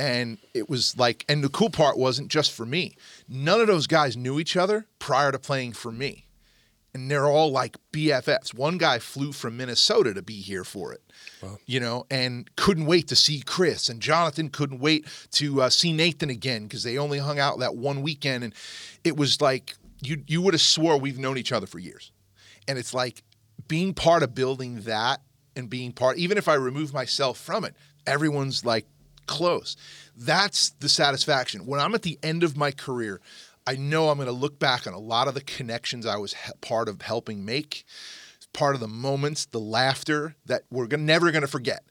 And 0.00 0.38
it 0.54 0.70
was 0.70 0.96
like, 0.98 1.26
and 1.28 1.44
the 1.44 1.50
cool 1.50 1.68
part 1.68 1.98
wasn't 1.98 2.28
just 2.28 2.52
for 2.52 2.64
me. 2.64 2.96
None 3.28 3.60
of 3.60 3.66
those 3.66 3.86
guys 3.86 4.16
knew 4.16 4.40
each 4.40 4.56
other 4.56 4.86
prior 4.98 5.30
to 5.30 5.38
playing 5.38 5.74
for 5.74 5.92
me 5.92 6.26
and 6.92 7.10
they're 7.10 7.26
all 7.26 7.50
like 7.50 7.76
BFFs. 7.92 8.54
One 8.54 8.78
guy 8.78 8.98
flew 8.98 9.32
from 9.32 9.56
Minnesota 9.56 10.12
to 10.14 10.22
be 10.22 10.40
here 10.40 10.64
for 10.64 10.92
it, 10.92 11.02
wow. 11.42 11.58
you 11.66 11.78
know, 11.80 12.06
and 12.10 12.54
couldn't 12.56 12.86
wait 12.86 13.08
to 13.08 13.16
see 13.16 13.40
Chris. 13.40 13.88
And 13.88 14.00
Jonathan 14.00 14.48
couldn't 14.48 14.80
wait 14.80 15.06
to 15.32 15.62
uh, 15.62 15.70
see 15.70 15.92
Nathan 15.92 16.30
again 16.30 16.64
because 16.64 16.82
they 16.82 16.98
only 16.98 17.18
hung 17.18 17.38
out 17.38 17.60
that 17.60 17.76
one 17.76 18.02
weekend. 18.02 18.44
And 18.44 18.54
it 19.04 19.16
was 19.16 19.40
like 19.40 19.76
you 20.02 20.22
you 20.26 20.42
would 20.42 20.54
have 20.54 20.60
swore 20.60 20.98
we've 20.98 21.18
known 21.18 21.38
each 21.38 21.52
other 21.52 21.66
for 21.66 21.78
years. 21.78 22.10
And 22.66 22.78
it's 22.78 22.94
like 22.94 23.22
being 23.68 23.94
part 23.94 24.22
of 24.22 24.34
building 24.34 24.80
that 24.82 25.20
and 25.54 25.70
being 25.70 25.92
part, 25.92 26.18
even 26.18 26.38
if 26.38 26.48
I 26.48 26.54
remove 26.54 26.92
myself 26.92 27.38
from 27.38 27.64
it, 27.64 27.74
everyone's 28.06 28.64
like 28.64 28.86
close. 29.30 29.76
That's 30.16 30.70
the 30.80 30.88
satisfaction. 30.88 31.64
When 31.64 31.80
I'm 31.80 31.94
at 31.94 32.02
the 32.02 32.18
end 32.22 32.42
of 32.42 32.56
my 32.56 32.72
career, 32.72 33.20
I 33.66 33.76
know 33.76 34.08
I'm 34.08 34.16
going 34.16 34.26
to 34.26 34.32
look 34.32 34.58
back 34.58 34.86
on 34.86 34.92
a 34.92 34.98
lot 34.98 35.28
of 35.28 35.34
the 35.34 35.40
connections 35.40 36.04
I 36.04 36.16
was 36.16 36.34
part 36.60 36.88
of 36.88 37.00
helping 37.00 37.44
make, 37.44 37.84
part 38.52 38.74
of 38.74 38.80
the 38.80 38.88
moments, 38.88 39.46
the 39.46 39.60
laughter 39.60 40.34
that 40.46 40.62
we're 40.70 40.88
never 40.88 41.30
going 41.30 41.42
to 41.42 41.48
forget. 41.48 41.84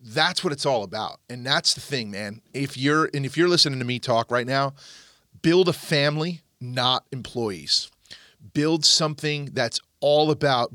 That's 0.00 0.44
what 0.44 0.52
it's 0.52 0.64
all 0.64 0.84
about. 0.84 1.18
And 1.28 1.44
that's 1.44 1.74
the 1.74 1.80
thing, 1.80 2.12
man. 2.12 2.40
If 2.52 2.78
you're 2.78 3.10
and 3.12 3.26
if 3.26 3.36
you're 3.36 3.48
listening 3.48 3.80
to 3.80 3.84
me 3.84 3.98
talk 3.98 4.30
right 4.30 4.46
now, 4.46 4.74
build 5.42 5.68
a 5.68 5.72
family, 5.72 6.42
not 6.60 7.04
employees. 7.10 7.90
Build 8.52 8.84
something 8.84 9.50
that's 9.52 9.80
all 10.00 10.30
about 10.30 10.72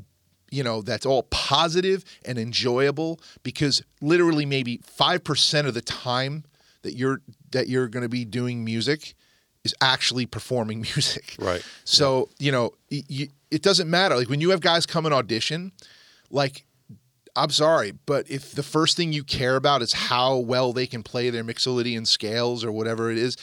you 0.50 0.62
know 0.62 0.82
that's 0.82 1.06
all 1.06 1.24
positive 1.24 2.04
and 2.24 2.38
enjoyable 2.38 3.20
because 3.42 3.82
literally 4.00 4.46
maybe 4.46 4.78
5% 4.78 5.66
of 5.66 5.74
the 5.74 5.80
time 5.80 6.44
that 6.82 6.94
you're 6.94 7.20
that 7.52 7.68
you're 7.68 7.88
going 7.88 8.02
to 8.02 8.08
be 8.08 8.24
doing 8.24 8.64
music 8.64 9.14
is 9.64 9.74
actually 9.80 10.26
performing 10.26 10.80
music. 10.94 11.36
Right. 11.38 11.64
So, 11.84 12.28
yeah. 12.38 12.46
you 12.46 12.52
know, 12.52 12.72
it 13.50 13.62
doesn't 13.62 13.90
matter. 13.90 14.16
Like 14.16 14.28
when 14.28 14.40
you 14.40 14.50
have 14.50 14.60
guys 14.60 14.86
come 14.86 15.06
and 15.06 15.14
audition, 15.14 15.72
like, 16.30 16.64
I'm 17.36 17.50
sorry, 17.50 17.92
but 18.06 18.28
if 18.30 18.52
the 18.52 18.62
first 18.62 18.96
thing 18.96 19.12
you 19.12 19.22
care 19.22 19.56
about 19.56 19.82
is 19.82 19.92
how 19.92 20.36
well 20.36 20.72
they 20.72 20.86
can 20.86 21.02
play 21.02 21.30
their 21.30 21.44
Mixolydian 21.44 22.06
scales 22.06 22.64
or 22.64 22.72
whatever 22.72 23.10
it 23.10 23.18
is, 23.18 23.36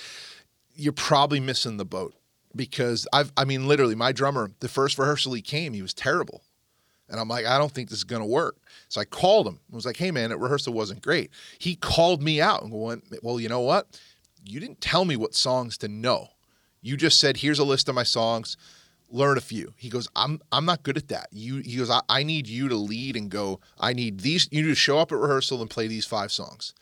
you're 0.75 0.93
probably 0.93 1.39
missing 1.39 1.77
the 1.77 1.85
boat. 1.85 2.13
Because 2.55 3.07
I've, 3.13 3.31
I 3.37 3.45
mean, 3.45 3.67
literally, 3.67 3.93
my 3.93 4.11
drummer, 4.11 4.51
the 4.61 4.67
first 4.67 4.97
rehearsal 4.97 5.33
he 5.33 5.41
came, 5.41 5.73
he 5.73 5.81
was 5.81 5.93
terrible. 5.93 6.41
And 7.09 7.19
I'm 7.19 7.29
like, 7.29 7.45
I 7.45 7.57
don't 7.57 7.71
think 7.71 7.89
this 7.89 7.99
is 7.99 8.03
going 8.03 8.21
to 8.21 8.27
work. 8.27 8.57
So 8.89 8.99
I 8.99 9.05
called 9.05 9.47
him. 9.47 9.59
I 9.71 9.75
was 9.75 9.85
like, 9.85 9.97
hey, 9.97 10.11
man, 10.11 10.29
that 10.29 10.39
rehearsal 10.39 10.73
wasn't 10.73 11.01
great. 11.01 11.31
He 11.57 11.75
called 11.75 12.21
me 12.21 12.41
out 12.41 12.63
and 12.63 12.71
went, 12.73 13.05
well, 13.23 13.39
you 13.39 13.47
know 13.47 13.61
what? 13.61 13.87
you 14.47 14.59
didn't 14.59 14.81
tell 14.81 15.05
me 15.05 15.15
what 15.15 15.35
songs 15.35 15.77
to 15.79 15.87
know. 15.87 16.29
You 16.81 16.97
just 16.97 17.19
said, 17.19 17.37
here's 17.37 17.59
a 17.59 17.63
list 17.63 17.89
of 17.89 17.95
my 17.95 18.03
songs, 18.03 18.55
learn 19.09 19.37
a 19.37 19.41
few. 19.41 19.73
He 19.77 19.89
goes, 19.89 20.07
I'm 20.15 20.41
I'm 20.51 20.65
not 20.65 20.83
good 20.83 20.97
at 20.97 21.09
that. 21.09 21.27
You 21.31 21.57
he 21.57 21.77
goes, 21.77 21.89
I, 21.89 22.01
I 22.07 22.23
need 22.23 22.47
you 22.47 22.69
to 22.69 22.75
lead 22.75 23.15
and 23.15 23.29
go, 23.29 23.59
I 23.79 23.93
need 23.93 24.21
these 24.21 24.47
you 24.51 24.61
need 24.61 24.69
to 24.69 24.75
show 24.75 24.99
up 24.99 25.11
at 25.11 25.17
rehearsal 25.17 25.61
and 25.61 25.69
play 25.69 25.87
these 25.87 26.05
five 26.05 26.31
songs. 26.31 26.73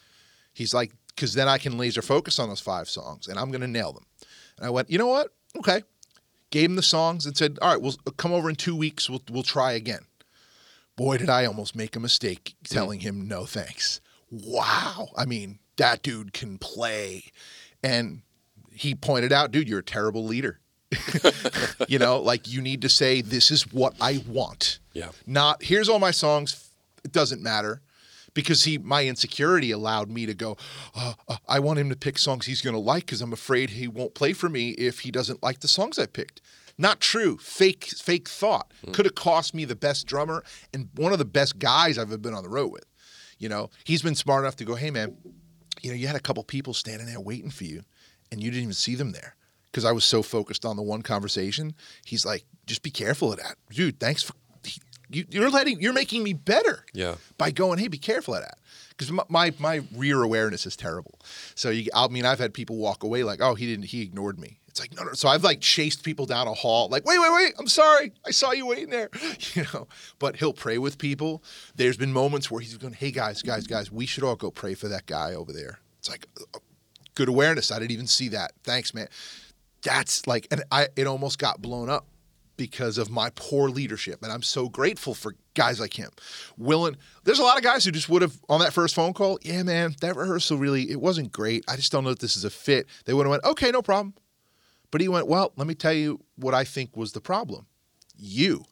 He's 0.54 0.74
like, 0.74 0.92
because 1.08 1.34
then 1.34 1.48
I 1.48 1.58
can 1.58 1.78
laser 1.78 2.02
focus 2.02 2.40
on 2.40 2.50
those 2.50 2.62
five 2.62 2.90
songs 2.90 3.28
and 3.28 3.40
I'm 3.40 3.52
gonna 3.52 3.68
nail 3.68 3.94
them. 3.94 4.06
And 4.58 4.66
I 4.66 4.70
went, 4.70 4.90
you 4.90 4.98
know 4.98 5.08
what? 5.08 5.30
Okay. 5.58 5.84
Gave 6.52 6.70
him 6.70 6.76
the 6.76 6.84
songs 6.84 7.26
and 7.26 7.36
said, 7.36 7.58
All 7.62 7.70
right, 7.70 7.82
we'll 7.82 7.96
uh, 8.06 8.12
come 8.12 8.32
over 8.32 8.50
in 8.50 8.56
two 8.56 8.76
weeks, 8.76 9.10
we'll 9.10 9.24
we'll 9.32 9.44
try 9.44 9.74
again. 9.74 10.06
Boy, 10.96 11.18
did 11.18 11.30
I 11.30 11.46
almost 11.46 11.76
make 11.76 11.96
a 11.96 12.00
mistake 12.00 12.56
telling 12.64 13.02
him 13.02 13.28
no 13.28 13.46
thanks. 13.46 14.00
Wow. 14.32 15.10
I 15.18 15.26
mean, 15.26 15.60
that 15.78 16.02
dude 16.02 16.34
can 16.34 16.58
play. 16.58 17.26
And 17.84 18.22
he 18.72 18.96
pointed 18.96 19.34
out, 19.34 19.52
dude, 19.52 19.68
you're 19.68 19.80
a 19.80 19.84
terrible 19.84 20.24
leader. 20.24 20.60
you 21.88 22.00
know, 22.00 22.20
like 22.20 22.48
you 22.48 22.62
need 22.62 22.82
to 22.84 22.90
say, 22.90 23.22
this 23.22 23.52
is 23.52 23.72
what 23.74 23.94
I 24.00 24.24
want. 24.28 24.80
Yeah. 24.94 25.10
Not, 25.26 25.64
here's 25.64 25.90
all 25.90 26.00
my 26.00 26.12
songs. 26.12 26.70
It 27.04 27.12
doesn't 27.12 27.42
matter 27.42 27.82
because 28.34 28.64
he, 28.64 28.78
my 28.78 29.06
insecurity 29.06 29.72
allowed 29.72 30.10
me 30.10 30.26
to 30.26 30.34
go, 30.34 30.58
uh, 30.96 31.14
uh, 31.28 31.38
I 31.48 31.60
want 31.60 31.80
him 31.80 31.90
to 31.90 31.96
pick 31.96 32.18
songs 32.18 32.46
he's 32.46 32.62
going 32.62 32.76
to 32.76 32.80
like 32.80 33.06
because 33.06 33.22
I'm 33.22 33.34
afraid 33.34 33.72
he 33.72 33.88
won't 33.88 34.14
play 34.14 34.34
for 34.34 34.50
me 34.50 34.72
if 34.72 35.02
he 35.02 35.12
doesn't 35.12 35.44
like 35.44 35.60
the 35.60 35.68
songs 35.68 36.00
I 36.00 36.06
picked. 36.06 36.42
Not 36.78 37.00
true. 37.00 37.38
Fake, 37.38 37.86
fake 37.86 38.28
thought. 38.28 38.72
Mm. 38.86 38.94
Could 38.94 39.06
have 39.06 39.16
cost 39.16 39.54
me 39.54 39.66
the 39.66 39.76
best 39.76 40.08
drummer 40.08 40.44
and 40.74 40.90
one 40.96 41.14
of 41.14 41.20
the 41.20 41.26
best 41.26 41.60
guys 41.60 41.98
I've 41.98 42.08
ever 42.08 42.18
been 42.18 42.34
on 42.34 42.44
the 42.44 42.50
road 42.50 42.72
with. 42.72 42.86
You 43.38 43.50
know, 43.50 43.70
he's 43.84 44.02
been 44.02 44.16
smart 44.16 44.44
enough 44.44 44.56
to 44.58 44.66
go, 44.66 44.76
hey 44.76 44.92
man, 44.92 45.16
you 45.82 45.90
know, 45.90 45.96
you 45.96 46.08
had 46.08 46.16
a 46.16 46.22
couple 46.22 46.44
people 46.44 46.74
standing 46.74 47.08
there 47.08 47.20
waiting 47.20 47.52
for 47.52 47.66
you 47.66 47.84
and 48.32 48.42
you 48.42 48.50
didn't 48.50 48.64
even 48.64 48.74
see 48.74 48.96
them 48.96 49.12
there 49.12 49.36
because 49.72 49.86
I 49.86 49.92
was 49.92 50.06
so 50.06 50.24
focused 50.24 50.66
on 50.66 50.78
the 50.78 50.82
one 50.82 51.02
conversation. 51.02 51.76
He's 52.06 52.26
like, 52.26 52.46
just 52.66 52.82
be 52.82 52.92
careful 52.92 53.34
of 53.34 53.40
that. 53.40 53.56
Dude, 53.70 54.00
thanks 54.00 54.24
for 54.24 54.34
you, 55.10 55.26
you're 55.30 55.50
letting 55.50 55.80
you're 55.80 55.94
making 55.94 56.24
me 56.24 56.34
better 56.34 56.84
yeah 56.94 57.16
by 57.38 57.52
going 57.52 57.78
hey 57.78 57.88
be 57.88 57.98
careful 57.98 58.34
of 58.34 58.42
that 58.42 58.58
because 58.90 59.12
my, 59.12 59.24
my, 59.30 59.54
my 59.60 59.82
rear 59.94 60.24
awareness 60.24 60.66
is 60.66 60.76
terrible 60.76 61.20
so 61.54 61.70
you 61.70 61.90
i 61.94 62.08
mean 62.08 62.26
i've 62.26 62.40
had 62.40 62.54
people 62.56 62.78
walk 62.78 63.04
away 63.04 63.24
like 63.24 63.40
oh 63.40 63.54
he 63.54 63.68
didn't 63.68 63.86
he 63.86 64.02
ignored 64.02 64.40
me 64.40 64.60
it's 64.76 64.82
like 64.82 64.94
no 64.94 65.04
no 65.04 65.14
so 65.14 65.30
i've 65.30 65.44
like 65.44 65.62
chased 65.62 66.04
people 66.04 66.26
down 66.26 66.48
a 66.48 66.54
hall 66.54 66.90
like 66.90 67.06
wait 67.06 67.18
wait 67.18 67.32
wait 67.32 67.54
i'm 67.58 67.68
sorry 67.68 68.12
i 68.26 68.32
saw 68.32 68.52
you 68.52 68.66
waiting 68.66 68.90
there 68.90 69.10
you 69.54 69.64
know 69.74 69.88
but 70.20 70.36
he'll 70.36 70.52
pray 70.52 70.78
with 70.78 70.98
people 70.98 71.42
there's 71.76 71.96
been 71.96 72.12
moments 72.12 72.52
where 72.52 72.60
he's 72.60 72.76
going 72.76 72.92
hey 72.92 73.10
guys 73.10 73.42
guys 73.42 73.66
guys 73.66 73.90
we 73.90 74.06
should 74.06 74.24
all 74.24 74.36
go 74.36 74.52
pray 74.52 74.74
for 74.74 74.90
that 74.90 75.06
guy 75.06 75.34
over 75.34 75.54
there 75.54 75.80
it's 75.98 76.10
like 76.10 76.28
uh, 76.54 76.60
good 77.14 77.30
awareness 77.30 77.72
i 77.72 77.80
didn't 77.80 77.92
even 77.92 78.08
see 78.08 78.28
that 78.28 78.52
thanks 78.66 78.94
man 78.94 79.08
that's 79.82 80.28
like 80.28 80.46
and 80.52 80.62
i 80.74 80.90
it 80.98 81.08
almost 81.08 81.40
got 81.40 81.62
blown 81.62 81.90
up 81.90 82.06
because 82.58 82.98
of 82.98 83.10
my 83.10 83.30
poor 83.36 83.70
leadership. 83.70 84.24
And 84.24 84.32
I'm 84.32 84.42
so 84.42 84.70
grateful 84.70 85.14
for 85.14 85.36
guys 85.56 85.78
like 85.78 85.94
him. 85.94 86.10
Willing, 86.58 86.96
there's 87.24 87.40
a 87.40 87.44
lot 87.44 87.58
of 87.58 87.64
guys 87.64 87.84
who 87.84 87.92
just 87.92 88.08
would 88.08 88.22
have 88.22 88.40
on 88.50 88.62
that 88.62 88.74
first 88.74 88.96
phone 88.96 89.12
call, 89.12 89.40
yeah, 89.42 89.64
man, 89.64 89.96
that 90.02 90.16
rehearsal 90.16 90.58
really 90.58 90.90
it 90.90 91.02
wasn't 91.02 91.34
great. 91.34 91.66
I 91.68 91.76
just 91.76 91.92
don't 91.92 92.06
know 92.06 92.12
if 92.12 92.20
this 92.20 92.38
is 92.38 92.46
a 92.46 92.50
fit. 92.50 92.88
They 93.06 93.14
would 93.14 93.26
have 93.26 93.32
went, 93.32 93.44
okay, 93.44 93.72
no 93.72 93.82
problem. 93.82 94.14
But 94.96 95.02
he 95.02 95.10
went, 95.10 95.28
well, 95.28 95.52
let 95.58 95.68
me 95.68 95.76
tell 95.76 95.92
you 95.92 96.22
what 96.38 96.54
I 96.54 96.64
think 96.64 96.96
was 96.96 97.12
the 97.12 97.20
problem. 97.20 97.66
You. 98.18 98.64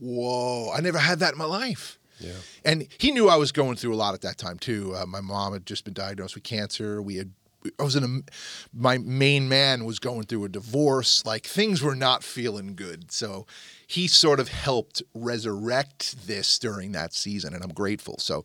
Whoa, 0.00 0.72
I 0.74 0.80
never 0.80 0.98
had 0.98 1.20
that 1.20 1.34
in 1.34 1.38
my 1.38 1.44
life. 1.44 2.00
Yeah. 2.18 2.32
And 2.64 2.88
he 2.98 3.12
knew 3.12 3.28
I 3.28 3.36
was 3.36 3.52
going 3.52 3.76
through 3.76 3.94
a 3.94 3.96
lot 3.96 4.12
at 4.12 4.22
that 4.22 4.38
time 4.38 4.58
too. 4.58 4.92
Uh, 4.96 5.06
my 5.06 5.20
mom 5.20 5.52
had 5.52 5.64
just 5.64 5.84
been 5.84 5.94
diagnosed 5.94 6.34
with 6.34 6.42
cancer. 6.42 7.00
We 7.00 7.14
had 7.14 7.30
I 7.78 7.84
was 7.84 7.94
in 7.94 8.02
a 8.02 8.32
my 8.74 8.98
main 8.98 9.48
man 9.48 9.84
was 9.84 10.00
going 10.00 10.24
through 10.24 10.46
a 10.46 10.48
divorce. 10.48 11.24
Like 11.24 11.46
things 11.46 11.80
were 11.80 11.94
not 11.94 12.24
feeling 12.24 12.74
good. 12.74 13.12
So 13.12 13.46
he 13.86 14.08
sort 14.08 14.40
of 14.40 14.48
helped 14.48 15.00
resurrect 15.14 16.26
this 16.26 16.58
during 16.58 16.90
that 16.90 17.14
season 17.14 17.54
and 17.54 17.62
I'm 17.62 17.72
grateful. 17.72 18.18
So 18.18 18.44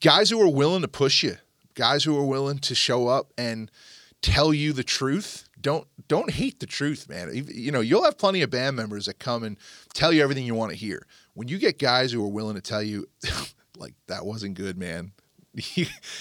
guys 0.00 0.30
who 0.30 0.40
are 0.40 0.48
willing 0.48 0.82
to 0.82 0.88
push 0.88 1.24
you, 1.24 1.38
guys 1.74 2.04
who 2.04 2.16
are 2.16 2.24
willing 2.24 2.60
to 2.60 2.76
show 2.76 3.08
up 3.08 3.32
and 3.36 3.72
tell 4.22 4.54
you 4.54 4.72
the 4.72 4.84
truth. 4.84 5.47
Don't 5.60 5.86
don't 6.06 6.30
hate 6.30 6.60
the 6.60 6.66
truth, 6.66 7.08
man. 7.08 7.30
You 7.32 7.72
know, 7.72 7.80
you'll 7.80 8.04
have 8.04 8.18
plenty 8.18 8.42
of 8.42 8.50
band 8.50 8.76
members 8.76 9.06
that 9.06 9.18
come 9.18 9.42
and 9.42 9.56
tell 9.94 10.12
you 10.12 10.22
everything 10.22 10.44
you 10.44 10.54
want 10.54 10.72
to 10.72 10.76
hear. 10.76 11.06
When 11.34 11.48
you 11.48 11.58
get 11.58 11.78
guys 11.78 12.12
who 12.12 12.24
are 12.24 12.28
willing 12.28 12.54
to 12.54 12.60
tell 12.60 12.82
you 12.82 13.06
like 13.76 13.94
that 14.06 14.24
wasn't 14.24 14.54
good, 14.54 14.78
man 14.78 15.12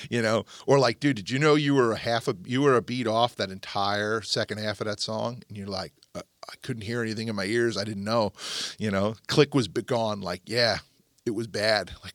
you 0.09 0.21
know, 0.21 0.45
or 0.65 0.79
like, 0.79 0.99
dude, 0.99 1.15
did 1.17 1.29
you 1.29 1.39
know 1.39 1.55
you 1.55 1.75
were 1.75 1.91
a 1.91 1.97
half 1.97 2.27
a 2.27 2.35
you 2.45 2.61
were 2.61 2.75
a 2.75 2.81
beat 2.81 3.07
off 3.07 3.35
that 3.35 3.51
entire 3.51 4.21
second 4.21 4.59
half 4.59 4.81
of 4.81 4.88
that 4.88 4.99
song, 4.99 5.43
and 5.47 5.57
you're 5.57 5.67
like, 5.67 5.93
uh, 6.15 6.21
I 6.49 6.53
couldn't 6.61 6.83
hear 6.83 7.01
anything 7.01 7.27
in 7.27 7.35
my 7.35 7.45
ears. 7.45 7.77
I 7.77 7.83
didn't 7.83 8.03
know, 8.03 8.33
you 8.77 8.91
know. 8.91 9.15
Click 9.27 9.53
was 9.53 9.67
gone. 9.67 10.21
Like, 10.21 10.41
yeah, 10.45 10.79
it 11.25 11.31
was 11.31 11.47
bad. 11.47 11.91
Like, 12.03 12.13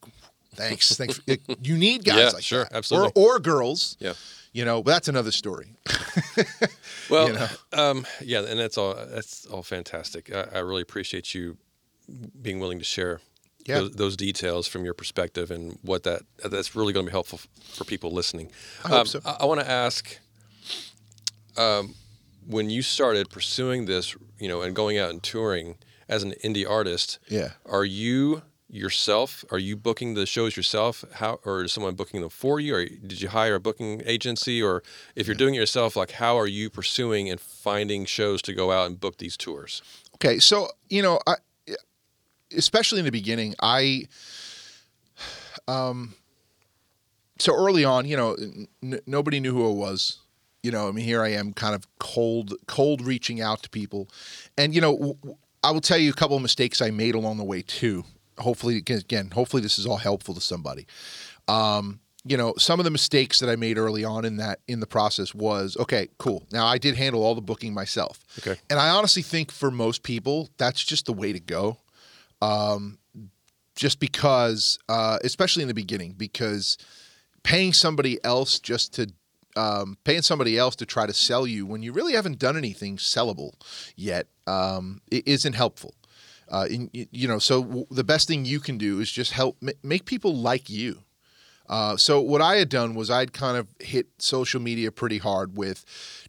thanks, 0.54 0.96
thanks. 0.96 1.20
It, 1.26 1.42
you 1.62 1.76
need 1.76 2.04
guys 2.04 2.18
yeah, 2.18 2.30
like 2.30 2.42
sure, 2.42 2.64
that, 2.64 2.74
absolutely, 2.74 3.12
or, 3.14 3.36
or 3.36 3.38
girls. 3.38 3.96
Yeah, 4.00 4.14
you 4.52 4.64
know, 4.64 4.82
but 4.82 4.92
that's 4.92 5.08
another 5.08 5.32
story. 5.32 5.74
well, 7.10 7.28
you 7.28 7.34
know? 7.34 7.48
um, 7.72 8.06
yeah, 8.20 8.40
and 8.40 8.58
that's 8.58 8.76
all. 8.76 8.94
That's 8.94 9.46
all 9.46 9.62
fantastic. 9.62 10.34
I, 10.34 10.46
I 10.54 10.58
really 10.58 10.82
appreciate 10.82 11.34
you 11.34 11.56
being 12.40 12.60
willing 12.60 12.78
to 12.78 12.84
share 12.84 13.20
yeah. 13.64 13.78
those, 13.78 13.90
those, 13.92 14.16
details 14.16 14.66
from 14.66 14.84
your 14.84 14.92
perspective 14.92 15.50
and 15.50 15.78
what 15.82 16.02
that 16.02 16.22
that's 16.44 16.74
really 16.74 16.92
going 16.92 17.06
to 17.06 17.10
be 17.10 17.12
helpful 17.12 17.40
for 17.72 17.84
people 17.84 18.10
listening. 18.10 18.50
I, 18.84 18.88
hope 18.88 18.98
um, 18.98 19.06
so. 19.06 19.20
I, 19.24 19.36
I 19.40 19.44
want 19.46 19.60
to 19.60 19.70
ask 19.70 20.18
um, 21.56 21.94
when 22.46 22.70
you 22.70 22.82
started 22.82 23.30
pursuing 23.30 23.86
this, 23.86 24.16
you 24.38 24.48
know, 24.48 24.62
and 24.62 24.74
going 24.74 24.98
out 24.98 25.10
and 25.10 25.22
touring 25.22 25.76
as 26.08 26.22
an 26.22 26.34
indie 26.44 26.68
artist. 26.68 27.18
Yeah. 27.28 27.52
Are 27.64 27.84
you 27.84 28.42
yourself? 28.72 29.44
Are 29.50 29.58
you 29.58 29.76
booking 29.76 30.14
the 30.14 30.26
shows 30.26 30.56
yourself? 30.56 31.04
How 31.14 31.38
or 31.44 31.64
is 31.64 31.72
someone 31.72 31.94
booking 31.94 32.22
them 32.22 32.30
for 32.30 32.58
you? 32.58 32.74
Or 32.74 32.84
did 32.84 33.20
you 33.20 33.28
hire 33.28 33.56
a 33.56 33.60
booking 33.60 34.02
agency? 34.04 34.62
Or 34.62 34.82
if 35.14 35.26
you're 35.26 35.36
doing 35.36 35.54
it 35.54 35.58
yourself, 35.58 35.94
like 35.94 36.12
how 36.12 36.38
are 36.38 36.46
you 36.46 36.70
pursuing 36.70 37.28
and 37.28 37.38
finding 37.38 38.04
shows 38.06 38.42
to 38.42 38.54
go 38.54 38.72
out 38.72 38.86
and 38.86 38.98
book 38.98 39.18
these 39.18 39.36
tours? 39.36 39.82
Okay, 40.14 40.38
so 40.38 40.68
you 40.88 41.02
know, 41.02 41.20
I 41.26 41.34
especially 42.56 42.98
in 42.98 43.04
the 43.04 43.12
beginning, 43.12 43.54
I, 43.60 44.04
um, 45.68 46.14
so 47.38 47.54
early 47.54 47.84
on, 47.84 48.06
you 48.06 48.16
know, 48.16 48.36
n- 48.82 49.00
nobody 49.06 49.40
knew 49.40 49.52
who 49.52 49.68
I 49.68 49.72
was. 49.72 50.18
You 50.62 50.70
know, 50.70 50.88
I 50.88 50.92
mean, 50.92 51.04
here 51.04 51.22
I 51.22 51.30
am, 51.30 51.52
kind 51.52 51.74
of 51.74 51.86
cold, 51.98 52.54
cold 52.66 53.02
reaching 53.02 53.40
out 53.40 53.62
to 53.64 53.70
people, 53.70 54.08
and 54.56 54.72
you 54.74 54.80
know, 54.80 54.92
w- 54.92 55.36
I 55.64 55.72
will 55.72 55.80
tell 55.80 55.98
you 55.98 56.10
a 56.10 56.14
couple 56.14 56.36
of 56.36 56.42
mistakes 56.42 56.80
I 56.80 56.90
made 56.90 57.16
along 57.16 57.38
the 57.38 57.44
way 57.44 57.62
too. 57.62 58.04
Hopefully, 58.38 58.76
again, 58.78 59.30
hopefully 59.30 59.62
this 59.62 59.78
is 59.78 59.86
all 59.86 59.96
helpful 59.96 60.34
to 60.34 60.40
somebody. 60.40 60.86
Um, 61.48 62.00
you 62.24 62.36
know, 62.36 62.54
some 62.56 62.78
of 62.78 62.84
the 62.84 62.90
mistakes 62.90 63.40
that 63.40 63.50
I 63.50 63.56
made 63.56 63.78
early 63.78 64.04
on 64.04 64.24
in 64.24 64.36
that 64.36 64.60
in 64.68 64.80
the 64.80 64.86
process 64.86 65.34
was 65.34 65.76
okay, 65.78 66.08
cool. 66.18 66.46
Now 66.52 66.66
I 66.66 66.78
did 66.78 66.96
handle 66.96 67.24
all 67.24 67.34
the 67.34 67.42
booking 67.42 67.74
myself. 67.74 68.20
Okay. 68.38 68.60
And 68.70 68.78
I 68.78 68.90
honestly 68.90 69.22
think 69.22 69.50
for 69.50 69.70
most 69.70 70.02
people, 70.02 70.48
that's 70.56 70.84
just 70.84 71.06
the 71.06 71.12
way 71.12 71.32
to 71.32 71.40
go 71.40 71.78
um, 72.40 72.98
just 73.74 74.00
because, 74.00 74.78
uh, 74.88 75.18
especially 75.24 75.62
in 75.62 75.68
the 75.68 75.74
beginning, 75.74 76.14
because 76.16 76.78
paying 77.42 77.72
somebody 77.72 78.22
else 78.24 78.58
just 78.58 78.94
to 78.94 79.12
um, 79.54 79.98
paying 80.04 80.22
somebody 80.22 80.56
else 80.56 80.76
to 80.76 80.86
try 80.86 81.06
to 81.06 81.12
sell 81.12 81.46
you 81.46 81.66
when 81.66 81.82
you 81.82 81.92
really 81.92 82.14
haven't 82.14 82.38
done 82.38 82.56
anything 82.56 82.96
sellable 82.96 83.52
yet 83.96 84.26
um, 84.46 85.02
isn't 85.10 85.52
helpful. 85.52 85.94
Uh, 86.52 86.66
in, 86.70 86.90
you 86.92 87.26
know, 87.26 87.38
so 87.38 87.62
w- 87.62 87.86
the 87.90 88.04
best 88.04 88.28
thing 88.28 88.44
you 88.44 88.60
can 88.60 88.76
do 88.78 89.00
is 89.00 89.10
just 89.10 89.32
help 89.32 89.56
m- 89.62 89.70
make 89.82 90.04
people 90.04 90.36
like 90.36 90.68
you. 90.68 91.02
Uh, 91.68 91.96
so 91.96 92.20
what 92.20 92.42
I 92.42 92.56
had 92.56 92.68
done 92.68 92.94
was 92.94 93.10
I'd 93.10 93.32
kind 93.32 93.56
of 93.56 93.66
hit 93.80 94.06
social 94.18 94.60
media 94.60 94.92
pretty 94.92 95.16
hard 95.18 95.56
with 95.56 95.84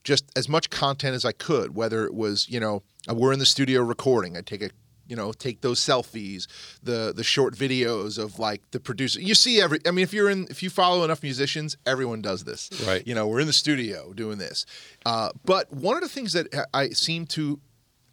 just 0.06 0.32
as 0.38 0.48
much 0.48 0.70
content 0.70 1.14
as 1.16 1.26
I 1.26 1.34
could, 1.34 1.76
whether 1.76 2.06
it 2.06 2.14
was 2.14 2.48
you 2.50 2.60
know 2.60 2.84
we're 3.14 3.34
in 3.34 3.40
the 3.40 3.46
studio 3.46 3.82
recording, 3.82 4.38
I'd 4.38 4.48
take 4.48 4.64
a 4.64 4.70
you 5.06 5.18
know 5.18 5.34
take 5.34 5.60
those 5.60 5.82
selfies 5.82 6.48
the 6.82 7.12
the 7.14 7.24
short 7.26 7.56
videos 7.58 8.18
of 8.18 8.40
like 8.40 8.62
the 8.72 8.80
producer. 8.80 9.20
You 9.20 9.36
see 9.36 9.60
every 9.60 9.80
i 9.86 9.92
mean 9.92 10.04
if 10.04 10.14
you're 10.14 10.30
in 10.30 10.48
if 10.50 10.64
you 10.64 10.70
follow 10.70 11.04
enough 11.04 11.22
musicians 11.22 11.76
everyone 11.86 12.22
does 12.22 12.46
this. 12.46 12.70
Right. 12.88 13.06
You 13.06 13.14
know 13.14 13.28
we're 13.28 13.42
in 13.42 13.48
the 13.48 13.52
studio 13.54 14.14
doing 14.14 14.38
this. 14.38 14.66
Uh, 15.06 15.32
but 15.44 15.70
one 15.74 15.98
of 15.98 16.04
the 16.04 16.10
things 16.10 16.32
that 16.34 16.48
i 16.74 16.90
seem 16.90 17.26
to 17.28 17.60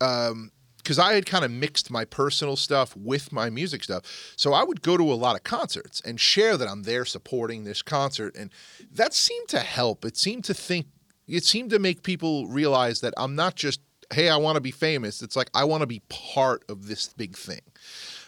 um, 0.00 0.50
because 0.82 0.98
I 0.98 1.14
had 1.14 1.26
kind 1.26 1.44
of 1.44 1.50
mixed 1.50 1.90
my 1.90 2.04
personal 2.04 2.56
stuff 2.56 2.96
with 2.96 3.32
my 3.32 3.50
music 3.50 3.84
stuff. 3.84 4.34
So 4.36 4.52
I 4.52 4.64
would 4.64 4.82
go 4.82 4.96
to 4.96 5.12
a 5.12 5.14
lot 5.14 5.36
of 5.36 5.44
concerts 5.44 6.00
and 6.04 6.20
share 6.20 6.56
that 6.56 6.68
I'm 6.68 6.82
there 6.82 7.04
supporting 7.04 7.64
this 7.64 7.82
concert. 7.82 8.34
And 8.36 8.50
that 8.92 9.14
seemed 9.14 9.48
to 9.48 9.60
help. 9.60 10.04
It 10.04 10.16
seemed 10.16 10.44
to 10.44 10.54
think, 10.54 10.86
it 11.28 11.44
seemed 11.44 11.70
to 11.70 11.78
make 11.78 12.02
people 12.02 12.46
realize 12.46 13.00
that 13.00 13.14
I'm 13.16 13.34
not 13.34 13.56
just 13.56 13.80
hey, 14.12 14.28
I 14.28 14.36
want 14.36 14.56
to 14.56 14.60
be 14.60 14.70
famous. 14.70 15.22
It's 15.22 15.36
like 15.36 15.50
I 15.54 15.64
want 15.64 15.82
to 15.82 15.86
be 15.86 16.02
part 16.08 16.64
of 16.68 16.88
this 16.88 17.08
big 17.08 17.36
thing. 17.36 17.60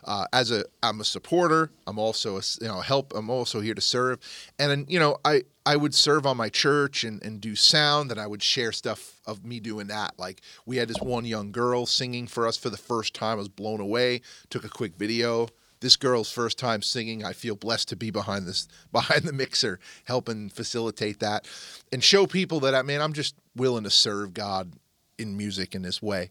Uh, 0.05 0.27
as 0.33 0.51
a, 0.51 0.65
I'm 0.83 1.01
a 1.01 1.05
supporter. 1.05 1.71
I'm 1.87 1.99
also 1.99 2.37
a, 2.37 2.43
you 2.61 2.69
know 2.69 2.81
help. 2.81 3.13
I'm 3.15 3.31
also 3.31 3.61
here 3.61 3.75
to 3.75 3.81
serve, 3.81 4.19
and 4.59 4.87
you 4.89 4.99
know 4.99 5.19
I 5.25 5.43
I 5.65 5.77
would 5.77 5.95
serve 5.95 6.27
on 6.27 6.37
my 6.37 6.49
church 6.49 7.05
and, 7.05 7.23
and 7.23 7.41
do 7.41 7.55
sound, 7.55 8.11
and 8.11 8.21
I 8.21 8.27
would 8.27 8.43
share 8.43 8.73
stuff 8.73 9.21
of 9.27 9.45
me 9.45 9.61
doing 9.61 9.87
that. 9.89 10.19
Like 10.19 10.41
we 10.67 10.77
had 10.77 10.89
this 10.89 11.01
one 11.01 11.25
young 11.25 11.53
girl 11.53 11.87
singing 11.87 12.27
for 12.27 12.47
us 12.47 12.57
for 12.57 12.71
the 12.71 12.77
first 12.77 13.15
time. 13.15 13.33
I 13.33 13.35
was 13.37 13.49
blown 13.49 13.81
away. 13.81 14.23
Took 14.51 14.65
a 14.65 14.69
quick 14.69 14.97
video. 14.97 15.49
This 15.81 15.97
girl's 15.97 16.31
first 16.31 16.59
time 16.59 16.83
singing. 16.83 17.25
I 17.25 17.33
feel 17.33 17.57
blessed 17.57 17.89
to 17.89 17.97
be 17.97 18.11
behind 18.11 18.47
this 18.47 18.69
behind 18.93 19.23
the 19.23 19.33
mixer, 19.33 19.79
helping 20.05 20.49
facilitate 20.49 21.21
that, 21.21 21.47
and 21.93 22.03
show 22.03 22.27
people 22.27 22.61
that 22.61 22.75
I 22.75 22.83
mean 22.83 23.01
I'm 23.01 23.13
just 23.13 23.35
willing 23.55 23.85
to 23.85 23.91
serve 23.91 24.35
God 24.35 24.73
in 25.19 25.37
music 25.37 25.75
in 25.75 25.83
this 25.83 26.03
way. 26.03 26.31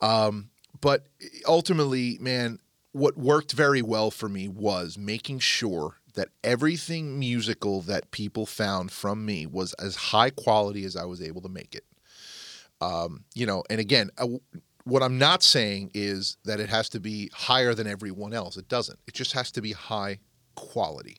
Um, 0.00 0.50
but 0.80 1.06
ultimately, 1.46 2.18
man, 2.20 2.58
what 2.92 3.16
worked 3.16 3.52
very 3.52 3.82
well 3.82 4.10
for 4.10 4.28
me 4.28 4.48
was 4.48 4.98
making 4.98 5.38
sure 5.38 5.98
that 6.14 6.28
everything 6.44 7.18
musical 7.18 7.80
that 7.82 8.10
people 8.10 8.46
found 8.46 8.92
from 8.92 9.24
me 9.24 9.46
was 9.46 9.72
as 9.74 9.96
high 9.96 10.30
quality 10.30 10.84
as 10.84 10.96
I 10.96 11.04
was 11.04 11.22
able 11.22 11.40
to 11.42 11.48
make 11.48 11.74
it. 11.74 11.84
Um, 12.80 13.24
you 13.34 13.46
know, 13.46 13.62
and 13.70 13.80
again, 13.80 14.10
uh, 14.18 14.26
what 14.84 15.02
I'm 15.02 15.18
not 15.18 15.42
saying 15.42 15.92
is 15.94 16.36
that 16.44 16.60
it 16.60 16.68
has 16.68 16.88
to 16.90 17.00
be 17.00 17.30
higher 17.32 17.74
than 17.74 17.86
everyone 17.86 18.32
else. 18.32 18.56
It 18.56 18.68
doesn't. 18.68 18.98
It 19.06 19.14
just 19.14 19.32
has 19.32 19.52
to 19.52 19.62
be 19.62 19.72
high 19.72 20.18
quality. 20.54 21.18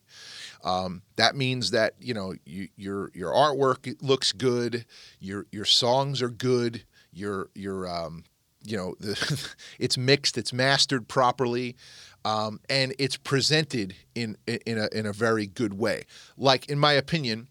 Um, 0.63 1.01
that 1.15 1.35
means 1.35 1.71
that 1.71 1.93
you 1.99 2.13
know 2.13 2.33
you, 2.45 2.67
your 2.75 3.11
your 3.13 3.31
artwork 3.31 3.95
looks 4.01 4.31
good, 4.31 4.85
your 5.19 5.45
your 5.51 5.65
songs 5.65 6.21
are 6.21 6.29
good, 6.29 6.83
your 7.11 7.49
your 7.55 7.87
um, 7.87 8.23
you 8.63 8.77
know 8.77 8.95
the 8.99 9.49
it's 9.79 9.97
mixed, 9.97 10.37
it's 10.37 10.53
mastered 10.53 11.07
properly, 11.07 11.75
um, 12.25 12.59
and 12.69 12.93
it's 12.99 13.17
presented 13.17 13.95
in 14.15 14.37
in 14.47 14.77
a 14.77 14.87
in 14.97 15.05
a 15.05 15.13
very 15.13 15.47
good 15.47 15.73
way. 15.73 16.03
Like 16.37 16.69
in 16.69 16.79
my 16.79 16.93
opinion, 16.93 17.47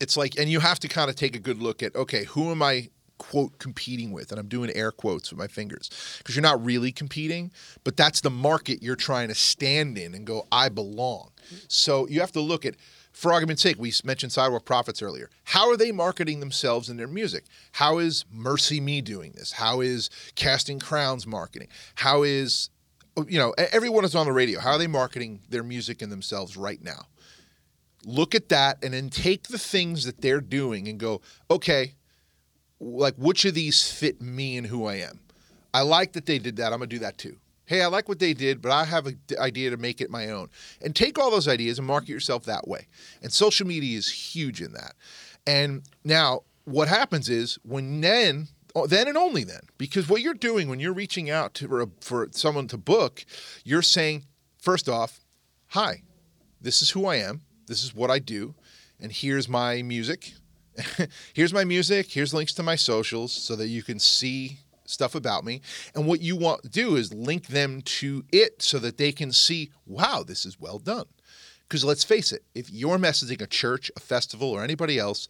it's 0.00 0.16
like, 0.16 0.38
and 0.38 0.48
you 0.48 0.60
have 0.60 0.78
to 0.80 0.88
kind 0.88 1.10
of 1.10 1.16
take 1.16 1.36
a 1.36 1.40
good 1.40 1.60
look 1.60 1.82
at 1.82 1.94
okay, 1.96 2.24
who 2.24 2.50
am 2.50 2.62
I 2.62 2.88
quote 3.18 3.58
competing 3.58 4.12
with 4.12 4.30
and 4.30 4.38
i'm 4.38 4.46
doing 4.46 4.70
air 4.76 4.92
quotes 4.92 5.32
with 5.32 5.38
my 5.40 5.48
fingers 5.48 5.90
because 6.18 6.36
you're 6.36 6.40
not 6.40 6.64
really 6.64 6.92
competing 6.92 7.50
but 7.82 7.96
that's 7.96 8.20
the 8.20 8.30
market 8.30 8.80
you're 8.80 8.94
trying 8.94 9.26
to 9.26 9.34
stand 9.34 9.98
in 9.98 10.14
and 10.14 10.24
go 10.24 10.46
i 10.52 10.68
belong 10.68 11.28
so 11.66 12.06
you 12.06 12.20
have 12.20 12.30
to 12.30 12.40
look 12.40 12.64
at 12.64 12.76
for 13.18 13.32
argument's 13.32 13.62
sake, 13.62 13.80
we 13.80 13.92
mentioned 14.04 14.30
Sidewalk 14.30 14.64
Prophets 14.64 15.02
earlier. 15.02 15.28
How 15.42 15.68
are 15.70 15.76
they 15.76 15.90
marketing 15.90 16.38
themselves 16.38 16.88
and 16.88 16.96
their 16.96 17.08
music? 17.08 17.46
How 17.72 17.98
is 17.98 18.24
MercyMe 18.32 19.02
doing 19.02 19.32
this? 19.32 19.50
How 19.50 19.80
is 19.80 20.08
Casting 20.36 20.78
Crowns 20.78 21.26
marketing? 21.26 21.66
How 21.96 22.22
is, 22.22 22.70
you 23.28 23.38
know, 23.38 23.54
everyone 23.58 24.04
is 24.04 24.14
on 24.14 24.26
the 24.26 24.32
radio. 24.32 24.60
How 24.60 24.72
are 24.72 24.78
they 24.78 24.86
marketing 24.86 25.40
their 25.48 25.62
music 25.62 26.02
and 26.02 26.12
themselves 26.12 26.56
right 26.56 26.82
now? 26.82 27.06
Look 28.04 28.34
at 28.34 28.48
that 28.50 28.82
and 28.82 28.94
then 28.94 29.10
take 29.10 29.48
the 29.48 29.58
things 29.58 30.04
that 30.04 30.20
they're 30.20 30.40
doing 30.40 30.88
and 30.88 30.98
go, 30.98 31.20
okay, 31.50 31.94
like 32.80 33.14
which 33.16 33.44
of 33.44 33.54
these 33.54 33.90
fit 33.90 34.20
me 34.20 34.56
and 34.56 34.66
who 34.66 34.86
I 34.86 34.96
am? 34.96 35.20
I 35.74 35.82
like 35.82 36.12
that 36.12 36.26
they 36.26 36.38
did 36.38 36.56
that. 36.56 36.72
I'm 36.72 36.78
gonna 36.78 36.86
do 36.86 37.00
that 37.00 37.18
too. 37.18 37.36
Hey, 37.66 37.82
I 37.82 37.86
like 37.86 38.08
what 38.08 38.18
they 38.18 38.32
did, 38.32 38.62
but 38.62 38.72
I 38.72 38.84
have 38.84 39.06
an 39.06 39.20
idea 39.38 39.70
to 39.70 39.76
make 39.76 40.00
it 40.00 40.10
my 40.10 40.30
own. 40.30 40.48
And 40.80 40.96
take 40.96 41.18
all 41.18 41.30
those 41.30 41.48
ideas 41.48 41.78
and 41.78 41.86
market 41.86 42.08
yourself 42.08 42.44
that 42.44 42.66
way. 42.66 42.86
And 43.22 43.30
social 43.30 43.66
media 43.66 43.98
is 43.98 44.10
huge 44.10 44.62
in 44.62 44.72
that. 44.72 44.94
And 45.46 45.82
now 46.04 46.44
what 46.64 46.88
happens 46.88 47.28
is 47.28 47.58
when 47.64 48.00
then 48.00 48.48
Oh, 48.74 48.86
then 48.86 49.08
and 49.08 49.16
only 49.16 49.44
then 49.44 49.62
because 49.78 50.08
what 50.08 50.20
you're 50.20 50.34
doing 50.34 50.68
when 50.68 50.78
you're 50.78 50.92
reaching 50.92 51.30
out 51.30 51.54
to 51.54 51.68
for, 51.68 51.86
for 52.00 52.28
someone 52.32 52.68
to 52.68 52.76
book 52.76 53.24
you're 53.64 53.82
saying 53.82 54.26
first 54.58 54.88
off 54.88 55.20
hi 55.68 56.02
this 56.60 56.82
is 56.82 56.90
who 56.90 57.06
i 57.06 57.16
am 57.16 57.40
this 57.66 57.82
is 57.82 57.94
what 57.94 58.10
i 58.10 58.18
do 58.18 58.54
and 59.00 59.10
here's 59.10 59.48
my 59.48 59.82
music 59.82 60.34
here's 61.32 61.52
my 61.52 61.64
music 61.64 62.12
here's 62.12 62.34
links 62.34 62.52
to 62.52 62.62
my 62.62 62.76
socials 62.76 63.32
so 63.32 63.56
that 63.56 63.68
you 63.68 63.82
can 63.82 63.98
see 63.98 64.58
stuff 64.88 65.14
about 65.14 65.44
me. 65.44 65.60
And 65.94 66.06
what 66.06 66.20
you 66.20 66.36
want 66.36 66.62
to 66.62 66.68
do 66.68 66.96
is 66.96 67.12
link 67.12 67.48
them 67.48 67.82
to 67.82 68.24
it 68.32 68.62
so 68.62 68.78
that 68.78 68.96
they 68.96 69.12
can 69.12 69.32
see, 69.32 69.70
wow, 69.86 70.24
this 70.26 70.44
is 70.46 70.60
well 70.60 70.78
done. 70.78 71.06
Because 71.68 71.84
let's 71.84 72.04
face 72.04 72.32
it, 72.32 72.44
if 72.54 72.70
you're 72.70 72.98
messaging 72.98 73.42
a 73.42 73.46
church, 73.46 73.90
a 73.96 74.00
festival, 74.00 74.50
or 74.50 74.64
anybody 74.64 74.98
else, 74.98 75.28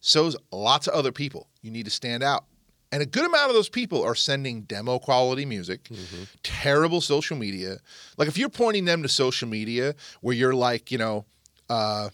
so's 0.00 0.36
lots 0.50 0.86
of 0.86 0.94
other 0.94 1.12
people. 1.12 1.48
You 1.60 1.70
need 1.70 1.84
to 1.84 1.90
stand 1.90 2.22
out. 2.22 2.46
And 2.94 3.02
a 3.02 3.06
good 3.06 3.26
amount 3.26 3.48
of 3.48 3.56
those 3.56 3.68
people 3.68 4.04
are 4.04 4.14
sending 4.14 4.62
demo 4.62 5.00
quality 5.00 5.44
music, 5.44 5.82
mm-hmm. 5.82 6.22
terrible 6.44 7.00
social 7.00 7.36
media. 7.36 7.78
Like 8.16 8.28
if 8.28 8.38
you're 8.38 8.48
pointing 8.48 8.84
them 8.84 9.02
to 9.02 9.08
social 9.08 9.48
media 9.48 9.96
where 10.20 10.36
you're 10.36 10.54
like, 10.54 10.92
you 10.92 10.98
know, 10.98 11.24
uh, 11.68 12.10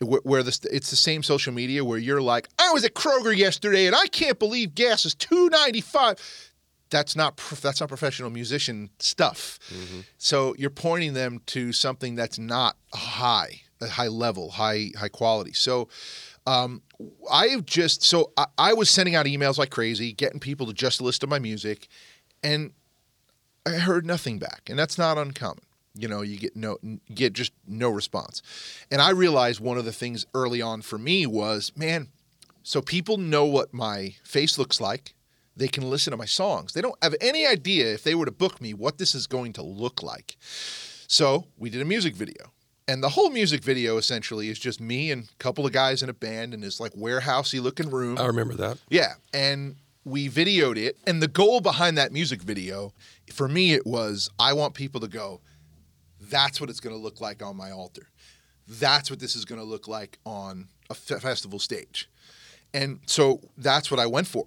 where 0.00 0.42
this 0.42 0.58
it's 0.72 0.88
the 0.88 0.96
same 0.96 1.22
social 1.22 1.52
media 1.52 1.84
where 1.84 1.98
you're 1.98 2.22
like, 2.22 2.48
I 2.58 2.70
was 2.72 2.82
at 2.82 2.94
Kroger 2.94 3.36
yesterday 3.36 3.86
and 3.86 3.94
I 3.94 4.06
can't 4.06 4.38
believe 4.38 4.74
gas 4.74 5.04
is 5.04 5.14
two 5.14 5.50
ninety 5.50 5.82
five. 5.82 6.16
That's 6.88 7.14
not 7.14 7.36
that's 7.60 7.80
not 7.80 7.90
professional 7.90 8.30
musician 8.30 8.88
stuff. 9.00 9.58
Mm-hmm. 9.68 10.00
So 10.16 10.54
you're 10.56 10.70
pointing 10.70 11.12
them 11.12 11.42
to 11.48 11.72
something 11.72 12.14
that's 12.14 12.38
not 12.38 12.78
high, 12.94 13.60
a 13.82 13.86
high 13.86 14.08
level, 14.08 14.52
high 14.52 14.92
high 14.98 15.10
quality. 15.10 15.52
So 15.52 15.90
um, 16.46 16.82
I 17.30 17.48
have 17.48 17.64
just 17.64 18.02
so 18.02 18.32
I, 18.36 18.46
I 18.58 18.74
was 18.74 18.90
sending 18.90 19.14
out 19.14 19.26
emails 19.26 19.58
like 19.58 19.70
crazy, 19.70 20.12
getting 20.12 20.40
people 20.40 20.66
to 20.66 20.72
just 20.72 21.00
list 21.00 21.22
of 21.22 21.28
my 21.28 21.38
music, 21.38 21.88
and 22.42 22.72
I 23.66 23.72
heard 23.72 24.04
nothing 24.04 24.38
back, 24.38 24.62
and 24.68 24.78
that's 24.78 24.98
not 24.98 25.18
uncommon. 25.18 25.64
You 25.94 26.08
know 26.08 26.22
you 26.22 26.38
get 26.38 26.56
no 26.56 26.78
get 27.14 27.34
just 27.34 27.52
no 27.66 27.90
response. 27.90 28.40
And 28.90 29.02
i 29.02 29.10
realized 29.10 29.60
one 29.60 29.76
of 29.76 29.84
the 29.84 29.92
things 29.92 30.24
early 30.34 30.62
on 30.62 30.80
for 30.80 30.96
me 30.96 31.26
was 31.26 31.70
man 31.76 32.08
so 32.62 32.80
people 32.80 33.18
know 33.18 33.44
what 33.44 33.74
my 33.74 34.14
face 34.24 34.56
looks 34.56 34.80
like. 34.80 35.14
They 35.56 35.68
can 35.68 35.90
listen 35.90 36.12
to 36.12 36.16
my 36.16 36.24
songs. 36.24 36.72
They 36.72 36.80
don't 36.80 36.96
have 37.02 37.14
any 37.20 37.46
idea 37.46 37.92
if 37.92 38.04
they 38.04 38.14
were 38.14 38.24
to 38.24 38.30
book 38.30 38.60
me 38.60 38.72
what 38.72 38.98
this 38.98 39.14
is 39.14 39.26
going 39.26 39.52
to 39.54 39.62
look 39.62 40.02
like. 40.02 40.36
So 40.40 41.44
we 41.58 41.68
did 41.68 41.82
a 41.82 41.84
music 41.84 42.14
video 42.14 42.51
and 42.88 43.02
the 43.02 43.08
whole 43.08 43.30
music 43.30 43.62
video 43.62 43.96
essentially 43.96 44.48
is 44.48 44.58
just 44.58 44.80
me 44.80 45.10
and 45.10 45.24
a 45.24 45.34
couple 45.38 45.64
of 45.64 45.72
guys 45.72 46.02
in 46.02 46.08
a 46.08 46.14
band 46.14 46.52
in 46.54 46.60
this 46.60 46.80
like 46.80 46.92
warehousey 46.92 47.62
looking 47.62 47.90
room 47.90 48.18
i 48.18 48.26
remember 48.26 48.54
that 48.54 48.78
yeah 48.90 49.14
and 49.32 49.76
we 50.04 50.28
videoed 50.28 50.76
it 50.76 50.96
and 51.06 51.22
the 51.22 51.28
goal 51.28 51.60
behind 51.60 51.96
that 51.96 52.12
music 52.12 52.42
video 52.42 52.92
for 53.32 53.46
me 53.48 53.72
it 53.72 53.86
was 53.86 54.30
i 54.38 54.52
want 54.52 54.74
people 54.74 55.00
to 55.00 55.08
go 55.08 55.40
that's 56.30 56.60
what 56.60 56.70
it's 56.70 56.80
going 56.80 56.94
to 56.94 57.00
look 57.00 57.20
like 57.20 57.42
on 57.42 57.56
my 57.56 57.70
altar. 57.70 58.08
That's 58.68 59.10
what 59.10 59.20
this 59.20 59.36
is 59.36 59.44
going 59.44 59.60
to 59.60 59.66
look 59.66 59.88
like 59.88 60.18
on 60.24 60.68
a 60.88 60.94
festival 60.94 61.58
stage. 61.58 62.08
And 62.72 63.00
so 63.06 63.40
that's 63.58 63.90
what 63.90 64.00
I 64.00 64.06
went 64.06 64.26
for. 64.26 64.46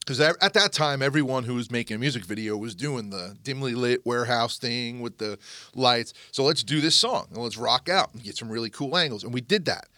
Because 0.00 0.18
at 0.18 0.54
that 0.54 0.72
time, 0.72 1.02
everyone 1.02 1.44
who 1.44 1.54
was 1.54 1.70
making 1.70 1.94
a 1.94 1.98
music 1.98 2.24
video 2.24 2.56
was 2.56 2.74
doing 2.74 3.10
the 3.10 3.36
dimly 3.42 3.74
lit 3.74 4.04
warehouse 4.04 4.58
thing 4.58 5.00
with 5.00 5.18
the 5.18 5.38
lights. 5.74 6.14
So 6.32 6.42
let's 6.42 6.64
do 6.64 6.80
this 6.80 6.96
song 6.96 7.28
and 7.30 7.38
let's 7.38 7.56
rock 7.56 7.88
out 7.88 8.12
and 8.12 8.22
get 8.22 8.36
some 8.36 8.48
really 8.48 8.70
cool 8.70 8.96
angles. 8.96 9.22
And 9.22 9.32
we 9.32 9.40
did 9.40 9.66
that. 9.66 9.88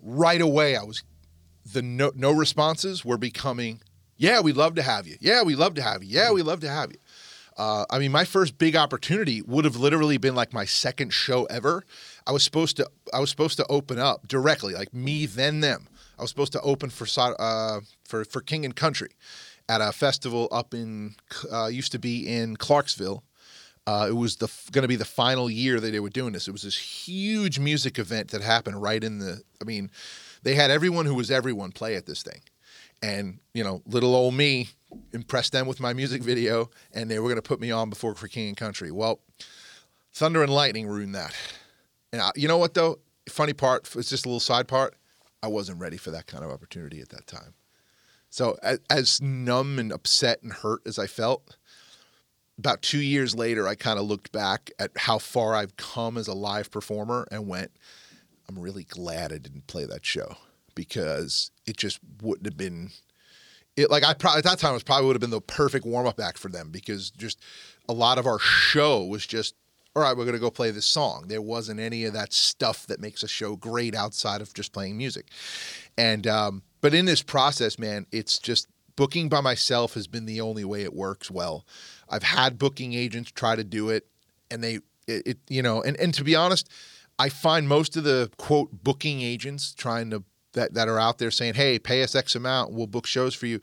Right 0.00 0.40
away, 0.40 0.76
I 0.76 0.82
was 0.82 1.04
the 1.72 1.82
no, 1.82 2.10
no 2.16 2.32
responses 2.32 3.04
were 3.04 3.18
becoming, 3.18 3.80
yeah, 4.16 4.40
we'd 4.40 4.56
love 4.56 4.74
to 4.76 4.82
have 4.82 5.06
you. 5.06 5.16
Yeah, 5.20 5.42
we'd 5.42 5.56
love 5.56 5.74
to 5.74 5.82
have 5.82 6.02
you. 6.02 6.08
Yeah, 6.10 6.32
we'd 6.32 6.46
love 6.46 6.60
to 6.60 6.68
have 6.68 6.90
you. 6.90 6.98
Uh, 7.56 7.84
I 7.90 7.98
mean, 7.98 8.10
my 8.10 8.24
first 8.24 8.56
big 8.56 8.74
opportunity 8.74 9.42
would 9.42 9.66
have 9.66 9.76
literally 9.76 10.16
been 10.16 10.34
like 10.34 10.54
my 10.54 10.64
second 10.64 11.12
show 11.12 11.44
ever. 11.44 11.84
I 12.26 12.32
was 12.32 12.42
supposed 12.42 12.78
to 12.78 12.88
I 13.12 13.20
was 13.20 13.28
supposed 13.28 13.58
to 13.58 13.66
open 13.68 13.98
up 13.98 14.26
directly, 14.26 14.72
like 14.72 14.94
me 14.94 15.26
then 15.26 15.60
them. 15.60 15.86
I 16.18 16.22
was 16.22 16.30
supposed 16.30 16.52
to 16.52 16.60
open 16.62 16.88
for 16.88 17.06
uh, 17.18 17.80
for 18.04 18.24
for 18.24 18.40
King 18.40 18.64
and 18.64 18.74
Country 18.74 19.10
at 19.70 19.80
a 19.80 19.92
festival 19.92 20.48
up 20.50 20.74
in 20.74 21.14
uh, 21.52 21.66
used 21.66 21.92
to 21.92 21.98
be 22.00 22.26
in 22.26 22.56
Clarksville. 22.56 23.22
Uh, 23.86 24.06
it 24.08 24.16
was 24.16 24.36
the 24.36 24.48
going 24.72 24.82
to 24.82 24.88
be 24.88 24.96
the 24.96 25.04
final 25.04 25.48
year 25.48 25.78
that 25.78 25.92
they 25.92 26.00
were 26.00 26.10
doing 26.10 26.32
this. 26.32 26.48
It 26.48 26.50
was 26.50 26.62
this 26.62 26.76
huge 26.76 27.60
music 27.60 27.96
event 27.98 28.32
that 28.32 28.42
happened 28.42 28.82
right 28.82 29.02
in 29.02 29.20
the. 29.20 29.40
I 29.62 29.64
mean, 29.64 29.90
they 30.42 30.56
had 30.56 30.72
everyone 30.72 31.06
who 31.06 31.14
was 31.14 31.30
everyone 31.30 31.70
play 31.70 31.94
at 31.94 32.04
this 32.04 32.22
thing, 32.24 32.40
and 33.00 33.38
you 33.54 33.62
know, 33.62 33.80
little 33.86 34.14
old 34.14 34.34
me 34.34 34.70
impressed 35.12 35.52
them 35.52 35.68
with 35.68 35.78
my 35.78 35.92
music 35.92 36.22
video, 36.22 36.68
and 36.92 37.08
they 37.08 37.20
were 37.20 37.28
going 37.28 37.36
to 37.36 37.42
put 37.42 37.60
me 37.60 37.70
on 37.70 37.90
before 37.90 38.16
for 38.16 38.26
King 38.26 38.48
and 38.48 38.56
Country. 38.56 38.90
Well, 38.90 39.20
Thunder 40.12 40.42
and 40.42 40.52
Lightning 40.52 40.88
ruined 40.88 41.14
that. 41.14 41.32
And 42.12 42.20
I, 42.20 42.32
you 42.34 42.48
know 42.48 42.58
what 42.58 42.74
though? 42.74 42.98
Funny 43.28 43.52
part, 43.52 43.88
it's 43.94 44.10
just 44.10 44.26
a 44.26 44.28
little 44.28 44.40
side 44.40 44.66
part. 44.66 44.96
I 45.44 45.46
wasn't 45.46 45.78
ready 45.78 45.96
for 45.96 46.10
that 46.10 46.26
kind 46.26 46.42
of 46.42 46.50
opportunity 46.50 47.00
at 47.00 47.10
that 47.10 47.28
time. 47.28 47.54
So 48.30 48.56
as, 48.62 49.20
numb 49.20 49.78
and 49.78 49.92
upset 49.92 50.42
and 50.42 50.52
hurt 50.52 50.82
as 50.86 50.98
I 50.98 51.06
felt, 51.06 51.56
about 52.58 52.82
two 52.82 53.00
years 53.00 53.34
later, 53.34 53.66
I 53.66 53.74
kind 53.74 53.98
of 53.98 54.04
looked 54.04 54.32
back 54.32 54.70
at 54.78 54.92
how 54.96 55.18
far 55.18 55.54
I've 55.54 55.76
come 55.76 56.16
as 56.16 56.28
a 56.28 56.34
live 56.34 56.70
performer 56.70 57.26
and 57.30 57.48
went, 57.48 57.72
I'm 58.48 58.58
really 58.58 58.84
glad 58.84 59.32
I 59.32 59.38
didn't 59.38 59.66
play 59.66 59.84
that 59.84 60.04
show 60.04 60.36
because 60.74 61.50
it 61.66 61.76
just 61.76 61.98
wouldn't 62.22 62.46
have 62.46 62.56
been 62.56 62.90
it 63.76 63.90
like 63.90 64.04
I 64.04 64.14
probably 64.14 64.38
at 64.38 64.44
that 64.44 64.58
time 64.58 64.74
was 64.74 64.82
probably 64.82 65.06
would 65.06 65.16
have 65.16 65.20
been 65.20 65.30
the 65.30 65.40
perfect 65.40 65.86
warm 65.86 66.06
up 66.06 66.20
act 66.20 66.38
for 66.38 66.48
them 66.48 66.70
because 66.70 67.10
just 67.10 67.40
a 67.88 67.92
lot 67.92 68.18
of 68.18 68.26
our 68.26 68.38
show 68.38 69.04
was 69.04 69.26
just 69.26 69.54
all 69.96 70.02
right, 70.02 70.16
we're 70.16 70.24
going 70.24 70.34
to 70.34 70.40
go 70.40 70.50
play 70.50 70.70
this 70.70 70.86
song. 70.86 71.24
There 71.26 71.42
wasn't 71.42 71.80
any 71.80 72.04
of 72.04 72.12
that 72.12 72.32
stuff 72.32 72.86
that 72.86 73.00
makes 73.00 73.24
a 73.24 73.28
show 73.28 73.56
great 73.56 73.94
outside 73.94 74.40
of 74.40 74.54
just 74.54 74.72
playing 74.72 74.96
music. 74.96 75.26
And 75.98 76.28
um, 76.28 76.62
but 76.80 76.94
in 76.94 77.04
this 77.04 77.22
process, 77.22 77.78
man, 77.78 78.06
it's 78.12 78.38
just 78.38 78.68
booking 78.96 79.28
by 79.28 79.40
myself 79.40 79.94
has 79.94 80.06
been 80.06 80.26
the 80.26 80.40
only 80.40 80.64
way 80.64 80.82
it 80.82 80.94
works 80.94 81.30
well. 81.30 81.64
I've 82.08 82.22
had 82.22 82.58
booking 82.58 82.92
agents 82.92 83.30
try 83.30 83.56
to 83.56 83.64
do 83.64 83.90
it, 83.90 84.06
and 84.50 84.62
they 84.62 84.80
it, 85.06 85.26
it 85.26 85.38
you 85.48 85.62
know, 85.62 85.82
and 85.82 85.96
and 85.96 86.12
to 86.14 86.24
be 86.24 86.34
honest, 86.34 86.68
I 87.18 87.28
find 87.28 87.68
most 87.68 87.96
of 87.96 88.04
the 88.04 88.30
quote 88.36 88.70
booking 88.82 89.20
agents 89.20 89.74
trying 89.74 90.10
to 90.10 90.24
that 90.52 90.74
that 90.74 90.88
are 90.88 90.98
out 90.98 91.18
there 91.18 91.30
saying, 91.30 91.54
"Hey, 91.54 91.78
pay 91.78 92.02
us 92.02 92.14
X 92.14 92.34
amount, 92.34 92.72
we'll 92.72 92.86
book 92.86 93.06
shows 93.06 93.34
for 93.34 93.46
you." 93.46 93.60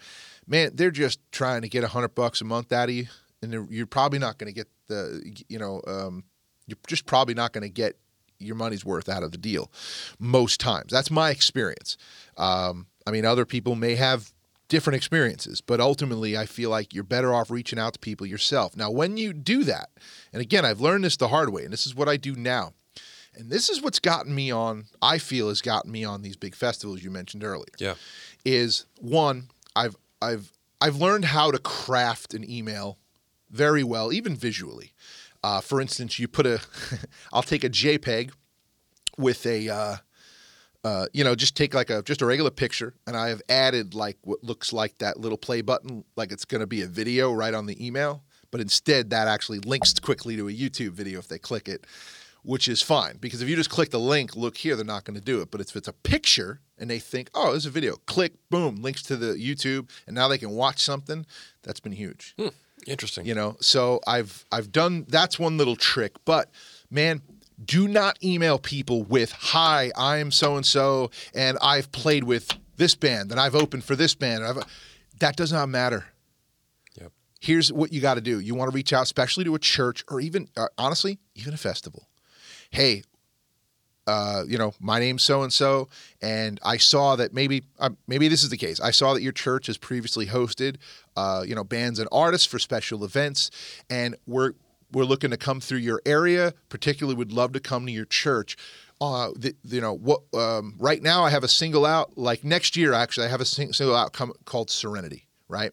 Man, 0.48 0.72
they're 0.74 0.92
just 0.92 1.20
trying 1.32 1.62
to 1.62 1.70
get 1.70 1.84
a 1.84 1.88
hundred 1.88 2.16
bucks 2.16 2.42
a 2.42 2.46
month 2.46 2.72
out 2.72 2.90
of 2.90 2.96
you, 2.96 3.08
and 3.42 3.68
you're 3.70 3.86
probably 3.86 4.20
not 4.20 4.38
going 4.38 4.52
to 4.52 4.56
get 4.56 4.68
the 4.88 5.44
you 5.50 5.60
know 5.60 5.82
um, 5.88 6.24
you're 6.66 6.78
just 6.88 7.06
probably 7.06 7.34
not 7.34 7.54
going 7.54 7.64
to 7.64 7.70
get 7.70 7.98
your 8.40 8.56
money's 8.56 8.86
worth 8.86 9.10
out 9.10 9.24
of 9.24 9.32
the 9.32 9.38
deal 9.38 9.72
most 10.20 10.60
times. 10.60 10.92
That's 10.92 11.10
my 11.10 11.32
experience. 11.32 11.98
Um, 12.38 12.88
I 13.08 13.12
mean, 13.12 13.26
other 13.26 13.46
people 13.46 13.76
may 13.76 13.96
have 13.96 14.34
different 14.68 14.98
experiences, 14.98 15.62
but 15.62 15.80
ultimately, 15.80 16.38
I 16.38 16.46
feel 16.46 16.70
like 16.70 16.94
you're 16.94 17.04
better 17.04 17.34
off 17.34 17.50
reaching 17.50 17.80
out 17.80 17.94
to 17.94 18.00
people 18.00 18.28
yourself. 18.28 18.76
Now, 18.76 18.92
when 18.92 19.16
you 19.18 19.32
do 19.34 19.64
that, 19.64 19.90
and 20.34 20.42
again, 20.42 20.66
I've 20.66 20.82
learned 20.82 21.06
this 21.06 21.18
the 21.18 21.30
hard 21.30 21.50
way, 21.54 21.64
and 21.64 21.72
this 21.72 21.88
is 21.88 21.96
what 21.96 22.10
I 22.10 22.18
do 22.18 22.36
now 22.36 22.74
and 23.38 23.50
this 23.50 23.70
is 23.70 23.82
what's 23.82 24.00
gotten 24.00 24.34
me 24.34 24.52
on 24.52 24.86
i 25.02 25.18
feel 25.18 25.48
has 25.48 25.62
gotten 25.62 25.92
me 25.92 26.04
on 26.04 26.22
these 26.22 26.36
big 26.36 26.56
festivals 26.56 27.04
you 27.04 27.12
mentioned 27.12 27.44
earlier. 27.44 27.66
Yeah. 27.78 27.94
Is 28.44 28.86
one 29.00 29.50
i've 29.76 29.96
i've 30.22 30.52
i've 30.82 30.96
learned 30.98 31.26
how 31.26 31.52
to 31.52 31.60
craft 31.60 32.34
an 32.34 32.50
email 32.50 32.98
very 33.50 33.84
well 33.84 34.12
even 34.12 34.36
visually. 34.36 34.94
Uh, 35.44 35.62
for 35.62 35.80
instance 35.80 36.20
you 36.20 36.28
put 36.28 36.46
a 36.46 36.60
i'll 37.32 37.44
take 37.44 37.64
a 37.64 37.70
jpeg 37.70 38.32
with 39.18 39.46
a 39.46 39.70
uh, 39.70 39.96
uh, 40.88 41.08
you 41.14 41.24
know 41.24 41.36
just 41.36 41.56
take 41.56 41.74
like 41.74 41.90
a 41.90 42.02
just 42.04 42.22
a 42.22 42.26
regular 42.26 42.52
picture 42.52 42.94
and 43.06 43.18
i 43.18 43.28
have 43.30 43.42
added 43.50 43.94
like 43.94 44.18
what 44.24 44.44
looks 44.44 44.72
like 44.72 44.98
that 45.00 45.20
little 45.20 45.38
play 45.38 45.62
button 45.62 46.04
like 46.16 46.32
it's 46.32 46.46
going 46.46 46.62
to 46.62 46.68
be 46.68 46.82
a 46.82 46.88
video 46.88 47.34
right 47.34 47.54
on 47.54 47.66
the 47.66 47.86
email 47.86 48.24
but 48.52 48.62
instead 48.62 49.10
that 49.10 49.28
actually 49.28 49.60
links 49.60 49.94
quickly 50.00 50.36
to 50.38 50.48
a 50.48 50.52
youtube 50.52 50.92
video 50.92 51.20
if 51.20 51.28
they 51.28 51.40
click 51.40 51.68
it 51.68 51.86
which 52.48 52.70
is 52.70 52.82
fine 52.82 53.18
because 53.20 53.42
if 53.42 53.50
you 53.50 53.58
just 53.58 53.70
click 53.70 53.90
the 53.90 54.00
link, 54.00 54.38
look 54.38 54.56
here, 54.56 54.78
they're 54.78 54.86
not 54.86 55.04
going 55.04 55.20
to 55.20 55.24
do 55.24 55.42
it. 55.42 55.52
But 55.52 55.60
if 55.60 55.76
it's 55.76 55.90
a 55.90 55.94
picture 55.94 56.62
and 56.78 56.90
they 56.90 56.98
think, 56.98 57.30
oh, 57.34 57.52
there's 57.52 57.66
a 57.66 57.70
video, 57.70 57.98
click, 58.06 58.34
boom, 58.50 58.82
links 58.82 59.02
to 59.04 59.18
the 59.18 59.34
YouTube, 59.34 59.90
and 60.08 60.16
now 60.16 60.30
they 60.30 60.38
can 60.38 60.52
watch 60.52 60.80
something, 60.80 61.26
that's 61.64 61.82
been 61.82 61.92
huge. 61.92 62.36
Hmm, 62.40 62.48
interesting. 62.88 63.26
You 63.26 63.36
know, 63.36 63.58
so 63.60 64.00
I've 64.08 64.46
I've 64.50 64.72
done 64.72 65.06
that's 65.10 65.38
one 65.38 65.58
little 65.58 65.76
trick, 65.76 66.14
but 66.24 66.50
man, 66.90 67.22
do 67.64 67.88
not 67.88 68.24
email 68.24 68.60
people 68.60 69.04
with 69.04 69.32
hi 69.32 69.92
i'm 69.98 70.32
so 70.32 70.56
and 70.56 70.66
so 70.66 71.10
and 71.34 71.58
i've 71.62 71.92
played 71.92 72.24
with 72.24 72.54
this 72.78 72.96
band 72.96 73.32
and 73.32 73.40
i've 73.40 73.56
opened 73.56 73.84
for 73.84 73.96
this 73.96 74.14
band 74.14 74.44
that 75.20 75.36
does 75.36 75.52
not 75.52 75.70
matter 75.70 76.06
yep. 77.00 77.12
here's 77.40 77.72
what 77.72 77.92
you 77.92 78.02
got 78.02 78.16
to 78.16 78.22
do. 78.22 78.40
You 78.40 78.56
want 78.56 78.72
to 78.72 78.76
reach 78.76 78.94
out, 78.94 79.04
especially 79.04 79.44
to 79.46 79.56
a 79.56 79.60
church 79.60 80.04
or 80.10 80.20
even, 80.20 80.48
uh, 80.56 80.68
honestly, 80.78 81.20
even 81.36 81.54
a 81.54 81.58
festival. 81.58 82.08
Hey, 82.70 83.04
uh, 84.06 84.44
you 84.48 84.58
know, 84.58 84.74
my 84.80 85.00
name's 85.00 85.24
so 85.24 85.44
and 85.44 85.52
so, 85.52 85.90
and 86.22 86.60
I 86.64 86.78
saw 86.78 87.18
that 87.18 87.34
maybe 87.34 87.64
uh, 87.78 87.90
maybe 88.08 88.30
this 88.30 88.42
is 88.42 88.50
the 88.50 88.58
case. 88.58 88.80
I 88.80 88.92
saw 88.92 89.14
that 89.14 89.22
your 89.22 89.34
church 89.34 89.68
has 89.68 89.78
previously 89.78 90.28
hosted, 90.28 90.78
uh, 91.18 91.44
you 91.46 91.56
know, 91.56 91.66
bands 91.66 92.00
and 92.00 92.08
artists 92.10 92.48
for 92.48 92.58
special 92.58 93.04
events, 93.04 93.52
and 93.90 94.16
we're 94.26 94.54
we're 94.92 95.06
looking 95.06 95.32
to 95.32 95.38
come 95.38 95.60
through 95.60 95.80
your 95.80 96.02
area. 96.06 96.54
Particularly, 96.70 97.18
would 97.18 97.32
love 97.32 97.54
to 97.54 97.60
come 97.60 97.86
to 97.86 97.92
your 97.92 98.06
church. 98.06 98.58
Uh, 99.00 99.30
the, 99.36 99.56
you 99.64 99.82
know 99.82 99.94
what? 99.94 100.22
Um, 100.34 100.76
right 100.80 101.02
now, 101.02 101.24
I 101.24 101.30
have 101.30 101.44
a 101.44 101.48
single 101.48 101.86
out. 101.86 102.18
Like 102.18 102.44
next 102.44 102.76
year, 102.76 102.94
actually, 102.94 103.28
I 103.28 103.30
have 103.30 103.42
a 103.42 103.46
sing- 103.46 103.74
single 103.74 103.96
out 103.96 104.18
called 104.46 104.70
Serenity. 104.70 105.28
Right, 105.50 105.72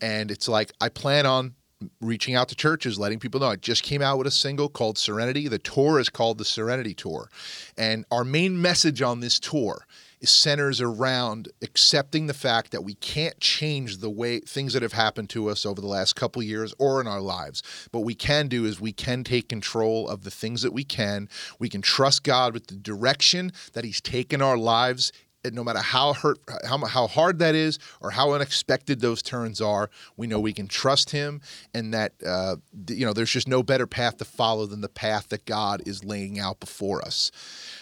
and 0.00 0.30
it's 0.30 0.48
like 0.48 0.72
I 0.80 0.88
plan 0.88 1.26
on 1.26 1.54
reaching 2.00 2.34
out 2.34 2.48
to 2.48 2.54
churches, 2.54 2.98
letting 2.98 3.18
people 3.18 3.40
know. 3.40 3.48
I 3.48 3.56
just 3.56 3.82
came 3.82 4.02
out 4.02 4.18
with 4.18 4.26
a 4.26 4.30
single 4.30 4.68
called 4.68 4.98
Serenity. 4.98 5.48
The 5.48 5.58
tour 5.58 5.98
is 5.98 6.08
called 6.08 6.38
the 6.38 6.44
Serenity 6.44 6.94
Tour. 6.94 7.30
And 7.76 8.04
our 8.10 8.24
main 8.24 8.60
message 8.60 9.02
on 9.02 9.20
this 9.20 9.38
tour 9.38 9.86
centers 10.28 10.80
around 10.80 11.48
accepting 11.62 12.26
the 12.26 12.34
fact 12.34 12.72
that 12.72 12.84
we 12.84 12.94
can't 12.94 13.38
change 13.40 13.98
the 13.98 14.10
way 14.10 14.40
things 14.40 14.72
that 14.72 14.82
have 14.82 14.92
happened 14.92 15.30
to 15.30 15.48
us 15.48 15.64
over 15.64 15.80
the 15.80 15.86
last 15.86 16.14
couple 16.14 16.42
years 16.42 16.74
or 16.78 17.00
in 17.00 17.06
our 17.06 17.20
lives. 17.20 17.62
What 17.90 18.04
we 18.04 18.14
can 18.14 18.48
do 18.48 18.64
is 18.64 18.80
we 18.80 18.92
can 18.92 19.24
take 19.24 19.48
control 19.48 20.08
of 20.08 20.24
the 20.24 20.30
things 20.30 20.62
that 20.62 20.72
we 20.72 20.84
can. 20.84 21.28
We 21.58 21.68
can 21.68 21.82
trust 21.82 22.22
God 22.22 22.52
with 22.54 22.66
the 22.66 22.76
direction 22.76 23.52
that 23.72 23.84
He's 23.84 24.00
taken 24.00 24.42
our 24.42 24.58
lives 24.58 25.12
no 25.52 25.64
matter 25.64 25.78
how 25.78 26.12
hurt 26.12 26.38
how, 26.66 26.78
how 26.84 27.06
hard 27.06 27.38
that 27.38 27.54
is 27.54 27.78
or 28.00 28.10
how 28.10 28.32
unexpected 28.32 29.00
those 29.00 29.22
turns 29.22 29.60
are 29.60 29.90
we 30.16 30.26
know 30.26 30.38
we 30.38 30.52
can 30.52 30.68
trust 30.68 31.10
him 31.10 31.40
and 31.74 31.94
that 31.94 32.12
uh, 32.26 32.56
you 32.88 33.06
know 33.06 33.12
there's 33.12 33.30
just 33.30 33.48
no 33.48 33.62
better 33.62 33.86
path 33.86 34.18
to 34.18 34.24
follow 34.24 34.66
than 34.66 34.80
the 34.80 34.88
path 34.88 35.28
that 35.28 35.44
god 35.46 35.82
is 35.86 36.04
laying 36.04 36.38
out 36.38 36.60
before 36.60 37.02
us. 37.02 37.30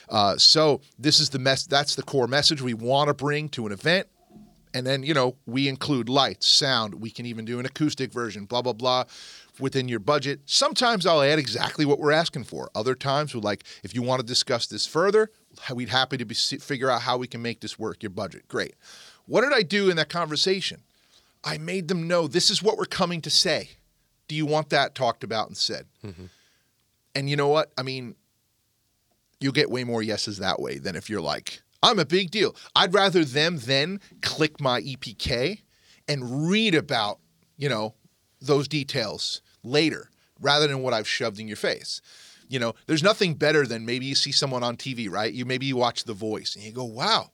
Uh, 0.08 0.36
so 0.36 0.80
this 0.98 1.20
is 1.20 1.30
the 1.30 1.38
mess 1.38 1.66
that's 1.66 1.94
the 1.94 2.02
core 2.02 2.28
message 2.28 2.62
we 2.62 2.74
want 2.74 3.08
to 3.08 3.14
bring 3.14 3.48
to 3.48 3.66
an 3.66 3.72
event. 3.72 4.06
And 4.74 4.86
then 4.86 5.02
you 5.02 5.14
know 5.14 5.36
we 5.46 5.66
include 5.66 6.08
lights 6.08 6.46
sound 6.46 6.94
we 6.94 7.10
can 7.10 7.26
even 7.26 7.44
do 7.44 7.58
an 7.58 7.66
acoustic 7.66 8.12
version 8.12 8.44
blah 8.44 8.62
blah 8.62 8.74
blah 8.74 9.04
within 9.58 9.88
your 9.88 9.98
budget. 9.98 10.40
Sometimes 10.44 11.06
i'll 11.06 11.22
add 11.22 11.38
exactly 11.38 11.84
what 11.84 11.98
we're 11.98 12.12
asking 12.12 12.44
for. 12.44 12.70
Other 12.74 12.94
times 12.94 13.34
we're 13.34 13.40
like 13.40 13.64
if 13.82 13.94
you 13.94 14.02
want 14.02 14.20
to 14.20 14.26
discuss 14.26 14.66
this 14.66 14.86
further 14.86 15.30
we'd 15.72 15.88
happy 15.88 16.16
to 16.16 16.24
be, 16.24 16.34
figure 16.34 16.90
out 16.90 17.02
how 17.02 17.16
we 17.16 17.26
can 17.26 17.42
make 17.42 17.60
this 17.60 17.78
work. 17.78 18.02
Your 18.02 18.10
budget, 18.10 18.48
great. 18.48 18.74
What 19.26 19.42
did 19.42 19.52
I 19.52 19.62
do 19.62 19.90
in 19.90 19.96
that 19.96 20.08
conversation? 20.08 20.82
I 21.44 21.58
made 21.58 21.88
them 21.88 22.08
know 22.08 22.26
this 22.26 22.50
is 22.50 22.62
what 22.62 22.78
we're 22.78 22.84
coming 22.84 23.20
to 23.22 23.30
say. 23.30 23.70
Do 24.26 24.34
you 24.34 24.46
want 24.46 24.70
that 24.70 24.94
talked 24.94 25.24
about 25.24 25.48
and 25.48 25.56
said? 25.56 25.86
Mm-hmm. 26.04 26.26
And 27.14 27.30
you 27.30 27.36
know 27.36 27.48
what? 27.48 27.72
I 27.78 27.82
mean, 27.82 28.14
you'll 29.40 29.52
get 29.52 29.70
way 29.70 29.84
more 29.84 30.02
yeses 30.02 30.38
that 30.38 30.60
way 30.60 30.78
than 30.78 30.96
if 30.96 31.08
you're 31.08 31.20
like, 31.20 31.62
I'm 31.82 31.98
a 31.98 32.04
big 32.04 32.30
deal. 32.30 32.56
I'd 32.74 32.92
rather 32.92 33.24
them 33.24 33.58
then 33.58 34.00
click 34.20 34.60
my 34.60 34.80
EPK 34.80 35.62
and 36.08 36.48
read 36.48 36.74
about, 36.74 37.18
you 37.56 37.68
know, 37.68 37.94
those 38.40 38.68
details 38.68 39.42
later 39.62 40.10
rather 40.40 40.66
than 40.66 40.82
what 40.82 40.94
I've 40.94 41.08
shoved 41.08 41.40
in 41.40 41.48
your 41.48 41.56
face. 41.56 42.00
You 42.48 42.58
know, 42.58 42.74
there's 42.86 43.02
nothing 43.02 43.34
better 43.34 43.66
than 43.66 43.86
maybe 43.86 44.06
you 44.06 44.14
see 44.14 44.32
someone 44.32 44.62
on 44.62 44.76
TV, 44.76 45.10
right? 45.10 45.32
You 45.32 45.44
maybe 45.44 45.66
you 45.66 45.76
watch 45.76 46.04
The 46.04 46.14
Voice 46.14 46.56
and 46.56 46.64
you 46.64 46.72
go, 46.72 46.84
"Wow, 46.84 47.30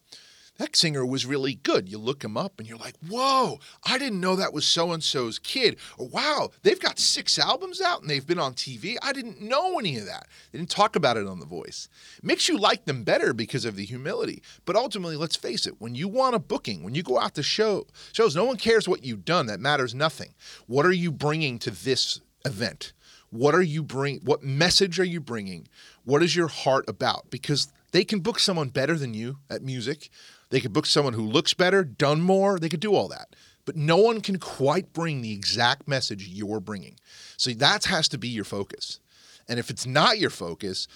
that 0.59 0.77
singer 0.77 1.07
was 1.07 1.25
really 1.27 1.55
good." 1.55 1.89
You 1.89 1.99
look 1.99 2.25
him 2.25 2.37
up 2.37 2.59
and 2.59 2.69
you're 2.69 2.79
like, 2.79 2.97
"Whoa, 3.09 3.61
I 3.85 3.99
didn't 3.99 4.21
know 4.21 4.37
that 4.37 4.53
was 4.53 4.67
so 4.67 4.93
and 4.93 5.03
so's 5.03 5.39
kid." 5.39 5.77
Or, 5.97 6.09
"Wow, 6.09 6.51
they've 6.63 6.81
got 6.81 6.99
six 6.99 7.39
albums 7.39 7.81
out 7.81 8.01
and 8.01 8.11
they've 8.11 8.27
been 8.27 8.39
on 8.39 8.55
TV. 8.55 8.97
I 9.03 9.13
didn't 9.13 9.41
know 9.41 9.79
any 9.79 9.97
of 9.99 10.07
that." 10.07 10.27
They 10.51 10.59
didn't 10.59 10.71
talk 10.71 10.97
about 10.97 11.17
it 11.17 11.27
on 11.27 11.39
The 11.39 11.47
Voice. 11.47 11.89
Makes 12.23 12.49
you 12.49 12.59
like 12.59 12.85
them 12.85 13.05
better 13.05 13.33
because 13.33 13.65
of 13.65 13.77
the 13.77 13.85
humility. 13.85 14.43
But 14.65 14.77
ultimately, 14.77 15.17
let's 15.17 15.37
face 15.37 15.67
it, 15.67 15.81
when 15.81 15.95
you 15.95 16.09
want 16.09 16.35
a 16.35 16.41
booking, 16.41 16.83
when 16.83 16.95
you 16.95 17.03
go 17.03 17.21
out 17.21 17.35
to 17.35 17.43
show 17.43 17.87
shows, 18.13 18.35
no 18.35 18.45
one 18.45 18.57
cares 18.57 18.89
what 18.89 19.05
you've 19.05 19.25
done. 19.25 19.47
That 19.47 19.61
matters 19.61 19.95
nothing. 19.95 20.35
What 20.67 20.87
are 20.87 20.93
you 20.93 21.13
bringing 21.13 21.59
to 21.61 21.71
this 21.71 22.21
event? 22.45 22.93
What 23.35 23.57
are 23.57 23.63
you 23.63 23.83
bring? 23.83 24.21
What 24.21 24.45
message 24.45 25.01
are 25.01 25.05
you 25.05 25.21
bringing? 25.21 25.67
What 26.05 26.23
is 26.23 26.37
your 26.37 26.47
heart 26.47 26.85
about? 26.87 27.31
Because 27.31 27.67
they 27.91 28.05
can 28.05 28.21
book 28.21 28.39
someone 28.39 28.69
better 28.69 28.97
than 28.97 29.13
you 29.13 29.39
at 29.51 29.61
music. 29.61 30.09
They 30.51 30.61
could 30.61 30.73
book 30.73 30.87
someone 30.87 31.15
who 31.15 31.27
looks 31.27 31.53
better, 31.53 31.83
done 31.83 32.21
more. 32.21 32.61
They 32.61 32.69
could 32.69 32.79
do 32.79 32.95
all 32.95 33.09
that. 33.09 33.35
But 33.65 33.75
no 33.75 33.97
one 33.97 34.21
can 34.21 34.39
quite 34.39 34.93
bring 34.93 35.21
the 35.21 35.33
exact 35.33 35.89
message 35.89 36.29
you're 36.29 36.61
bringing. 36.61 36.97
So 37.37 37.51
that 37.51 37.87
has 37.87 38.07
to 38.11 38.19
be 38.19 38.29
your 38.29 38.45
focus. 38.45 39.01
And 39.49 39.59
if 39.59 39.69
it's 39.69 39.85
not 39.85 40.21
your 40.21 40.31
focus, 40.31 40.87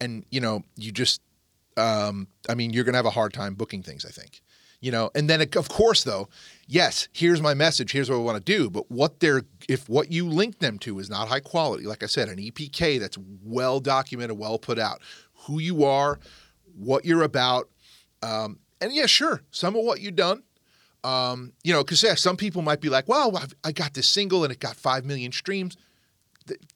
and 0.00 0.24
you 0.30 0.40
know, 0.40 0.62
you 0.76 0.92
just, 0.92 1.20
um, 1.76 2.28
I 2.48 2.54
mean, 2.54 2.72
you're 2.72 2.84
gonna 2.84 2.98
have 2.98 3.06
a 3.06 3.10
hard 3.10 3.32
time 3.32 3.54
booking 3.54 3.82
things. 3.82 4.04
I 4.04 4.10
think 4.10 4.40
you 4.80 4.90
know 4.90 5.10
and 5.14 5.28
then 5.28 5.40
of 5.40 5.68
course 5.68 6.04
though 6.04 6.28
yes 6.66 7.08
here's 7.12 7.40
my 7.40 7.54
message 7.54 7.92
here's 7.92 8.10
what 8.10 8.16
i 8.16 8.20
want 8.20 8.36
to 8.36 8.52
do 8.52 8.70
but 8.70 8.90
what 8.90 9.20
they're 9.20 9.42
if 9.68 9.88
what 9.88 10.10
you 10.12 10.28
link 10.28 10.58
them 10.58 10.78
to 10.78 10.98
is 10.98 11.10
not 11.10 11.28
high 11.28 11.40
quality 11.40 11.84
like 11.84 12.02
i 12.02 12.06
said 12.06 12.28
an 12.28 12.38
epk 12.38 13.00
that's 13.00 13.18
well 13.42 13.80
documented 13.80 14.38
well 14.38 14.58
put 14.58 14.78
out 14.78 15.00
who 15.46 15.58
you 15.58 15.84
are 15.84 16.18
what 16.76 17.04
you're 17.04 17.22
about 17.22 17.68
um, 18.22 18.58
and 18.80 18.92
yeah 18.92 19.06
sure 19.06 19.42
some 19.50 19.76
of 19.76 19.84
what 19.84 20.00
you've 20.00 20.16
done 20.16 20.42
um, 21.04 21.52
you 21.62 21.72
know 21.72 21.84
because 21.84 22.02
yeah, 22.02 22.14
some 22.14 22.36
people 22.36 22.62
might 22.62 22.80
be 22.80 22.88
like 22.88 23.08
well 23.08 23.36
I've, 23.36 23.54
i 23.64 23.72
got 23.72 23.94
this 23.94 24.06
single 24.06 24.44
and 24.44 24.52
it 24.52 24.60
got 24.60 24.76
5 24.76 25.04
million 25.04 25.32
streams 25.32 25.76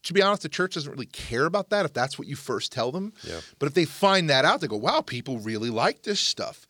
to 0.02 0.12
be 0.12 0.20
honest, 0.20 0.42
the 0.42 0.50
church 0.50 0.74
doesn't 0.74 0.90
really 0.90 1.06
care 1.06 1.46
about 1.46 1.70
that 1.70 1.86
if 1.86 1.92
that's 1.94 2.18
what 2.18 2.28
you 2.28 2.36
first 2.36 2.72
tell 2.72 2.92
them. 2.92 3.12
Yeah. 3.22 3.40
But 3.58 3.66
if 3.68 3.74
they 3.74 3.86
find 3.86 4.28
that 4.28 4.44
out, 4.44 4.60
they 4.60 4.66
go, 4.66 4.76
wow, 4.76 5.00
people 5.00 5.38
really 5.38 5.70
like 5.70 6.02
this 6.02 6.20
stuff 6.20 6.66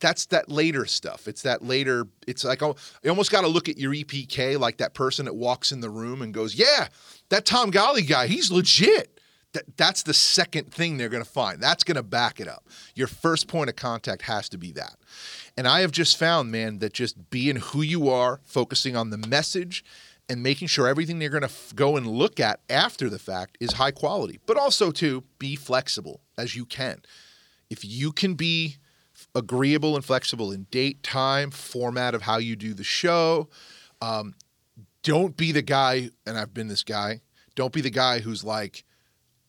that's 0.00 0.26
that 0.26 0.50
later 0.50 0.86
stuff. 0.86 1.28
It's 1.28 1.42
that 1.42 1.64
later. 1.64 2.06
It's 2.26 2.44
like 2.44 2.62
oh, 2.62 2.76
you 3.02 3.10
almost 3.10 3.30
got 3.30 3.42
to 3.42 3.48
look 3.48 3.68
at 3.68 3.78
your 3.78 3.92
EPK 3.92 4.58
like 4.58 4.78
that 4.78 4.94
person 4.94 5.24
that 5.26 5.34
walks 5.34 5.72
in 5.72 5.80
the 5.80 5.90
room 5.90 6.22
and 6.22 6.32
goes, 6.32 6.54
"Yeah, 6.54 6.88
that 7.28 7.44
Tom 7.44 7.70
Golly 7.70 8.02
guy, 8.02 8.26
he's 8.26 8.50
legit." 8.50 9.20
That 9.54 9.76
that's 9.78 10.02
the 10.02 10.12
second 10.14 10.72
thing 10.72 10.98
they're 10.98 11.08
going 11.08 11.24
to 11.24 11.28
find. 11.28 11.62
That's 11.62 11.82
going 11.82 11.96
to 11.96 12.02
back 12.02 12.38
it 12.38 12.48
up. 12.48 12.66
Your 12.94 13.06
first 13.06 13.48
point 13.48 13.70
of 13.70 13.76
contact 13.76 14.22
has 14.22 14.48
to 14.50 14.58
be 14.58 14.72
that. 14.72 14.96
And 15.56 15.66
I 15.66 15.80
have 15.80 15.90
just 15.90 16.18
found, 16.18 16.52
man, 16.52 16.80
that 16.80 16.92
just 16.92 17.30
being 17.30 17.56
who 17.56 17.80
you 17.80 18.10
are, 18.10 18.40
focusing 18.44 18.94
on 18.94 19.08
the 19.08 19.16
message, 19.16 19.84
and 20.28 20.42
making 20.42 20.68
sure 20.68 20.86
everything 20.86 21.18
they're 21.18 21.30
going 21.30 21.40
to 21.40 21.46
f- 21.46 21.72
go 21.74 21.96
and 21.96 22.06
look 22.06 22.38
at 22.38 22.60
after 22.68 23.08
the 23.08 23.18
fact 23.18 23.56
is 23.60 23.72
high 23.72 23.90
quality, 23.90 24.38
but 24.46 24.58
also 24.58 24.90
to 24.90 25.24
be 25.38 25.56
flexible 25.56 26.20
as 26.36 26.54
you 26.54 26.66
can. 26.66 27.00
If 27.70 27.84
you 27.84 28.12
can 28.12 28.34
be 28.34 28.76
agreeable 29.38 29.96
and 29.96 30.04
flexible 30.04 30.52
in 30.52 30.64
date, 30.70 31.02
time, 31.02 31.50
format 31.50 32.14
of 32.14 32.22
how 32.22 32.36
you 32.38 32.56
do 32.56 32.74
the 32.74 32.84
show. 32.84 33.48
Um, 34.02 34.34
don't 35.02 35.36
be 35.36 35.52
the 35.52 35.62
guy, 35.62 36.10
and 36.26 36.36
I've 36.36 36.52
been 36.52 36.68
this 36.68 36.82
guy. 36.82 37.22
Don't 37.54 37.72
be 37.72 37.80
the 37.80 37.90
guy 37.90 38.18
who's 38.18 38.44
like, 38.44 38.84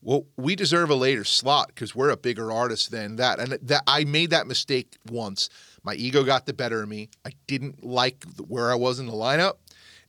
well, 0.01 0.25
we 0.37 0.55
deserve 0.55 0.89
a 0.89 0.95
later 0.95 1.25
slot 1.25 1.67
because 1.67 1.93
we're 1.93 2.09
a 2.09 2.17
bigger 2.17 2.51
artist 2.51 2.91
than 2.91 3.17
that. 3.17 3.39
And 3.39 3.53
that 3.53 3.83
I 3.85 4.05
made 4.05 4.29
that 4.29 4.47
mistake 4.47 4.97
once. 5.11 5.49
My 5.83 5.93
ego 5.95 6.23
got 6.23 6.45
the 6.45 6.53
better 6.53 6.81
of 6.81 6.87
me. 6.87 7.09
I 7.25 7.31
didn't 7.47 7.83
like 7.83 8.23
where 8.47 8.71
I 8.71 8.75
was 8.75 8.99
in 8.99 9.07
the 9.07 9.13
lineup 9.13 9.55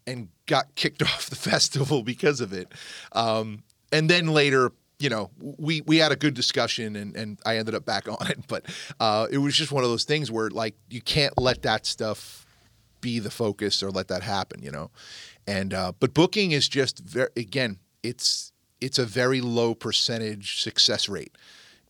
and 0.07 0.29
got 0.47 0.75
kicked 0.77 1.03
off 1.03 1.29
the 1.29 1.37
festival 1.37 2.03
because 2.03 2.41
of 2.41 2.53
it. 2.53 2.73
Um, 3.13 3.65
and 3.93 4.09
then 4.09 4.29
later 4.29 4.73
you 5.01 5.09
know, 5.09 5.31
we 5.39 5.81
we 5.81 5.97
had 5.97 6.13
a 6.13 6.17
good 6.17 6.35
discussion 6.35 6.95
and, 6.95 7.17
and 7.17 7.41
I 7.45 7.57
ended 7.57 7.75
up 7.75 7.85
back 7.85 8.07
on 8.21 8.27
it. 8.29 8.47
But 8.47 8.67
uh, 9.01 9.27
it 9.31 9.39
was 9.39 9.57
just 9.57 9.73
one 9.73 9.83
of 9.83 9.91
those 9.91 10.05
things 10.05 10.31
where 10.31 10.51
like 10.51 10.75
you 10.89 11.01
can't 11.01 11.37
let 11.39 11.63
that 11.63 11.87
stuff 11.87 12.47
be 13.01 13.19
the 13.19 13.31
focus 13.31 13.83
or 13.83 13.91
let 13.91 14.09
that 14.09 14.23
happen, 14.23 14.63
you 14.63 14.71
know. 14.71 14.91
And 15.47 15.75
uh, 15.75 15.93
but 15.99 16.15
booking 16.15 16.53
is 16.53 16.69
just 16.69 17.01
very 17.01 17.31
again, 17.37 17.79
it's 18.03 18.53
it's 18.81 18.99
a 18.99 19.07
very 19.07 19.41
low 19.41 19.75
percentage 19.75 20.63
success 20.63 21.09
rate. 21.09 21.37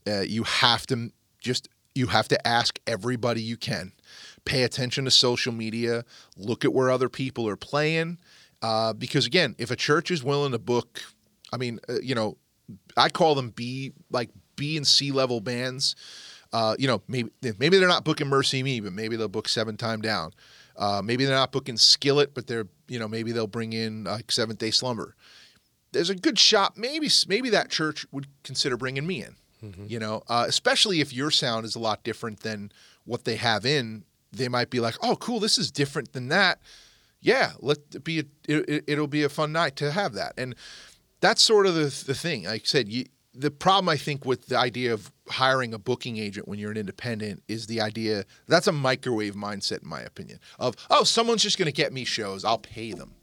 Uh, 0.07 0.21
you 0.21 0.45
have 0.45 0.87
to 0.87 1.13
just 1.41 1.69
you 1.95 2.07
have 2.07 2.29
to 2.29 2.47
ask 2.47 2.79
everybody 2.87 3.43
you 3.43 3.57
can. 3.57 3.93
Pay 4.45 4.63
attention 4.63 5.05
to 5.05 5.11
social 5.11 5.53
media. 5.53 6.05
Look 6.37 6.65
at 6.65 6.73
where 6.73 6.91
other 6.91 7.09
people 7.09 7.49
are 7.49 7.57
playing. 7.57 8.19
Uh, 8.63 8.93
because 8.93 9.27
again, 9.27 9.55
if 9.59 9.71
a 9.71 9.77
church 9.77 10.11
is 10.11 10.23
willing 10.23 10.53
to 10.53 10.59
book, 10.59 11.03
I 11.53 11.57
mean, 11.57 11.81
uh, 11.89 11.95
you 12.03 12.15
know, 12.15 12.37
I 12.97 13.09
call 13.09 13.35
them 13.35 13.51
B 13.51 13.93
like 14.11 14.31
B 14.57 14.77
and 14.77 14.87
C 14.87 15.13
level 15.13 15.41
bands. 15.41 15.97
Uh, 16.53 16.75
you 16.79 16.87
know, 16.87 17.03
maybe 17.09 17.31
maybe 17.59 17.79
they're 17.79 17.89
not 17.89 18.05
booking 18.05 18.27
MercyMe, 18.27 18.83
but 18.83 18.93
maybe 18.93 19.17
they'll 19.17 19.29
book 19.29 19.49
Seventh 19.49 19.79
Time 19.79 20.01
Down. 20.01 20.33
Uh, 20.77 21.01
maybe 21.05 21.25
they're 21.25 21.37
not 21.37 21.53
booking 21.53 21.77
Skillet, 21.77 22.35
but 22.35 22.47
they're 22.47 22.67
you 22.89 22.99
know 22.99 23.09
maybe 23.09 23.33
they'll 23.33 23.47
bring 23.47 23.73
in 23.73 24.05
like 24.05 24.31
Seventh 24.33 24.59
Day 24.59 24.71
Slumber. 24.71 25.15
There's 25.93 26.11
a 26.11 26.15
good 26.15 26.39
shot. 26.39 26.77
Maybe 26.77 27.09
maybe 27.29 27.51
that 27.51 27.71
church 27.71 28.07
would 28.13 28.27
consider 28.43 28.77
bringing 28.77 29.07
me 29.07 29.23
in. 29.23 29.37
Mm-hmm. 29.63 29.85
You 29.89 29.99
know, 29.99 30.23
uh, 30.29 30.47
especially 30.49 31.01
if 31.01 31.13
your 31.13 31.31
sound 31.31 31.67
is 31.67 31.75
a 31.75 31.81
lot 31.81 32.03
different 32.03 32.41
than 32.41 32.73
what 33.05 33.25
they 33.25 33.37
have 33.37 33.67
in. 33.67 34.05
They 34.33 34.49
might 34.49 34.71
be 34.71 34.79
like, 34.79 34.95
oh, 35.03 35.17
cool, 35.17 35.41
this 35.41 35.59
is 35.59 35.73
different 35.73 36.13
than 36.13 36.29
that 36.29 36.61
yeah, 37.21 37.53
let 37.61 37.79
it 37.95 38.05
be 38.05 38.21
a, 38.21 38.25
it, 38.49 38.85
it'll 38.87 39.07
be 39.07 39.23
a 39.23 39.29
fun 39.29 39.53
night 39.53 39.77
to 39.77 39.91
have 39.91 40.15
that. 40.15 40.35
And 40.39 40.55
that's 41.21 41.43
sort 41.43 41.67
of 41.67 41.75
the 41.75 42.05
the 42.07 42.15
thing. 42.15 42.45
Like 42.45 42.63
I 42.63 42.65
said, 42.65 42.89
you, 42.89 43.05
the 43.35 43.51
problem 43.51 43.89
I 43.89 43.97
think 43.97 44.25
with 44.25 44.47
the 44.47 44.59
idea 44.59 44.93
of 44.93 45.13
hiring 45.29 45.73
a 45.73 45.79
booking 45.79 46.19
agent 46.19 46.49
when 46.49 46.59
you're 46.59 46.71
an 46.71 46.77
independent 46.77 47.43
is 47.49 47.67
the 47.67 47.81
idea 47.81 48.25
that's 48.49 48.67
a 48.67 48.73
microwave 48.73 49.35
mindset 49.35 49.83
in 49.83 49.89
my 49.89 50.01
opinion 50.01 50.41
of 50.59 50.75
oh 50.91 51.05
someone's 51.05 51.43
just 51.43 51.57
going 51.57 51.67
to 51.67 51.73
get 51.73 51.93
me 51.93 52.05
shows 52.05 52.45
I'll 52.45 52.59
pay 52.59 52.93
them 52.93 53.15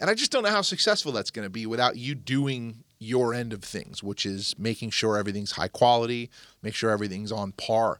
and 0.00 0.08
I 0.08 0.14
just 0.14 0.30
don't 0.30 0.44
know 0.44 0.50
how 0.50 0.62
successful 0.62 1.10
that's 1.10 1.32
going 1.32 1.46
to 1.46 1.50
be 1.50 1.66
without 1.66 1.96
you 1.96 2.14
doing 2.14 2.84
your 3.00 3.34
end 3.34 3.52
of 3.52 3.64
things 3.64 4.02
which 4.02 4.24
is 4.24 4.54
making 4.58 4.90
sure 4.90 5.16
everything's 5.16 5.52
high 5.52 5.68
quality 5.68 6.30
make 6.62 6.74
sure 6.74 6.90
everything's 6.90 7.32
on 7.32 7.52
par 7.52 7.98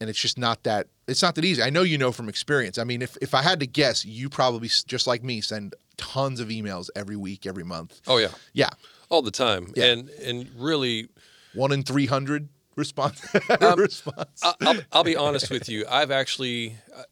and 0.00 0.10
it's 0.10 0.18
just 0.18 0.38
not 0.38 0.62
that 0.64 0.86
it's 1.06 1.22
not 1.22 1.34
that 1.34 1.44
easy 1.44 1.62
I 1.62 1.70
know 1.70 1.82
you 1.82 1.98
know 1.98 2.12
from 2.12 2.28
experience 2.28 2.78
I 2.78 2.84
mean 2.84 3.02
if 3.02 3.16
if 3.20 3.34
I 3.34 3.42
had 3.42 3.60
to 3.60 3.66
guess 3.66 4.04
you 4.04 4.28
probably 4.28 4.68
just 4.86 5.06
like 5.06 5.22
me 5.22 5.40
send 5.40 5.74
tons 5.96 6.40
of 6.40 6.48
emails 6.48 6.88
every 6.96 7.16
week 7.16 7.46
every 7.46 7.64
month 7.64 8.00
oh 8.06 8.18
yeah 8.18 8.30
yeah 8.52 8.70
all 9.08 9.22
the 9.22 9.30
time 9.30 9.72
yeah. 9.76 9.86
and 9.86 10.08
and 10.10 10.48
really 10.56 11.08
one 11.54 11.72
in 11.72 11.82
300 11.82 12.48
response. 12.76 13.24
um, 13.60 13.78
response. 13.78 14.42
I'll, 14.42 14.76
I'll, 14.92 15.04
be 15.04 15.16
honest 15.16 15.50
with 15.50 15.68
you. 15.68 15.84
I've 15.88 16.10
actually 16.10 16.76
uh, 16.96 17.02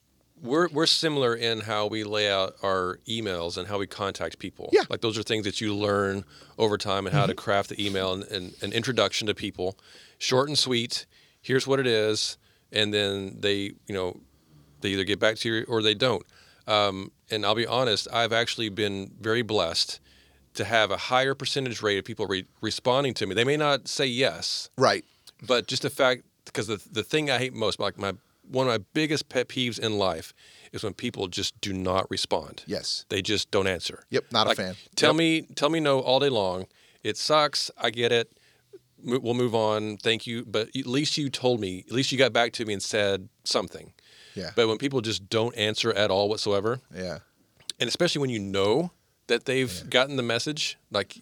we're 0.43 0.69
we're 0.69 0.87
similar 0.87 1.35
in 1.35 1.61
how 1.61 1.87
we 1.87 2.05
lay 2.05 2.31
out 2.31 2.55
our 2.63 2.99
emails 3.09 3.57
and 3.57 3.69
how 3.69 3.79
we 3.79 3.87
contact 3.87 4.39
people. 4.39 4.71
Yeah. 4.73 4.83
Like 4.89 5.01
those 5.01 5.19
are 5.19 5.23
things 5.23 5.45
that 5.45 5.61
you 5.61 5.75
learn 5.75 6.25
over 6.59 6.79
time 6.79 7.07
and 7.07 7.15
how 7.15 7.23
mm-hmm. 7.23 7.31
to 7.31 7.35
craft 7.35 7.71
the 7.71 7.85
email 7.85 8.13
and, 8.13 8.25
and 8.25 8.55
an 8.63 8.73
introduction 8.73 9.27
to 9.29 9.35
people, 9.35 9.79
short 10.19 10.49
and 10.49 10.59
sweet. 10.59 11.07
Here's 11.41 11.67
what 11.67 11.79
it 11.79 11.87
is, 11.87 12.37
and 12.73 12.93
then 12.93 13.37
they 13.41 13.73
you 13.87 13.95
know 13.95 14.21
they 14.81 14.91
either 14.91 15.05
get 15.05 15.19
back 15.19 15.37
to 15.37 15.49
you 15.49 15.65
or 15.69 15.83
they 15.83 15.95
don't. 15.95 16.25
Um, 16.67 17.13
and 17.31 17.45
I'll 17.45 17.55
be 17.55 17.67
honest, 17.67 18.09
I've 18.13 18.33
actually 18.33 18.69
been 18.69 19.11
very 19.21 19.43
blessed 19.43 20.01
to 20.55 20.65
have 20.65 20.91
a 20.91 20.97
higher 20.97 21.35
percentage 21.35 21.83
rate 21.83 21.99
of 21.99 22.05
people 22.05 22.27
re- 22.27 22.47
responding 22.61 23.15
to 23.15 23.27
me. 23.27 23.35
They 23.35 23.45
may 23.45 23.57
not 23.57 23.89
say 23.89 24.07
yes, 24.07 24.71
right, 24.77 25.05
but 25.47 25.67
just 25.67 25.83
the 25.83 25.91
fact 25.91 26.23
because 26.45 26.67
the 26.67 26.81
the 26.91 27.03
thing 27.03 27.31
I 27.31 27.39
hate 27.39 27.55
most, 27.55 27.81
like 27.81 27.99
my 27.99 28.15
one 28.51 28.67
of 28.67 28.73
my 28.73 28.85
biggest 28.95 29.29
pet 29.29 29.49
peeves 29.49 29.79
in 29.79 29.99
life, 29.99 30.33
is 30.73 30.83
when 30.83 30.95
people 30.95 31.29
just 31.29 31.59
do 31.61 31.73
not 31.73 32.11
respond. 32.11 32.65
Yes, 32.67 33.05
they 33.09 33.23
just 33.23 33.51
don't 33.51 33.67
answer. 33.67 34.05
Yep, 34.11 34.25
not 34.33 34.47
like, 34.47 34.59
a 34.59 34.63
fan. 34.63 34.75
Tell 34.97 35.13
yep. 35.13 35.19
me, 35.19 35.43
tell 35.55 35.71
me 35.71 35.81
no 35.81 36.01
all 36.01 36.21
day 36.21 36.29
long. 36.29 36.67
It 37.05 37.17
sucks. 37.17 37.71
I 37.79 37.91
get 37.91 38.13
it. 38.13 38.38
We'll 39.05 39.35
move 39.35 39.55
on. 39.55 39.97
Thank 39.97 40.27
you. 40.27 40.45
But 40.45 40.69
at 40.77 40.87
least 40.87 41.17
you 41.19 41.31
told 41.31 41.61
me. 41.61 41.85
At 41.87 41.93
least 41.93 42.13
you 42.13 42.19
got 42.19 42.33
back 42.33 42.53
to 42.55 42.65
me 42.65 42.73
and 42.73 42.83
said 42.83 43.29
something. 43.45 43.93
Yeah. 44.35 44.51
But 44.55 44.69
when 44.69 44.79
people 44.79 45.01
just 45.01 45.29
don't 45.29 45.57
answer 45.57 45.93
at 45.93 46.11
all 46.11 46.29
whatsoever. 46.29 46.81
Yeah. 46.95 47.19
And 47.81 47.89
especially 47.89 48.21
when 48.21 48.31
you 48.31 48.41
know 48.41 48.93
that 49.29 49.45
they've 49.45 49.73
yeah. 49.73 49.85
gotten 49.89 50.17
the 50.17 50.23
message, 50.23 50.79
like, 50.91 51.17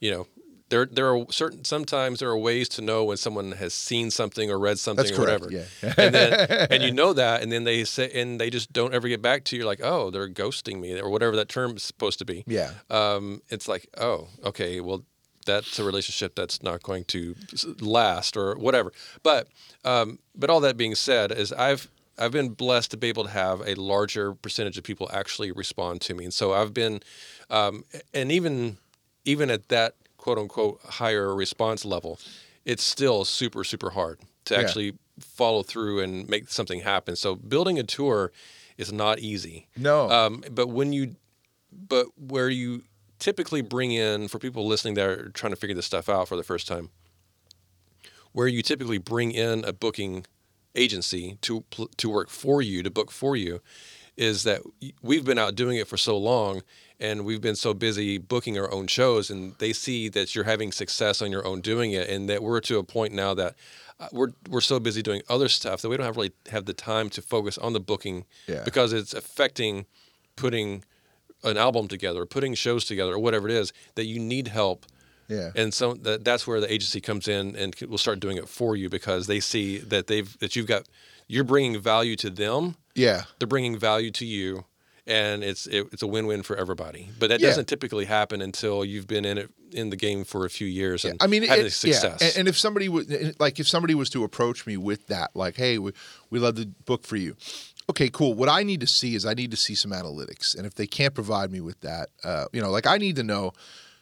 you 0.00 0.10
know, 0.10 0.26
there 0.68 0.86
there 0.86 1.14
are 1.14 1.26
certain 1.30 1.64
sometimes 1.64 2.20
there 2.20 2.28
are 2.28 2.38
ways 2.38 2.68
to 2.70 2.82
know 2.82 3.04
when 3.04 3.16
someone 3.16 3.52
has 3.52 3.72
seen 3.72 4.10
something 4.10 4.50
or 4.50 4.58
read 4.58 4.78
something 4.78 5.04
That's 5.04 5.16
or 5.16 5.24
correct. 5.24 5.44
whatever. 5.44 5.66
Yeah. 5.82 5.94
and 6.04 6.14
then 6.14 6.66
and 6.70 6.82
you 6.82 6.90
know 6.92 7.12
that 7.12 7.42
and 7.42 7.52
then 7.52 7.64
they 7.64 7.84
say 7.84 8.10
and 8.12 8.40
they 8.40 8.50
just 8.50 8.72
don't 8.72 8.92
ever 8.92 9.08
get 9.08 9.22
back 9.22 9.44
to 9.44 9.56
you 9.56 9.64
like, 9.64 9.80
"Oh, 9.82 10.10
they're 10.10 10.28
ghosting 10.28 10.80
me" 10.80 10.98
or 11.00 11.08
whatever 11.08 11.36
that 11.36 11.48
term 11.48 11.76
is 11.76 11.82
supposed 11.84 12.18
to 12.18 12.24
be. 12.24 12.44
Yeah. 12.46 12.72
Um 12.90 13.42
it's 13.48 13.68
like, 13.68 13.88
"Oh, 13.96 14.28
okay, 14.44 14.80
well 14.80 15.04
that's 15.46 15.78
a 15.78 15.84
relationship 15.84 16.34
that's 16.34 16.62
not 16.62 16.82
going 16.82 17.04
to 17.04 17.34
last 17.80 18.36
or 18.36 18.56
whatever." 18.56 18.92
But 19.22 19.48
um 19.84 20.18
but 20.34 20.50
all 20.50 20.60
that 20.60 20.76
being 20.76 20.94
said 20.94 21.32
is 21.32 21.52
I've 21.52 21.88
I've 22.18 22.32
been 22.32 22.50
blessed 22.50 22.90
to 22.92 22.96
be 22.96 23.08
able 23.08 23.24
to 23.24 23.30
have 23.30 23.60
a 23.66 23.74
larger 23.74 24.34
percentage 24.34 24.76
of 24.78 24.84
people 24.84 25.08
actually 25.12 25.52
respond 25.52 26.00
to 26.02 26.14
me. 26.14 26.24
And 26.24 26.34
so 26.34 26.52
I've 26.52 26.74
been 26.74 27.00
um 27.48 27.84
and 28.12 28.30
even 28.30 28.76
even 29.24 29.50
at 29.50 29.68
that 29.68 29.94
quote 30.18 30.38
unquote 30.38 30.80
higher 30.82 31.34
response 31.34 31.84
level, 31.84 32.18
it's 32.64 32.82
still 32.82 33.24
super, 33.24 33.64
super 33.64 33.90
hard 33.90 34.18
to 34.46 34.54
yeah. 34.54 34.60
actually 34.60 34.94
follow 35.20 35.62
through 35.62 36.00
and 36.00 36.28
make 36.28 36.48
something 36.48 36.80
happen. 36.80 37.16
So 37.16 37.36
building 37.36 37.78
a 37.78 37.82
tour 37.82 38.32
is 38.76 38.92
not 38.92 39.18
easy. 39.18 39.68
No. 39.76 40.10
Um, 40.10 40.42
but 40.50 40.68
when 40.68 40.92
you, 40.92 41.16
but 41.72 42.06
where 42.18 42.48
you 42.48 42.82
typically 43.18 43.60
bring 43.60 43.92
in, 43.92 44.28
for 44.28 44.38
people 44.38 44.66
listening 44.66 44.94
that 44.94 45.08
are 45.08 45.28
trying 45.30 45.52
to 45.52 45.56
figure 45.56 45.74
this 45.74 45.86
stuff 45.86 46.08
out 46.08 46.28
for 46.28 46.36
the 46.36 46.42
first 46.42 46.68
time, 46.68 46.90
where 48.32 48.48
you 48.48 48.62
typically 48.62 48.98
bring 48.98 49.32
in 49.32 49.64
a 49.64 49.72
booking 49.72 50.26
agency 50.74 51.38
to 51.40 51.64
to 51.96 52.10
work 52.10 52.28
for 52.28 52.60
you, 52.60 52.82
to 52.82 52.90
book 52.90 53.10
for 53.10 53.36
you, 53.36 53.60
is 54.16 54.44
that 54.44 54.62
we've 55.02 55.24
been 55.24 55.38
out 55.38 55.54
doing 55.54 55.76
it 55.76 55.86
for 55.86 55.96
so 55.96 56.16
long 56.16 56.62
and 56.98 57.24
we've 57.24 57.40
been 57.40 57.56
so 57.56 57.74
busy 57.74 58.16
booking 58.18 58.58
our 58.58 58.72
own 58.72 58.86
shows 58.86 59.30
and 59.30 59.54
they 59.58 59.72
see 59.72 60.08
that 60.08 60.34
you're 60.34 60.44
having 60.44 60.72
success 60.72 61.20
on 61.20 61.30
your 61.30 61.46
own 61.46 61.60
doing 61.60 61.92
it 61.92 62.08
and 62.08 62.28
that 62.28 62.42
we're 62.42 62.60
to 62.60 62.78
a 62.78 62.82
point 62.82 63.12
now 63.12 63.34
that 63.34 63.54
uh, 64.00 64.08
we're 64.12 64.32
we're 64.48 64.60
so 64.60 64.80
busy 64.80 65.02
doing 65.02 65.22
other 65.28 65.48
stuff 65.48 65.82
that 65.82 65.88
we 65.88 65.96
don't 65.96 66.06
have 66.06 66.16
really 66.16 66.32
have 66.50 66.64
the 66.64 66.72
time 66.72 67.10
to 67.10 67.20
focus 67.20 67.58
on 67.58 67.72
the 67.72 67.80
booking 67.80 68.24
yeah. 68.46 68.62
because 68.64 68.92
it's 68.92 69.12
affecting 69.12 69.86
putting 70.36 70.84
an 71.46 71.56
album 71.56 71.88
together 71.88 72.22
or 72.22 72.26
putting 72.26 72.54
shows 72.54 72.84
together 72.84 73.12
or 73.14 73.18
whatever 73.18 73.48
it 73.48 73.54
is 73.54 73.72
that 73.94 74.04
you 74.04 74.18
need 74.18 74.48
help 74.48 74.84
yeah. 75.28 75.50
And 75.56 75.74
so 75.74 75.94
that, 75.94 76.24
that's 76.24 76.46
where 76.46 76.60
the 76.60 76.72
agency 76.72 77.00
comes 77.00 77.26
in 77.26 77.56
and 77.56 77.74
will 77.88 77.98
start 77.98 78.20
doing 78.20 78.36
it 78.36 78.48
for 78.48 78.76
you 78.76 78.88
because 78.88 79.26
they 79.26 79.40
see 79.40 79.78
that 79.78 80.06
they've 80.06 80.38
that 80.38 80.54
you've 80.54 80.68
got 80.68 80.86
you're 81.26 81.42
bringing 81.42 81.80
value 81.80 82.14
to 82.14 82.30
them. 82.30 82.76
Yeah. 82.94 83.22
They're 83.40 83.48
bringing 83.48 83.76
value 83.76 84.12
to 84.12 84.24
you 84.24 84.66
and 85.04 85.42
it's 85.42 85.66
it, 85.66 85.88
it's 85.92 86.02
a 86.02 86.06
win-win 86.06 86.44
for 86.44 86.54
everybody. 86.56 87.08
But 87.18 87.30
that 87.30 87.40
Yeah. 87.40 87.48
doesn't 87.48 87.66
typically 87.66 88.04
happen 88.04 88.40
until 88.40 88.84
you've 88.84 89.08
been 89.08 89.24
in 89.24 89.36
it 89.38 89.50
in 89.72 89.90
the 89.90 89.96
game 89.96 90.22
for 90.24 90.44
a 90.44 90.48
few 90.50 90.68
years 90.68 91.04
and 91.04 91.20
I 91.20 91.26
mean, 91.26 91.42
had 91.42 91.58
it- 91.58 91.72
success. 91.72 92.18
Yeah. 92.20 92.28
And, 92.28 92.36
and 92.38 92.48
if 92.48 92.56
somebody 92.56 92.88
would 92.88 93.34
like, 93.40 93.58
if 93.58 93.66
somebody 93.66 93.96
was 93.96 94.08
to 94.10 94.22
approach 94.22 94.64
me 94.64 94.76
with 94.76 95.08
that, 95.08 95.34
like, 95.34 95.56
hey, 95.56 95.78
we 95.78 95.90
we 96.30 96.38
love 96.38 96.54
the 96.54 96.66
book 96.84 97.02
for 97.04 97.16
you. 97.16 97.34
Okay, 97.88 98.08
cool. 98.10 98.34
What 98.34 98.48
I 98.48 98.62
need 98.64 98.80
to 98.80 98.86
see 98.86 99.14
is 99.14 99.24
I 99.24 99.34
need 99.34 99.52
to 99.52 99.56
see 99.56 99.74
some 99.74 99.92
analytics, 99.92 100.56
and 100.56 100.66
if 100.66 100.74
they 100.74 100.86
can't 100.86 101.14
provide 101.14 101.52
me 101.52 101.60
with 101.60 101.80
that, 101.80 102.08
uh, 102.24 102.46
you 102.52 102.60
know, 102.60 102.70
like 102.70 102.86
I 102.86 102.98
need 102.98 103.16
to 103.16 103.22
know, 103.22 103.52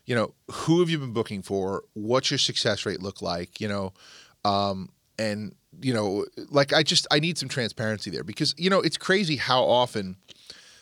you 0.06 0.15
know, 0.15 0.35
who 0.51 0.81
have 0.81 0.89
you 0.89 0.98
been 0.98 1.12
booking 1.12 1.43
for? 1.43 1.85
What's 1.93 2.31
your 2.31 2.39
success 2.39 2.86
rate 2.86 3.02
look 3.02 3.20
like? 3.20 3.61
You 3.61 3.69
know, 3.69 3.93
um, 4.44 4.89
and 5.19 5.55
you 5.82 5.93
know, 5.93 6.24
like 6.51 6.73
I 6.73 6.82
just 6.82 7.06
I 7.11 7.19
need 7.19 7.36
some 7.36 7.48
transparency 7.48 8.11
there 8.11 8.24
because 8.24 8.55
you 8.56 8.70
know 8.70 8.81
it's 8.81 8.97
crazy 8.97 9.36
how 9.36 9.62
often 9.62 10.16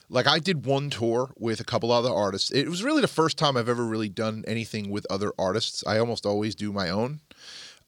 like 0.09 0.29
I 0.29 0.39
did 0.39 0.66
one 0.66 0.91
tour 0.91 1.33
with 1.37 1.59
a 1.59 1.65
couple 1.65 1.91
other 1.91 2.11
artists. 2.11 2.53
It 2.53 2.69
was 2.69 2.85
really 2.85 3.01
the 3.01 3.09
first 3.09 3.37
time 3.37 3.57
I've 3.57 3.69
ever 3.69 3.85
really 3.85 4.11
done 4.11 4.45
anything 4.47 4.91
with 4.91 5.07
other 5.11 5.33
artists. 5.39 5.83
I 5.87 5.99
almost 5.99 6.24
always 6.24 6.55
do 6.55 6.73
my 6.73 6.91
own. 6.91 7.20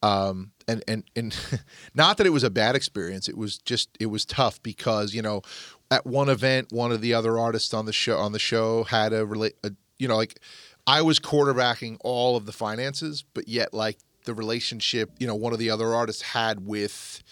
Um, 0.03 0.51
and 0.69 0.83
and 0.89 1.05
and 1.17 1.37
not 1.95 2.17
that 2.19 2.27
it 2.27 2.31
was 2.31 2.45
a 2.45 2.51
bad 2.51 2.77
experience. 2.77 3.29
It 3.29 3.37
was 3.37 3.59
just 3.59 3.91
it 4.01 4.07
was 4.07 4.25
tough 4.25 4.63
because 4.63 5.15
you 5.15 5.23
know, 5.23 5.43
at 5.91 6.07
one 6.07 6.29
event, 6.29 6.73
one 6.73 6.93
of 6.93 7.01
the 7.01 7.15
other 7.15 7.39
artists 7.39 7.75
on 7.75 7.87
the 7.87 7.93
show 7.93 8.19
on 8.19 8.33
the 8.33 8.39
show 8.39 8.85
had 8.85 9.13
a 9.13 9.25
relate. 9.25 9.55
You 9.99 10.09
know, 10.09 10.17
like 10.17 10.41
I 10.87 11.03
was 11.03 11.19
quarterbacking 11.19 11.99
all 12.01 12.37
of 12.37 12.47
the 12.47 12.53
finances, 12.53 13.25
but 13.35 13.49
yet 13.49 13.73
like 13.73 13.99
the 14.25 14.35
relationship, 14.35 15.11
you 15.19 15.27
know, 15.27 15.35
one 15.35 15.53
of 15.53 15.59
the 15.59 15.71
other 15.71 15.95
artists 15.95 16.23
had 16.23 16.67
with, 16.67 17.23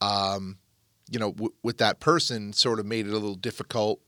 um, 0.00 0.58
you 1.10 1.18
know, 1.18 1.32
w- 1.32 1.52
with 1.62 1.78
that 1.78 2.00
person 2.00 2.52
sort 2.52 2.78
of 2.78 2.86
made 2.86 3.06
it 3.06 3.10
a 3.10 3.12
little 3.12 3.34
difficult 3.34 4.00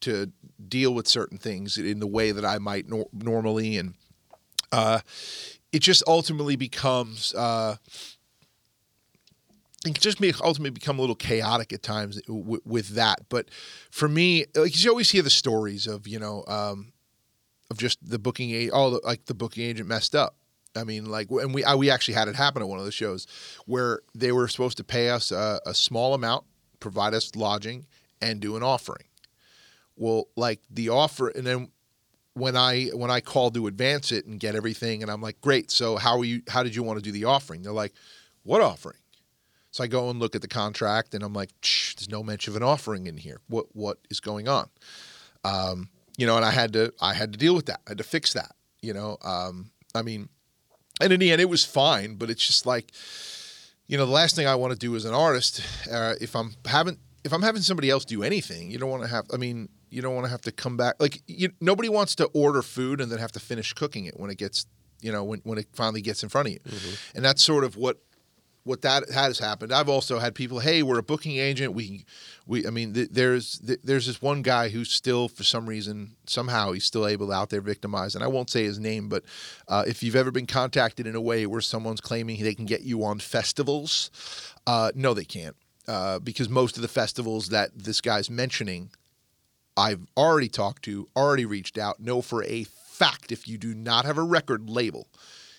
to 0.00 0.30
deal 0.68 0.92
with 0.92 1.06
certain 1.08 1.38
things 1.38 1.78
in 1.78 2.00
the 2.00 2.06
way 2.06 2.30
that 2.32 2.44
I 2.44 2.58
might 2.58 2.88
nor- 2.88 3.08
normally, 3.12 3.78
and 3.78 3.94
uh, 4.72 5.00
it 5.72 5.80
just 5.80 6.02
ultimately 6.06 6.56
becomes. 6.56 7.34
Uh, 7.34 7.76
it 9.84 10.00
just 10.00 10.20
make 10.20 10.40
ultimately 10.40 10.70
become 10.70 10.98
a 10.98 11.00
little 11.00 11.16
chaotic 11.16 11.72
at 11.72 11.82
times 11.82 12.20
with 12.28 12.88
that. 12.90 13.28
But 13.28 13.50
for 13.90 14.08
me, 14.08 14.46
like 14.54 14.82
you 14.82 14.90
always 14.90 15.10
hear 15.10 15.22
the 15.22 15.30
stories 15.30 15.86
of 15.86 16.06
you 16.06 16.18
know 16.18 16.44
um, 16.46 16.92
of 17.70 17.78
just 17.78 17.98
the 18.06 18.18
booking 18.18 18.50
agent, 18.50 18.72
oh, 18.74 18.90
the, 18.90 19.00
like 19.04 19.26
the 19.26 19.34
booking 19.34 19.64
agent 19.64 19.88
messed 19.88 20.14
up. 20.14 20.36
I 20.76 20.82
mean, 20.84 21.06
like, 21.06 21.30
and 21.30 21.54
we 21.54 21.62
I, 21.64 21.74
we 21.74 21.90
actually 21.90 22.14
had 22.14 22.28
it 22.28 22.34
happen 22.34 22.62
at 22.62 22.68
one 22.68 22.78
of 22.78 22.84
the 22.84 22.92
shows 22.92 23.26
where 23.66 24.00
they 24.14 24.32
were 24.32 24.48
supposed 24.48 24.76
to 24.78 24.84
pay 24.84 25.10
us 25.10 25.30
a, 25.30 25.60
a 25.66 25.74
small 25.74 26.14
amount, 26.14 26.44
provide 26.80 27.14
us 27.14 27.34
lodging, 27.36 27.86
and 28.20 28.40
do 28.40 28.56
an 28.56 28.62
offering. 28.62 29.06
Well, 29.96 30.28
like 30.36 30.60
the 30.70 30.88
offer, 30.88 31.28
and 31.28 31.46
then 31.46 31.68
when 32.34 32.56
I 32.56 32.86
when 32.86 33.10
I 33.10 33.20
called 33.20 33.54
to 33.54 33.68
advance 33.68 34.10
it 34.10 34.26
and 34.26 34.40
get 34.40 34.56
everything, 34.56 35.02
and 35.02 35.10
I'm 35.10 35.20
like, 35.20 35.40
great. 35.40 35.70
So 35.70 35.96
how 35.96 36.18
are 36.18 36.24
you? 36.24 36.42
How 36.48 36.62
did 36.62 36.74
you 36.74 36.82
want 36.82 36.98
to 36.98 37.02
do 37.02 37.12
the 37.12 37.24
offering? 37.24 37.62
They're 37.62 37.72
like, 37.72 37.94
what 38.42 38.60
offering? 38.60 38.98
So 39.74 39.82
I 39.82 39.88
go 39.88 40.08
and 40.08 40.20
look 40.20 40.36
at 40.36 40.40
the 40.40 40.46
contract, 40.46 41.14
and 41.14 41.24
I'm 41.24 41.32
like, 41.32 41.50
there's 41.60 42.08
no 42.08 42.22
mention 42.22 42.52
of 42.52 42.56
an 42.56 42.62
offering 42.62 43.08
in 43.08 43.16
here. 43.16 43.40
What 43.48 43.66
what 43.74 43.98
is 44.08 44.20
going 44.20 44.46
on? 44.46 44.68
Um, 45.42 45.88
you 46.16 46.28
know, 46.28 46.36
and 46.36 46.44
I 46.44 46.52
had 46.52 46.74
to 46.74 46.92
I 47.00 47.12
had 47.12 47.32
to 47.32 47.38
deal 47.38 47.56
with 47.56 47.66
that. 47.66 47.80
I 47.84 47.90
had 47.90 47.98
to 47.98 48.04
fix 48.04 48.34
that. 48.34 48.52
You 48.82 48.94
know, 48.94 49.18
um, 49.22 49.72
I 49.92 50.02
mean, 50.02 50.28
and 51.00 51.12
in 51.12 51.18
the 51.18 51.32
end, 51.32 51.40
it 51.40 51.48
was 51.48 51.64
fine. 51.64 52.14
But 52.14 52.30
it's 52.30 52.46
just 52.46 52.66
like, 52.66 52.92
you 53.88 53.98
know, 53.98 54.06
the 54.06 54.12
last 54.12 54.36
thing 54.36 54.46
I 54.46 54.54
want 54.54 54.72
to 54.74 54.78
do 54.78 54.94
as 54.94 55.04
an 55.06 55.12
artist, 55.12 55.60
uh, 55.90 56.14
if 56.20 56.36
I'm 56.36 56.54
having 56.66 56.98
if 57.24 57.32
I'm 57.32 57.42
having 57.42 57.62
somebody 57.62 57.90
else 57.90 58.04
do 58.04 58.22
anything, 58.22 58.70
you 58.70 58.78
don't 58.78 58.90
want 58.90 59.02
to 59.02 59.08
have. 59.08 59.26
I 59.34 59.38
mean, 59.38 59.68
you 59.90 60.02
don't 60.02 60.14
want 60.14 60.26
to 60.26 60.30
have 60.30 60.42
to 60.42 60.52
come 60.52 60.76
back. 60.76 60.94
Like 61.00 61.20
you, 61.26 61.50
nobody 61.60 61.88
wants 61.88 62.14
to 62.14 62.26
order 62.26 62.62
food 62.62 63.00
and 63.00 63.10
then 63.10 63.18
have 63.18 63.32
to 63.32 63.40
finish 63.40 63.72
cooking 63.72 64.04
it 64.04 64.20
when 64.20 64.30
it 64.30 64.38
gets, 64.38 64.66
you 65.00 65.10
know, 65.10 65.24
when 65.24 65.40
when 65.42 65.58
it 65.58 65.66
finally 65.72 66.00
gets 66.00 66.22
in 66.22 66.28
front 66.28 66.46
of 66.46 66.52
you. 66.52 66.60
Mm-hmm. 66.60 67.16
And 67.16 67.24
that's 67.24 67.42
sort 67.42 67.64
of 67.64 67.76
what 67.76 67.98
what 68.64 68.80
that 68.80 69.10
has 69.10 69.38
happened. 69.38 69.72
I've 69.72 69.90
also 69.90 70.18
had 70.18 70.34
people, 70.34 70.58
hey, 70.58 70.82
we're 70.82 70.98
a 70.98 71.02
booking 71.02 71.36
agent. 71.36 71.74
We, 71.74 72.06
we, 72.46 72.66
I 72.66 72.70
mean, 72.70 72.94
th- 72.94 73.10
there's 73.10 73.58
th- 73.58 73.80
there's 73.84 74.06
this 74.06 74.22
one 74.22 74.40
guy 74.40 74.70
who's 74.70 74.90
still, 74.90 75.28
for 75.28 75.44
some 75.44 75.66
reason, 75.66 76.16
somehow 76.26 76.72
he's 76.72 76.84
still 76.84 77.06
able 77.06 77.26
to 77.26 77.32
out 77.34 77.50
there 77.50 77.60
victimize. 77.60 78.14
And 78.14 78.24
I 78.24 78.26
won't 78.26 78.48
say 78.48 78.64
his 78.64 78.78
name, 78.78 79.08
but 79.08 79.22
uh, 79.68 79.84
if 79.86 80.02
you've 80.02 80.16
ever 80.16 80.30
been 80.30 80.46
contacted 80.46 81.06
in 81.06 81.14
a 81.14 81.20
way 81.20 81.46
where 81.46 81.60
someone's 81.60 82.00
claiming 82.00 82.42
they 82.42 82.54
can 82.54 82.64
get 82.64 82.82
you 82.82 83.04
on 83.04 83.18
festivals, 83.18 84.10
uh, 84.66 84.90
no, 84.94 85.12
they 85.12 85.26
can't, 85.26 85.56
uh, 85.86 86.18
because 86.18 86.48
most 86.48 86.76
of 86.76 86.82
the 86.82 86.88
festivals 86.88 87.50
that 87.50 87.70
this 87.76 88.00
guy's 88.00 88.30
mentioning, 88.30 88.90
I've 89.76 90.06
already 90.16 90.48
talked 90.48 90.84
to, 90.84 91.08
already 91.14 91.44
reached 91.44 91.76
out, 91.76 92.00
know 92.00 92.22
for 92.22 92.42
a 92.44 92.64
fact 92.64 93.30
if 93.30 93.46
you 93.46 93.58
do 93.58 93.74
not 93.74 94.06
have 94.06 94.16
a 94.16 94.22
record 94.22 94.70
label 94.70 95.08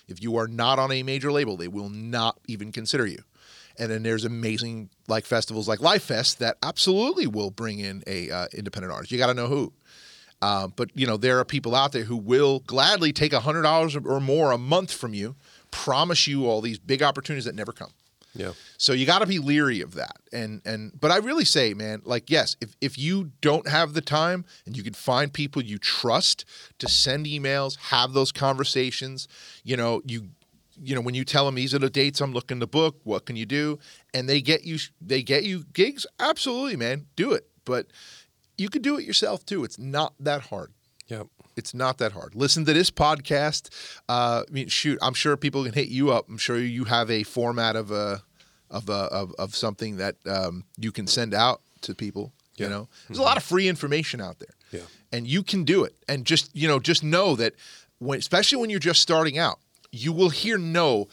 if 0.07 0.21
you 0.21 0.37
are 0.37 0.47
not 0.47 0.79
on 0.79 0.91
a 0.91 1.03
major 1.03 1.31
label, 1.31 1.57
they 1.57 1.67
will 1.67 1.89
not 1.89 2.37
even 2.47 2.71
consider 2.71 3.05
you. 3.05 3.19
And 3.77 3.91
then 3.91 4.03
there's 4.03 4.23
amazing 4.23 4.89
like 5.07 5.25
festivals 5.25 5.67
like 5.67 5.79
Lifest 5.79 6.39
that 6.39 6.57
absolutely 6.63 7.27
will 7.27 7.51
bring 7.51 7.79
in 7.79 8.03
a 8.07 8.31
uh, 8.31 8.47
independent 8.53 8.93
artist. 8.93 9.11
You 9.11 9.17
got 9.17 9.27
to 9.27 9.33
know 9.33 9.47
who. 9.47 9.73
Uh, 10.41 10.67
but 10.67 10.89
you 10.93 11.07
know 11.07 11.17
there 11.17 11.39
are 11.39 11.45
people 11.45 11.73
out 11.73 11.91
there 11.91 12.03
who 12.03 12.17
will 12.17 12.59
gladly 12.59 13.11
take 13.11 13.33
hundred 13.33 13.63
dollars 13.63 13.95
or 13.95 14.19
more 14.19 14.51
a 14.51 14.57
month 14.57 14.91
from 14.91 15.13
you, 15.13 15.35
promise 15.71 16.27
you 16.27 16.45
all 16.45 16.61
these 16.61 16.77
big 16.77 17.01
opportunities 17.01 17.45
that 17.45 17.55
never 17.55 17.71
come. 17.71 17.91
Yeah. 18.35 18.51
So 18.77 18.93
you 18.93 19.05
got 19.05 19.19
to 19.19 19.25
be 19.25 19.39
leery 19.39 19.81
of 19.81 19.93
that. 19.95 20.17
And 20.33 20.61
and 20.65 20.91
but 20.99 21.11
I 21.11 21.17
really 21.17 21.45
say, 21.45 21.73
man, 21.73 22.01
like 22.03 22.29
yes, 22.29 22.57
if 22.61 22.75
if 22.81 22.97
you 22.97 23.31
don't 23.41 23.67
have 23.67 23.93
the 23.93 24.01
time 24.01 24.45
and 24.65 24.75
you 24.75 24.83
can 24.83 24.93
find 24.93 25.31
people 25.31 25.63
you 25.63 25.77
trust 25.77 26.45
to 26.79 26.87
send 26.89 27.25
emails, 27.25 27.77
have 27.77 28.13
those 28.13 28.31
conversations, 28.31 29.27
you 29.63 29.77
know, 29.77 30.01
you 30.05 30.29
you 30.81 30.93
know, 30.93 31.01
when 31.01 31.15
you 31.15 31.23
tell 31.23 31.45
them 31.45 31.55
these 31.55 31.73
are 31.73 31.79
the 31.79 31.89
dates 31.89 32.19
I'm 32.19 32.33
looking 32.33 32.59
to 32.59 32.67
book, 32.67 32.99
what 33.03 33.25
can 33.25 33.37
you 33.37 33.45
do? 33.45 33.79
And 34.13 34.27
they 34.27 34.41
get 34.41 34.65
you 34.65 34.77
they 35.01 35.23
get 35.23 35.43
you 35.43 35.63
gigs, 35.73 36.05
absolutely, 36.19 36.75
man. 36.75 37.05
Do 37.15 37.31
it. 37.31 37.47
But 37.63 37.87
you 38.57 38.69
can 38.69 38.81
do 38.81 38.97
it 38.97 39.05
yourself 39.05 39.45
too. 39.45 39.63
It's 39.63 39.79
not 39.79 40.13
that 40.19 40.41
hard. 40.41 40.71
Yep. 41.07 41.27
It's 41.55 41.73
not 41.73 41.97
that 41.99 42.11
hard. 42.11 42.35
Listen 42.35 42.65
to 42.65 42.73
this 42.73 42.91
podcast. 42.91 43.69
Uh, 44.09 44.43
I 44.47 44.51
mean, 44.51 44.67
shoot, 44.67 44.99
I'm 45.01 45.13
sure 45.13 45.37
people 45.37 45.63
can 45.63 45.73
hit 45.73 45.87
you 45.87 46.11
up. 46.11 46.27
I'm 46.27 46.37
sure 46.37 46.57
you 46.57 46.85
have 46.85 47.09
a 47.09 47.23
format 47.23 47.75
of 47.75 47.91
a 47.91 48.23
of 48.69 48.89
a, 48.89 48.93
of, 48.93 49.33
of 49.37 49.55
something 49.55 49.97
that 49.97 50.15
um, 50.25 50.65
you 50.77 50.91
can 50.91 51.07
send 51.07 51.33
out 51.33 51.61
to 51.81 51.95
people. 51.95 52.33
You 52.57 52.69
know, 52.69 52.87
there's 53.07 53.17
mm-hmm. 53.17 53.21
a 53.21 53.25
lot 53.25 53.37
of 53.37 53.43
free 53.43 53.67
information 53.67 54.21
out 54.21 54.39
there. 54.39 54.55
Yeah. 54.71 54.85
And 55.11 55.27
you 55.27 55.43
can 55.43 55.65
do 55.65 55.83
it. 55.83 55.93
And 56.07 56.25
just 56.25 56.55
you 56.55 56.67
know, 56.67 56.79
just 56.79 57.03
know 57.03 57.35
that 57.35 57.53
when, 57.99 58.17
especially 58.17 58.59
when 58.59 58.69
you're 58.69 58.79
just 58.79 59.01
starting 59.01 59.37
out, 59.37 59.59
you 59.91 60.13
will 60.13 60.29
hear 60.29 60.57
no 60.57 61.09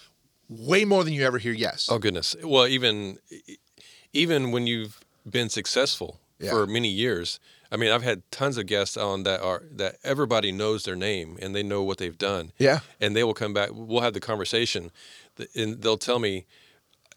way 0.48 0.84
more 0.84 1.02
than 1.02 1.12
you 1.12 1.24
ever 1.24 1.38
hear 1.38 1.52
yes. 1.52 1.88
Oh 1.90 1.98
goodness. 1.98 2.36
Well, 2.42 2.66
even 2.66 3.18
even 4.12 4.52
when 4.52 4.66
you've 4.66 5.00
been 5.28 5.48
successful 5.48 6.20
yeah. 6.38 6.50
for 6.50 6.66
many 6.66 6.88
years, 6.88 7.40
I 7.72 7.76
mean, 7.78 7.90
I've 7.90 8.02
had 8.02 8.30
tons 8.30 8.58
of 8.58 8.66
guests 8.66 8.98
on 8.98 9.22
that 9.22 9.40
are 9.40 9.62
that 9.72 9.96
everybody 10.04 10.52
knows 10.52 10.84
their 10.84 10.94
name 10.94 11.38
and 11.40 11.56
they 11.56 11.62
know 11.62 11.82
what 11.82 11.96
they've 11.96 12.18
done. 12.18 12.52
Yeah. 12.58 12.80
And 13.00 13.16
they 13.16 13.24
will 13.24 13.32
come 13.32 13.54
back. 13.54 13.70
We'll 13.72 14.02
have 14.02 14.12
the 14.12 14.20
conversation, 14.20 14.90
and 15.56 15.80
they'll 15.80 15.96
tell 15.96 16.18
me, 16.18 16.44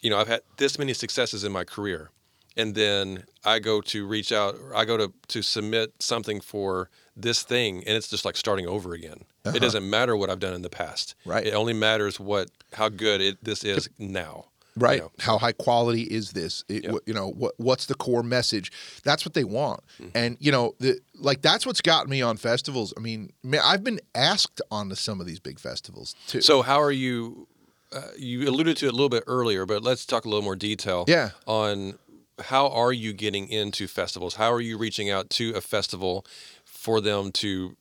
you 0.02 0.10
know, 0.10 0.18
I've 0.18 0.30
had 0.30 0.42
this 0.56 0.80
many 0.80 0.94
successes 0.94 1.44
in 1.44 1.52
my 1.52 1.66
career, 1.66 2.10
and 2.56 2.74
then 2.74 3.26
I 3.44 3.60
go 3.60 3.82
to 3.82 4.08
reach 4.08 4.32
out, 4.32 4.56
or 4.56 4.74
I 4.74 4.86
go 4.86 4.96
to 4.96 5.12
to 5.28 5.42
submit 5.42 5.94
something 6.00 6.40
for 6.40 6.90
this 7.18 7.44
thing, 7.44 7.84
and 7.86 7.98
it's 7.98 8.08
just 8.08 8.24
like 8.24 8.38
starting 8.38 8.66
over 8.66 8.94
again. 8.94 9.26
Uh-huh. 9.44 9.58
It 9.58 9.60
doesn't 9.60 9.88
matter 9.90 10.16
what 10.16 10.30
I've 10.30 10.40
done 10.40 10.54
in 10.54 10.62
the 10.62 10.70
past. 10.70 11.16
Right. 11.26 11.46
It 11.46 11.54
only 11.54 11.74
matters 11.74 12.18
what 12.18 12.50
how 12.74 12.88
good 12.88 13.20
it 13.20 13.44
this 13.44 13.66
is 13.66 13.90
now. 14.00 14.46
Right. 14.78 14.98
You 14.98 15.02
know? 15.04 15.12
How 15.20 15.38
high 15.38 15.54
quality 15.54 16.04
is 16.04 16.32
this? 16.32 16.64
It, 16.68 16.84
yep. 16.84 16.96
You 17.06 17.14
know, 17.14 17.30
what 17.30 17.54
what's 17.58 17.86
the 17.86 17.96
core 17.96 18.24
message? 18.24 18.72
That's 19.04 19.26
what 19.26 19.34
they 19.34 19.44
want. 19.44 19.82
Mm-hmm. 20.02 20.18
And 20.18 20.38
you 20.40 20.52
know, 20.52 20.76
the, 20.80 21.00
like 21.16 21.42
that's 21.42 21.66
what's 21.66 21.82
gotten 21.82 22.10
me 22.10 22.22
on 22.22 22.38
festivals. 22.38 22.94
I 22.98 23.00
mean, 23.00 23.32
man, 23.44 23.62
I've 23.64 23.84
been 23.84 24.00
asked 24.14 24.62
on 24.72 24.90
to 24.90 24.96
some 24.96 25.22
of 25.22 25.28
these 25.28 25.40
big 25.40 25.60
festivals 25.60 26.16
too. 26.28 26.42
So 26.42 26.62
how 26.62 26.82
are 26.82 26.92
you? 26.92 27.48
Uh, 27.94 28.02
you 28.18 28.50
alluded 28.50 28.76
to 28.78 28.88
it 28.88 28.90
a 28.90 28.92
little 28.92 29.10
bit 29.10 29.24
earlier, 29.28 29.66
but 29.66 29.82
let's 29.82 30.06
talk 30.06 30.26
a 30.26 30.30
little 30.30 30.44
more 30.44 30.56
detail. 30.56 31.06
Yeah. 31.08 31.30
On 31.46 31.98
how 32.40 32.68
are 32.68 32.92
you 32.92 33.14
getting 33.14 33.48
into 33.48 33.88
festivals? 33.88 34.36
How 34.36 34.52
are 34.52 34.60
you 34.60 34.78
reaching 34.78 35.10
out 35.10 35.30
to 35.32 35.52
a 35.52 35.62
festival 35.62 36.26
for 36.66 37.00
them 37.00 37.32
to 37.34 37.78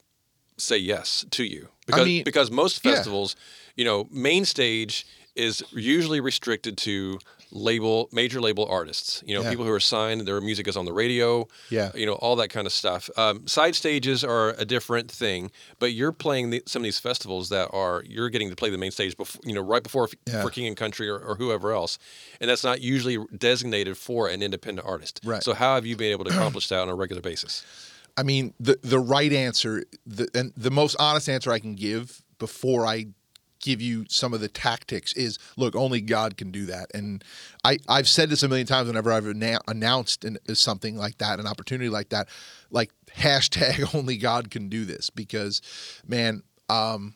say 0.56 0.78
yes 0.78 1.24
to 1.30 1.44
you? 1.44 1.68
Because 1.86 2.02
I 2.02 2.04
mean, 2.04 2.24
because 2.24 2.50
most 2.50 2.82
festivals, 2.82 3.34
yeah. 3.36 3.72
you 3.82 3.84
know, 3.84 4.08
main 4.12 4.44
stage 4.44 5.06
is 5.36 5.62
usually 5.72 6.20
restricted 6.20 6.76
to 6.78 7.18
label 7.50 8.08
major 8.10 8.40
label 8.40 8.66
artists 8.66 9.22
you 9.24 9.32
know 9.32 9.42
yeah. 9.42 9.50
people 9.50 9.64
who 9.64 9.70
are 9.70 9.80
signed 9.80 10.22
their 10.22 10.40
music 10.40 10.66
is 10.66 10.76
on 10.76 10.84
the 10.84 10.92
radio 10.92 11.46
yeah. 11.70 11.92
you 11.94 12.04
know 12.04 12.14
all 12.14 12.34
that 12.34 12.48
kind 12.48 12.66
of 12.66 12.72
stuff. 12.72 13.08
Um, 13.16 13.46
side 13.46 13.76
stages 13.76 14.24
are 14.24 14.50
a 14.58 14.64
different 14.64 15.10
thing 15.10 15.52
but 15.78 15.92
you're 15.92 16.10
playing 16.12 16.50
the, 16.50 16.62
some 16.66 16.80
of 16.80 16.84
these 16.84 16.98
festivals 16.98 17.50
that 17.50 17.68
are 17.72 18.02
you're 18.06 18.28
getting 18.28 18.50
to 18.50 18.56
play 18.56 18.70
the 18.70 18.78
main 18.78 18.90
stage 18.90 19.16
before 19.16 19.40
you 19.44 19.54
know 19.54 19.60
right 19.60 19.82
before 19.82 20.08
yeah. 20.26 20.42
for 20.42 20.50
king 20.50 20.66
and 20.66 20.76
country 20.76 21.08
or, 21.08 21.18
or, 21.18 21.36
whoever 21.36 21.72
else 21.72 21.98
and 22.40 22.50
that's 22.50 22.64
not 22.64 22.80
usually 22.80 23.18
designated 23.36 23.96
for 23.96 24.28
an 24.28 24.42
independent 24.42 24.86
artist. 24.86 25.20
Right. 25.24 25.42
So 25.42 25.54
how 25.54 25.76
have 25.76 25.86
you 25.86 25.96
been 25.96 26.10
able 26.10 26.24
to 26.24 26.30
accomplish 26.30 26.68
that 26.68 26.80
on 26.80 26.88
a 26.88 26.94
regular 26.94 27.22
basis? 27.22 27.64
I 28.16 28.22
mean 28.22 28.54
the 28.58 28.78
the 28.82 28.98
right 28.98 29.32
answer 29.32 29.84
the 30.06 30.28
and 30.34 30.52
the 30.56 30.70
most 30.70 30.96
honest 30.98 31.28
answer 31.28 31.52
i 31.52 31.58
can 31.58 31.74
give 31.74 32.22
before 32.38 32.86
i 32.86 33.06
give 33.64 33.80
you 33.80 34.04
some 34.08 34.34
of 34.34 34.40
the 34.40 34.48
tactics 34.48 35.14
is 35.14 35.38
look 35.56 35.74
only 35.74 36.00
god 36.00 36.36
can 36.36 36.50
do 36.50 36.66
that. 36.66 36.86
And 36.94 37.24
i 37.64 37.78
i've 37.88 38.08
said 38.08 38.28
this 38.28 38.42
a 38.42 38.48
million 38.48 38.66
times 38.66 38.86
whenever 38.86 39.10
i've 39.10 39.26
announced 39.26 40.24
an, 40.24 40.36
something 40.52 40.96
like 40.96 41.18
that 41.18 41.40
an 41.40 41.46
opportunity 41.46 41.88
like 41.88 42.10
that 42.10 42.28
like 42.70 42.92
hashtag 43.16 43.94
only 43.94 44.16
god 44.18 44.50
can 44.50 44.68
do 44.68 44.84
this 44.84 45.08
because 45.10 45.62
man 46.06 46.42
um 46.68 47.14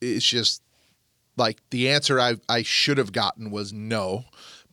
it's 0.00 0.26
just 0.26 0.62
like 1.36 1.58
the 1.70 1.88
answer 1.88 2.20
i 2.20 2.34
i 2.48 2.62
should 2.62 2.98
have 2.98 3.12
gotten 3.12 3.50
was 3.50 3.72
no 3.72 4.24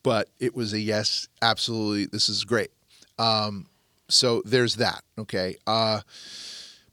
but 0.03 0.29
it 0.39 0.53
was 0.53 0.73
a 0.73 0.79
yes 0.79 1.27
absolutely 1.41 2.05
this 2.05 2.29
is 2.29 2.43
great. 2.43 2.71
Um 3.17 3.67
so 4.09 4.41
there's 4.45 4.75
that 4.75 5.03
okay? 5.17 5.55
Uh 5.65 6.01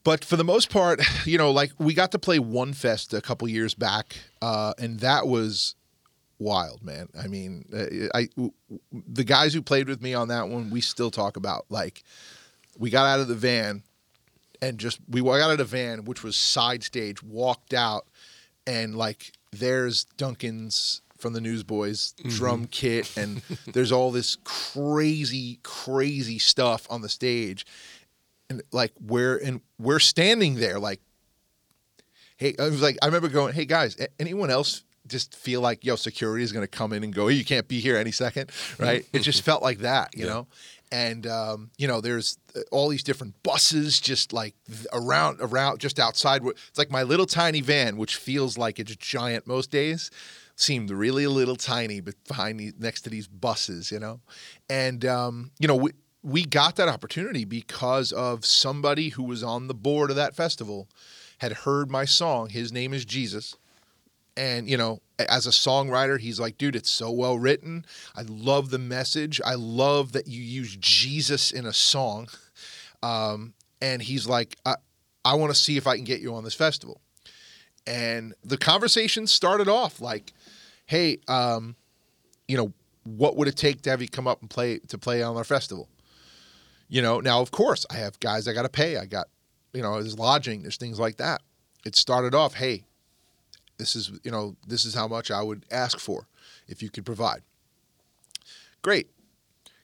but 0.02 0.24
for 0.24 0.36
the 0.36 0.44
most 0.44 0.70
part, 0.70 1.00
you 1.26 1.38
know, 1.38 1.50
like 1.50 1.72
we 1.78 1.94
got 1.94 2.12
to 2.12 2.18
play 2.18 2.38
one 2.38 2.72
fest 2.72 3.12
a 3.14 3.20
couple 3.20 3.48
years 3.48 3.74
back, 3.74 4.16
uh, 4.40 4.74
and 4.78 5.00
that 5.00 5.26
was 5.26 5.74
wild, 6.38 6.82
man. 6.82 7.08
I 7.18 7.26
mean, 7.26 7.66
uh, 7.72 8.08
I 8.14 8.28
the 8.92 9.24
guys 9.24 9.52
who 9.52 9.62
played 9.62 9.88
with 9.88 10.02
me 10.02 10.14
on 10.14 10.28
that 10.28 10.48
one, 10.48 10.70
we 10.70 10.80
still 10.80 11.10
talk 11.10 11.36
about. 11.36 11.66
Like, 11.68 12.02
we 12.78 12.90
got 12.90 13.06
out 13.06 13.20
of 13.20 13.28
the 13.28 13.34
van, 13.34 13.82
and 14.62 14.78
just 14.78 14.98
we 15.08 15.20
got 15.20 15.40
out 15.40 15.52
of 15.52 15.58
the 15.58 15.64
van, 15.64 16.04
which 16.04 16.22
was 16.22 16.36
side 16.36 16.82
stage, 16.82 17.22
walked 17.22 17.74
out, 17.74 18.06
and 18.66 18.96
like 18.96 19.32
there's 19.52 20.04
Duncan's 20.16 21.02
from 21.18 21.34
the 21.34 21.40
Newsboys 21.40 22.14
mm-hmm. 22.18 22.30
drum 22.30 22.66
kit, 22.66 23.14
and 23.16 23.42
there's 23.72 23.92
all 23.92 24.10
this 24.10 24.38
crazy, 24.44 25.60
crazy 25.62 26.38
stuff 26.38 26.86
on 26.88 27.02
the 27.02 27.10
stage 27.10 27.66
and 28.50 28.62
like 28.72 28.92
we're 29.00 29.38
and 29.38 29.62
we're 29.78 30.00
standing 30.00 30.56
there 30.56 30.78
like 30.78 31.00
hey 32.36 32.54
i 32.58 32.64
was 32.64 32.82
like 32.82 32.98
i 33.00 33.06
remember 33.06 33.28
going 33.28 33.54
hey 33.54 33.64
guys 33.64 33.96
anyone 34.18 34.50
else 34.50 34.82
just 35.06 35.34
feel 35.34 35.60
like 35.60 35.84
yo 35.84 35.96
security 35.96 36.44
is 36.44 36.52
going 36.52 36.62
to 36.62 36.68
come 36.68 36.92
in 36.92 37.02
and 37.02 37.14
go 37.14 37.28
hey, 37.28 37.34
you 37.34 37.44
can't 37.44 37.68
be 37.68 37.80
here 37.80 37.96
any 37.96 38.12
second 38.12 38.50
right? 38.78 39.06
It 39.12 39.20
just 39.20 39.42
felt 39.42 39.62
like 39.62 39.78
that 39.78 40.10
you 40.14 40.26
yeah. 40.26 40.32
know? 40.32 40.46
And 40.92 41.26
um, 41.26 41.70
you 41.78 41.86
know 41.86 42.00
there's 42.00 42.36
uh, 42.56 42.60
all 42.72 42.88
these 42.88 43.04
different 43.04 43.40
buses 43.42 44.00
just 44.00 44.32
like 44.32 44.54
around 44.92 45.38
around 45.40 45.78
just 45.78 46.00
outside 46.00 46.44
it's 46.44 46.78
like 46.78 46.90
my 46.90 47.04
little 47.04 47.26
tiny 47.26 47.60
van 47.60 47.96
which 47.96 48.16
feels 48.16 48.58
like 48.58 48.78
it's 48.78 48.94
giant 48.96 49.46
most 49.46 49.70
days 49.70 50.10
seemed 50.56 50.90
really 50.90 51.24
a 51.24 51.30
little 51.30 51.56
tiny 51.56 52.00
but 52.00 52.14
behind 52.28 52.60
the, 52.60 52.72
next 52.78 53.02
to 53.02 53.10
these 53.10 53.26
buses 53.26 53.90
you 53.92 54.00
know? 54.00 54.20
And 54.68 55.04
um, 55.04 55.52
you 55.58 55.68
know 55.68 55.76
we, 55.76 55.92
we 56.22 56.44
got 56.44 56.76
that 56.76 56.88
opportunity 56.88 57.44
because 57.44 58.12
of 58.12 58.44
somebody 58.44 59.10
who 59.10 59.22
was 59.22 59.42
on 59.42 59.68
the 59.68 59.74
board 59.74 60.10
of 60.10 60.16
that 60.16 60.36
festival 60.36 60.88
had 61.38 61.52
heard 61.52 61.90
my 61.90 62.04
song 62.04 62.48
his 62.50 62.72
name 62.72 62.92
is 62.92 63.04
jesus. 63.04 63.56
And 64.36 64.68
you 64.68 64.76
know 64.76 65.00
as 65.18 65.46
a 65.46 65.50
songwriter 65.50 66.18
he's 66.18 66.40
like 66.40 66.58
dude 66.58 66.76
it's 66.76 66.90
so 66.90 67.10
well 67.10 67.38
written. 67.38 67.84
I 68.14 68.22
love 68.22 68.70
the 68.70 68.78
message. 68.78 69.40
I 69.44 69.54
love 69.54 70.12
that 70.12 70.26
you 70.28 70.42
use 70.42 70.76
jesus 70.76 71.50
in 71.50 71.66
a 71.66 71.72
song. 71.72 72.28
Um, 73.02 73.54
and 73.80 74.02
he's 74.02 74.26
like 74.26 74.58
i, 74.66 74.74
I 75.24 75.34
want 75.36 75.54
to 75.54 75.58
see 75.58 75.78
if 75.78 75.86
i 75.86 75.96
can 75.96 76.04
get 76.04 76.20
you 76.20 76.34
on 76.34 76.44
this 76.44 76.52
festival. 76.52 77.00
And 77.86 78.34
the 78.44 78.58
conversation 78.58 79.26
started 79.26 79.68
off 79.68 80.02
like 80.02 80.34
hey 80.84 81.18
um, 81.26 81.76
you 82.46 82.58
know 82.58 82.74
what 83.04 83.36
would 83.36 83.48
it 83.48 83.56
take 83.56 83.80
to 83.82 83.90
have 83.90 84.02
you 84.02 84.08
come 84.08 84.26
up 84.26 84.42
and 84.42 84.50
play 84.50 84.80
to 84.88 84.98
play 84.98 85.22
on 85.22 85.34
our 85.38 85.44
festival 85.44 85.88
You 86.90 87.00
know, 87.00 87.20
now 87.20 87.40
of 87.40 87.52
course 87.52 87.86
I 87.90 87.94
have 87.94 88.18
guys 88.18 88.48
I 88.48 88.52
got 88.52 88.62
to 88.62 88.68
pay. 88.68 88.96
I 88.98 89.06
got, 89.06 89.28
you 89.72 89.80
know, 89.80 89.94
there's 89.94 90.18
lodging, 90.18 90.62
there's 90.62 90.76
things 90.76 90.98
like 90.98 91.16
that. 91.18 91.40
It 91.86 91.94
started 91.94 92.34
off, 92.34 92.54
hey, 92.54 92.84
this 93.78 93.94
is, 93.94 94.10
you 94.24 94.30
know, 94.30 94.56
this 94.66 94.84
is 94.84 94.92
how 94.92 95.06
much 95.06 95.30
I 95.30 95.40
would 95.40 95.64
ask 95.70 95.98
for 95.98 96.26
if 96.66 96.82
you 96.82 96.90
could 96.90 97.06
provide. 97.06 97.42
Great. 98.82 99.08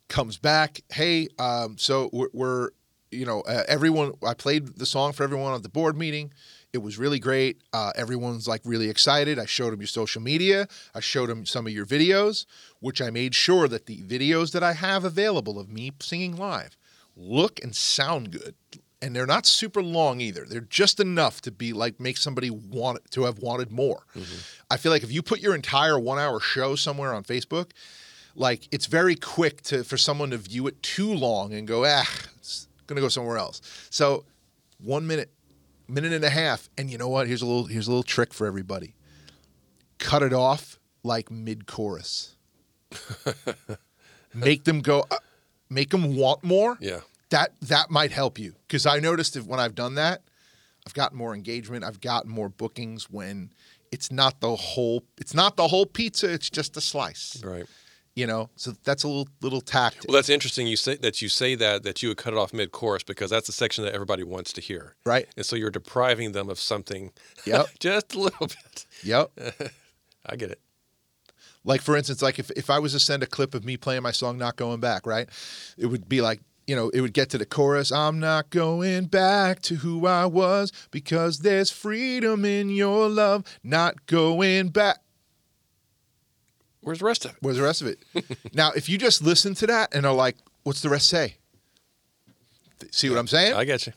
Comes 0.09 0.37
back, 0.37 0.81
hey, 0.91 1.29
um, 1.39 1.79
so 1.79 2.11
we're, 2.13 2.29
we're 2.33 2.71
you 3.13 3.25
know, 3.25 3.41
uh, 3.43 3.63
everyone, 3.69 4.13
I 4.27 4.35
played 4.35 4.77
the 4.77 4.85
song 4.85 5.13
for 5.13 5.23
everyone 5.23 5.55
at 5.55 5.63
the 5.63 5.69
board 5.69 5.97
meeting. 5.97 6.33
It 6.73 6.79
was 6.79 6.99
really 6.99 7.21
great. 7.21 7.63
Uh, 7.73 7.93
everyone's 7.95 8.49
like 8.49 8.61
really 8.65 8.91
excited. 8.91 9.39
I 9.39 9.47
showed 9.47 9.73
them 9.73 9.81
your 9.81 9.87
social 9.87 10.21
media. 10.21 10.67
I 10.93 11.01
showed 11.01 11.29
them 11.29 11.47
some 11.47 11.67
of 11.67 11.73
your 11.73 11.87
videos, 11.87 12.47
which 12.81 13.01
I 13.01 13.11
made 13.11 13.35
sure 13.35 13.69
that 13.69 13.87
the 13.87 14.03
videos 14.03 14.51
that 14.53 14.65
I 14.65 14.73
have 14.73 15.05
available 15.05 15.59
of 15.59 15.71
me 15.71 15.93
singing 16.01 16.37
live 16.37 16.77
look 17.17 17.63
and 17.63 17.75
sound 17.75 18.31
good. 18.31 18.55
And 19.03 19.15
they're 19.15 19.27
not 19.27 19.47
super 19.47 19.83
long 19.83 20.21
either. 20.21 20.47
They're 20.49 20.61
just 20.61 21.01
enough 21.01 21.41
to 21.43 21.51
be 21.51 21.73
like 21.73 22.01
make 22.01 22.17
somebody 22.17 22.51
want 22.51 23.11
to 23.13 23.25
have 23.25 23.39
wanted 23.39 23.71
more. 23.71 24.05
Mm-hmm. 24.17 24.63
I 24.71 24.77
feel 24.79 24.91
like 24.91 25.03
if 25.03 25.13
you 25.13 25.23
put 25.23 25.41
your 25.41 25.55
entire 25.55 25.99
one 25.99 26.19
hour 26.19 26.41
show 26.41 26.77
somewhere 26.77 27.13
on 27.13 27.23
Facebook, 27.23 27.73
like 28.35 28.69
it's 28.73 28.87
very 28.87 29.15
quick 29.15 29.63
to 29.63 29.85
for 29.85 29.97
someone 29.97 30.31
to 30.31 30.39
view 30.39 30.67
it 30.67 30.83
too 30.83 31.13
long 31.13 31.53
and 31.53 31.67
go, 31.67 31.85
ah, 31.85 32.09
it's 32.37 32.69
gonna 32.87 33.01
go 33.01 33.09
somewhere 33.09 33.37
else. 33.37 33.61
So 33.91 34.25
one 34.79 35.07
minute, 35.07 35.31
minute 35.89 36.13
and 36.13 36.25
a 36.25 36.31
half, 36.31 36.69
and 36.79 36.91
you 36.91 36.99
know 36.99 37.09
what? 37.09 37.27
Here's 37.27 37.43
a 37.43 37.47
little 37.47 37.67
here's 37.67 37.87
a 37.87 37.91
little 37.91 38.03
trick 38.03 38.33
for 38.33 38.47
everybody. 38.47 38.95
Cut 39.99 40.23
it 40.23 40.33
off 40.33 40.79
like 41.03 41.31
mid 41.31 41.67
chorus. 41.67 42.37
make 44.35 44.65
them 44.65 44.81
go, 44.81 45.05
uh, 45.11 45.17
make 45.69 45.91
them 45.91 46.17
want 46.17 46.43
more. 46.45 46.77
Yeah, 46.81 47.01
that 47.31 47.53
that 47.63 47.91
might 47.91 48.13
help 48.13 48.39
you 48.39 48.55
because 48.67 48.87
I 48.87 48.99
noticed 48.99 49.35
that 49.35 49.47
when 49.47 49.61
I've 49.61 49.75
done 49.75 49.95
that, 49.97 50.23
I've 50.87 50.95
gotten 50.95 51.17
more 51.19 51.35
engagement. 51.35 51.85
I've 51.85 52.01
gotten 52.01 52.31
more 52.31 52.49
bookings 52.49 53.11
when 53.11 53.53
it's 53.93 54.11
not 54.11 54.41
the 54.41 54.55
whole 54.55 55.05
it's 55.19 55.35
not 55.35 55.57
the 55.57 55.69
whole 55.69 55.87
pizza. 55.87 56.33
It's 56.33 56.51
just 56.51 56.77
a 56.77 56.81
slice. 56.81 57.43
Right 57.45 57.67
you 58.17 58.27
know 58.27 58.51
so 58.57 58.73
that's 58.83 59.05
a 59.05 59.09
little 59.09 59.29
little 59.43 59.61
tactic 59.61 60.09
well 60.09 60.17
that's 60.17 60.31
interesting 60.31 60.67
you 60.67 60.75
say 60.75 60.97
that 60.97 61.23
you 61.23 61.29
say 61.29 61.55
that 61.55 61.85
that 61.85 62.03
you 62.03 62.09
would 62.09 62.17
cut 62.17 62.33
it 62.33 62.39
off 62.39 62.53
mid 62.53 62.73
course 62.73 63.05
because 63.05 63.31
that's 63.31 63.47
the 63.47 63.53
section 63.53 63.85
that 63.85 63.95
everybody 63.95 64.25
wants 64.25 64.53
to 64.53 64.61
hear 64.61 64.97
right 65.05 65.29
and 65.37 65.47
so 65.47 65.55
you're 65.55 65.71
depriving 65.71 66.33
them 66.33 66.49
of 66.51 66.59
something 66.59 67.13
yep 67.45 67.67
just 67.79 68.15
a 68.15 68.19
little 68.19 68.49
bit 68.49 68.87
yep 69.05 69.31
i 70.27 70.35
get 70.35 70.51
it 70.51 70.61
like 71.67 71.83
for 71.83 71.97
instance 71.97 72.23
like 72.23 72.39
if, 72.39 72.51
if 72.53 72.71
i 72.71 72.79
was 72.79 72.93
to 72.93 72.99
send 72.99 73.23
a 73.23 73.27
clip 73.27 73.55
of 73.55 73.65
me 73.65 73.77
playing 73.77 74.03
my 74.03 74.11
song 74.11 74.39
not 74.39 74.57
going 74.57 74.81
back 74.81 75.07
right 75.07 75.29
it 75.77 75.87
would 75.87 76.09
be 76.09 76.23
like 76.23 76.41
you 76.67 76.75
know, 76.75 76.89
it 76.91 77.01
would 77.01 77.13
get 77.13 77.31
to 77.31 77.39
the 77.39 77.47
chorus. 77.47 77.93
I'm 77.93 78.19
not 78.19 78.51
going 78.51 79.07
back 79.07 79.63
to 79.63 79.77
who 79.77 80.07
I 80.07 80.27
was 80.27 80.73
because 80.91 81.41
there's 81.41 81.71
freedom 81.71 82.45
in 82.45 82.71
your 82.71 83.09
love. 83.09 83.45
Not 83.63 84.07
going 84.07 84.69
back. 84.71 84.99
Where's 86.81 86.99
the 86.99 87.05
rest 87.05 87.25
of 87.25 87.33
it? 87.33 87.37
Where's 87.41 87.57
the 87.57 87.63
rest 87.63 87.83
of 87.83 87.89
it? 87.89 88.05
now, 88.55 88.73
if 88.73 88.89
you 88.89 88.99
just 88.99 89.23
listen 89.23 89.55
to 89.57 89.67
that 89.69 89.95
and 89.95 90.05
are 90.05 90.13
like, 90.13 90.37
what's 90.65 90.83
the 90.83 90.89
rest 90.89 91.09
say? 91.09 91.37
See 92.91 93.09
what 93.09 93.19
I'm 93.19 93.29
saying? 93.29 93.55
I 93.55 93.65
get 93.65 93.87
you. 93.87 93.93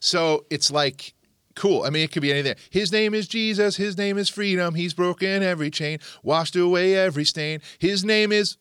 So 0.00 0.44
it's 0.50 0.70
like, 0.70 1.14
cool. 1.54 1.82
I 1.84 1.90
mean, 1.90 2.04
it 2.04 2.12
could 2.12 2.22
be 2.22 2.32
anything. 2.32 2.56
His 2.70 2.92
name 2.92 3.14
is 3.14 3.28
Jesus. 3.28 3.76
His 3.76 3.96
name 3.96 4.18
is 4.18 4.28
freedom. 4.28 4.74
He's 4.74 4.94
broken 4.94 5.42
every 5.42 5.70
chain, 5.70 5.98
washed 6.22 6.56
away 6.56 6.96
every 6.96 7.24
stain. 7.24 7.60
His 7.78 8.04
name 8.04 8.32
is. 8.32 8.56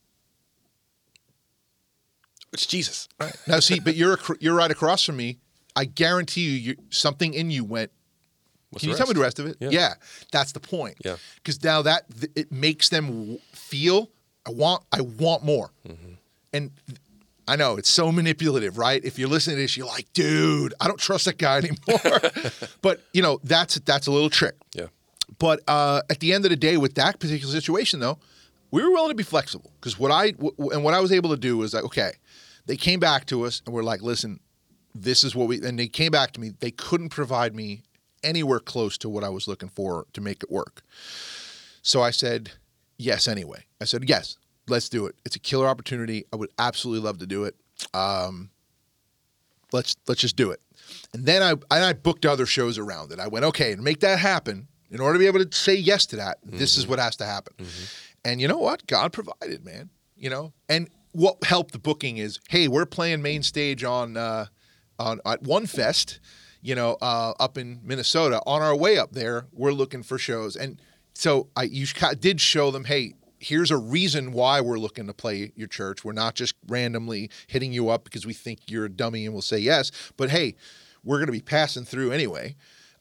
It's 2.51 2.65
Jesus. 2.65 3.09
Right. 3.19 3.35
Now, 3.47 3.59
see, 3.59 3.79
but 3.79 3.95
you're 3.95 4.17
you're 4.39 4.55
right 4.55 4.71
across 4.71 5.03
from 5.03 5.17
me. 5.17 5.39
I 5.75 5.85
guarantee 5.85 6.57
you, 6.57 6.75
something 6.91 7.33
in 7.33 7.49
you 7.49 7.63
went 7.63 7.91
What's 8.73 8.81
Can 8.81 8.89
you 8.89 8.97
tell 8.97 9.07
me 9.07 9.13
the 9.13 9.19
rest 9.19 9.37
of 9.37 9.45
it? 9.45 9.57
Yeah, 9.59 9.69
yeah 9.69 9.93
that's 10.31 10.51
the 10.51 10.59
point. 10.59 10.97
Yeah, 11.05 11.17
because 11.35 11.63
now 11.63 11.83
that 11.83 12.05
it 12.35 12.51
makes 12.51 12.89
them 12.89 13.37
feel 13.51 14.09
I 14.47 14.49
want 14.49 14.83
I 14.91 15.01
want 15.01 15.43
more, 15.43 15.71
mm-hmm. 15.87 16.13
and 16.53 16.71
I 17.47 17.55
know 17.55 17.75
it's 17.77 17.89
so 17.89 18.11
manipulative, 18.11 18.77
right? 18.77 19.03
If 19.03 19.19
you're 19.19 19.29
listening 19.29 19.57
to 19.57 19.61
this, 19.63 19.75
you're 19.75 19.87
like, 19.87 20.11
dude, 20.13 20.73
I 20.79 20.87
don't 20.87 20.99
trust 20.99 21.25
that 21.25 21.37
guy 21.37 21.57
anymore. 21.57 22.31
but 22.81 23.01
you 23.13 23.21
know 23.21 23.39
that's 23.43 23.75
that's 23.79 24.07
a 24.07 24.11
little 24.11 24.29
trick. 24.29 24.55
Yeah. 24.73 24.87
But 25.39 25.61
uh, 25.67 26.01
at 26.09 26.19
the 26.19 26.33
end 26.33 26.45
of 26.45 26.51
the 26.51 26.57
day, 26.57 26.77
with 26.77 26.95
that 26.95 27.19
particular 27.19 27.51
situation, 27.51 27.99
though, 27.99 28.19
we 28.71 28.83
were 28.83 28.91
willing 28.91 29.09
to 29.09 29.15
be 29.15 29.23
flexible 29.23 29.71
because 29.79 29.99
what 29.99 30.11
I 30.11 30.31
w- 30.31 30.69
and 30.71 30.83
what 30.83 30.93
I 30.93 30.99
was 30.99 31.11
able 31.11 31.31
to 31.31 31.37
do 31.37 31.57
was 31.57 31.73
like, 31.73 31.83
okay, 31.83 32.11
they 32.65 32.77
came 32.77 32.99
back 32.99 33.25
to 33.27 33.45
us 33.45 33.61
and 33.65 33.73
we're 33.73 33.83
like, 33.83 34.01
listen, 34.01 34.39
this 34.95 35.23
is 35.23 35.35
what 35.35 35.47
we 35.47 35.61
and 35.61 35.77
they 35.77 35.87
came 35.87 36.11
back 36.11 36.31
to 36.33 36.39
me. 36.39 36.51
They 36.59 36.71
couldn't 36.71 37.09
provide 37.09 37.55
me 37.55 37.83
anywhere 38.23 38.59
close 38.59 38.97
to 38.99 39.09
what 39.09 39.23
I 39.23 39.29
was 39.29 39.47
looking 39.47 39.69
for 39.69 40.05
to 40.13 40.21
make 40.21 40.43
it 40.43 40.51
work. 40.51 40.81
So 41.81 42.01
I 42.01 42.11
said 42.11 42.51
yes 42.97 43.27
anyway. 43.27 43.65
I 43.81 43.85
said, 43.85 44.07
yes, 44.07 44.37
let's 44.67 44.89
do 44.89 45.05
it. 45.05 45.15
It's 45.25 45.35
a 45.35 45.39
killer 45.39 45.67
opportunity. 45.67 46.25
I 46.31 46.35
would 46.35 46.49
absolutely 46.57 47.05
love 47.05 47.19
to 47.19 47.27
do 47.27 47.45
it. 47.45 47.55
Um, 47.93 48.49
let's 49.71 49.95
let's 50.07 50.21
just 50.21 50.35
do 50.35 50.51
it. 50.51 50.61
And 51.13 51.25
then 51.25 51.41
I 51.41 51.51
and 51.51 51.83
I 51.83 51.93
booked 51.93 52.25
other 52.25 52.45
shows 52.45 52.77
around 52.77 53.11
it. 53.11 53.19
I 53.19 53.27
went, 53.27 53.45
okay, 53.45 53.71
and 53.71 53.83
make 53.83 53.99
that 54.01 54.19
happen, 54.19 54.67
in 54.89 54.99
order 54.99 55.13
to 55.13 55.19
be 55.19 55.27
able 55.27 55.43
to 55.43 55.55
say 55.55 55.75
yes 55.75 56.05
to 56.07 56.17
that, 56.17 56.45
mm-hmm. 56.45 56.57
this 56.57 56.77
is 56.77 56.83
mm-hmm. 56.83 56.91
what 56.91 56.99
has 56.99 57.15
to 57.17 57.25
happen. 57.25 57.53
Mm-hmm. 57.57 57.83
And 58.25 58.41
you 58.41 58.47
know 58.47 58.57
what? 58.57 58.85
God 58.87 59.11
provided, 59.11 59.65
man. 59.65 59.89
You 60.15 60.29
know, 60.29 60.53
and 60.69 60.89
what 61.11 61.43
helped 61.43 61.73
the 61.73 61.79
booking 61.79 62.17
is, 62.17 62.39
hey, 62.49 62.67
we're 62.67 62.85
playing 62.85 63.21
main 63.21 63.43
stage 63.43 63.83
on 63.83 64.15
uh, 64.15 64.45
on 64.99 65.19
at 65.25 65.43
One 65.43 65.65
Fest 65.65 66.19
you 66.63 66.75
know, 66.75 66.97
uh, 67.01 67.33
up 67.39 67.57
in 67.57 67.81
Minnesota. 67.83 68.41
On 68.47 68.61
our 68.61 68.75
way 68.75 68.97
up 68.97 69.11
there, 69.11 69.45
we're 69.51 69.73
looking 69.73 70.01
for 70.01 70.17
shows, 70.17 70.55
and 70.55 70.81
so 71.13 71.49
I 71.55 71.63
you 71.63 71.85
did 72.19 72.41
show 72.41 72.71
them, 72.71 72.85
hey, 72.85 73.13
here's 73.43 73.71
a 73.71 73.77
reason 73.77 74.31
why 74.31 74.61
we're 74.61 74.79
looking 74.79 75.07
to 75.07 75.13
play 75.13 75.51
your 75.55 75.67
church. 75.67 76.05
We're 76.05 76.13
not 76.13 76.35
just 76.35 76.55
randomly 76.67 77.29
hitting 77.47 77.73
you 77.73 77.89
up 77.89 78.03
because 78.03 78.25
we 78.25 78.33
think 78.33 78.59
you're 78.67 78.85
a 78.85 78.89
dummy 78.89 79.25
and 79.25 79.33
we'll 79.33 79.41
say 79.41 79.59
yes, 79.59 79.91
but 80.17 80.29
hey, 80.29 80.55
we're 81.03 81.17
going 81.17 81.27
to 81.27 81.33
be 81.33 81.41
passing 81.41 81.83
through 81.83 82.11
anyway. 82.11 82.55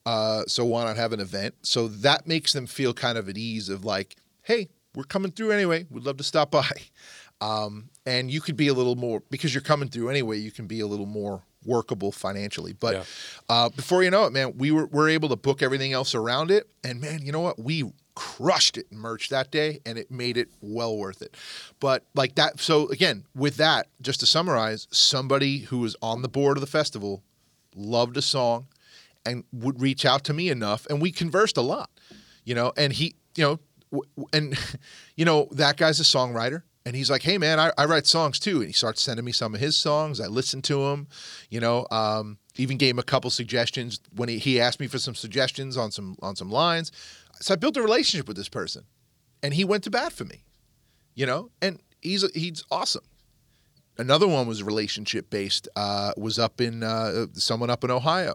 Uh, 0.04 0.42
so 0.48 0.64
why 0.64 0.84
not 0.84 0.96
have 0.96 1.12
an 1.12 1.20
event? 1.20 1.54
So 1.62 1.86
that 1.86 2.26
makes 2.26 2.52
them 2.52 2.66
feel 2.66 2.92
kind 2.92 3.16
of 3.16 3.28
at 3.28 3.38
ease 3.38 3.68
of 3.68 3.84
like, 3.84 4.16
hey, 4.42 4.68
we're 4.94 5.04
coming 5.04 5.30
through 5.30 5.52
anyway. 5.52 5.86
We'd 5.90 6.04
love 6.04 6.16
to 6.18 6.24
stop 6.24 6.50
by. 6.50 6.68
Um, 7.40 7.90
and 8.06 8.30
you 8.30 8.40
could 8.40 8.56
be 8.56 8.68
a 8.68 8.72
little 8.72 8.94
more 8.94 9.20
because 9.28 9.52
you're 9.52 9.62
coming 9.62 9.88
through 9.88 10.10
anyway. 10.10 10.38
You 10.38 10.52
can 10.52 10.68
be 10.68 10.78
a 10.78 10.86
little 10.86 11.06
more 11.06 11.42
workable 11.64 12.12
financially. 12.12 12.72
But 12.72 12.94
yeah. 12.94 13.04
uh, 13.48 13.68
before 13.70 14.02
you 14.02 14.10
know 14.10 14.24
it, 14.24 14.32
man, 14.32 14.56
we 14.56 14.70
were, 14.70 14.86
were 14.86 15.08
able 15.08 15.28
to 15.30 15.36
book 15.36 15.62
everything 15.62 15.92
else 15.92 16.14
around 16.14 16.50
it. 16.50 16.68
And 16.84 17.00
man, 17.00 17.24
you 17.24 17.32
know 17.32 17.40
what? 17.40 17.58
We 17.58 17.92
crushed 18.14 18.76
it 18.76 18.86
in 18.90 18.98
merch 18.98 19.28
that 19.30 19.50
day 19.50 19.80
and 19.86 19.98
it 19.98 20.10
made 20.10 20.36
it 20.36 20.48
well 20.60 20.96
worth 20.96 21.22
it. 21.22 21.36
But 21.80 22.04
like 22.14 22.34
that, 22.34 22.60
so 22.60 22.88
again, 22.88 23.24
with 23.34 23.56
that, 23.56 23.88
just 24.00 24.20
to 24.20 24.26
summarize, 24.26 24.86
somebody 24.90 25.58
who 25.58 25.78
was 25.78 25.96
on 26.02 26.22
the 26.22 26.28
board 26.28 26.56
of 26.56 26.60
the 26.60 26.66
festival 26.66 27.22
loved 27.74 28.16
a 28.16 28.22
song 28.22 28.66
and 29.24 29.44
would 29.52 29.80
reach 29.80 30.04
out 30.04 30.24
to 30.24 30.32
me 30.32 30.50
enough 30.50 30.86
and 30.90 31.00
we 31.00 31.10
conversed 31.10 31.56
a 31.56 31.62
lot, 31.62 31.90
you 32.44 32.54
know, 32.54 32.72
and 32.76 32.92
he, 32.92 33.14
you 33.36 33.44
know, 33.44 33.60
and 34.32 34.58
you 35.16 35.24
know, 35.24 35.48
that 35.52 35.76
guy's 35.76 36.00
a 36.00 36.04
songwriter 36.04 36.62
and 36.84 36.96
he's 36.96 37.10
like, 37.10 37.22
"Hey 37.22 37.38
man, 37.38 37.60
I, 37.60 37.70
I, 37.78 37.84
write 37.84 38.06
songs 38.06 38.38
too." 38.38 38.58
And 38.58 38.66
he 38.66 38.72
starts 38.72 39.00
sending 39.00 39.24
me 39.24 39.32
some 39.32 39.54
of 39.54 39.60
his 39.60 39.76
songs. 39.76 40.20
I 40.20 40.26
listen 40.26 40.62
to 40.62 40.86
him, 40.86 41.08
you 41.48 41.60
know. 41.60 41.86
Um, 41.90 42.38
even 42.56 42.76
gave 42.76 42.94
him 42.94 42.98
a 42.98 43.04
couple 43.04 43.30
suggestions 43.30 44.00
when 44.14 44.28
he, 44.28 44.38
he 44.38 44.60
asked 44.60 44.80
me 44.80 44.86
for 44.86 44.98
some 44.98 45.14
suggestions 45.14 45.76
on 45.76 45.90
some 45.90 46.16
on 46.22 46.36
some 46.36 46.50
lines. 46.50 46.92
So 47.40 47.54
I 47.54 47.56
built 47.56 47.76
a 47.76 47.82
relationship 47.82 48.28
with 48.28 48.36
this 48.36 48.48
person, 48.48 48.84
and 49.42 49.54
he 49.54 49.64
went 49.64 49.84
to 49.84 49.90
bat 49.90 50.12
for 50.12 50.24
me, 50.24 50.44
you 51.14 51.26
know. 51.26 51.50
And 51.60 51.80
he's 52.00 52.28
he's 52.32 52.64
awesome. 52.70 53.04
Another 53.98 54.26
one 54.26 54.46
was 54.46 54.62
relationship 54.62 55.30
based. 55.30 55.68
Uh, 55.76 56.12
was 56.16 56.38
up 56.38 56.60
in 56.60 56.82
uh, 56.82 57.26
someone 57.34 57.70
up 57.70 57.84
in 57.84 57.90
Ohio. 57.90 58.34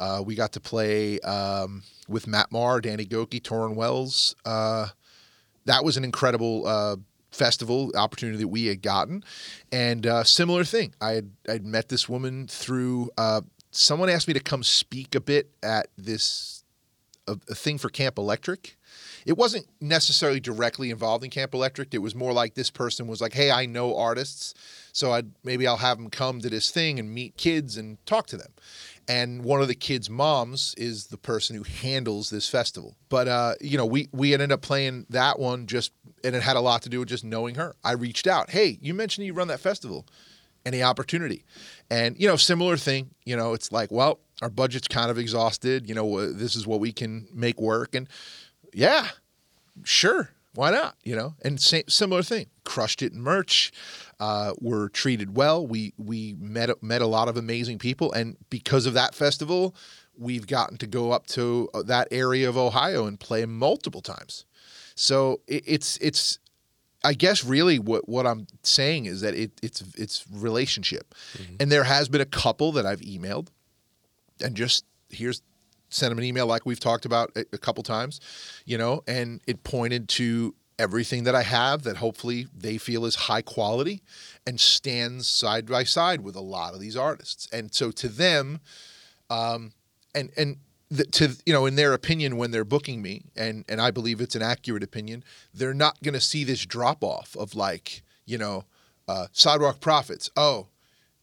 Uh, 0.00 0.22
we 0.24 0.34
got 0.34 0.52
to 0.52 0.60
play 0.60 1.20
um, 1.20 1.82
with 2.08 2.26
Matt 2.26 2.50
Maher, 2.50 2.80
Danny 2.80 3.06
Gokey, 3.06 3.40
Tauren 3.40 3.76
Wells. 3.76 4.34
Uh, 4.44 4.88
that 5.66 5.84
was 5.84 5.96
an 5.96 6.04
incredible 6.04 6.66
uh, 6.66 6.96
festival 7.34 7.90
opportunity 7.96 8.38
that 8.38 8.48
we 8.48 8.66
had 8.66 8.80
gotten, 8.80 9.24
and 9.72 10.06
uh, 10.06 10.24
similar 10.24 10.64
thing. 10.64 10.94
I 11.00 11.12
had 11.12 11.30
I'd 11.48 11.66
met 11.66 11.88
this 11.88 12.08
woman 12.08 12.46
through 12.46 13.10
uh, 13.18 13.42
someone 13.70 14.08
asked 14.08 14.28
me 14.28 14.34
to 14.34 14.40
come 14.40 14.62
speak 14.62 15.14
a 15.14 15.20
bit 15.20 15.50
at 15.62 15.88
this 15.98 16.64
a, 17.26 17.32
a 17.48 17.54
thing 17.54 17.78
for 17.78 17.88
Camp 17.88 18.18
Electric. 18.18 18.76
It 19.26 19.38
wasn't 19.38 19.66
necessarily 19.80 20.38
directly 20.38 20.90
involved 20.90 21.24
in 21.24 21.30
Camp 21.30 21.54
Electric. 21.54 21.94
It 21.94 21.98
was 21.98 22.14
more 22.14 22.32
like 22.32 22.54
this 22.54 22.70
person 22.70 23.06
was 23.06 23.20
like, 23.20 23.32
"Hey, 23.32 23.50
I 23.50 23.66
know 23.66 23.96
artists, 23.96 24.54
so 24.92 25.12
I 25.12 25.22
maybe 25.42 25.66
I'll 25.66 25.78
have 25.78 25.98
them 25.98 26.10
come 26.10 26.40
to 26.40 26.50
this 26.50 26.70
thing 26.70 26.98
and 26.98 27.12
meet 27.12 27.36
kids 27.36 27.76
and 27.76 28.04
talk 28.06 28.26
to 28.28 28.36
them." 28.36 28.52
and 29.08 29.44
one 29.44 29.60
of 29.60 29.68
the 29.68 29.74
kids' 29.74 30.08
moms 30.08 30.74
is 30.76 31.08
the 31.08 31.16
person 31.16 31.56
who 31.56 31.62
handles 31.62 32.30
this 32.30 32.48
festival. 32.48 32.96
But 33.08 33.28
uh, 33.28 33.54
you 33.60 33.76
know, 33.76 33.86
we 33.86 34.08
we 34.12 34.32
ended 34.32 34.52
up 34.52 34.62
playing 34.62 35.06
that 35.10 35.38
one 35.38 35.66
just, 35.66 35.92
and 36.24 36.34
it 36.34 36.42
had 36.42 36.56
a 36.56 36.60
lot 36.60 36.82
to 36.82 36.88
do 36.88 37.00
with 37.00 37.08
just 37.08 37.24
knowing 37.24 37.54
her. 37.56 37.74
I 37.84 37.92
reached 37.92 38.26
out, 38.26 38.50
hey, 38.50 38.78
you 38.80 38.94
mentioned 38.94 39.26
you 39.26 39.34
run 39.34 39.48
that 39.48 39.60
festival. 39.60 40.06
any 40.66 40.82
opportunity. 40.82 41.44
And 41.90 42.16
you 42.18 42.28
know, 42.28 42.36
similar 42.36 42.76
thing. 42.76 43.10
You 43.24 43.36
know, 43.36 43.52
it's 43.54 43.70
like, 43.72 43.90
well, 43.90 44.20
our 44.42 44.50
budget's 44.50 44.88
kind 44.88 45.10
of 45.10 45.18
exhausted. 45.18 45.88
You 45.88 45.94
know, 45.94 46.32
this 46.32 46.56
is 46.56 46.66
what 46.66 46.80
we 46.80 46.92
can 46.92 47.28
make 47.32 47.60
work, 47.60 47.94
and 47.94 48.08
yeah, 48.72 49.08
sure, 49.82 50.30
why 50.54 50.70
not? 50.70 50.96
You 51.04 51.16
know, 51.16 51.34
and 51.42 51.60
same, 51.60 51.84
similar 51.88 52.22
thing. 52.22 52.46
Crushed 52.64 53.02
it 53.02 53.12
in 53.12 53.20
merch. 53.20 53.72
Uh, 54.20 54.54
were 54.60 54.88
treated 54.88 55.36
well. 55.36 55.66
We 55.66 55.92
we 55.98 56.34
met 56.38 56.82
met 56.82 57.02
a 57.02 57.06
lot 57.06 57.28
of 57.28 57.36
amazing 57.36 57.78
people, 57.78 58.12
and 58.12 58.36
because 58.50 58.86
of 58.86 58.94
that 58.94 59.14
festival, 59.14 59.74
we've 60.16 60.46
gotten 60.46 60.78
to 60.78 60.86
go 60.86 61.12
up 61.12 61.26
to 61.28 61.68
uh, 61.74 61.82
that 61.82 62.08
area 62.10 62.48
of 62.48 62.56
Ohio 62.56 63.06
and 63.06 63.18
play 63.20 63.44
multiple 63.44 64.00
times. 64.00 64.46
So 64.94 65.40
it, 65.46 65.64
it's 65.66 65.96
it's 65.98 66.38
I 67.02 67.14
guess 67.14 67.44
really 67.44 67.78
what 67.78 68.08
what 68.08 68.26
I'm 68.26 68.46
saying 68.62 69.06
is 69.06 69.20
that 69.20 69.34
it, 69.34 69.52
it's 69.62 69.82
it's 69.96 70.24
relationship, 70.32 71.14
mm-hmm. 71.36 71.56
and 71.60 71.70
there 71.70 71.84
has 71.84 72.08
been 72.08 72.20
a 72.20 72.26
couple 72.26 72.72
that 72.72 72.86
I've 72.86 73.00
emailed, 73.00 73.48
and 74.40 74.54
just 74.54 74.84
here's 75.10 75.42
send 75.94 76.10
them 76.10 76.18
an 76.18 76.24
email 76.24 76.46
like 76.46 76.66
we've 76.66 76.80
talked 76.80 77.04
about 77.04 77.30
a, 77.36 77.44
a 77.52 77.58
couple 77.58 77.82
times, 77.82 78.20
you 78.64 78.76
know, 78.76 79.02
and 79.06 79.40
it 79.46 79.62
pointed 79.62 80.08
to 80.08 80.54
everything 80.78 81.22
that 81.24 81.36
I 81.36 81.42
have 81.42 81.84
that 81.84 81.98
hopefully 81.98 82.48
they 82.52 82.78
feel 82.78 83.04
is 83.04 83.14
high 83.14 83.42
quality 83.42 84.02
and 84.44 84.58
stands 84.60 85.28
side 85.28 85.66
by 85.66 85.84
side 85.84 86.22
with 86.22 86.34
a 86.34 86.40
lot 86.40 86.74
of 86.74 86.80
these 86.80 86.96
artists. 86.96 87.48
And 87.52 87.72
so 87.72 87.92
to 87.92 88.08
them, 88.08 88.60
um, 89.30 89.72
and 90.14 90.30
and 90.36 90.56
the, 90.96 91.04
to 91.04 91.36
you 91.44 91.52
know 91.52 91.66
in 91.66 91.76
their 91.76 91.92
opinion 91.92 92.36
when 92.36 92.50
they're 92.50 92.64
booking 92.64 93.02
me, 93.02 93.22
and 93.36 93.64
and 93.68 93.80
I 93.80 93.90
believe 93.90 94.20
it's 94.20 94.34
an 94.34 94.42
accurate 94.42 94.82
opinion, 94.82 95.24
they're 95.52 95.74
not 95.74 96.02
going 96.02 96.14
to 96.14 96.20
see 96.20 96.44
this 96.44 96.64
drop 96.64 97.02
off 97.02 97.36
of 97.36 97.54
like 97.54 98.02
you 98.26 98.38
know 98.38 98.64
uh, 99.08 99.26
Sidewalk 99.32 99.80
Prophets, 99.80 100.30
oh, 100.36 100.68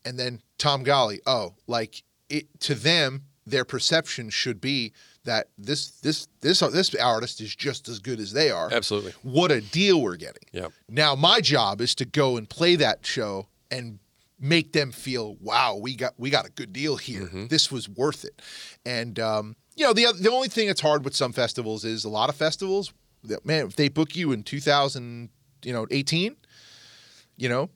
and 0.06 0.20
then 0.20 0.42
Tom 0.58 0.84
Golly, 0.84 1.22
oh, 1.26 1.56
like 1.68 2.04
it 2.30 2.48
to 2.62 2.76
them 2.76 3.24
their 3.46 3.66
perception 3.66 4.30
should 4.30 4.62
be 4.62 4.94
that 5.24 5.48
this 5.58 5.92
this 6.02 6.28
this 6.42 6.60
this 6.60 6.96
artist 6.96 7.42
is 7.42 7.56
just 7.56 7.88
as 7.88 8.00
good 8.00 8.20
as 8.20 8.34
they 8.34 8.50
are. 8.50 8.70
Absolutely. 8.72 9.14
What 9.24 9.52
a 9.52 9.62
deal 9.62 10.02
we're 10.02 10.16
getting. 10.16 10.44
Yeah. 10.52 10.68
Now 10.90 11.16
my 11.16 11.42
job 11.42 11.82
is 11.82 11.96
to 11.96 12.06
go 12.06 12.38
and 12.38 12.50
play 12.50 12.76
that 12.78 13.06
show 13.06 13.48
and 13.70 14.00
make 14.42 14.74
them 14.74 14.92
feel, 14.92 15.36
wow, 15.40 15.76
we 15.76 15.96
got 15.96 16.14
we 16.18 16.30
got 16.30 16.48
a 16.48 16.52
good 16.52 16.74
deal 16.74 16.98
here. 16.98 17.24
Mm-hmm. 17.24 17.48
This 17.48 17.72
was 17.72 17.88
worth 17.88 18.26
it. 18.26 18.42
And 18.86 19.20
um, 19.20 19.56
you 19.76 19.86
know, 19.86 19.94
the 19.94 20.08
the 20.20 20.32
only 20.32 20.48
thing 20.48 20.68
that's 20.68 20.82
hard 20.82 21.06
with 21.06 21.16
some 21.16 21.34
festivals 21.34 21.86
is 21.86 22.04
a 22.04 22.10
lot 22.10 22.30
of 22.30 22.36
festivals. 22.36 22.94
That, 23.24 23.46
man, 23.46 23.68
if 23.68 23.76
they 23.76 23.88
book 23.88 24.16
you 24.16 24.32
in 24.32 24.44
2000, 24.44 25.30
you 25.64 25.74
know, 25.74 25.86
18, 25.92 26.36
you 27.38 27.50
know, 27.50 27.70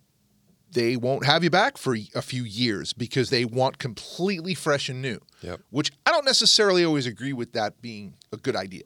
they 0.72 0.98
won't 0.98 1.26
have 1.26 1.44
you 1.44 1.50
back 1.50 1.78
for 1.78 1.96
a 2.16 2.22
few 2.22 2.44
years 2.44 2.94
because 2.94 3.30
they 3.30 3.46
want 3.46 3.78
completely 3.78 4.54
fresh 4.56 4.90
and 4.90 5.02
new. 5.02 5.20
Yep. 5.42 5.62
Which 5.70 5.92
I 6.06 6.12
don't 6.12 6.26
necessarily 6.26 6.84
always 6.84 7.06
agree 7.06 7.34
with 7.34 7.54
that 7.54 7.82
being 7.82 8.16
a 8.32 8.38
good 8.38 8.56
idea. 8.56 8.84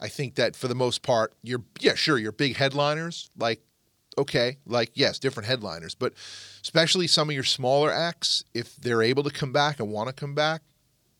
I 0.00 0.08
think 0.08 0.34
that 0.34 0.56
for 0.56 0.68
the 0.68 0.74
most 0.74 1.02
part, 1.02 1.34
you're 1.42 1.62
yeah, 1.80 1.94
sure, 1.94 2.18
you're 2.18 2.32
big 2.32 2.56
headliners, 2.56 3.30
like 3.38 3.60
okay, 4.18 4.58
like 4.66 4.90
yes, 4.94 5.18
different 5.18 5.46
headliners, 5.46 5.94
but 5.94 6.12
especially 6.62 7.06
some 7.06 7.28
of 7.28 7.34
your 7.34 7.44
smaller 7.44 7.90
acts, 7.90 8.44
if 8.52 8.76
they're 8.76 9.02
able 9.02 9.22
to 9.22 9.30
come 9.30 9.52
back 9.52 9.80
and 9.80 9.90
want 9.90 10.08
to 10.08 10.12
come 10.12 10.34
back, 10.34 10.62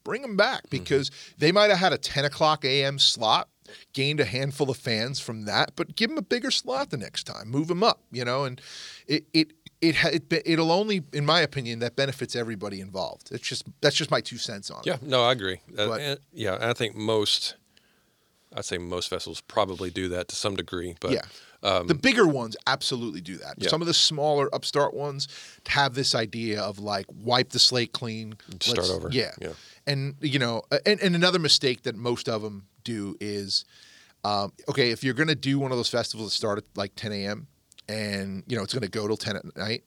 bring 0.05 0.23
them 0.23 0.37
back 0.37 0.65
mm-hmm. 0.65 0.79
because 0.79 1.11
mm-hmm. 1.11 1.35
they 1.39 1.53
might 1.53 1.71
have 1.71 1.79
had 1.79 1.93
a 1.93 1.99
10 1.99 2.25
o'clock 2.25 2.65
a.m. 2.65 2.99
slot 2.99 3.49
gained 3.93 4.21
a 4.21 4.25
handful 4.25 4.71
of 4.71 4.77
fans 4.77 5.21
from 5.21 5.45
that, 5.45 5.73
but 5.77 5.97
give 5.97 6.11
them 6.11 6.19
a 6.19 6.23
bigger 6.23 6.51
slot 6.51 6.91
the 6.91 6.97
next 6.97 7.25
time. 7.25 7.49
Move 7.49 7.69
them 7.69 7.83
up, 7.83 8.01
you 8.11 8.25
know, 8.25 8.45
and 8.45 8.61
it 9.07 9.25
it 9.33 9.53
it, 9.81 9.97
it 10.05 10.43
it'll 10.47 10.71
only, 10.71 11.03
in 11.13 11.27
my 11.27 11.41
opinion, 11.41 11.81
that 11.81 11.97
benefits 11.97 12.37
everybody 12.37 12.81
involved. 12.81 13.31
It's 13.33 13.47
just 13.47 13.65
that's 13.81 13.97
just 13.97 14.11
my 14.11 14.21
two 14.21 14.39
cents 14.39 14.71
on 14.71 14.83
yeah, 14.85 14.95
it. 14.95 15.01
Yeah, 15.03 15.09
no, 15.09 15.25
I 15.25 15.33
agree. 15.33 15.61
Uh, 15.77 15.89
but, 15.89 16.01
uh, 16.01 16.17
yeah, 16.33 16.59
I 16.61 16.73
think 16.73 16.95
most, 16.95 17.57
I'd 18.55 18.65
say 18.65 18.79
most 18.79 19.11
vessels 19.11 19.41
probably 19.41 19.91
do 19.91 20.09
that 20.09 20.29
to 20.29 20.37
some 20.37 20.57
degree. 20.57 20.95
But 21.01 21.13
yeah. 21.13 21.23
Um, 21.65 21.87
the 21.87 21.95
bigger 21.95 22.27
ones 22.27 22.57
absolutely 22.67 23.21
do 23.21 23.37
that. 23.37 23.55
Yeah. 23.57 23.69
Some 23.69 23.81
of 23.81 23.87
the 23.87 23.95
smaller 23.95 24.53
upstart 24.53 24.95
ones 24.95 25.29
have 25.69 25.95
this 25.95 26.13
idea 26.13 26.61
of 26.61 26.81
like 26.81 27.07
wipe 27.23 27.51
the 27.51 27.61
slate 27.61 27.93
clean, 27.93 28.35
start 28.61 28.91
over. 28.91 29.09
Yeah. 29.13 29.31
yeah. 29.41 29.51
And 29.87 30.15
you 30.21 30.39
know, 30.39 30.63
and, 30.87 31.01
and 31.01 31.15
another 31.15 31.39
mistake 31.39 31.83
that 31.83 31.97
most 31.97 32.29
of 32.29 32.43
them 32.43 32.67
do 32.85 33.17
is, 33.21 33.65
um, 34.25 34.53
okay, 34.69 34.91
if 34.91 35.03
you're 35.03 35.15
going 35.15 35.29
to 35.29 35.35
do 35.35 35.59
one 35.59 35.73
of 35.73 35.77
those 35.77 35.89
festivals 35.89 36.31
that 36.31 36.37
start 36.37 36.59
at 36.59 36.65
like 36.75 36.95
10 36.97 37.13
a.m 37.13 37.49
and 37.89 38.45
you 38.47 38.57
know 38.57 38.63
it's 38.63 38.73
going 38.73 38.81
to 38.83 38.89
go 38.89 39.09
till 39.09 39.17
10 39.17 39.35
at 39.35 39.57
night 39.57 39.83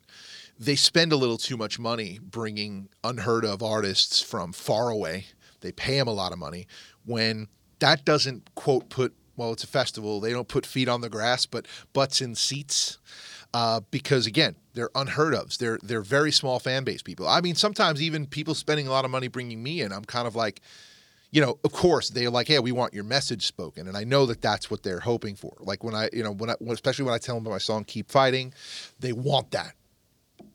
they 0.60 0.76
spend 0.76 1.12
a 1.12 1.18
little 1.18 1.38
too 1.38 1.58
much 1.58 1.80
money 1.80 2.20
bringing 2.22 2.90
unheard 3.04 3.44
of 3.44 3.62
artists 3.62 4.22
from 4.22 4.54
far 4.54 4.90
away. 4.90 5.26
They 5.62 5.72
pay 5.72 5.98
them 5.98 6.08
a 6.08 6.14
lot 6.14 6.32
of 6.32 6.40
money 6.40 6.68
when 7.06 7.48
that 7.80 8.06
doesn't 8.06 8.54
quote 8.56 8.90
put 8.90 9.14
well 9.36 9.52
it's 9.52 9.64
a 9.64 9.68
festival. 9.68 10.22
They 10.22 10.32
don't 10.32 10.48
put 10.48 10.66
feet 10.66 10.88
on 10.88 11.02
the 11.02 11.10
grass 11.10 11.46
but 11.46 11.66
butts 11.94 12.22
in 12.22 12.36
seats 12.36 12.98
uh, 13.56 13.80
because 13.90 14.28
again 14.28 14.54
they're 14.74 14.90
unheard 14.96 15.34
of 15.34 15.58
they're 15.60 15.80
they're 15.82 16.02
very 16.02 16.32
small 16.32 16.60
fan 16.60 16.84
base 16.84 17.02
people 17.02 17.26
i 17.26 17.40
mean 17.40 17.56
sometimes 17.56 18.02
even 18.02 18.26
people 18.26 18.54
spending 18.54 18.86
a 18.86 18.92
lot 18.92 19.06
of 19.06 19.12
money 19.12 19.30
bringing 19.30 19.64
me 19.64 19.80
in 19.80 19.94
i'm 19.94 20.04
kind 20.04 20.28
of 20.28 20.36
like 20.36 20.60
you 21.32 21.42
know, 21.42 21.60
of 21.66 21.74
course, 21.74 22.12
they're 22.12 22.30
like, 22.30 22.48
"Hey, 22.48 22.60
we 22.60 22.72
want 22.72 22.94
your 22.94 23.04
message 23.04 23.46
spoken," 23.46 23.90
and 23.90 23.98
I 23.98 24.06
know 24.06 24.26
that 24.28 24.42
that's 24.42 24.72
what 24.72 24.84
they're 24.84 25.02
hoping 25.02 25.36
for. 25.36 25.54
Like 25.60 25.84
when 25.84 25.94
I, 25.94 26.10
you 26.14 26.24
know, 26.24 26.32
when 26.32 26.50
I, 26.50 26.56
especially 26.70 27.04
when 27.04 27.14
I 27.14 27.18
tell 27.18 27.36
them 27.36 27.44
about 27.44 27.56
my 27.56 27.58
song 27.58 27.84
"Keep 27.84 28.10
Fighting," 28.10 28.54
they 29.02 29.12
want 29.12 29.52
that. 29.52 29.74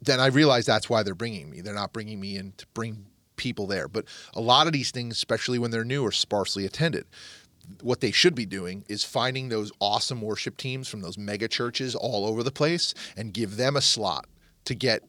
Then 0.01 0.20
I 0.20 0.28
realize 0.28 0.64
that's 0.64 0.89
why 0.89 1.02
they're 1.02 1.14
bringing 1.14 1.51
me. 1.51 1.60
They're 1.60 1.74
not 1.74 1.93
bringing 1.93 2.18
me 2.18 2.39
in 2.39 2.52
to 2.56 2.66
bring 2.72 3.05
people 3.36 3.66
there. 3.66 3.89
But 3.89 4.06
a 4.32 4.40
lot 4.40 4.66
of 4.66 4.72
these 4.72 4.90
things, 4.90 5.16
especially 5.16 5.59
when 5.59 5.70
they're 5.70 5.85
new, 5.85 6.06
are 6.06 6.12
sparsely 6.12 6.64
attended. 6.64 7.05
What 7.82 8.01
they 8.01 8.10
should 8.10 8.34
be 8.34 8.47
doing 8.47 8.84
is 8.88 9.05
finding 9.05 9.48
those 9.48 9.72
awesome 9.80 10.20
worship 10.20 10.56
teams 10.56 10.88
from 10.88 11.01
those 11.01 11.18
mega 11.18 11.48
churches 11.48 11.94
all 11.94 12.26
over 12.26 12.42
the 12.42 12.51
place 12.51 12.94
and 13.16 13.32
give 13.32 13.56
them 13.56 13.76
a 13.76 13.80
slot 13.80 14.26
to 14.64 14.74
get 14.74 15.02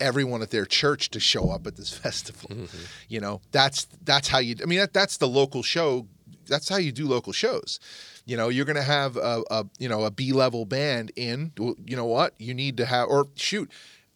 everyone 0.00 0.42
at 0.42 0.50
their 0.50 0.66
church 0.66 1.10
to 1.10 1.20
show 1.20 1.50
up 1.50 1.66
at 1.66 1.76
this 1.76 1.92
festival. 1.96 2.50
Mm-hmm. 2.50 2.84
You 3.08 3.20
know, 3.20 3.40
that's 3.52 3.86
that's 4.04 4.28
how 4.28 4.38
you. 4.38 4.56
I 4.62 4.66
mean, 4.66 4.78
that, 4.80 4.92
that's 4.92 5.16
the 5.16 5.28
local 5.28 5.62
show. 5.62 6.06
That's 6.46 6.68
how 6.68 6.76
you 6.76 6.92
do 6.92 7.06
local 7.06 7.32
shows. 7.32 7.80
You 8.26 8.36
know, 8.36 8.48
you're 8.48 8.64
going 8.64 8.76
to 8.76 8.82
have 8.82 9.16
a, 9.16 9.42
a 9.50 9.66
you 9.78 9.88
know 9.88 10.04
a 10.04 10.10
B 10.10 10.32
level 10.32 10.64
band 10.64 11.12
in. 11.16 11.52
You 11.58 11.96
know 11.96 12.06
what? 12.06 12.34
You 12.38 12.54
need 12.54 12.76
to 12.78 12.86
have 12.86 13.08
or 13.08 13.28
shoot. 13.36 13.70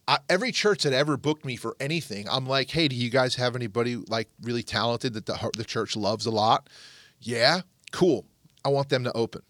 I, 0.06 0.18
every 0.30 0.52
church 0.52 0.84
that 0.84 0.94
ever 0.94 1.18
booked 1.18 1.44
me 1.44 1.56
for 1.56 1.76
anything, 1.78 2.26
I'm 2.30 2.46
like, 2.46 2.70
hey, 2.70 2.88
do 2.88 2.96
you 2.96 3.10
guys 3.10 3.34
have 3.34 3.54
anybody 3.54 3.96
like 3.96 4.28
really 4.42 4.62
talented 4.62 5.12
that 5.14 5.26
the 5.26 5.50
the 5.56 5.64
church 5.64 5.96
loves 5.96 6.26
a 6.26 6.30
lot? 6.30 6.68
Yeah, 7.20 7.62
cool. 7.89 8.27
I 8.65 8.70
want 8.70 8.89
them 8.89 9.05
to 9.05 9.12
open. 9.12 9.43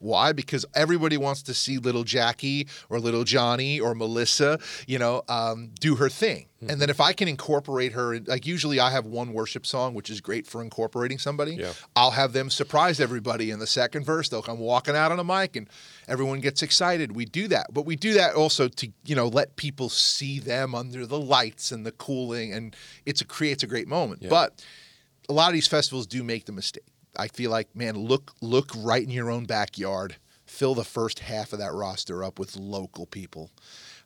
Why? 0.00 0.32
Because 0.32 0.64
everybody 0.74 1.18
wants 1.18 1.42
to 1.42 1.54
see 1.54 1.76
little 1.76 2.04
Jackie 2.04 2.68
or 2.88 2.98
little 2.98 3.22
Johnny 3.22 3.78
or 3.78 3.94
Melissa, 3.94 4.58
you 4.86 4.98
know, 4.98 5.22
um, 5.28 5.72
do 5.78 5.96
her 5.96 6.08
thing. 6.08 6.46
Mm-hmm. 6.56 6.70
And 6.70 6.80
then 6.80 6.88
if 6.88 7.02
I 7.02 7.12
can 7.12 7.28
incorporate 7.28 7.92
her, 7.92 8.18
like 8.20 8.46
usually 8.46 8.80
I 8.80 8.90
have 8.90 9.04
one 9.04 9.34
worship 9.34 9.66
song, 9.66 9.92
which 9.92 10.08
is 10.08 10.22
great 10.22 10.46
for 10.46 10.62
incorporating 10.62 11.18
somebody. 11.18 11.56
Yeah. 11.56 11.74
I'll 11.94 12.12
have 12.12 12.32
them 12.32 12.48
surprise 12.48 12.98
everybody 12.98 13.50
in 13.50 13.58
the 13.58 13.66
second 13.66 14.06
verse. 14.06 14.30
They'll 14.30 14.40
come 14.40 14.58
walking 14.58 14.96
out 14.96 15.12
on 15.12 15.18
a 15.20 15.24
mic 15.24 15.54
and 15.54 15.68
everyone 16.08 16.40
gets 16.40 16.62
excited. 16.62 17.14
We 17.14 17.26
do 17.26 17.46
that, 17.48 17.66
but 17.70 17.84
we 17.84 17.94
do 17.94 18.14
that 18.14 18.34
also 18.34 18.68
to 18.68 18.90
you 19.04 19.14
know 19.14 19.28
let 19.28 19.56
people 19.56 19.90
see 19.90 20.38
them 20.38 20.74
under 20.74 21.04
the 21.04 21.20
lights 21.20 21.72
and 21.72 21.84
the 21.84 21.92
cooling, 21.92 22.54
and 22.54 22.74
it 23.04 23.22
creates 23.28 23.62
a 23.62 23.66
great 23.66 23.86
moment. 23.86 24.22
Yeah. 24.22 24.30
But 24.30 24.64
a 25.28 25.34
lot 25.34 25.48
of 25.48 25.54
these 25.54 25.68
festivals 25.68 26.06
do 26.06 26.24
make 26.24 26.46
the 26.46 26.52
mistake 26.52 26.84
I 27.20 27.28
feel 27.28 27.50
like, 27.50 27.76
man, 27.76 27.96
look 27.96 28.32
look 28.40 28.70
right 28.76 29.02
in 29.02 29.10
your 29.10 29.30
own 29.30 29.44
backyard. 29.44 30.16
Fill 30.46 30.74
the 30.74 30.84
first 30.84 31.20
half 31.20 31.52
of 31.52 31.58
that 31.58 31.72
roster 31.72 32.24
up 32.24 32.38
with 32.38 32.56
local 32.56 33.06
people 33.06 33.50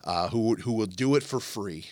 uh, 0.02 0.28
who 0.28 0.56
who 0.56 0.72
will 0.72 0.86
do 0.86 1.14
it 1.14 1.22
for 1.22 1.38
free 1.38 1.86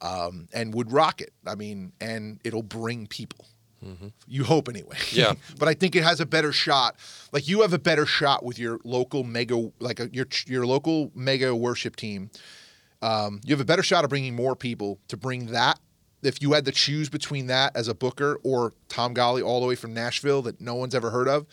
um, 0.00 0.48
and 0.52 0.74
would 0.74 0.92
rock 0.92 1.20
it. 1.20 1.32
I 1.46 1.54
mean, 1.54 1.92
and 2.00 2.40
it'll 2.44 2.64
bring 2.64 3.06
people. 3.06 3.46
Mm-hmm. 3.84 4.08
You 4.26 4.42
hope 4.42 4.68
anyway. 4.68 4.96
Yeah. 5.12 5.34
but 5.58 5.68
I 5.68 5.74
think 5.74 5.94
it 5.94 6.02
has 6.02 6.18
a 6.18 6.26
better 6.26 6.50
shot. 6.50 6.96
Like 7.30 7.46
you 7.46 7.62
have 7.62 7.72
a 7.72 7.78
better 7.78 8.06
shot 8.06 8.44
with 8.44 8.58
your 8.58 8.80
local 8.84 9.22
mega, 9.22 9.70
like 9.78 10.00
a, 10.00 10.10
your 10.12 10.26
your 10.46 10.66
local 10.66 11.12
mega 11.14 11.54
worship 11.54 11.94
team. 11.94 12.30
Um, 13.00 13.40
you 13.44 13.54
have 13.54 13.60
a 13.60 13.64
better 13.64 13.84
shot 13.84 14.02
of 14.02 14.10
bringing 14.10 14.34
more 14.34 14.56
people 14.56 14.98
to 15.06 15.16
bring 15.16 15.46
that 15.46 15.78
if 16.22 16.42
you 16.42 16.52
had 16.52 16.64
to 16.64 16.72
choose 16.72 17.08
between 17.08 17.46
that 17.46 17.76
as 17.76 17.88
a 17.88 17.94
booker 17.94 18.40
or 18.42 18.72
Tom 18.88 19.14
Golly 19.14 19.42
all 19.42 19.60
the 19.60 19.66
way 19.66 19.74
from 19.74 19.94
Nashville 19.94 20.42
that 20.42 20.60
no 20.60 20.74
one's 20.74 20.94
ever 20.94 21.10
heard 21.10 21.28
of, 21.28 21.46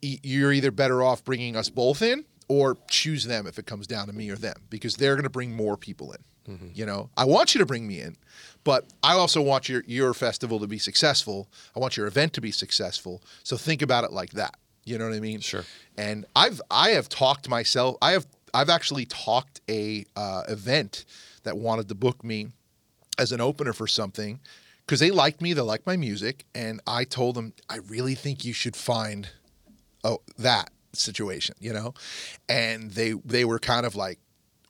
you're 0.00 0.52
either 0.52 0.70
better 0.70 1.02
off 1.02 1.24
bringing 1.24 1.56
us 1.56 1.68
both 1.68 2.02
in 2.02 2.24
or 2.48 2.76
choose 2.88 3.24
them 3.24 3.46
if 3.46 3.58
it 3.58 3.66
comes 3.66 3.86
down 3.86 4.06
to 4.06 4.12
me 4.12 4.30
or 4.30 4.36
them 4.36 4.56
because 4.70 4.96
they're 4.96 5.14
going 5.14 5.24
to 5.24 5.30
bring 5.30 5.54
more 5.54 5.76
people 5.76 6.12
in. 6.12 6.54
Mm-hmm. 6.54 6.68
You 6.74 6.86
know, 6.86 7.10
I 7.16 7.24
want 7.24 7.54
you 7.54 7.58
to 7.58 7.66
bring 7.66 7.88
me 7.88 8.00
in, 8.00 8.16
but 8.62 8.84
I 9.02 9.14
also 9.14 9.42
want 9.42 9.68
your 9.68 9.82
your 9.86 10.14
festival 10.14 10.60
to 10.60 10.68
be 10.68 10.78
successful. 10.78 11.48
I 11.74 11.80
want 11.80 11.96
your 11.96 12.06
event 12.06 12.34
to 12.34 12.40
be 12.40 12.52
successful. 12.52 13.20
So 13.42 13.56
think 13.56 13.82
about 13.82 14.04
it 14.04 14.12
like 14.12 14.30
that. 14.32 14.56
You 14.84 14.96
know 14.96 15.08
what 15.08 15.16
I 15.16 15.20
mean? 15.20 15.40
Sure. 15.40 15.64
And 15.98 16.24
I've 16.36 16.62
I 16.70 16.90
have 16.90 17.08
talked 17.08 17.48
myself. 17.48 17.96
I 18.00 18.12
have 18.12 18.26
I've 18.54 18.70
actually 18.70 19.06
talked 19.06 19.60
a 19.68 20.04
uh, 20.14 20.44
event 20.48 21.04
that 21.42 21.58
wanted 21.58 21.88
to 21.88 21.96
book 21.96 22.22
me 22.22 22.52
as 23.18 23.32
an 23.32 23.40
opener 23.40 23.72
for 23.72 23.86
something 23.86 24.40
because 24.86 25.00
they 25.00 25.10
liked 25.10 25.40
me, 25.42 25.52
they 25.52 25.60
liked 25.60 25.86
my 25.86 25.96
music, 25.96 26.44
and 26.54 26.80
I 26.86 27.04
told 27.04 27.34
them 27.34 27.52
I 27.68 27.78
really 27.88 28.14
think 28.14 28.44
you 28.44 28.52
should 28.52 28.76
find 28.76 29.28
oh 30.04 30.22
that 30.38 30.70
situation, 30.92 31.56
you 31.58 31.72
know, 31.72 31.94
and 32.48 32.92
they 32.92 33.12
they 33.24 33.44
were 33.44 33.58
kind 33.58 33.84
of 33.84 33.96
like, 33.96 34.18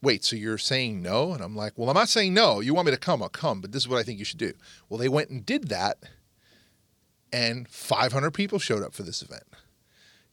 wait, 0.03 0.25
so 0.25 0.37
you're 0.37 0.59
saying 0.59 1.03
no? 1.03 1.33
And 1.33 1.43
I'm 1.43 1.55
like, 1.55 1.75
well, 1.77 1.91
I'm 1.91 1.95
not 1.95 2.09
saying 2.09 2.33
no. 2.33 2.61
You 2.61 2.75
want 2.75 2.87
me 2.87 2.93
to 2.93 2.99
come? 2.99 3.23
I'll 3.23 3.29
come, 3.29 3.61
but 3.61 3.73
this 3.73 3.83
is 3.83 3.89
what 3.89 3.99
I 3.99 4.03
think 4.03 4.19
you 4.19 4.25
should 4.25 4.39
do. 4.39 4.53
Well, 4.89 4.99
they 4.99 5.09
went 5.09 5.31
and 5.31 5.45
did 5.45 5.69
that, 5.69 5.99
and 7.33 7.69
500 7.69 8.31
people 8.33 8.59
showed 8.59 8.83
up 8.83 8.95
for 8.95 9.03
this 9.03 9.23
event 9.23 9.45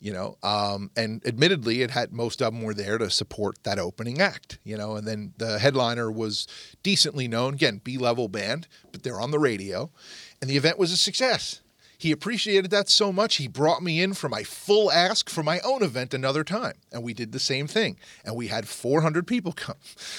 you 0.03 0.11
know 0.11 0.37
um, 0.43 0.91
and 0.95 1.25
admittedly 1.25 1.81
it 1.81 1.89
had 1.91 2.11
most 2.11 2.41
of 2.41 2.53
them 2.53 2.61
were 2.61 2.73
there 2.73 2.97
to 2.97 3.09
support 3.09 3.57
that 3.63 3.79
opening 3.79 4.19
act 4.19 4.59
you 4.63 4.77
know 4.77 4.95
and 4.95 5.07
then 5.07 5.33
the 5.37 5.57
headliner 5.57 6.11
was 6.11 6.45
decently 6.83 7.27
known 7.27 7.53
again 7.53 7.79
b-level 7.83 8.27
band 8.27 8.67
but 8.91 9.01
they're 9.03 9.21
on 9.21 9.31
the 9.31 9.39
radio 9.39 9.89
and 10.43 10.49
the 10.49 10.57
event 10.57 10.77
was 10.77 10.91
a 10.91 10.97
success. 10.97 11.61
He 11.97 12.11
appreciated 12.11 12.69
that 12.71 12.89
so 12.89 13.13
much 13.13 13.37
he 13.37 13.47
brought 13.47 13.81
me 13.81 14.01
in 14.01 14.13
for 14.13 14.27
my 14.27 14.43
full 14.43 14.91
ask 14.91 15.29
for 15.29 15.41
my 15.41 15.61
own 15.61 15.81
event 15.81 16.13
another 16.13 16.43
time 16.43 16.73
and 16.91 17.01
we 17.01 17.13
did 17.13 17.31
the 17.31 17.39
same 17.39 17.65
thing 17.65 17.95
and 18.25 18.35
we 18.35 18.47
had 18.47 18.67
400 18.67 19.25
people 19.25 19.53
come. 19.53 19.77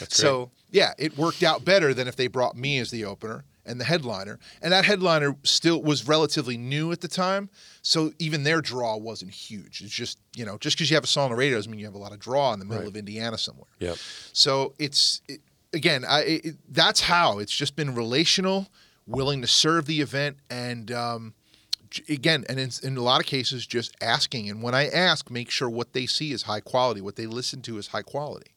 So 0.09 0.51
yeah 0.71 0.95
it 0.97 1.19
worked 1.19 1.43
out 1.43 1.63
better 1.63 1.93
than 1.93 2.09
if 2.09 2.17
they 2.17 2.27
brought 2.27 2.57
me 2.57 2.79
as 2.79 2.91
the 2.91 3.05
opener 3.05 3.45
and 3.67 3.81
the 3.81 3.85
headliner. 3.85 4.39
And 4.63 4.73
that 4.73 4.85
headliner 4.85 5.37
still 5.43 5.83
was 5.83 6.07
relatively 6.07 6.57
new 6.57 6.93
at 6.93 7.01
the 7.01 7.09
time. 7.09 7.51
So 7.83 8.13
even 8.19 8.45
their 8.45 8.61
draw 8.61 8.97
wasn't 8.97 9.31
huge. 9.31 9.81
It's 9.83 9.93
just, 9.93 10.19
you 10.37 10.45
know, 10.45 10.59
just 10.59 10.77
because 10.77 10.91
you 10.91 10.97
have 10.97 11.05
a 11.05 11.09
song 11.09 11.25
on 11.25 11.31
the 11.31 11.37
radio 11.37 11.57
doesn't 11.57 11.71
mean 11.71 11.81
you 11.81 11.87
have 11.87 11.95
a 11.95 11.99
lot 11.99 12.13
of 12.13 12.19
draw 12.19 12.53
in 12.53 12.59
the 12.59 12.65
middle 12.65 12.83
right. 12.83 12.89
of 12.89 12.97
Indiana 12.97 13.39
somewhere. 13.39 13.69
Yep. 13.79 13.97
So 14.33 14.75
it's, 14.79 15.23
it, 15.29 15.41
again, 15.73 16.05
I, 16.07 16.21
it, 16.23 16.57
that's 16.69 17.01
how 17.01 17.39
it's 17.39 17.55
just 17.55 17.77
been 17.77 17.95
relational, 17.95 18.69
willing 19.07 19.41
to 19.41 19.47
serve 19.47 19.87
the 19.87 20.01
event. 20.01 20.37
And, 20.51 20.91
um, 20.93 21.35
again, 22.09 22.45
and 22.49 22.59
in, 22.59 22.71
in, 22.83 22.97
a 22.97 23.03
lot 23.03 23.21
of 23.21 23.27
cases, 23.27 23.67
just 23.67 23.95
asking. 24.01 24.51
And 24.51 24.63
when 24.63 24.75
I 24.75 24.89
ask, 24.89 25.31
make 25.31 25.51
sure 25.51 25.71
what 25.71 25.93
they 25.93 26.07
see 26.07 26.33
is 26.33 26.43
high 26.43 26.61
quality, 26.61 27.01
what 27.01 27.17
they 27.17 27.27
listen 27.27 27.63
to 27.63 27.79
is 27.79 27.89
high 27.89 28.03
quality. 28.03 28.53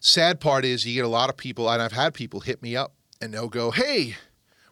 Sad 0.00 0.40
part 0.40 0.64
is 0.64 0.86
you 0.86 0.94
get 0.94 1.04
a 1.04 1.08
lot 1.08 1.28
of 1.28 1.36
people, 1.36 1.68
and 1.68 1.82
I've 1.82 1.92
had 1.92 2.14
people 2.14 2.40
hit 2.40 2.62
me 2.62 2.76
up 2.76 2.92
and 3.20 3.32
they'll 3.32 3.48
go, 3.48 3.70
"Hey, 3.70 4.16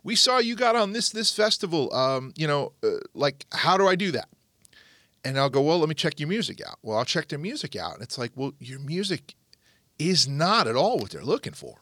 we 0.02 0.16
saw 0.16 0.39
you 0.39 0.55
got 0.55 0.77
on 0.77 0.93
this 0.93 1.10
this 1.10 1.32
festival. 1.32 1.93
Um, 1.94 2.32
you 2.36 2.47
know, 2.47 2.73
uh, 2.82 2.98
like 3.14 3.47
how 3.52 3.77
do 3.77 3.86
I 3.86 3.97
do 3.97 4.10
that?" 4.12 4.28
And 5.24 5.39
I'll 5.39 5.51
go, 5.51 5.60
"Well, 5.60 5.78
let 5.78 5.89
me 5.89 5.94
check 5.94 6.20
your 6.20 6.28
music 6.28 6.60
out." 6.66 6.78
Well, 6.82 6.98
I'll 6.98 7.05
check 7.05 7.28
their 7.28 7.39
music 7.39 7.77
out, 7.77 7.94
and 7.94 8.02
it's 8.02 8.18
like, 8.18 8.32
"Well, 8.35 8.52
your 8.59 8.78
music 8.78 9.35
is 9.98 10.28
not 10.28 10.66
at 10.66 10.77
all 10.77 10.98
what 10.98 11.10
they're 11.10 11.24
looking 11.24 11.55
for." 11.55 11.78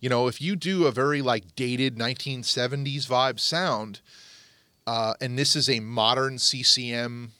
You 0.00 0.08
know, 0.08 0.26
if 0.26 0.40
you 0.40 0.56
do 0.56 0.86
a 0.86 0.92
very 0.92 1.22
like 1.22 1.54
dated 1.54 1.96
1970s 1.96 3.06
vibe 3.06 3.40
sound, 3.40 4.00
uh, 4.86 5.14
and 5.20 5.38
this 5.38 5.56
is 5.56 5.68
a 5.68 5.80
modern 5.80 6.38
CCM 6.38 7.32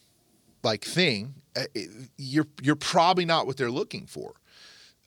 like 0.63 0.85
thing, 0.85 1.35
uh, 1.55 1.65
you're 2.17 2.49
you're 2.63 2.77
probably 2.77 3.25
not 3.25 3.47
what 3.47 3.57
they're 3.57 3.71
looking 3.71 4.07
for. 4.07 4.35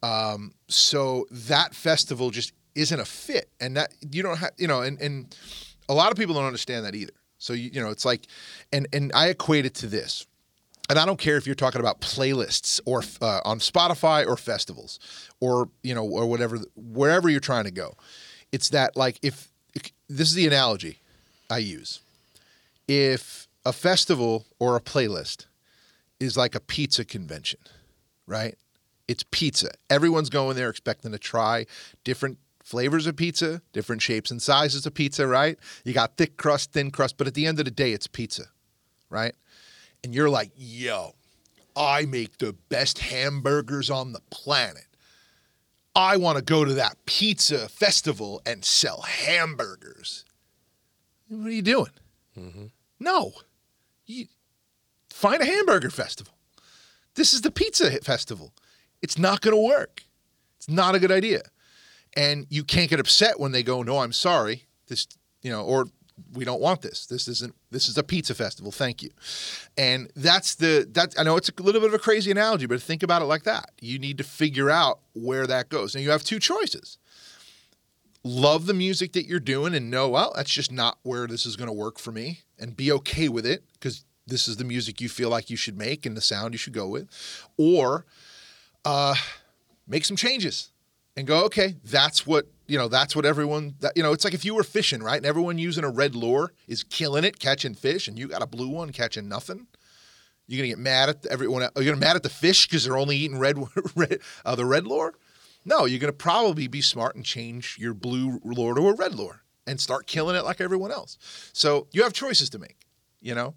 Um, 0.01 0.53
so 0.69 1.27
that 1.31 1.75
festival 1.75 2.29
just 2.29 2.53
isn't 2.79 2.99
a 2.99 3.05
fit, 3.05 3.49
and 3.59 3.75
that 3.77 3.93
you 4.11 4.23
don't 4.23 4.37
have, 4.37 4.51
you 4.57 4.67
know, 4.67 4.81
and 4.81 4.99
and 5.01 5.35
a 5.87 5.93
lot 5.93 6.11
of 6.11 6.17
people 6.17 6.35
don't 6.35 6.45
understand 6.45 6.85
that 6.85 6.95
either. 6.95 7.13
So 7.37 7.53
you, 7.53 7.69
you 7.73 7.81
know, 7.81 7.89
it's 7.89 8.05
like, 8.05 8.27
and 8.71 8.87
and 8.93 9.11
I 9.13 9.27
equate 9.27 9.65
it 9.65 9.75
to 9.75 9.87
this, 9.87 10.25
and 10.89 10.97
I 10.97 11.05
don't 11.05 11.19
care 11.19 11.37
if 11.37 11.45
you're 11.45 11.55
talking 11.55 11.81
about 11.81 12.01
playlists 12.01 12.79
or 12.85 13.03
uh, 13.21 13.41
on 13.45 13.59
Spotify 13.59 14.25
or 14.25 14.37
festivals, 14.37 14.99
or 15.39 15.69
you 15.83 15.93
know, 15.93 16.05
or 16.05 16.25
whatever, 16.25 16.59
wherever 16.75 17.29
you're 17.29 17.39
trying 17.39 17.65
to 17.65 17.71
go. 17.71 17.95
It's 18.51 18.69
that 18.69 18.95
like 18.95 19.19
if, 19.21 19.51
if 19.75 19.91
this 20.07 20.29
is 20.29 20.33
the 20.33 20.47
analogy 20.47 20.99
I 21.49 21.59
use, 21.59 21.99
if 22.87 23.47
a 23.65 23.73
festival 23.73 24.45
or 24.57 24.75
a 24.75 24.81
playlist 24.81 25.45
is 26.19 26.35
like 26.35 26.55
a 26.55 26.59
pizza 26.59 27.05
convention, 27.05 27.59
right? 28.25 28.55
It's 29.07 29.23
pizza. 29.31 29.71
Everyone's 29.89 30.29
going 30.29 30.55
there 30.55 30.69
expecting 30.69 31.11
to 31.11 31.19
try 31.19 31.65
different 32.03 32.37
flavors 32.69 33.07
of 33.07 33.15
pizza, 33.15 33.63
different 33.73 33.99
shapes 33.99 34.29
and 34.29 34.39
sizes 34.39 34.85
of 34.85 34.93
pizza, 34.93 35.25
right? 35.25 35.57
You 35.83 35.91
got 35.91 36.17
thick 36.17 36.37
crust, 36.37 36.71
thin 36.71 36.91
crust, 36.91 37.17
but 37.17 37.25
at 37.25 37.33
the 37.33 37.47
end 37.47 37.57
of 37.57 37.65
the 37.65 37.71
day, 37.71 37.93
it's 37.93 38.05
pizza, 38.05 38.45
right? 39.09 39.33
And 40.03 40.13
you're 40.13 40.29
like, 40.29 40.51
yo, 40.55 41.15
I 41.75 42.05
make 42.05 42.37
the 42.37 42.53
best 42.69 42.99
hamburgers 42.99 43.89
on 43.89 44.13
the 44.13 44.21
planet. 44.29 44.85
I 45.95 46.17
want 46.17 46.37
to 46.37 46.43
go 46.43 46.63
to 46.63 46.75
that 46.75 46.95
pizza 47.07 47.67
festival 47.69 48.39
and 48.45 48.63
sell 48.63 49.01
hamburgers. 49.01 50.23
What 51.27 51.47
are 51.47 51.51
you 51.51 51.63
doing? 51.63 51.91
Mm-hmm. 52.37 52.65
No. 52.99 53.33
You 54.05 54.27
find 55.09 55.41
a 55.41 55.45
hamburger 55.45 55.89
festival. 55.89 56.35
This 57.15 57.33
is 57.33 57.41
the 57.41 57.51
pizza 57.51 57.99
festival. 58.01 58.53
It's 59.01 59.17
not 59.17 59.41
going 59.41 59.55
to 59.55 59.61
work. 59.61 60.03
It's 60.57 60.69
not 60.69 60.93
a 60.93 60.99
good 60.99 61.11
idea 61.11 61.41
and 62.19 62.45
you 62.49 62.65
can't 62.65 62.89
get 62.89 62.99
upset 62.99 63.39
when 63.39 63.53
they 63.53 63.63
go, 63.63 63.81
"No, 63.81 63.99
I'm 63.99 64.11
sorry." 64.11 64.65
This, 64.87 65.07
you 65.41 65.49
know, 65.49 65.63
or 65.63 65.85
we 66.33 66.43
don't 66.43 66.59
want 66.59 66.81
this. 66.81 67.05
This 67.05 67.29
isn't. 67.29 67.55
This 67.71 67.87
is 67.87 67.97
a 67.97 68.03
pizza 68.03 68.35
festival. 68.35 68.71
Thank 68.73 69.01
you. 69.01 69.09
And 69.77 70.11
that's 70.17 70.55
the 70.55 70.85
that. 70.91 71.15
I 71.17 71.23
know 71.23 71.37
it's 71.37 71.49
a 71.49 71.63
little 71.63 71.79
bit 71.79 71.87
of 71.87 71.93
a 71.93 71.99
crazy 71.99 72.29
analogy, 72.29 72.65
but 72.65 72.81
think 72.81 73.03
about 73.03 73.21
it 73.21 73.25
like 73.25 73.43
that. 73.43 73.71
You 73.79 73.99
need 73.99 74.17
to 74.17 74.25
figure 74.25 74.69
out 74.69 74.99
where 75.13 75.47
that 75.47 75.69
goes. 75.69 75.95
And 75.95 76.03
you 76.03 76.11
have 76.11 76.23
two 76.23 76.39
choices. 76.39 76.97
Love 78.25 78.65
the 78.65 78.73
music 78.73 79.13
that 79.13 79.25
you're 79.25 79.39
doing 79.39 79.73
and 79.73 79.89
know, 79.89 80.09
well, 80.09 80.33
that's 80.35 80.51
just 80.51 80.73
not 80.73 80.97
where 81.03 81.25
this 81.25 81.45
is 81.45 81.55
going 81.55 81.69
to 81.69 81.73
work 81.73 81.97
for 81.97 82.11
me, 82.11 82.41
and 82.59 82.75
be 82.75 82.91
okay 82.91 83.29
with 83.29 83.45
it 83.45 83.63
because 83.73 84.03
this 84.27 84.49
is 84.49 84.57
the 84.57 84.65
music 84.65 84.99
you 84.99 85.07
feel 85.07 85.29
like 85.29 85.49
you 85.49 85.55
should 85.55 85.77
make 85.77 86.05
and 86.05 86.17
the 86.17 86.21
sound 86.21 86.53
you 86.53 86.57
should 86.57 86.73
go 86.73 86.85
with, 86.85 87.07
or 87.55 88.05
uh, 88.83 89.15
make 89.87 90.03
some 90.03 90.17
changes 90.17 90.71
and 91.19 91.27
go, 91.27 91.43
okay, 91.45 91.75
that's 91.83 92.25
what 92.25 92.47
you 92.65 92.77
know. 92.77 92.87
That's 92.87 93.13
what 93.15 93.25
everyone. 93.25 93.75
That, 93.81 93.91
you 93.97 94.01
know, 94.01 94.13
it's 94.13 94.23
like 94.23 94.33
if 94.33 94.45
you 94.45 94.55
were 94.55 94.63
fishing, 94.63 95.03
right, 95.03 95.17
and 95.17 95.25
everyone 95.25 95.57
using 95.57 95.83
a 95.83 95.89
red 95.89 96.15
lure 96.15 96.53
is 96.65 96.83
killing 96.83 97.25
it, 97.25 97.39
catching 97.39 97.75
fish, 97.75 98.07
and 98.07 98.17
you 98.17 98.29
got 98.29 98.41
a 98.41 98.47
blue 98.47 98.69
one 98.69 98.91
catching 98.91 99.27
nothing. 99.27 99.67
You're 100.47 100.59
gonna 100.59 100.69
get 100.69 100.79
mad 100.79 101.09
at 101.09 101.25
everyone. 101.25 101.63
Are 101.63 101.71
you 101.75 101.91
gonna 101.91 101.97
mad 101.97 102.15
at 102.15 102.23
the 102.23 102.29
fish 102.29 102.67
because 102.67 102.85
they're 102.85 102.97
only 102.97 103.17
eating 103.17 103.37
red, 103.37 103.57
red 103.95 104.19
uh, 104.45 104.55
the 104.55 104.65
red 104.65 104.87
lure? 104.87 105.13
No, 105.65 105.85
you're 105.85 105.99
gonna 105.99 106.13
probably 106.13 106.67
be 106.67 106.81
smart 106.81 107.15
and 107.15 107.25
change 107.25 107.75
your 107.77 107.93
blue 107.93 108.39
lure 108.43 108.73
to 108.75 108.87
a 108.87 108.95
red 108.95 109.13
lure 109.13 109.43
and 109.67 109.79
start 109.79 110.07
killing 110.07 110.37
it 110.37 110.45
like 110.45 110.61
everyone 110.61 110.91
else. 110.91 111.17
So 111.51 111.87
you 111.91 112.03
have 112.03 112.13
choices 112.13 112.49
to 112.51 112.59
make, 112.59 112.87
you 113.19 113.35
know, 113.35 113.55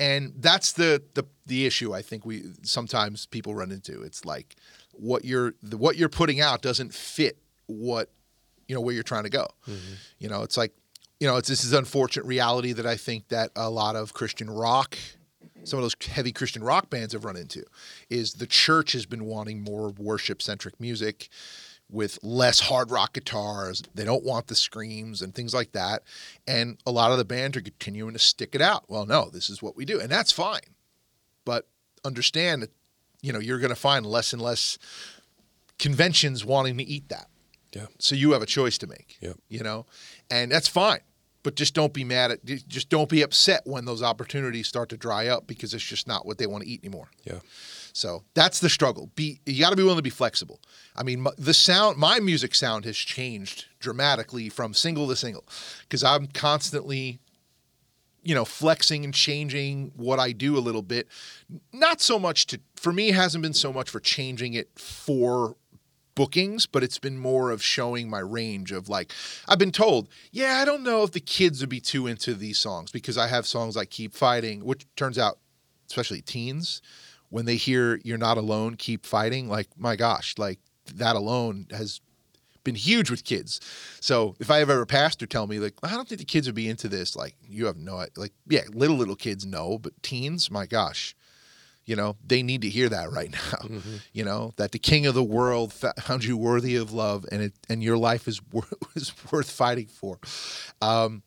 and 0.00 0.34
that's 0.38 0.72
the 0.72 1.00
the 1.14 1.24
the 1.46 1.64
issue 1.64 1.94
I 1.94 2.02
think 2.02 2.26
we 2.26 2.42
sometimes 2.62 3.26
people 3.26 3.54
run 3.54 3.70
into. 3.70 4.02
It's 4.02 4.24
like 4.24 4.56
what 4.98 5.24
you're 5.24 5.54
what 5.70 5.96
you're 5.96 6.08
putting 6.08 6.40
out 6.40 6.62
doesn't 6.62 6.94
fit 6.94 7.38
what 7.66 8.10
you 8.68 8.74
know 8.74 8.80
where 8.80 8.94
you're 8.94 9.02
trying 9.02 9.24
to 9.24 9.30
go. 9.30 9.48
Mm-hmm. 9.68 9.94
You 10.18 10.28
know, 10.28 10.42
it's 10.42 10.56
like 10.56 10.72
you 11.20 11.28
know, 11.28 11.36
it's 11.36 11.48
this 11.48 11.64
is 11.64 11.72
unfortunate 11.72 12.26
reality 12.26 12.72
that 12.72 12.86
I 12.86 12.96
think 12.96 13.28
that 13.28 13.50
a 13.56 13.70
lot 13.70 13.96
of 13.96 14.12
Christian 14.12 14.50
rock, 14.50 14.98
some 15.64 15.78
of 15.78 15.84
those 15.84 15.96
heavy 16.06 16.32
Christian 16.32 16.62
rock 16.62 16.90
bands 16.90 17.12
have 17.12 17.24
run 17.24 17.36
into, 17.36 17.64
is 18.10 18.34
the 18.34 18.46
church 18.46 18.92
has 18.92 19.06
been 19.06 19.24
wanting 19.24 19.62
more 19.62 19.90
worship 19.90 20.42
centric 20.42 20.80
music 20.80 21.28
with 21.90 22.18
less 22.22 22.60
hard 22.60 22.90
rock 22.90 23.12
guitars. 23.12 23.82
They 23.94 24.04
don't 24.04 24.24
want 24.24 24.48
the 24.48 24.54
screams 24.54 25.22
and 25.22 25.34
things 25.34 25.54
like 25.54 25.72
that. 25.72 26.02
And 26.46 26.78
a 26.86 26.90
lot 26.90 27.12
of 27.12 27.18
the 27.18 27.24
bands 27.24 27.56
are 27.56 27.62
continuing 27.62 28.14
to 28.14 28.18
stick 28.18 28.54
it 28.54 28.60
out. 28.60 28.84
Well, 28.88 29.06
no, 29.06 29.30
this 29.30 29.48
is 29.48 29.62
what 29.62 29.76
we 29.76 29.84
do. 29.84 30.00
And 30.00 30.10
that's 30.10 30.32
fine. 30.32 30.74
But 31.44 31.68
understand 32.04 32.62
that 32.62 32.70
you 33.24 33.32
know 33.32 33.38
you're 33.38 33.58
going 33.58 33.70
to 33.70 33.80
find 33.80 34.04
less 34.04 34.32
and 34.34 34.42
less 34.42 34.78
conventions 35.78 36.44
wanting 36.44 36.76
to 36.76 36.84
eat 36.84 37.08
that. 37.08 37.28
Yeah. 37.72 37.86
So 37.98 38.14
you 38.14 38.32
have 38.32 38.42
a 38.42 38.46
choice 38.46 38.78
to 38.78 38.86
make. 38.86 39.16
Yeah. 39.20 39.32
You 39.48 39.62
know, 39.62 39.86
and 40.30 40.52
that's 40.52 40.68
fine. 40.68 41.00
But 41.42 41.56
just 41.56 41.74
don't 41.74 41.92
be 41.92 42.04
mad 42.04 42.30
at. 42.30 42.44
Just 42.44 42.88
don't 42.88 43.08
be 43.08 43.22
upset 43.22 43.62
when 43.64 43.84
those 43.84 44.02
opportunities 44.02 44.66
start 44.66 44.88
to 44.90 44.96
dry 44.96 45.26
up 45.26 45.46
because 45.46 45.74
it's 45.74 45.84
just 45.84 46.06
not 46.06 46.24
what 46.24 46.38
they 46.38 46.46
want 46.46 46.64
to 46.64 46.70
eat 46.70 46.82
anymore. 46.82 47.08
Yeah. 47.24 47.40
So 47.92 48.24
that's 48.34 48.60
the 48.60 48.70
struggle. 48.70 49.10
Be 49.14 49.40
you 49.44 49.60
got 49.60 49.70
to 49.70 49.76
be 49.76 49.82
willing 49.82 49.98
to 49.98 50.02
be 50.02 50.10
flexible. 50.10 50.60
I 50.96 51.02
mean, 51.02 51.26
the 51.36 51.52
sound, 51.52 51.98
my 51.98 52.18
music 52.18 52.54
sound 52.54 52.84
has 52.86 52.96
changed 52.96 53.66
dramatically 53.78 54.48
from 54.48 54.72
single 54.72 55.06
to 55.08 55.16
single 55.16 55.44
because 55.82 56.02
I'm 56.02 56.28
constantly 56.28 57.20
you 58.24 58.34
know, 58.34 58.44
flexing 58.44 59.04
and 59.04 59.14
changing 59.14 59.92
what 59.94 60.18
I 60.18 60.32
do 60.32 60.56
a 60.56 60.60
little 60.60 60.82
bit. 60.82 61.08
Not 61.72 62.00
so 62.00 62.18
much 62.18 62.46
to, 62.48 62.60
for 62.74 62.92
me, 62.92 63.12
hasn't 63.12 63.42
been 63.42 63.54
so 63.54 63.72
much 63.72 63.90
for 63.90 64.00
changing 64.00 64.54
it 64.54 64.70
for 64.76 65.56
bookings, 66.14 66.66
but 66.66 66.82
it's 66.82 66.98
been 66.98 67.18
more 67.18 67.50
of 67.50 67.62
showing 67.62 68.08
my 68.08 68.20
range 68.20 68.72
of 68.72 68.88
like, 68.88 69.12
I've 69.46 69.58
been 69.58 69.72
told, 69.72 70.08
yeah, 70.32 70.58
I 70.60 70.64
don't 70.64 70.82
know 70.82 71.02
if 71.02 71.12
the 71.12 71.20
kids 71.20 71.60
would 71.60 71.68
be 71.68 71.80
too 71.80 72.06
into 72.06 72.34
these 72.34 72.58
songs 72.58 72.90
because 72.90 73.18
I 73.18 73.26
have 73.28 73.46
songs 73.46 73.76
like 73.76 73.90
Keep 73.90 74.14
Fighting, 74.14 74.64
which 74.64 74.86
turns 74.96 75.18
out, 75.18 75.38
especially 75.88 76.22
teens, 76.22 76.80
when 77.28 77.44
they 77.44 77.56
hear 77.56 78.00
You're 78.04 78.18
Not 78.18 78.38
Alone, 78.38 78.76
Keep 78.76 79.04
Fighting, 79.04 79.48
like, 79.48 79.68
my 79.76 79.96
gosh, 79.96 80.34
like 80.38 80.60
that 80.94 81.16
alone 81.16 81.66
has 81.70 82.00
been 82.64 82.74
huge 82.74 83.10
with 83.10 83.24
kids. 83.24 83.60
So 84.00 84.34
if 84.40 84.50
I 84.50 84.58
have 84.58 84.70
ever 84.70 84.82
a 84.82 84.86
pastor 84.86 85.26
tell 85.26 85.46
me 85.46 85.58
like, 85.58 85.74
I 85.82 85.90
don't 85.90 86.08
think 86.08 86.18
the 86.18 86.24
kids 86.24 86.46
would 86.46 86.54
be 86.54 86.68
into 86.68 86.88
this, 86.88 87.14
like 87.14 87.36
you 87.48 87.66
have 87.66 87.76
no 87.76 88.04
like, 88.16 88.32
yeah, 88.48 88.62
little 88.72 88.96
little 88.96 89.16
kids 89.16 89.46
no, 89.46 89.78
but 89.78 90.02
teens, 90.02 90.50
my 90.50 90.66
gosh, 90.66 91.14
you 91.84 91.96
know 91.96 92.16
they 92.26 92.42
need 92.42 92.62
to 92.62 92.68
hear 92.68 92.88
that 92.88 93.12
right 93.12 93.30
now. 93.32 93.68
Mm-hmm. 93.68 93.96
You 94.12 94.24
know 94.24 94.52
that 94.56 94.72
the 94.72 94.78
King 94.78 95.06
of 95.06 95.14
the 95.14 95.22
world 95.22 95.72
found 95.72 96.24
you 96.24 96.36
worthy 96.36 96.76
of 96.76 96.92
love, 96.92 97.26
and 97.30 97.42
it 97.42 97.52
and 97.68 97.82
your 97.82 97.98
life 97.98 98.26
is 98.26 98.40
worth, 98.52 98.72
is 98.96 99.12
worth 99.30 99.50
fighting 99.50 99.86
for. 99.86 100.18
Um, 100.80 101.22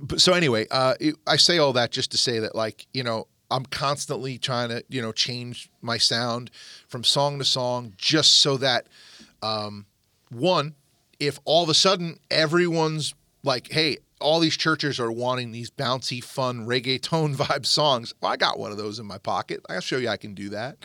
but, 0.00 0.20
so 0.20 0.32
anyway, 0.32 0.66
uh, 0.70 0.94
it, 0.98 1.14
I 1.26 1.36
say 1.36 1.58
all 1.58 1.72
that 1.74 1.92
just 1.92 2.10
to 2.10 2.18
say 2.18 2.40
that 2.40 2.54
like 2.54 2.86
you 2.92 3.02
know 3.02 3.28
I'm 3.50 3.64
constantly 3.66 4.38
trying 4.38 4.70
to 4.70 4.84
you 4.88 5.00
know 5.00 5.12
change 5.12 5.70
my 5.80 5.98
sound 5.98 6.50
from 6.88 7.04
song 7.04 7.38
to 7.38 7.44
song 7.44 7.94
just 7.96 8.40
so 8.40 8.56
that 8.56 8.86
um, 9.42 9.86
one, 10.34 10.74
if 11.18 11.38
all 11.44 11.62
of 11.62 11.68
a 11.68 11.74
sudden 11.74 12.18
everyone's 12.30 13.14
like, 13.42 13.70
hey, 13.70 13.98
all 14.20 14.40
these 14.40 14.56
churches 14.56 14.98
are 14.98 15.12
wanting 15.12 15.52
these 15.52 15.70
bouncy, 15.70 16.22
fun 16.22 16.66
reggaeton 16.66 17.36
vibe 17.36 17.66
songs. 17.66 18.14
Well, 18.20 18.32
I 18.32 18.36
got 18.36 18.58
one 18.58 18.72
of 18.72 18.78
those 18.78 18.98
in 18.98 19.06
my 19.06 19.18
pocket. 19.18 19.60
I'll 19.68 19.80
show 19.80 19.98
you 19.98 20.08
I 20.08 20.16
can 20.16 20.34
do 20.34 20.48
that. 20.50 20.78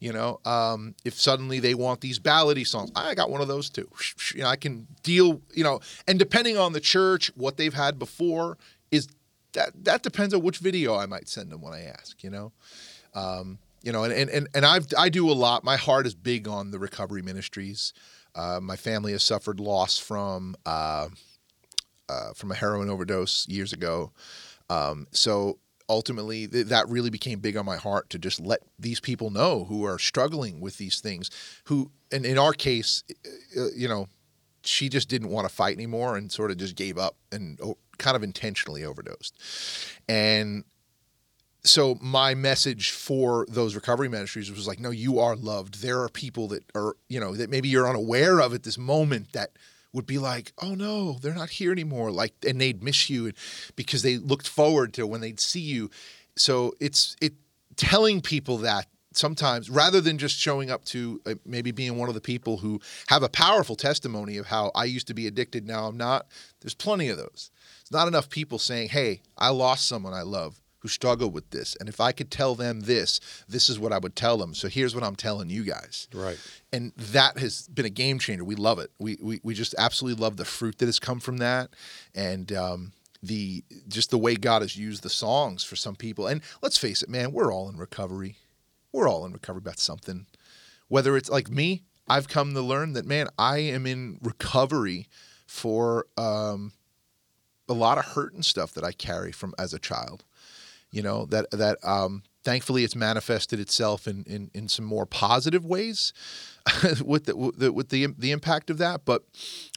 You 0.00 0.12
know, 0.12 0.40
um, 0.44 0.94
if 1.04 1.14
suddenly 1.14 1.58
they 1.58 1.74
want 1.74 2.00
these 2.00 2.18
ballady 2.18 2.66
songs, 2.66 2.90
I 2.94 3.14
got 3.14 3.30
one 3.30 3.40
of 3.40 3.48
those 3.48 3.68
too. 3.70 3.88
You 4.34 4.42
know, 4.42 4.48
I 4.48 4.56
can 4.56 4.86
deal. 5.02 5.40
You 5.52 5.64
know, 5.64 5.80
and 6.08 6.18
depending 6.18 6.56
on 6.56 6.72
the 6.72 6.80
church, 6.80 7.30
what 7.36 7.56
they've 7.56 7.74
had 7.74 7.98
before 7.98 8.58
is 8.90 9.08
that 9.52 9.72
that 9.84 10.02
depends 10.02 10.34
on 10.34 10.42
which 10.42 10.58
video 10.58 10.96
I 10.96 11.06
might 11.06 11.28
send 11.28 11.50
them 11.50 11.60
when 11.60 11.72
I 11.72 11.82
ask. 11.82 12.22
You 12.24 12.30
know. 12.30 12.52
Um, 13.14 13.58
you 13.82 13.92
know, 13.92 14.04
and, 14.04 14.30
and, 14.30 14.48
and 14.54 14.64
I've, 14.64 14.86
I 14.96 15.10
do 15.10 15.30
a 15.30 15.34
lot. 15.34 15.62
My 15.62 15.76
heart 15.76 16.06
is 16.06 16.14
big 16.14 16.48
on 16.48 16.70
the 16.70 16.78
recovery 16.78 17.20
ministries. 17.20 17.92
Uh, 18.34 18.60
my 18.62 18.76
family 18.76 19.12
has 19.12 19.22
suffered 19.22 19.60
loss 19.60 19.98
from 19.98 20.56
uh, 20.66 21.08
uh, 22.08 22.32
from 22.34 22.50
a 22.50 22.54
heroin 22.54 22.90
overdose 22.90 23.48
years 23.48 23.72
ago. 23.72 24.12
Um, 24.68 25.06
so 25.12 25.58
ultimately, 25.88 26.46
th- 26.46 26.66
that 26.66 26.88
really 26.88 27.10
became 27.10 27.38
big 27.40 27.56
on 27.56 27.64
my 27.64 27.76
heart 27.76 28.10
to 28.10 28.18
just 28.18 28.40
let 28.40 28.60
these 28.78 29.00
people 29.00 29.30
know 29.30 29.64
who 29.64 29.84
are 29.84 29.98
struggling 29.98 30.60
with 30.60 30.78
these 30.78 31.00
things. 31.00 31.30
Who, 31.64 31.90
and 32.12 32.24
in 32.24 32.38
our 32.38 32.52
case, 32.52 33.04
uh, 33.56 33.62
uh, 33.62 33.66
you 33.76 33.88
know, 33.88 34.08
she 34.62 34.88
just 34.88 35.08
didn't 35.08 35.28
want 35.28 35.48
to 35.48 35.54
fight 35.54 35.74
anymore 35.74 36.16
and 36.16 36.32
sort 36.32 36.50
of 36.50 36.56
just 36.56 36.76
gave 36.76 36.96
up 36.98 37.16
and 37.30 37.58
kind 37.98 38.16
of 38.16 38.22
intentionally 38.22 38.84
overdosed. 38.84 39.38
And 40.08 40.64
so 41.64 41.96
my 42.00 42.34
message 42.34 42.90
for 42.90 43.46
those 43.48 43.74
recovery 43.74 44.08
ministries 44.08 44.50
was 44.50 44.66
like 44.66 44.78
no 44.78 44.90
you 44.90 45.18
are 45.18 45.34
loved 45.34 45.82
there 45.82 46.02
are 46.02 46.08
people 46.08 46.48
that 46.48 46.62
are 46.74 46.96
you 47.08 47.18
know 47.18 47.34
that 47.34 47.50
maybe 47.50 47.68
you're 47.68 47.88
unaware 47.88 48.40
of 48.40 48.52
at 48.52 48.62
this 48.62 48.78
moment 48.78 49.32
that 49.32 49.50
would 49.94 50.06
be 50.06 50.18
like, 50.18 50.52
"Oh 50.60 50.74
no, 50.74 51.18
they're 51.22 51.34
not 51.34 51.50
here 51.50 51.72
anymore." 51.72 52.10
Like, 52.10 52.34
and 52.46 52.60
they'd 52.60 52.82
miss 52.82 53.08
you 53.08 53.32
because 53.76 54.02
they 54.02 54.18
looked 54.18 54.48
forward 54.48 54.92
to 54.94 55.06
when 55.06 55.22
they'd 55.22 55.40
see 55.40 55.60
you. 55.60 55.88
So 56.36 56.74
it's 56.80 57.16
it 57.22 57.34
telling 57.76 58.20
people 58.20 58.58
that 58.58 58.86
sometimes 59.12 59.70
rather 59.70 60.00
than 60.00 60.18
just 60.18 60.36
showing 60.36 60.70
up 60.70 60.84
to 60.84 61.20
uh, 61.24 61.34
maybe 61.46 61.70
being 61.70 61.96
one 61.96 62.08
of 62.08 62.16
the 62.16 62.20
people 62.20 62.56
who 62.58 62.80
have 63.06 63.22
a 63.22 63.28
powerful 63.28 63.76
testimony 63.76 64.36
of 64.36 64.46
how 64.46 64.72
I 64.74 64.84
used 64.84 65.06
to 65.06 65.14
be 65.14 65.28
addicted, 65.28 65.64
now 65.64 65.86
I'm 65.86 65.96
not. 65.96 66.26
There's 66.60 66.74
plenty 66.74 67.08
of 67.08 67.16
those. 67.16 67.52
It's 67.80 67.92
not 67.92 68.08
enough 68.08 68.28
people 68.28 68.58
saying, 68.58 68.88
"Hey, 68.88 69.22
I 69.38 69.50
lost 69.50 69.86
someone 69.86 70.12
I 70.12 70.22
love." 70.22 70.60
Who 70.84 70.88
struggle 70.88 71.30
with 71.30 71.48
this. 71.48 71.74
And 71.80 71.88
if 71.88 71.98
I 71.98 72.12
could 72.12 72.30
tell 72.30 72.54
them 72.54 72.80
this, 72.80 73.18
this 73.48 73.70
is 73.70 73.78
what 73.78 73.90
I 73.90 73.96
would 73.96 74.14
tell 74.14 74.36
them. 74.36 74.52
So 74.52 74.68
here's 74.68 74.94
what 74.94 75.02
I'm 75.02 75.16
telling 75.16 75.48
you 75.48 75.64
guys. 75.64 76.08
Right. 76.12 76.38
And 76.74 76.92
that 76.94 77.38
has 77.38 77.68
been 77.68 77.86
a 77.86 77.90
game 77.90 78.18
changer. 78.18 78.44
We 78.44 78.54
love 78.54 78.78
it. 78.78 78.90
We 78.98 79.16
we, 79.22 79.40
we 79.42 79.54
just 79.54 79.74
absolutely 79.78 80.22
love 80.22 80.36
the 80.36 80.44
fruit 80.44 80.76
that 80.78 80.84
has 80.84 80.98
come 80.98 81.20
from 81.20 81.38
that. 81.38 81.70
And 82.14 82.52
um, 82.52 82.92
the 83.22 83.64
just 83.88 84.10
the 84.10 84.18
way 84.18 84.34
God 84.34 84.60
has 84.60 84.76
used 84.76 85.02
the 85.02 85.08
songs 85.08 85.64
for 85.64 85.74
some 85.74 85.96
people. 85.96 86.26
And 86.26 86.42
let's 86.60 86.76
face 86.76 87.02
it, 87.02 87.08
man, 87.08 87.32
we're 87.32 87.50
all 87.50 87.70
in 87.70 87.78
recovery. 87.78 88.36
We're 88.92 89.08
all 89.08 89.24
in 89.24 89.32
recovery 89.32 89.60
about 89.60 89.78
something. 89.78 90.26
Whether 90.88 91.16
it's 91.16 91.30
like 91.30 91.48
me, 91.48 91.84
I've 92.06 92.28
come 92.28 92.52
to 92.52 92.60
learn 92.60 92.92
that 92.92 93.06
man, 93.06 93.28
I 93.38 93.60
am 93.60 93.86
in 93.86 94.18
recovery 94.20 95.08
for 95.46 96.08
um, 96.18 96.72
a 97.70 97.72
lot 97.72 97.96
of 97.96 98.04
hurt 98.04 98.34
and 98.34 98.44
stuff 98.44 98.74
that 98.74 98.84
I 98.84 98.92
carry 98.92 99.32
from 99.32 99.54
as 99.58 99.72
a 99.72 99.78
child 99.78 100.24
you 100.94 101.02
know 101.02 101.26
that 101.26 101.50
that 101.50 101.78
um, 101.82 102.22
thankfully 102.44 102.84
it's 102.84 102.94
manifested 102.94 103.58
itself 103.58 104.06
in 104.06 104.22
in, 104.28 104.50
in 104.54 104.68
some 104.68 104.84
more 104.84 105.06
positive 105.06 105.64
ways 105.64 106.12
with 107.04 107.24
the, 107.24 107.36
with 107.36 107.88
the 107.88 108.06
the 108.16 108.30
impact 108.30 108.70
of 108.70 108.78
that. 108.78 109.04
But 109.04 109.24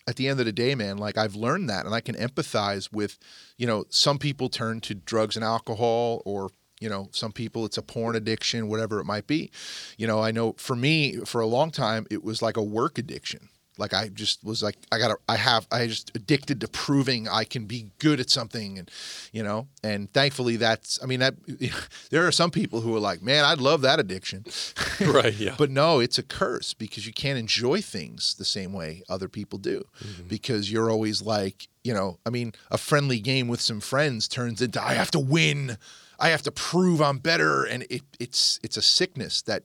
at 0.07 0.15
the 0.15 0.27
end 0.27 0.39
of 0.39 0.45
the 0.45 0.51
day 0.51 0.75
man 0.75 0.97
like 0.97 1.17
I've 1.17 1.35
learned 1.35 1.69
that 1.69 1.85
and 1.85 1.95
I 1.95 2.01
can 2.01 2.15
empathize 2.15 2.93
with 2.93 3.17
you 3.57 3.65
know 3.65 3.85
some 3.89 4.19
people 4.19 4.47
turn 4.47 4.79
to 4.81 4.93
drugs 4.93 5.35
and 5.35 5.43
alcohol 5.43 6.21
or 6.23 6.51
you 6.79 6.87
know 6.87 7.09
some 7.11 7.31
people 7.31 7.65
it's 7.65 7.79
a 7.79 7.81
porn 7.81 8.15
addiction 8.15 8.69
whatever 8.69 8.99
it 8.99 9.05
might 9.05 9.25
be. 9.25 9.49
You 9.97 10.05
know 10.05 10.21
I 10.21 10.29
know 10.29 10.53
for 10.57 10.75
me 10.75 11.17
for 11.25 11.41
a 11.41 11.47
long 11.47 11.71
time 11.71 12.05
it 12.11 12.23
was 12.23 12.43
like 12.43 12.57
a 12.57 12.63
work 12.63 12.99
addiction 12.99 13.49
like 13.77 13.93
I 13.93 14.09
just 14.09 14.43
was 14.43 14.61
like 14.63 14.77
I 14.91 14.99
got 14.99 15.09
to 15.09 15.17
I 15.27 15.37
have 15.37 15.67
I 15.71 15.87
just 15.87 16.15
addicted 16.15 16.61
to 16.61 16.67
proving 16.67 17.27
I 17.27 17.43
can 17.43 17.65
be 17.65 17.91
good 17.99 18.19
at 18.19 18.29
something 18.29 18.77
and 18.77 18.91
you 19.31 19.43
know 19.43 19.67
and 19.83 20.11
thankfully 20.13 20.57
that's 20.57 20.99
I 21.01 21.05
mean 21.05 21.19
that 21.19 21.35
there 22.09 22.27
are 22.27 22.31
some 22.31 22.51
people 22.51 22.81
who 22.81 22.95
are 22.95 22.99
like 22.99 23.21
man 23.21 23.45
I'd 23.45 23.61
love 23.61 23.81
that 23.81 23.99
addiction. 23.99 24.45
right, 25.01 25.33
yeah. 25.33 25.55
but 25.57 25.69
no, 25.69 25.99
it's 25.99 26.17
a 26.17 26.23
curse 26.23 26.73
because 26.73 27.07
you 27.07 27.13
can't 27.13 27.39
enjoy 27.39 27.81
things 27.81 28.35
the 28.35 28.45
same 28.45 28.73
way 28.73 29.03
other 29.09 29.27
people 29.27 29.59
do 29.59 29.85
mm-hmm. 30.03 30.27
because 30.27 30.71
you're 30.71 30.89
always 30.89 31.21
like, 31.21 31.67
you 31.83 31.93
know, 31.93 32.19
I 32.25 32.29
mean, 32.29 32.53
a 32.71 32.77
friendly 32.77 33.19
game 33.19 33.47
with 33.47 33.61
some 33.61 33.79
friends 33.79 34.27
turns 34.27 34.61
into 34.61 34.83
I 34.83 34.93
have 34.93 35.11
to 35.11 35.19
win. 35.19 35.77
I 36.19 36.29
have 36.29 36.41
to 36.43 36.51
prove 36.51 37.01
I'm 37.01 37.19
better 37.19 37.63
and 37.63 37.85
it, 37.89 38.01
it's 38.19 38.59
it's 38.63 38.77
a 38.77 38.81
sickness 38.81 39.41
that 39.43 39.63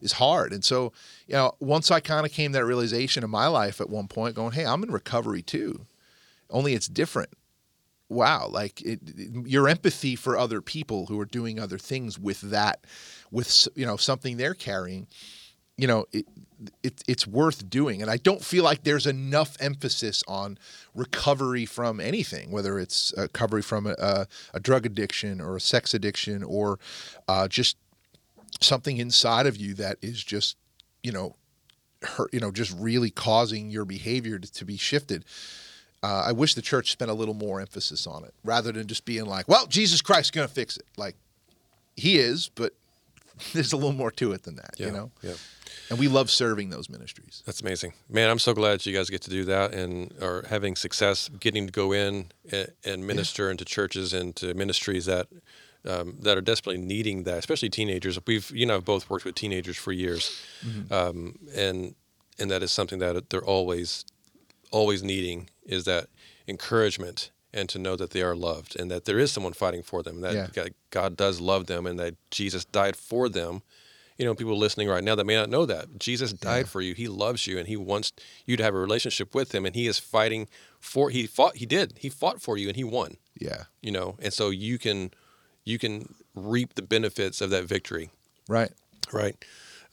is 0.00 0.12
hard. 0.12 0.52
And 0.52 0.64
so, 0.64 0.92
you 1.26 1.34
know, 1.34 1.52
once 1.60 1.90
I 1.90 2.00
kind 2.00 2.26
of 2.26 2.32
came 2.32 2.52
that 2.52 2.64
realization 2.64 3.24
in 3.24 3.30
my 3.30 3.46
life 3.46 3.80
at 3.80 3.90
one 3.90 4.08
point, 4.08 4.34
going, 4.34 4.52
"Hey, 4.52 4.66
I'm 4.66 4.82
in 4.82 4.90
recovery 4.90 5.42
too, 5.42 5.86
only 6.48 6.74
it's 6.74 6.88
different." 6.88 7.30
Wow, 8.08 8.48
like 8.48 8.82
it, 8.82 9.00
it, 9.06 9.46
your 9.46 9.68
empathy 9.68 10.16
for 10.16 10.36
other 10.36 10.60
people 10.60 11.06
who 11.06 11.20
are 11.20 11.24
doing 11.24 11.60
other 11.60 11.78
things 11.78 12.18
with 12.18 12.40
that, 12.40 12.84
with 13.30 13.68
you 13.74 13.86
know 13.86 13.96
something 13.96 14.36
they're 14.36 14.54
carrying, 14.54 15.06
you 15.80 15.86
know, 15.86 16.04
it, 16.12 16.26
it, 16.82 17.02
it's 17.08 17.26
worth 17.26 17.70
doing. 17.70 18.02
And 18.02 18.10
I 18.10 18.18
don't 18.18 18.44
feel 18.44 18.64
like 18.64 18.84
there's 18.84 19.06
enough 19.06 19.56
emphasis 19.60 20.22
on 20.28 20.58
recovery 20.94 21.64
from 21.64 22.00
anything, 22.00 22.50
whether 22.50 22.78
it's 22.78 23.14
recovery 23.16 23.62
from 23.62 23.86
a, 23.86 24.26
a, 24.52 24.60
drug 24.60 24.84
addiction 24.84 25.40
or 25.40 25.56
a 25.56 25.60
sex 25.60 25.94
addiction 25.94 26.42
or 26.42 26.78
uh, 27.28 27.48
just 27.48 27.78
something 28.60 28.96
inside 28.98 29.46
of 29.46 29.56
you 29.56 29.74
that 29.74 29.98
is 30.02 30.22
just, 30.22 30.56
you 31.02 31.12
know, 31.12 31.36
hurt, 32.02 32.32
you 32.32 32.40
know, 32.40 32.50
just 32.50 32.74
really 32.78 33.10
causing 33.10 33.70
your 33.70 33.84
behavior 33.84 34.38
to, 34.38 34.52
to 34.52 34.64
be 34.64 34.76
shifted. 34.76 35.24
Uh, 36.02 36.24
I 36.26 36.32
wish 36.32 36.54
the 36.54 36.62
church 36.62 36.90
spent 36.90 37.10
a 37.10 37.14
little 37.14 37.34
more 37.34 37.60
emphasis 37.60 38.06
on 38.06 38.24
it 38.24 38.32
rather 38.42 38.72
than 38.72 38.86
just 38.86 39.04
being 39.04 39.26
like, 39.26 39.48
well, 39.48 39.66
Jesus 39.66 40.00
Christ's 40.00 40.30
going 40.30 40.48
to 40.48 40.52
fix 40.52 40.76
it. 40.76 40.86
Like, 40.96 41.14
he 41.96 42.18
is, 42.18 42.50
but 42.54 42.72
there's 43.52 43.72
a 43.72 43.76
little 43.76 43.92
more 43.92 44.10
to 44.12 44.32
it 44.32 44.42
than 44.44 44.56
that, 44.56 44.74
yeah, 44.78 44.86
you 44.86 44.92
know? 44.92 45.10
Yeah. 45.22 45.34
And 45.90 45.98
we 45.98 46.08
love 46.08 46.30
serving 46.30 46.70
those 46.70 46.88
ministries. 46.88 47.42
That's 47.46 47.60
amazing. 47.60 47.92
Man, 48.08 48.30
I'm 48.30 48.38
so 48.38 48.54
glad 48.54 48.84
you 48.86 48.94
guys 48.94 49.10
get 49.10 49.22
to 49.22 49.30
do 49.30 49.44
that 49.44 49.74
and 49.74 50.14
are 50.22 50.44
having 50.48 50.76
success 50.76 51.28
getting 51.40 51.66
to 51.66 51.72
go 51.72 51.92
in 51.92 52.26
and, 52.50 52.72
and 52.84 53.06
minister 53.06 53.46
yeah. 53.46 53.52
into 53.52 53.64
churches 53.64 54.12
and 54.14 54.34
to 54.36 54.54
ministries 54.54 55.06
that 55.06 55.26
um, 55.86 56.16
that 56.20 56.36
are 56.36 56.42
desperately 56.42 56.80
needing 56.80 57.24
that, 57.24 57.38
especially 57.38 57.70
teenagers. 57.70 58.18
We've 58.26 58.50
you 58.50 58.66
know 58.66 58.76
I've 58.76 58.84
both 58.84 59.08
worked 59.08 59.24
with 59.24 59.34
teenagers 59.34 59.76
for 59.76 59.92
years, 59.92 60.40
mm-hmm. 60.64 60.92
um, 60.92 61.38
and 61.54 61.94
and 62.38 62.50
that 62.50 62.62
is 62.62 62.72
something 62.72 62.98
that 62.98 63.30
they're 63.30 63.44
always 63.44 64.04
always 64.70 65.02
needing 65.02 65.48
is 65.64 65.84
that 65.84 66.08
encouragement 66.46 67.30
and 67.52 67.68
to 67.68 67.78
know 67.78 67.96
that 67.96 68.10
they 68.10 68.22
are 68.22 68.36
loved 68.36 68.78
and 68.78 68.90
that 68.90 69.04
there 69.04 69.18
is 69.18 69.32
someone 69.32 69.52
fighting 69.52 69.82
for 69.82 70.02
them 70.02 70.20
that 70.20 70.34
yeah. 70.54 70.64
God 70.90 71.16
does 71.16 71.40
love 71.40 71.66
them 71.66 71.86
and 71.86 71.98
that 71.98 72.14
Jesus 72.30 72.64
died 72.64 72.96
for 72.96 73.28
them. 73.28 73.62
You 74.16 74.26
know, 74.26 74.34
people 74.34 74.56
listening 74.56 74.88
right 74.88 75.02
now 75.02 75.14
that 75.14 75.24
may 75.24 75.34
not 75.34 75.48
know 75.48 75.64
that 75.66 75.98
Jesus 75.98 76.32
died 76.32 76.58
yeah. 76.58 76.64
for 76.64 76.80
you. 76.80 76.94
He 76.94 77.08
loves 77.08 77.46
you 77.46 77.58
and 77.58 77.66
he 77.66 77.76
wants 77.76 78.12
you 78.44 78.56
to 78.56 78.62
have 78.62 78.74
a 78.74 78.78
relationship 78.78 79.34
with 79.34 79.54
him 79.54 79.64
and 79.64 79.74
he 79.74 79.86
is 79.86 79.98
fighting 79.98 80.46
for 80.78 81.10
he 81.10 81.26
fought 81.26 81.56
he 81.56 81.66
did. 81.66 81.94
He 81.98 82.08
fought 82.08 82.40
for 82.40 82.56
you 82.56 82.68
and 82.68 82.76
he 82.76 82.84
won. 82.84 83.16
Yeah. 83.38 83.64
You 83.80 83.92
know, 83.92 84.16
and 84.20 84.32
so 84.32 84.50
you 84.50 84.78
can 84.78 85.10
you 85.64 85.78
can 85.78 86.14
reap 86.34 86.74
the 86.74 86.82
benefits 86.82 87.40
of 87.40 87.50
that 87.50 87.64
victory. 87.64 88.10
Right. 88.48 88.72
Right. 89.12 89.36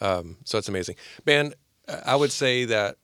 Um, 0.02 0.38
so 0.45 0.57
it's 0.57 0.69
amazing, 0.69 0.95
man. 1.26 1.53
I 2.06 2.15
would 2.15 2.31
say 2.31 2.65
that 2.65 2.98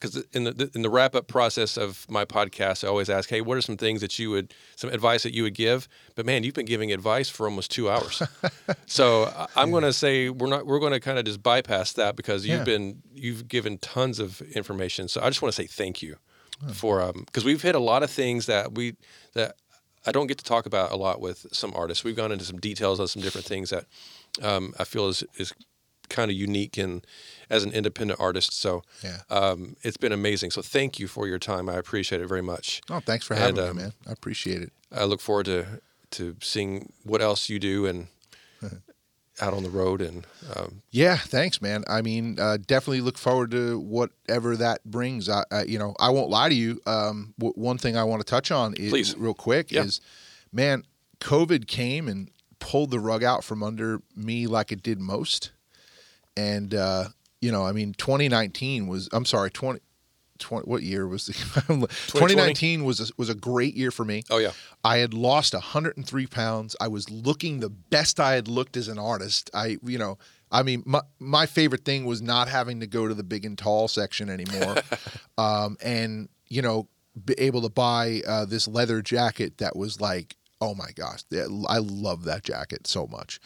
because 0.00 0.24
in 0.32 0.44
the 0.44 0.70
in 0.74 0.82
the 0.82 0.88
wrap 0.88 1.14
up 1.14 1.28
process 1.28 1.76
of 1.76 2.06
my 2.08 2.24
podcast, 2.24 2.84
I 2.84 2.88
always 2.88 3.10
ask, 3.10 3.28
"Hey, 3.28 3.40
what 3.40 3.58
are 3.58 3.60
some 3.60 3.76
things 3.76 4.00
that 4.00 4.18
you 4.18 4.30
would, 4.30 4.54
some 4.76 4.90
advice 4.90 5.22
that 5.24 5.34
you 5.34 5.42
would 5.42 5.54
give?" 5.54 5.88
But 6.14 6.26
man, 6.26 6.42
you've 6.42 6.54
been 6.54 6.66
giving 6.66 6.90
advice 6.92 7.28
for 7.28 7.46
almost 7.46 7.70
two 7.70 7.90
hours, 7.90 8.22
so 8.86 9.30
I'm 9.54 9.68
yeah. 9.68 9.72
going 9.72 9.84
to 9.84 9.92
say 9.92 10.30
we're 10.30 10.48
not. 10.48 10.66
We're 10.66 10.78
going 10.78 10.92
to 10.92 11.00
kind 11.00 11.18
of 11.18 11.24
just 11.24 11.42
bypass 11.42 11.92
that 11.94 12.16
because 12.16 12.46
you've 12.46 12.58
yeah. 12.58 12.64
been 12.64 13.02
you've 13.12 13.46
given 13.46 13.78
tons 13.78 14.18
of 14.18 14.40
information. 14.40 15.06
So 15.08 15.20
I 15.20 15.28
just 15.28 15.42
want 15.42 15.54
to 15.54 15.62
say 15.62 15.66
thank 15.66 16.02
you 16.02 16.16
oh. 16.66 16.72
for 16.72 17.02
um 17.02 17.24
because 17.26 17.44
we've 17.44 17.62
hit 17.62 17.74
a 17.74 17.80
lot 17.80 18.02
of 18.02 18.10
things 18.10 18.46
that 18.46 18.74
we 18.74 18.96
that 19.34 19.56
I 20.06 20.12
don't 20.12 20.26
get 20.26 20.38
to 20.38 20.44
talk 20.44 20.66
about 20.66 20.92
a 20.92 20.96
lot 20.96 21.20
with 21.20 21.46
some 21.52 21.72
artists. 21.74 22.04
We've 22.04 22.16
gone 22.16 22.32
into 22.32 22.44
some 22.44 22.58
details 22.58 23.00
on 23.00 23.08
some 23.08 23.22
different 23.22 23.46
things 23.46 23.70
that 23.70 23.84
um, 24.42 24.74
I 24.78 24.84
feel 24.84 25.08
is 25.08 25.24
is 25.36 25.52
kind 26.08 26.30
of 26.30 26.36
unique 26.36 26.76
and 26.76 27.06
as 27.48 27.64
an 27.64 27.72
independent 27.72 28.20
artist. 28.20 28.52
So 28.52 28.82
yeah. 29.02 29.18
um, 29.30 29.76
it's 29.82 29.96
been 29.96 30.12
amazing. 30.12 30.50
So 30.50 30.60
thank 30.60 30.98
you 30.98 31.06
for 31.06 31.26
your 31.26 31.38
time. 31.38 31.68
I 31.68 31.74
appreciate 31.74 32.20
it 32.20 32.26
very 32.26 32.42
much. 32.42 32.82
Oh, 32.90 33.00
thanks 33.00 33.24
for 33.24 33.34
having 33.34 33.58
and, 33.58 33.64
me, 33.64 33.70
um, 33.70 33.76
man. 33.76 33.92
I 34.08 34.12
appreciate 34.12 34.60
it. 34.62 34.72
I 34.92 35.04
look 35.04 35.20
forward 35.20 35.46
to 35.46 35.80
to 36.12 36.36
seeing 36.40 36.92
what 37.04 37.22
else 37.22 37.48
you 37.48 37.60
do 37.60 37.86
and 37.86 38.08
out 39.40 39.54
on 39.54 39.62
the 39.62 39.70
road 39.70 40.00
and 40.00 40.26
um, 40.54 40.82
yeah 40.90 41.16
thanks 41.16 41.62
man 41.62 41.84
i 41.88 42.02
mean 42.02 42.38
uh, 42.38 42.56
definitely 42.66 43.00
look 43.00 43.18
forward 43.18 43.50
to 43.50 43.78
whatever 43.78 44.56
that 44.56 44.84
brings 44.84 45.28
I, 45.28 45.44
I 45.50 45.62
you 45.64 45.78
know 45.78 45.94
i 45.98 46.10
won't 46.10 46.30
lie 46.30 46.48
to 46.48 46.54
you 46.54 46.80
um, 46.86 47.34
w- 47.38 47.54
one 47.56 47.78
thing 47.78 47.96
i 47.96 48.04
want 48.04 48.20
to 48.20 48.26
touch 48.26 48.50
on 48.50 48.74
is 48.74 48.90
Please. 48.90 49.16
real 49.16 49.34
quick 49.34 49.72
yeah. 49.72 49.82
is 49.82 50.00
man 50.52 50.84
covid 51.20 51.66
came 51.66 52.08
and 52.08 52.30
pulled 52.58 52.90
the 52.90 53.00
rug 53.00 53.24
out 53.24 53.42
from 53.42 53.62
under 53.62 54.02
me 54.14 54.46
like 54.46 54.70
it 54.72 54.82
did 54.82 55.00
most 55.00 55.52
and 56.36 56.74
uh, 56.74 57.04
you 57.40 57.50
know, 57.50 57.64
I 57.64 57.72
mean, 57.72 57.94
2019 57.94 58.86
was 58.86 59.08
I'm 59.12 59.24
sorry, 59.24 59.50
20. 59.50 59.80
20 60.40 60.68
what 60.68 60.82
year 60.82 61.06
was 61.06 61.26
the 61.26 61.32
2019 61.68 62.84
was 62.84 63.00
a, 63.00 63.12
was 63.16 63.28
a 63.28 63.34
great 63.34 63.76
year 63.76 63.90
for 63.90 64.04
me. 64.04 64.24
Oh 64.30 64.38
yeah. 64.38 64.52
I 64.82 64.98
had 64.98 65.14
lost 65.14 65.54
103 65.54 66.26
pounds. 66.26 66.74
I 66.80 66.88
was 66.88 67.10
looking 67.10 67.60
the 67.60 67.70
best 67.70 68.18
I 68.18 68.34
had 68.34 68.48
looked 68.48 68.76
as 68.76 68.88
an 68.88 68.98
artist. 68.98 69.50
I 69.54 69.78
you 69.84 69.98
know, 69.98 70.18
I 70.52 70.62
mean, 70.62 70.82
my, 70.84 71.00
my 71.18 71.46
favorite 71.46 71.84
thing 71.84 72.04
was 72.04 72.20
not 72.20 72.48
having 72.48 72.80
to 72.80 72.86
go 72.86 73.06
to 73.06 73.14
the 73.14 73.22
big 73.22 73.44
and 73.44 73.56
tall 73.56 73.88
section 73.88 74.28
anymore. 74.28 74.76
um, 75.38 75.76
and, 75.82 76.28
you 76.48 76.62
know, 76.62 76.88
be 77.24 77.34
able 77.38 77.62
to 77.62 77.68
buy 77.68 78.22
uh, 78.26 78.44
this 78.44 78.66
leather 78.66 79.02
jacket 79.02 79.58
that 79.58 79.76
was 79.76 80.00
like, 80.00 80.36
oh 80.60 80.74
my 80.74 80.90
gosh, 80.94 81.20
I 81.68 81.78
love 81.78 82.24
that 82.24 82.42
jacket 82.42 82.86
so 82.86 83.06
much. 83.06 83.40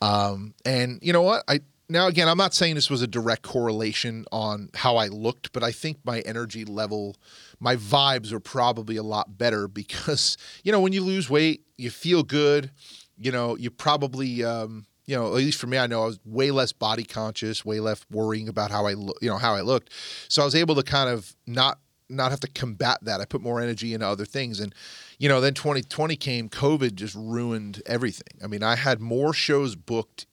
Um, 0.00 0.54
and 0.64 0.98
you 1.02 1.12
know 1.12 1.22
what? 1.22 1.44
I, 1.48 1.60
now 1.88 2.06
again 2.06 2.28
i'm 2.28 2.38
not 2.38 2.54
saying 2.54 2.74
this 2.74 2.90
was 2.90 3.02
a 3.02 3.06
direct 3.06 3.42
correlation 3.42 4.24
on 4.32 4.68
how 4.74 4.96
i 4.96 5.06
looked 5.06 5.52
but 5.52 5.62
i 5.62 5.70
think 5.70 5.98
my 6.04 6.20
energy 6.20 6.64
level 6.64 7.16
my 7.60 7.76
vibes 7.76 8.32
are 8.32 8.40
probably 8.40 8.96
a 8.96 9.02
lot 9.02 9.36
better 9.38 9.68
because 9.82 10.36
you 10.62 10.72
know 10.72 10.80
when 10.80 10.92
you 10.92 11.02
lose 11.02 11.28
weight 11.28 11.62
you 11.76 11.90
feel 11.90 12.22
good 12.22 12.70
you 13.18 13.30
know 13.30 13.56
you 13.56 13.70
probably 13.70 14.44
um, 14.44 14.86
you 15.06 15.16
know 15.16 15.26
at 15.26 15.34
least 15.34 15.60
for 15.60 15.66
me 15.66 15.78
i 15.78 15.86
know 15.86 16.02
i 16.02 16.06
was 16.06 16.18
way 16.24 16.50
less 16.50 16.72
body 16.72 17.04
conscious 17.04 17.64
way 17.64 17.80
less 17.80 18.04
worrying 18.10 18.48
about 18.48 18.70
how 18.70 18.86
i 18.86 18.94
look 18.94 19.16
you 19.20 19.28
know 19.28 19.38
how 19.38 19.54
i 19.54 19.60
looked. 19.60 19.90
So 20.28 20.42
i 20.42 20.44
was 20.44 20.54
able 20.54 20.74
to 20.74 20.82
kind 20.82 21.08
of 21.08 21.34
not 21.46 21.78
not 22.10 22.30
have 22.30 22.40
to 22.40 22.48
combat 22.48 22.98
that. 23.02 23.22
I 23.22 23.24
put 23.24 23.40
more 23.40 23.62
energy 23.62 23.94
into 23.94 24.06
other 24.06 24.26
things. 24.26 24.60
And 24.60 24.74
you 25.18 25.28
know 25.28 25.40
then 25.40 25.54
2020 25.54 26.16
came 26.16 26.48
covid 26.48 26.94
just 26.94 27.14
ruined 27.14 27.82
everything. 27.86 28.40
I 28.42 28.46
mean 28.46 28.62
i 28.62 28.76
had 28.76 29.00
more 29.00 29.32
shows 29.32 29.74
booked 29.76 30.26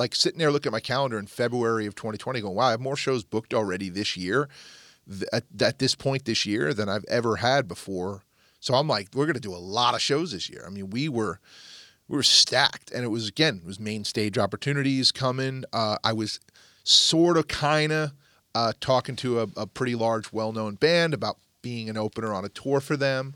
like 0.00 0.14
sitting 0.14 0.38
there 0.38 0.50
looking 0.50 0.70
at 0.70 0.72
my 0.72 0.80
calendar 0.80 1.18
in 1.18 1.26
February 1.26 1.84
of 1.84 1.94
2020 1.94 2.40
going, 2.40 2.54
wow, 2.54 2.68
I 2.68 2.70
have 2.70 2.80
more 2.80 2.96
shows 2.96 3.22
booked 3.22 3.52
already 3.52 3.90
this 3.90 4.16
year 4.16 4.48
at, 5.30 5.44
at 5.60 5.78
this 5.78 5.94
point 5.94 6.24
this 6.24 6.46
year 6.46 6.72
than 6.72 6.88
I've 6.88 7.04
ever 7.06 7.36
had 7.36 7.68
before. 7.68 8.24
So 8.60 8.74
I'm 8.74 8.88
like, 8.88 9.08
we're 9.14 9.26
going 9.26 9.34
to 9.34 9.40
do 9.40 9.54
a 9.54 9.60
lot 9.60 9.94
of 9.94 10.00
shows 10.00 10.32
this 10.32 10.48
year. 10.48 10.64
I 10.66 10.70
mean, 10.70 10.88
we 10.88 11.08
were 11.10 11.38
we 12.08 12.16
were 12.16 12.22
stacked, 12.22 12.90
and 12.90 13.04
it 13.04 13.08
was 13.08 13.28
again, 13.28 13.60
it 13.62 13.66
was 13.66 13.78
main 13.78 14.04
stage 14.04 14.38
opportunities 14.38 15.12
coming. 15.12 15.64
Uh, 15.72 15.98
I 16.02 16.14
was 16.14 16.40
sort 16.82 17.36
of 17.36 17.46
kind 17.46 17.92
of 17.92 18.12
uh, 18.54 18.72
talking 18.80 19.16
to 19.16 19.40
a, 19.40 19.48
a 19.56 19.66
pretty 19.66 19.94
large, 19.94 20.32
well-known 20.32 20.74
band 20.74 21.14
about 21.14 21.36
being 21.62 21.88
an 21.90 21.96
opener 21.96 22.32
on 22.34 22.44
a 22.44 22.48
tour 22.48 22.80
for 22.80 22.96
them, 22.96 23.34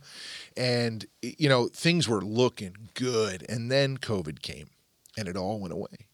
and 0.56 1.04
you 1.22 1.48
know 1.48 1.68
things 1.68 2.08
were 2.08 2.22
looking 2.22 2.88
good. 2.94 3.44
And 3.50 3.70
then 3.70 3.98
COVID 3.98 4.40
came, 4.40 4.70
and 5.16 5.28
it 5.28 5.36
all 5.36 5.60
went 5.60 5.74
away 5.74 6.08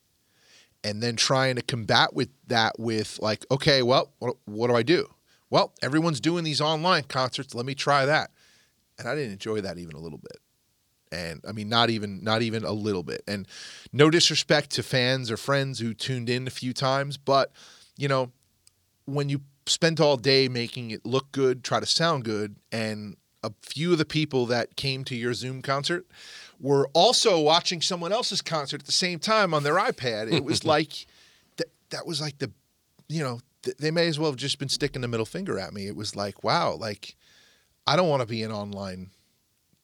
and 0.82 1.02
then 1.02 1.16
trying 1.16 1.56
to 1.56 1.62
combat 1.62 2.14
with 2.14 2.28
that 2.46 2.78
with 2.78 3.18
like 3.20 3.44
okay 3.50 3.82
well 3.82 4.12
what, 4.18 4.36
what, 4.46 4.68
do 4.68 4.76
i 4.76 4.82
do? 4.82 5.06
Well 5.50 5.72
everyone's 5.82 6.20
doing 6.20 6.44
these 6.44 6.60
online 6.60 7.04
concerts. 7.04 7.54
Let 7.54 7.66
me 7.66 7.74
try 7.74 8.06
that. 8.06 8.30
And 8.98 9.08
i 9.08 9.14
didn't 9.14 9.32
enjoy 9.32 9.60
that 9.60 9.78
even 9.78 9.94
a 9.94 10.00
little 10.00 10.18
bit. 10.18 10.38
And 11.12 11.40
i 11.46 11.52
mean 11.52 11.68
not 11.68 11.90
even 11.90 12.22
not 12.22 12.42
even 12.42 12.64
a 12.64 12.72
little 12.72 13.02
bit. 13.02 13.22
And 13.26 13.46
no 13.92 14.10
disrespect 14.10 14.70
to 14.70 14.82
fans 14.82 15.30
or 15.30 15.36
friends 15.36 15.78
who 15.78 15.94
tuned 15.94 16.30
in 16.30 16.46
a 16.46 16.50
few 16.50 16.72
times 16.72 17.16
but 17.16 17.52
you 17.96 18.08
know 18.08 18.32
when 19.04 19.28
you 19.28 19.42
spent 19.66 20.00
all 20.00 20.16
day 20.16 20.48
making 20.48 20.90
it 20.90 21.04
look 21.04 21.30
good 21.32 21.62
try 21.62 21.80
to 21.80 21.86
sound 21.86 22.24
good 22.24 22.56
and 22.72 23.16
a 23.42 23.52
few 23.62 23.92
of 23.92 23.98
the 23.98 24.04
people 24.04 24.46
that 24.46 24.76
came 24.76 25.04
to 25.04 25.14
your 25.14 25.34
zoom 25.34 25.62
concert 25.62 26.06
were 26.60 26.88
also 26.92 27.40
watching 27.40 27.80
someone 27.80 28.12
else's 28.12 28.42
concert 28.42 28.80
at 28.82 28.86
the 28.86 28.92
same 28.92 29.18
time 29.18 29.54
on 29.54 29.62
their 29.62 29.76
iPad. 29.76 30.32
It 30.32 30.44
was 30.44 30.64
like 30.74 31.06
that. 31.56 31.68
That 31.90 32.06
was 32.06 32.20
like 32.20 32.38
the, 32.38 32.50
you 33.08 33.22
know, 33.22 33.40
th- 33.62 33.76
they 33.78 33.90
may 33.90 34.06
as 34.06 34.18
well 34.18 34.30
have 34.30 34.38
just 34.38 34.58
been 34.58 34.68
sticking 34.68 35.02
the 35.02 35.08
middle 35.08 35.26
finger 35.26 35.58
at 35.58 35.72
me. 35.72 35.86
It 35.86 35.96
was 35.96 36.14
like, 36.14 36.44
wow, 36.44 36.74
like 36.74 37.16
I 37.86 37.96
don't 37.96 38.08
want 38.08 38.20
to 38.20 38.26
be 38.26 38.42
an 38.42 38.52
online 38.52 39.10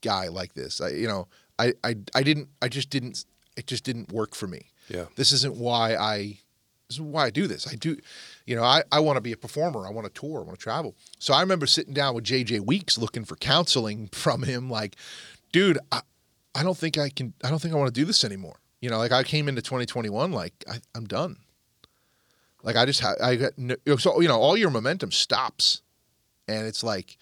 guy 0.03 0.29
like 0.29 0.55
this. 0.55 0.81
I, 0.81 0.91
you 0.91 1.09
know, 1.09 1.29
I, 1.59 1.73
I, 1.83 1.97
I 2.15 2.23
didn't. 2.23 2.49
I 2.63 2.69
just 2.69 2.91
didn't. 2.91 3.25
It 3.57 3.67
just 3.67 3.85
didn't 3.85 4.13
work 4.13 4.35
for 4.35 4.47
me. 4.47 4.71
Yeah. 4.89 5.07
This 5.17 5.33
isn't 5.33 5.57
why 5.57 5.97
I. 5.97 6.39
This 6.89 6.99
is 6.99 7.01
why 7.01 7.25
I 7.25 7.31
do 7.31 7.49
this. 7.49 7.67
I 7.67 7.75
do, 7.75 7.97
you 8.47 8.55
know, 8.55 8.63
I, 8.63 8.85
I 8.93 9.01
want 9.01 9.17
to 9.17 9.21
be 9.21 9.33
a 9.33 9.37
performer. 9.37 9.85
I 9.85 9.91
want 9.91 10.07
to 10.07 10.21
tour. 10.21 10.39
I 10.39 10.45
want 10.45 10.57
to 10.57 10.63
travel. 10.63 10.95
So 11.19 11.35
I 11.35 11.41
remember 11.41 11.67
sitting 11.67 11.93
down 11.95 12.15
with 12.15 12.23
JJ 12.23 12.61
Weeks 12.61 12.97
looking 12.97 13.25
for 13.25 13.35
counseling 13.35 14.09
from 14.13 14.45
him. 14.45 14.71
Like, 14.71 14.95
dude, 15.51 15.79
I, 15.91 16.03
I 16.57 16.63
don't 16.63 16.77
think 16.77 16.97
I 16.97 17.11
can. 17.11 17.35
I 17.45 17.51
don't 17.51 17.61
think 17.61 17.75
I 17.75 17.77
want 17.77 17.95
to 17.95 18.01
do 18.01 18.07
this 18.07 18.25
anymore. 18.25 18.57
You 18.81 18.89
know, 18.89 18.99
like 18.99 19.13
I 19.13 19.23
came 19.23 19.49
into 19.49 19.61
2021 19.61 20.33
like 20.33 20.53
I, 20.69 20.79
am 20.97 21.05
done. 21.05 21.37
Like 22.63 22.77
I 22.77 22.87
just 22.87 23.01
ha- 23.01 23.15
I 23.23 23.37
got 23.37 23.53
no, 23.59 23.77
so 23.99 24.21
you 24.21 24.29
know 24.29 24.41
all 24.41 24.57
your 24.57 24.71
momentum 24.71 25.11
stops, 25.11 25.83
and 26.49 26.67
it's 26.67 26.83
like, 26.83 27.19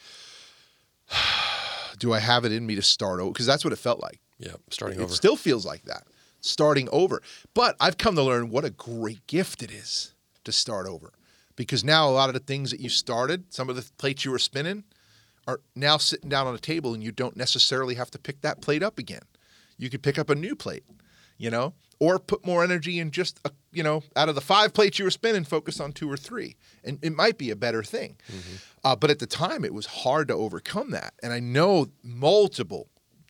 do 1.98 2.12
I 2.12 2.20
have 2.20 2.44
it 2.44 2.52
in 2.52 2.64
me 2.64 2.76
to 2.76 2.82
start 2.82 3.20
over? 3.20 3.32
Because 3.32 3.46
that's 3.46 3.64
what 3.64 3.72
it 3.72 3.78
felt 3.78 4.00
like. 4.00 4.20
Yeah, 4.38 4.54
starting 4.70 5.00
it, 5.00 5.02
over. 5.02 5.12
It 5.12 5.16
still 5.16 5.36
feels 5.36 5.66
like 5.66 5.82
that, 5.82 6.04
starting 6.40 6.88
over. 6.92 7.20
But 7.54 7.76
I've 7.80 7.98
come 7.98 8.14
to 8.14 8.22
learn 8.22 8.50
what 8.50 8.64
a 8.64 8.70
great 8.70 9.26
gift 9.26 9.62
it 9.62 9.72
is 9.72 10.14
to 10.44 10.52
start 10.52 10.86
over, 10.86 11.12
because 11.56 11.82
now 11.82 12.08
a 12.08 12.12
lot 12.12 12.28
of 12.28 12.34
the 12.34 12.40
things 12.40 12.70
that 12.70 12.80
you 12.80 12.88
started, 12.88 13.52
some 13.52 13.68
of 13.68 13.74
the 13.74 13.84
plates 13.98 14.24
you 14.24 14.30
were 14.30 14.38
spinning, 14.38 14.84
are 15.46 15.60
now 15.74 15.96
sitting 15.96 16.28
down 16.28 16.46
on 16.46 16.54
a 16.54 16.58
table 16.58 16.94
and 16.94 17.02
you 17.02 17.12
don't 17.12 17.36
necessarily 17.36 17.94
have 17.94 18.10
to 18.12 18.18
pick 18.18 18.40
that 18.42 18.60
plate 18.60 18.82
up 18.82 18.98
again. 18.98 19.22
You 19.76 19.90
could 19.90 20.02
pick 20.02 20.18
up 20.18 20.30
a 20.30 20.34
new 20.34 20.54
plate, 20.54 20.84
you 21.36 21.50
know, 21.50 21.74
or 21.98 22.18
put 22.18 22.46
more 22.46 22.62
energy 22.62 22.98
in 22.98 23.10
just, 23.10 23.40
a, 23.44 23.50
you 23.72 23.82
know, 23.82 24.02
out 24.16 24.28
of 24.28 24.34
the 24.34 24.40
five 24.40 24.72
plates 24.72 24.98
you 24.98 25.04
were 25.04 25.10
spinning, 25.10 25.44
focus 25.44 25.80
on 25.80 25.92
two 25.92 26.10
or 26.10 26.16
three. 26.16 26.56
And 26.82 26.98
it 27.02 27.14
might 27.14 27.38
be 27.38 27.50
a 27.50 27.56
better 27.56 27.82
thing. 27.82 28.16
Mm-hmm. 28.28 28.56
Uh, 28.84 28.96
but 28.96 29.10
at 29.10 29.18
the 29.18 29.26
time, 29.26 29.64
it 29.64 29.74
was 29.74 29.86
hard 29.86 30.28
to 30.28 30.34
overcome 30.34 30.90
that. 30.90 31.14
And 31.22 31.32
I 31.32 31.40
know 31.40 31.88
multiple 32.02 32.88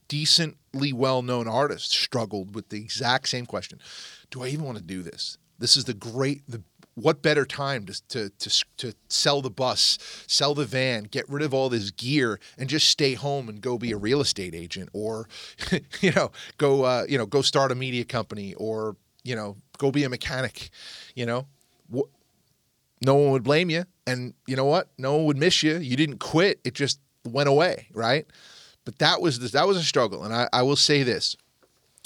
decently 0.08 0.92
well 0.92 1.22
known 1.22 1.48
artists 1.48 1.96
struggled 1.96 2.54
with 2.54 2.68
the 2.68 2.80
exact 2.80 3.28
same 3.28 3.46
question 3.46 3.80
Do 4.30 4.42
I 4.42 4.48
even 4.48 4.64
want 4.64 4.78
to 4.78 4.84
do 4.84 5.02
this? 5.02 5.38
This 5.58 5.76
is 5.76 5.84
the 5.84 5.94
great, 5.94 6.42
the 6.48 6.62
what 6.94 7.22
better 7.22 7.44
time 7.44 7.86
to, 7.86 8.02
to, 8.08 8.28
to, 8.30 8.64
to 8.76 8.94
sell 9.08 9.42
the 9.42 9.50
bus, 9.50 9.98
sell 10.26 10.54
the 10.54 10.64
van, 10.64 11.04
get 11.04 11.28
rid 11.28 11.42
of 11.42 11.52
all 11.52 11.68
this 11.68 11.90
gear, 11.90 12.38
and 12.56 12.68
just 12.68 12.88
stay 12.88 13.14
home 13.14 13.48
and 13.48 13.60
go 13.60 13.78
be 13.78 13.92
a 13.92 13.96
real 13.96 14.20
estate 14.20 14.54
agent, 14.54 14.88
or 14.92 15.28
you 16.00 16.12
know, 16.12 16.30
go 16.56 16.84
uh, 16.84 17.04
you 17.08 17.18
know, 17.18 17.26
go 17.26 17.42
start 17.42 17.72
a 17.72 17.74
media 17.74 18.04
company, 18.04 18.54
or 18.54 18.96
you 19.24 19.34
know, 19.34 19.56
go 19.78 19.90
be 19.90 20.04
a 20.04 20.08
mechanic. 20.08 20.70
You 21.14 21.26
know, 21.26 21.46
no 23.04 23.14
one 23.14 23.32
would 23.32 23.44
blame 23.44 23.70
you, 23.70 23.84
and 24.06 24.34
you 24.46 24.56
know 24.56 24.66
what? 24.66 24.88
No 24.98 25.16
one 25.16 25.24
would 25.26 25.38
miss 25.38 25.62
you. 25.62 25.76
You 25.78 25.96
didn't 25.96 26.18
quit; 26.18 26.60
it 26.64 26.74
just 26.74 27.00
went 27.24 27.48
away, 27.48 27.88
right? 27.92 28.26
But 28.84 28.98
that 28.98 29.20
was 29.20 29.50
that 29.52 29.66
was 29.66 29.76
a 29.76 29.82
struggle, 29.82 30.22
and 30.22 30.32
I, 30.32 30.48
I 30.52 30.62
will 30.62 30.76
say 30.76 31.02
this 31.02 31.36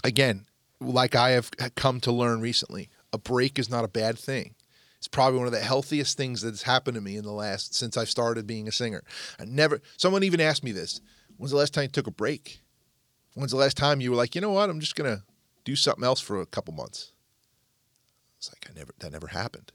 again, 0.03 0.47
like 0.81 1.15
I 1.15 1.31
have 1.31 1.51
come 1.75 2.01
to 2.01 2.13
learn 2.13 2.41
recently, 2.41 2.89
a 3.13 3.19
break 3.19 3.59
is 3.59 3.69
not 3.69 3.85
a 3.85 3.89
bad 3.89 4.19
thing 4.19 4.55
it's 4.99 5.09
probably 5.09 5.39
one 5.39 5.47
of 5.47 5.53
the 5.53 5.61
healthiest 5.61 6.17
things 6.17 6.43
that's 6.43 6.63
happened 6.63 6.97
to 6.97 7.01
me 7.01 7.17
in 7.17 7.25
the 7.25 7.33
last 7.33 7.75
since 7.75 7.97
I've 7.97 8.11
started 8.11 8.47
being 8.47 8.67
a 8.67 8.73
singer. 8.73 9.05
I 9.39 9.45
never 9.45 9.81
someone 9.97 10.25
even 10.25 10.41
asked 10.41 10.65
me 10.65 10.73
this. 10.73 11.01
When's 11.37 11.53
the 11.53 11.57
last 11.57 11.73
time 11.73 11.85
you 11.85 11.89
took 11.89 12.09
a 12.09 12.13
break? 12.13 12.61
When's 13.35 13.53
the 13.53 13.59
last 13.59 13.77
time 13.77 14.01
you 14.01 14.11
were 14.11 14.17
like, 14.17 14.35
you 14.35 14.41
know 14.41 14.51
what, 14.51 14.69
I'm 14.69 14.81
just 14.81 14.97
gonna 14.97 15.23
do 15.65 15.77
something 15.77 16.05
else 16.05 16.21
for 16.21 16.41
a 16.41 16.47
couple 16.47 16.75
months? 16.75 17.13
It's 18.39 18.51
like 18.53 18.67
I 18.69 18.77
never 18.77 18.93
that 18.99 19.13
never 19.13 19.29
happened. 19.29 19.73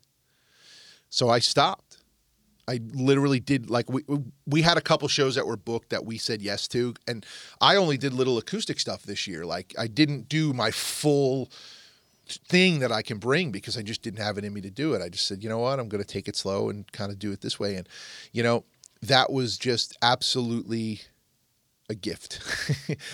So 1.09 1.29
I 1.29 1.39
stopped. 1.39 1.97
I 2.67 2.79
literally 2.93 3.39
did 3.39 3.69
like 3.69 3.89
we 3.89 4.03
we 4.45 4.61
had 4.61 4.77
a 4.77 4.81
couple 4.81 5.07
shows 5.07 5.35
that 5.35 5.47
were 5.47 5.57
booked 5.57 5.89
that 5.91 6.05
we 6.05 6.17
said 6.17 6.41
yes 6.41 6.67
to, 6.69 6.95
and 7.07 7.25
I 7.61 7.77
only 7.77 7.97
did 7.97 8.13
little 8.13 8.37
acoustic 8.37 8.79
stuff 8.79 9.03
this 9.03 9.25
year. 9.25 9.45
Like 9.45 9.73
I 9.77 9.87
didn't 9.87 10.27
do 10.27 10.53
my 10.53 10.71
full 10.71 11.49
thing 12.27 12.79
that 12.79 12.91
I 12.91 13.01
can 13.01 13.17
bring 13.17 13.51
because 13.51 13.77
I 13.77 13.81
just 13.81 14.01
didn't 14.01 14.19
have 14.19 14.37
it 14.37 14.45
in 14.45 14.53
me 14.53 14.61
to 14.61 14.69
do 14.69 14.93
it. 14.93 15.01
I 15.01 15.09
just 15.09 15.25
said, 15.25 15.43
you 15.43 15.49
know 15.49 15.59
what, 15.59 15.79
I'm 15.79 15.89
going 15.89 16.03
to 16.03 16.07
take 16.07 16.27
it 16.27 16.35
slow 16.35 16.69
and 16.69 16.89
kind 16.91 17.11
of 17.11 17.19
do 17.19 17.31
it 17.31 17.41
this 17.41 17.59
way, 17.59 17.75
and 17.75 17.87
you 18.31 18.43
know 18.43 18.63
that 19.01 19.31
was 19.31 19.57
just 19.57 19.97
absolutely 20.01 21.01
a 21.89 21.95
gift. 21.95 22.41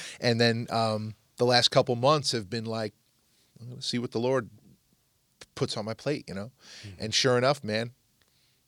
and 0.21 0.39
then 0.39 0.67
um, 0.69 1.15
the 1.37 1.45
last 1.45 1.69
couple 1.69 1.95
months 1.95 2.31
have 2.31 2.49
been 2.49 2.65
like, 2.65 2.93
I'm 3.59 3.67
going 3.67 3.79
to 3.79 3.85
see 3.85 3.97
what 3.97 4.11
the 4.11 4.19
Lord 4.19 4.49
puts 5.55 5.75
on 5.75 5.85
my 5.85 5.93
plate, 5.93 6.25
you 6.27 6.35
know, 6.35 6.51
mm-hmm. 6.83 7.03
and 7.03 7.13
sure 7.13 7.37
enough, 7.37 7.63
man, 7.63 7.91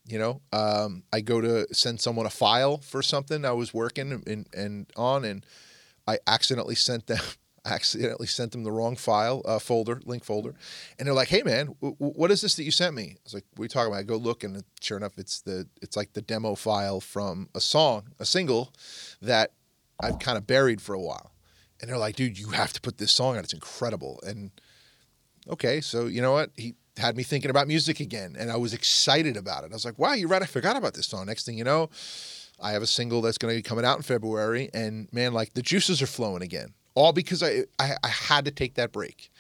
you 0.07 0.17
know, 0.17 0.41
um, 0.51 1.03
I 1.13 1.21
go 1.21 1.41
to 1.41 1.73
send 1.73 2.01
someone 2.01 2.25
a 2.25 2.31
file 2.31 2.79
for 2.79 3.01
something 3.01 3.45
I 3.45 3.51
was 3.51 3.73
working 3.73 4.23
and, 4.25 4.49
and 4.53 4.87
on, 4.95 5.23
and 5.23 5.45
I 6.07 6.17
accidentally 6.27 6.75
sent 6.75 7.07
them 7.07 7.21
accidentally 7.65 8.27
sent 8.27 8.51
them 8.51 8.63
the 8.63 8.71
wrong 8.71 8.95
file 8.95 9.41
uh, 9.45 9.59
folder, 9.59 10.01
link 10.05 10.23
folder, 10.23 10.55
and 10.97 11.07
they're 11.07 11.13
like, 11.13 11.27
"Hey, 11.27 11.43
man, 11.43 11.75
w- 11.81 11.95
what 11.97 12.31
is 12.31 12.41
this 12.41 12.55
that 12.55 12.63
you 12.63 12.71
sent 12.71 12.95
me?" 12.95 13.15
I 13.17 13.19
was 13.23 13.33
like, 13.33 13.45
"What 13.55 13.63
are 13.63 13.65
you 13.65 13.69
talking 13.69 13.91
about?" 13.91 13.99
I 13.99 14.03
go 14.03 14.17
look, 14.17 14.43
and 14.43 14.63
sure 14.79 14.97
enough, 14.97 15.17
it's 15.17 15.41
the 15.41 15.67
it's 15.81 15.95
like 15.95 16.13
the 16.13 16.21
demo 16.21 16.55
file 16.55 16.99
from 16.99 17.49
a 17.53 17.61
song, 17.61 18.09
a 18.19 18.25
single 18.25 18.73
that 19.21 19.51
I've 19.99 20.19
kind 20.19 20.37
of 20.37 20.47
buried 20.47 20.81
for 20.81 20.93
a 20.93 20.99
while, 20.99 21.31
and 21.79 21.89
they're 21.89 21.97
like, 21.97 22.15
"Dude, 22.15 22.39
you 22.39 22.49
have 22.49 22.73
to 22.73 22.81
put 22.81 22.97
this 22.97 23.11
song 23.11 23.37
on. 23.37 23.43
It's 23.43 23.53
incredible." 23.53 24.19
And 24.25 24.51
okay, 25.49 25.81
so 25.81 26.07
you 26.07 26.21
know 26.21 26.31
what? 26.31 26.51
He 26.55 26.75
had 26.97 27.15
me 27.15 27.23
thinking 27.23 27.51
about 27.51 27.67
music 27.67 27.99
again, 27.99 28.35
and 28.37 28.51
I 28.51 28.57
was 28.57 28.73
excited 28.73 29.37
about 29.37 29.63
it. 29.63 29.71
I 29.71 29.75
was 29.75 29.85
like, 29.85 29.99
"Wow, 29.99 30.13
you're 30.13 30.29
right. 30.29 30.41
I 30.41 30.47
forgot 30.47 30.75
about 30.77 30.95
this 30.95 31.07
song." 31.07 31.27
Next 31.27 31.45
thing 31.45 31.57
you 31.57 31.63
know. 31.63 31.89
I 32.63 32.73
have 32.73 32.83
a 32.83 32.87
single 32.87 33.23
that's 33.23 33.39
going 33.39 33.51
to 33.51 33.57
be 33.57 33.63
coming 33.63 33.85
out 33.85 33.97
in 33.97 34.03
February, 34.03 34.69
and 34.71 35.11
man, 35.11 35.33
like 35.33 35.55
the 35.55 35.63
juices 35.63 35.99
are 35.99 36.05
flowing 36.05 36.43
again 36.43 36.75
all 36.95 37.13
because 37.13 37.41
I, 37.43 37.63
I, 37.79 37.95
I 38.03 38.07
had 38.07 38.45
to 38.45 38.51
take 38.51 38.75
that 38.75 38.91
break, 38.91 39.31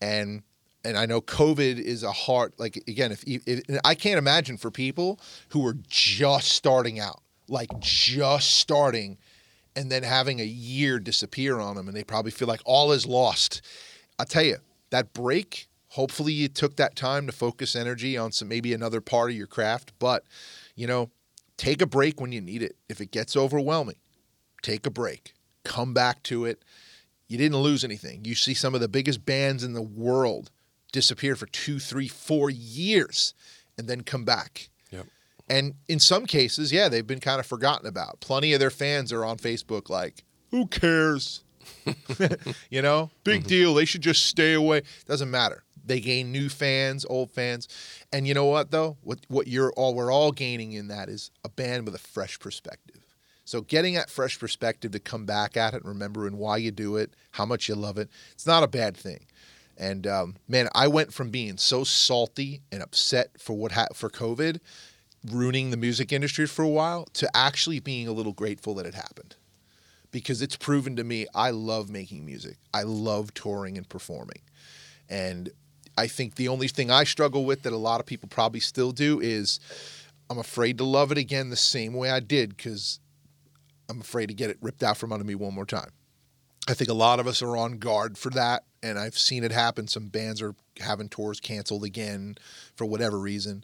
and 0.00 0.42
and 0.84 0.96
I 0.96 1.06
know 1.06 1.20
COVID 1.20 1.78
is 1.78 2.02
a 2.02 2.12
hard 2.12 2.52
like 2.58 2.76
again 2.88 3.12
if, 3.12 3.24
if 3.26 3.62
I 3.84 3.94
can't 3.94 4.18
imagine 4.18 4.56
for 4.56 4.70
people 4.70 5.20
who 5.50 5.66
are 5.66 5.76
just 5.88 6.48
starting 6.48 6.98
out, 6.98 7.22
like 7.48 7.68
just 7.80 8.50
starting, 8.54 9.18
and 9.74 9.90
then 9.90 10.02
having 10.02 10.40
a 10.40 10.44
year 10.44 10.98
disappear 10.98 11.58
on 11.58 11.76
them, 11.76 11.88
and 11.88 11.96
they 11.96 12.04
probably 12.04 12.30
feel 12.30 12.48
like 12.48 12.60
all 12.64 12.92
is 12.92 13.06
lost. 13.06 13.62
I 14.18 14.24
tell 14.24 14.44
you 14.44 14.58
that 14.90 15.12
break. 15.12 15.68
Hopefully, 15.90 16.32
you 16.32 16.48
took 16.48 16.76
that 16.76 16.94
time 16.94 17.26
to 17.26 17.32
focus 17.32 17.74
energy 17.74 18.18
on 18.18 18.30
some 18.30 18.48
maybe 18.48 18.74
another 18.74 19.00
part 19.00 19.30
of 19.30 19.36
your 19.36 19.46
craft, 19.46 19.92
but 19.98 20.24
you 20.74 20.86
know, 20.86 21.10
take 21.56 21.80
a 21.80 21.86
break 21.86 22.20
when 22.20 22.32
you 22.32 22.40
need 22.40 22.62
it. 22.62 22.76
If 22.88 23.00
it 23.00 23.10
gets 23.10 23.36
overwhelming, 23.36 23.96
take 24.62 24.84
a 24.84 24.90
break. 24.90 25.32
Come 25.64 25.94
back 25.94 26.22
to 26.24 26.44
it 26.44 26.62
you 27.28 27.38
didn't 27.38 27.58
lose 27.58 27.84
anything. 27.84 28.24
You 28.24 28.34
see 28.34 28.54
some 28.54 28.74
of 28.74 28.80
the 28.80 28.88
biggest 28.88 29.24
bands 29.24 29.64
in 29.64 29.72
the 29.72 29.82
world 29.82 30.50
disappear 30.92 31.36
for 31.36 31.46
two, 31.46 31.78
three, 31.78 32.08
four 32.08 32.50
years 32.50 33.34
and 33.76 33.88
then 33.88 34.02
come 34.02 34.24
back. 34.24 34.70
Yep. 34.90 35.06
And 35.48 35.74
in 35.88 35.98
some 35.98 36.26
cases, 36.26 36.72
yeah, 36.72 36.88
they've 36.88 37.06
been 37.06 37.20
kind 37.20 37.40
of 37.40 37.46
forgotten 37.46 37.86
about. 37.86 38.20
Plenty 38.20 38.52
of 38.52 38.60
their 38.60 38.70
fans 38.70 39.12
are 39.12 39.24
on 39.24 39.38
Facebook 39.38 39.88
like, 39.88 40.24
who 40.50 40.66
cares? 40.66 41.42
you 42.70 42.82
know, 42.82 43.10
big 43.24 43.40
mm-hmm. 43.40 43.48
deal. 43.48 43.74
They 43.74 43.84
should 43.84 44.02
just 44.02 44.26
stay 44.26 44.54
away. 44.54 44.82
Doesn't 45.06 45.30
matter. 45.30 45.64
They 45.84 46.00
gain 46.00 46.32
new 46.32 46.48
fans, 46.48 47.04
old 47.08 47.30
fans. 47.30 47.68
And 48.12 48.26
you 48.26 48.34
know 48.34 48.46
what 48.46 48.70
though? 48.70 48.96
What 49.02 49.20
what 49.28 49.46
you're 49.46 49.72
all 49.72 49.94
we're 49.94 50.12
all 50.12 50.32
gaining 50.32 50.72
in 50.72 50.88
that 50.88 51.08
is 51.08 51.30
a 51.44 51.48
band 51.48 51.86
with 51.86 51.94
a 51.94 51.98
fresh 51.98 52.38
perspective. 52.40 53.05
So 53.46 53.60
getting 53.60 53.94
that 53.94 54.10
fresh 54.10 54.38
perspective 54.40 54.90
to 54.90 54.98
come 54.98 55.24
back 55.24 55.56
at 55.56 55.72
it 55.72 55.82
and 55.82 55.88
remembering 55.88 56.36
why 56.36 56.56
you 56.56 56.72
do 56.72 56.96
it, 56.96 57.14
how 57.30 57.46
much 57.46 57.68
you 57.68 57.76
love 57.76 57.96
it, 57.96 58.10
it's 58.32 58.46
not 58.46 58.64
a 58.64 58.68
bad 58.68 58.96
thing. 58.96 59.20
And 59.78 60.04
um, 60.04 60.34
man, 60.48 60.68
I 60.74 60.88
went 60.88 61.14
from 61.14 61.30
being 61.30 61.56
so 61.56 61.84
salty 61.84 62.62
and 62.72 62.82
upset 62.82 63.40
for 63.40 63.56
what 63.56 63.72
ha- 63.72 63.86
for 63.94 64.10
COVID, 64.10 64.58
ruining 65.30 65.70
the 65.70 65.76
music 65.76 66.12
industry 66.12 66.46
for 66.46 66.62
a 66.62 66.68
while, 66.68 67.06
to 67.12 67.30
actually 67.36 67.78
being 67.78 68.08
a 68.08 68.12
little 68.12 68.32
grateful 68.32 68.74
that 68.74 68.86
it 68.86 68.94
happened, 68.94 69.36
because 70.10 70.42
it's 70.42 70.56
proven 70.56 70.96
to 70.96 71.04
me 71.04 71.26
I 71.32 71.50
love 71.50 71.88
making 71.88 72.26
music. 72.26 72.56
I 72.74 72.82
love 72.82 73.32
touring 73.32 73.78
and 73.78 73.88
performing, 73.88 74.40
and 75.08 75.50
I 75.96 76.08
think 76.08 76.34
the 76.34 76.48
only 76.48 76.68
thing 76.68 76.90
I 76.90 77.04
struggle 77.04 77.44
with 77.44 77.62
that 77.62 77.72
a 77.72 77.76
lot 77.76 78.00
of 78.00 78.06
people 78.06 78.28
probably 78.28 78.60
still 78.60 78.90
do 78.90 79.20
is 79.20 79.60
I'm 80.28 80.38
afraid 80.38 80.78
to 80.78 80.84
love 80.84 81.12
it 81.12 81.18
again 81.18 81.50
the 81.50 81.56
same 81.56 81.94
way 81.94 82.10
I 82.10 82.20
did 82.20 82.56
because 82.56 82.98
I'm 83.88 84.00
afraid 84.00 84.26
to 84.26 84.34
get 84.34 84.50
it 84.50 84.58
ripped 84.60 84.82
out 84.82 84.96
from 84.96 85.12
under 85.12 85.24
me 85.24 85.34
one 85.34 85.54
more 85.54 85.66
time. 85.66 85.90
I 86.68 86.74
think 86.74 86.90
a 86.90 86.94
lot 86.94 87.20
of 87.20 87.26
us 87.26 87.42
are 87.42 87.56
on 87.56 87.78
guard 87.78 88.18
for 88.18 88.30
that, 88.30 88.64
and 88.82 88.98
I've 88.98 89.16
seen 89.16 89.44
it 89.44 89.52
happen. 89.52 89.86
Some 89.86 90.08
bands 90.08 90.42
are 90.42 90.54
having 90.80 91.08
tours 91.08 91.38
canceled 91.38 91.84
again 91.84 92.36
for 92.74 92.86
whatever 92.86 93.18
reason, 93.20 93.62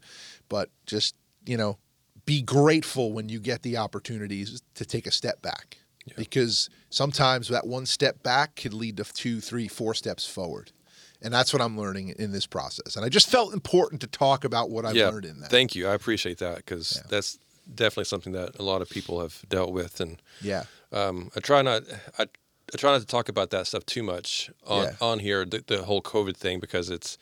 but 0.49 0.71
just 0.87 1.17
you 1.47 1.57
know, 1.57 1.79
be 2.25 2.43
grateful 2.43 3.13
when 3.13 3.29
you 3.29 3.41
get 3.41 3.63
the 3.63 3.77
opportunities 3.77 4.63
to 4.75 4.85
take 4.85 5.07
a 5.07 5.11
step 5.11 5.43
back, 5.43 5.79
yeah. 6.07 6.15
because 6.17 6.71
sometimes 6.91 7.49
that 7.49 7.67
one 7.67 7.87
step 7.87 8.23
back 8.23 8.57
could 8.57 8.75
lead 8.75 8.97
to 8.99 9.05
two, 9.05 9.41
three, 9.41 9.69
four 9.69 9.95
steps 9.95 10.27
forward. 10.27 10.73
And 11.25 11.33
that's 11.33 11.53
what 11.53 11.63
I'm 11.63 11.79
learning 11.79 12.15
in 12.19 12.33
this 12.33 12.47
process. 12.47 12.97
And 12.97 13.05
I 13.05 13.09
just 13.09 13.31
felt 13.31 13.55
important 13.55 14.01
to 14.01 14.09
talk 14.09 14.45
about 14.45 14.71
what 14.71 14.85
I've 14.85 14.97
yeah, 14.97 15.09
learned 15.09 15.25
in 15.25 15.41
that. 15.41 15.51
Thank 15.51 15.77
you. 15.77 15.87
I 15.87 15.95
appreciate 15.95 16.39
that 16.39 16.57
because 16.57 16.97
yeah. 16.97 17.03
that's 17.09 17.39
definitely 17.73 18.05
something 18.05 18.33
that 18.33 18.59
a 18.59 18.63
lot 18.63 18.83
of 18.83 18.89
people 18.89 19.21
have 19.21 19.43
dealt 19.49 19.73
with, 19.73 20.01
and 20.01 20.21
yeah, 20.41 20.65
um, 20.93 21.31
I 21.37 21.41
try 21.41 21.63
not 21.63 21.83
I, 22.19 22.25
I 22.25 22.77
try 22.77 22.93
not 22.93 23.01
to 23.01 23.07
talk 23.07 23.29
about 23.29 23.51
that 23.51 23.67
stuff 23.67 23.85
too 23.87 24.03
much 24.03 24.51
on 24.67 24.85
yeah. 24.85 24.93
on 25.01 25.19
here, 25.19 25.45
the, 25.45 25.65
the 25.67 25.85
whole 25.85 26.03
COVID 26.03 26.37
thing, 26.37 26.61
because 26.61 26.91
it's 26.91 27.19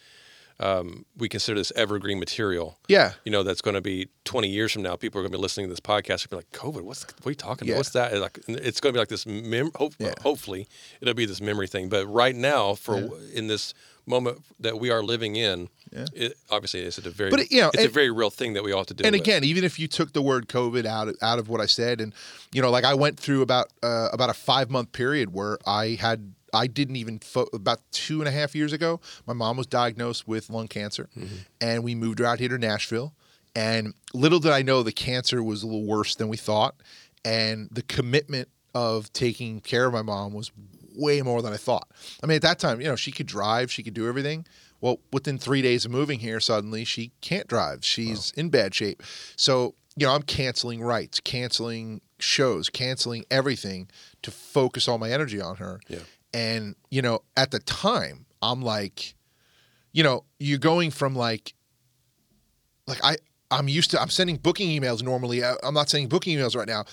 um, 0.60 1.06
we 1.16 1.28
consider 1.28 1.58
this 1.58 1.72
evergreen 1.74 2.18
material. 2.18 2.78
Yeah, 2.88 3.12
you 3.24 3.32
know 3.32 3.42
that's 3.42 3.62
going 3.62 3.74
to 3.74 3.80
be 3.80 4.08
20 4.24 4.48
years 4.48 4.72
from 4.72 4.82
now. 4.82 4.94
People 4.96 5.18
are 5.18 5.22
going 5.22 5.32
to 5.32 5.38
be 5.38 5.42
listening 5.42 5.66
to 5.66 5.70
this 5.70 5.80
podcast 5.80 6.22
and 6.22 6.30
be 6.30 6.36
like, 6.36 6.50
"COVID? 6.52 6.82
What's 6.82 7.04
what 7.04 7.26
are 7.26 7.30
you 7.30 7.34
talking 7.34 7.66
yeah. 7.66 7.74
about? 7.74 7.78
What's 7.78 7.90
that?" 7.90 8.18
Like, 8.18 8.38
it's 8.46 8.80
going 8.80 8.92
to 8.92 8.96
be 8.96 9.00
like 9.00 9.08
this. 9.08 9.26
Mem- 9.26 9.72
hope, 9.74 9.94
yeah. 9.98 10.12
Hopefully, 10.22 10.68
it'll 11.00 11.14
be 11.14 11.26
this 11.26 11.40
memory 11.40 11.66
thing. 11.66 11.88
But 11.88 12.06
right 12.06 12.36
now, 12.36 12.74
for 12.74 13.10
in 13.32 13.46
this 13.46 13.74
moment 14.06 14.44
that 14.58 14.78
we 14.78 14.90
are 14.90 15.02
living 15.02 15.36
in, 15.36 15.68
yeah. 15.92 16.06
It, 16.14 16.38
obviously, 16.50 16.80
it's 16.80 16.98
a 16.98 17.10
very, 17.10 17.30
but 17.30 17.50
you 17.50 17.60
know, 17.60 17.68
it's 17.68 17.78
and, 17.78 17.86
a 17.86 17.92
very 17.92 18.10
real 18.10 18.30
thing 18.30 18.52
that 18.52 18.62
we 18.62 18.72
all 18.72 18.78
have 18.78 18.86
to 18.88 18.94
do. 18.94 19.04
And 19.04 19.12
with. 19.12 19.22
again, 19.22 19.44
even 19.44 19.64
if 19.64 19.78
you 19.78 19.88
took 19.88 20.12
the 20.12 20.22
word 20.22 20.48
COVID 20.48 20.86
out 20.86 21.08
of, 21.08 21.16
out 21.20 21.38
of 21.38 21.48
what 21.48 21.60
I 21.60 21.66
said, 21.66 22.00
and 22.00 22.14
you 22.52 22.62
know, 22.62 22.70
like 22.70 22.84
I 22.84 22.94
went 22.94 23.18
through 23.18 23.42
about 23.42 23.72
uh, 23.82 24.08
about 24.12 24.30
a 24.30 24.34
five 24.34 24.70
month 24.70 24.92
period 24.92 25.32
where 25.32 25.58
I 25.66 25.98
had 26.00 26.34
I 26.54 26.66
didn't 26.66 26.96
even 26.96 27.18
fo- 27.18 27.48
about 27.52 27.80
two 27.90 28.20
and 28.20 28.28
a 28.28 28.30
half 28.30 28.54
years 28.54 28.72
ago. 28.72 29.00
My 29.26 29.32
mom 29.32 29.56
was 29.56 29.66
diagnosed 29.66 30.28
with 30.28 30.48
lung 30.50 30.68
cancer, 30.68 31.08
mm-hmm. 31.16 31.36
and 31.60 31.82
we 31.82 31.94
moved 31.94 32.20
her 32.20 32.26
out 32.26 32.38
here 32.38 32.48
to 32.48 32.58
Nashville. 32.58 33.14
And 33.56 33.94
little 34.14 34.38
did 34.38 34.52
I 34.52 34.62
know 34.62 34.84
the 34.84 34.92
cancer 34.92 35.42
was 35.42 35.64
a 35.64 35.66
little 35.66 35.86
worse 35.86 36.14
than 36.14 36.28
we 36.28 36.36
thought, 36.36 36.76
and 37.24 37.68
the 37.72 37.82
commitment 37.82 38.48
of 38.74 39.12
taking 39.12 39.60
care 39.60 39.86
of 39.86 39.92
my 39.92 40.02
mom 40.02 40.32
was 40.32 40.52
way 40.94 41.22
more 41.22 41.42
than 41.42 41.52
I 41.52 41.56
thought. 41.56 41.88
I 42.22 42.26
mean, 42.26 42.36
at 42.36 42.42
that 42.42 42.58
time, 42.58 42.80
you 42.80 42.86
know, 42.86 42.96
she 42.96 43.10
could 43.10 43.26
drive, 43.26 43.72
she 43.72 43.82
could 43.82 43.94
do 43.94 44.08
everything. 44.08 44.46
Well, 44.80 45.00
within 45.12 45.38
three 45.38 45.62
days 45.62 45.84
of 45.84 45.90
moving 45.90 46.20
here, 46.20 46.40
suddenly 46.40 46.84
she 46.84 47.12
can't 47.20 47.46
drive. 47.46 47.84
She's 47.84 48.32
wow. 48.36 48.40
in 48.40 48.50
bad 48.50 48.74
shape. 48.74 49.02
So, 49.36 49.74
you 49.96 50.06
know, 50.06 50.14
I'm 50.14 50.22
canceling 50.22 50.82
writes, 50.82 51.20
canceling 51.20 52.00
shows, 52.18 52.70
canceling 52.70 53.24
everything 53.30 53.88
to 54.22 54.30
focus 54.30 54.88
all 54.88 54.98
my 54.98 55.10
energy 55.10 55.40
on 55.40 55.56
her. 55.56 55.80
Yeah. 55.88 55.98
And, 56.32 56.76
you 56.90 57.02
know, 57.02 57.20
at 57.36 57.50
the 57.50 57.58
time, 57.58 58.26
I'm 58.40 58.62
like, 58.62 59.14
you 59.92 60.02
know, 60.02 60.24
you're 60.38 60.58
going 60.58 60.90
from 60.90 61.14
like, 61.14 61.54
like 62.86 63.04
I, 63.04 63.16
I'm 63.50 63.68
used 63.68 63.90
to, 63.90 64.00
I'm 64.00 64.10
sending 64.10 64.36
booking 64.36 64.68
emails 64.80 65.02
normally. 65.02 65.42
I'm 65.44 65.74
not 65.74 65.90
sending 65.90 66.08
booking 66.08 66.38
emails 66.38 66.56
right 66.56 66.68
now 66.68 66.84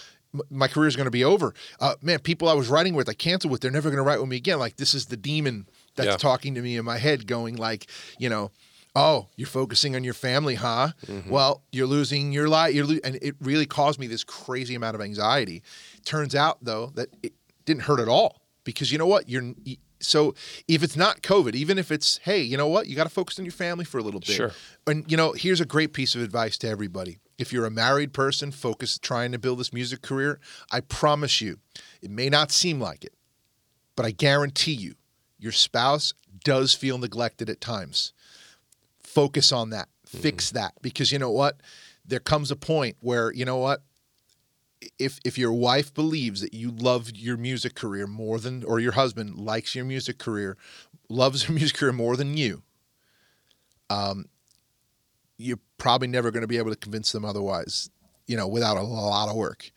my 0.49 0.67
career 0.67 0.87
is 0.87 0.95
going 0.95 1.05
to 1.05 1.11
be 1.11 1.23
over. 1.23 1.53
Uh, 1.79 1.95
man, 2.01 2.19
people 2.19 2.49
I 2.49 2.53
was 2.53 2.69
writing 2.69 2.93
with, 2.93 3.09
I 3.09 3.13
canceled 3.13 3.51
with, 3.51 3.61
they're 3.61 3.71
never 3.71 3.89
going 3.89 3.97
to 3.97 4.03
write 4.03 4.19
with 4.19 4.29
me 4.29 4.35
again. 4.35 4.59
Like 4.59 4.77
this 4.77 4.93
is 4.93 5.07
the 5.07 5.17
demon 5.17 5.67
that's 5.97 6.11
yeah. 6.11 6.17
talking 6.17 6.55
to 6.55 6.61
me 6.61 6.77
in 6.77 6.85
my 6.85 6.97
head, 6.97 7.27
going 7.27 7.57
like, 7.57 7.87
you 8.17 8.29
know, 8.29 8.51
oh, 8.95 9.27
you're 9.35 9.47
focusing 9.47 9.95
on 9.95 10.03
your 10.03 10.13
family, 10.13 10.55
huh? 10.55 10.89
Mm-hmm. 11.05 11.29
Well, 11.29 11.61
you're 11.71 11.87
losing 11.87 12.31
your 12.31 12.49
life. 12.49 12.73
You're 12.73 12.85
lo-, 12.85 12.99
and 13.03 13.17
it 13.21 13.35
really 13.41 13.65
caused 13.65 13.99
me 13.99 14.07
this 14.07 14.23
crazy 14.23 14.75
amount 14.75 14.95
of 14.95 15.01
anxiety. 15.01 15.61
Turns 16.05 16.33
out 16.35 16.57
though 16.61 16.91
that 16.95 17.09
it 17.21 17.33
didn't 17.65 17.83
hurt 17.83 17.99
at 17.99 18.07
all 18.07 18.41
because 18.63 18.91
you 18.91 18.97
know 18.97 19.07
what? 19.07 19.29
You're 19.29 19.53
so 19.99 20.35
if 20.67 20.83
it's 20.83 20.95
not 20.95 21.21
COVID, 21.21 21.55
even 21.55 21.77
if 21.77 21.91
it's 21.91 22.17
hey, 22.23 22.41
you 22.41 22.57
know 22.57 22.67
what? 22.67 22.87
You 22.87 22.95
got 22.95 23.03
to 23.03 23.09
focus 23.09 23.37
on 23.39 23.45
your 23.45 23.51
family 23.51 23.85
for 23.85 23.99
a 23.99 24.03
little 24.03 24.19
bit. 24.19 24.35
Sure. 24.35 24.51
And 24.87 25.09
you 25.09 25.17
know, 25.17 25.33
here's 25.33 25.61
a 25.61 25.65
great 25.65 25.93
piece 25.93 26.15
of 26.15 26.21
advice 26.21 26.57
to 26.59 26.67
everybody. 26.67 27.19
If 27.37 27.53
you're 27.53 27.65
a 27.65 27.71
married 27.71 28.13
person 28.13 28.51
focused 28.51 29.03
trying 29.03 29.31
to 29.31 29.37
build 29.37 29.59
this 29.59 29.71
music 29.71 30.01
career, 30.01 30.39
I 30.71 30.79
promise 30.79 31.39
you, 31.39 31.59
it 32.01 32.09
may 32.09 32.29
not 32.29 32.51
seem 32.51 32.79
like 32.79 33.05
it, 33.05 33.13
but 33.95 34.07
I 34.07 34.11
guarantee 34.11 34.73
you 34.73 34.95
your 35.39 35.51
spouse 35.51 36.13
does 36.43 36.73
feel 36.73 36.97
neglected 36.97 37.49
at 37.49 37.61
times. 37.61 38.13
Focus 38.99 39.51
on 39.51 39.69
that, 39.71 39.87
mm-hmm. 40.07 40.19
fix 40.19 40.51
that, 40.51 40.73
because 40.81 41.11
you 41.11 41.19
know 41.19 41.31
what? 41.31 41.61
there 42.07 42.19
comes 42.19 42.49
a 42.49 42.55
point 42.55 42.95
where 43.01 43.31
you 43.33 43.45
know 43.45 43.57
what 43.57 43.81
if 44.97 45.19
if 45.25 45.37
your 45.37 45.51
wife 45.51 45.93
believes 45.93 46.41
that 46.41 46.53
you 46.53 46.71
love 46.71 47.11
your 47.13 47.37
music 47.37 47.75
career 47.75 48.07
more 48.07 48.39
than 48.39 48.63
or 48.63 48.79
your 48.79 48.93
husband 48.93 49.35
likes 49.35 49.75
your 49.75 49.85
music 49.85 50.17
career 50.17 50.57
loves 51.09 51.43
your 51.47 51.55
music 51.55 51.77
career 51.77 51.91
more 51.91 52.15
than 52.15 52.37
you 52.37 52.63
um 53.89 54.25
you're 55.37 55.59
probably 55.77 56.07
never 56.07 56.31
going 56.31 56.41
to 56.41 56.47
be 56.47 56.57
able 56.57 56.71
to 56.71 56.77
convince 56.77 57.11
them 57.11 57.25
otherwise 57.25 57.89
you 58.25 58.37
know 58.37 58.47
without 58.47 58.77
a 58.77 58.81
lot 58.81 59.29
of 59.29 59.35
work 59.35 59.71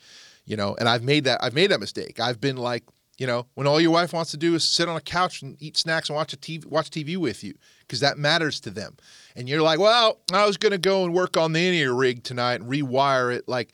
you 0.46 0.56
know 0.56 0.76
and 0.78 0.88
i've 0.88 1.02
made 1.02 1.24
that 1.24 1.42
i've 1.42 1.54
made 1.54 1.70
that 1.70 1.80
mistake 1.80 2.20
i've 2.20 2.40
been 2.40 2.56
like 2.56 2.84
you 3.20 3.26
know 3.26 3.46
when 3.54 3.68
all 3.68 3.80
your 3.80 3.92
wife 3.92 4.12
wants 4.12 4.32
to 4.32 4.36
do 4.36 4.56
is 4.56 4.64
sit 4.64 4.88
on 4.88 4.96
a 4.96 5.00
couch 5.00 5.42
and 5.42 5.56
eat 5.60 5.76
snacks 5.76 6.08
and 6.08 6.16
watch 6.16 6.32
a 6.32 6.36
tv 6.36 6.66
watch 6.66 6.90
tv 6.90 7.16
with 7.16 7.44
you 7.44 7.54
because 7.82 8.00
that 8.00 8.18
matters 8.18 8.58
to 8.58 8.70
them 8.70 8.96
and 9.36 9.48
you're 9.48 9.62
like 9.62 9.78
well 9.78 10.18
i 10.32 10.44
was 10.44 10.56
going 10.56 10.72
to 10.72 10.78
go 10.78 11.04
and 11.04 11.14
work 11.14 11.36
on 11.36 11.52
the 11.52 11.64
in-ear 11.64 11.92
rig 11.92 12.24
tonight 12.24 12.60
and 12.60 12.68
rewire 12.68 13.32
it 13.32 13.46
like 13.46 13.72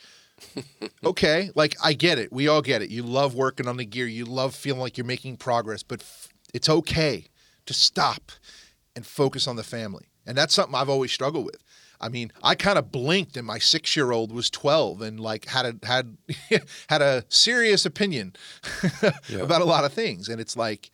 okay, 1.05 1.51
like 1.55 1.77
I 1.82 1.93
get 1.93 2.18
it. 2.18 2.32
We 2.32 2.48
all 2.48 2.62
get 2.62 2.82
it. 2.82 2.90
You 2.90 3.02
love 3.02 3.35
working 3.35 3.66
on 3.66 3.77
the 3.77 3.86
gear. 3.86 4.06
You 4.06 4.24
love 4.24 4.55
feeling 4.55 4.81
like 4.81 4.98
you're 4.98 5.06
making 5.06 5.39
progress, 5.39 5.82
but 5.82 6.01
f- 6.01 6.28
it's 6.52 6.68
okay 6.68 7.27
to 7.66 7.74
stop 7.74 8.32
and 8.94 9.06
focus 9.06 9.47
on 9.47 9.56
the 9.56 9.62
family. 9.62 10.06
And 10.27 10.36
that's 10.36 10.55
something 10.55 10.74
I've 10.74 10.89
always 10.89 11.12
struggled 11.12 11.47
with. 11.47 11.62
I 12.01 12.09
mean, 12.09 12.32
I 12.43 12.55
kind 12.55 12.78
of 12.78 12.93
blinked 12.93 13.36
and 13.36 13.47
my 13.47 13.59
6-year-old 13.59 14.32
was 14.32 14.51
12 14.51 15.02
and 15.02 15.20
like 15.20 15.47
had 15.47 15.66
a 15.66 15.86
had 15.86 16.16
had 16.89 17.02
a 17.02 17.24
serious 17.28 17.86
opinion 17.86 18.35
yeah. 19.28 19.39
about 19.39 19.62
a 19.62 19.64
lot 19.64 19.85
of 19.85 19.93
things 19.93 20.28
and 20.28 20.40
it's 20.40 20.56
like 20.56 20.90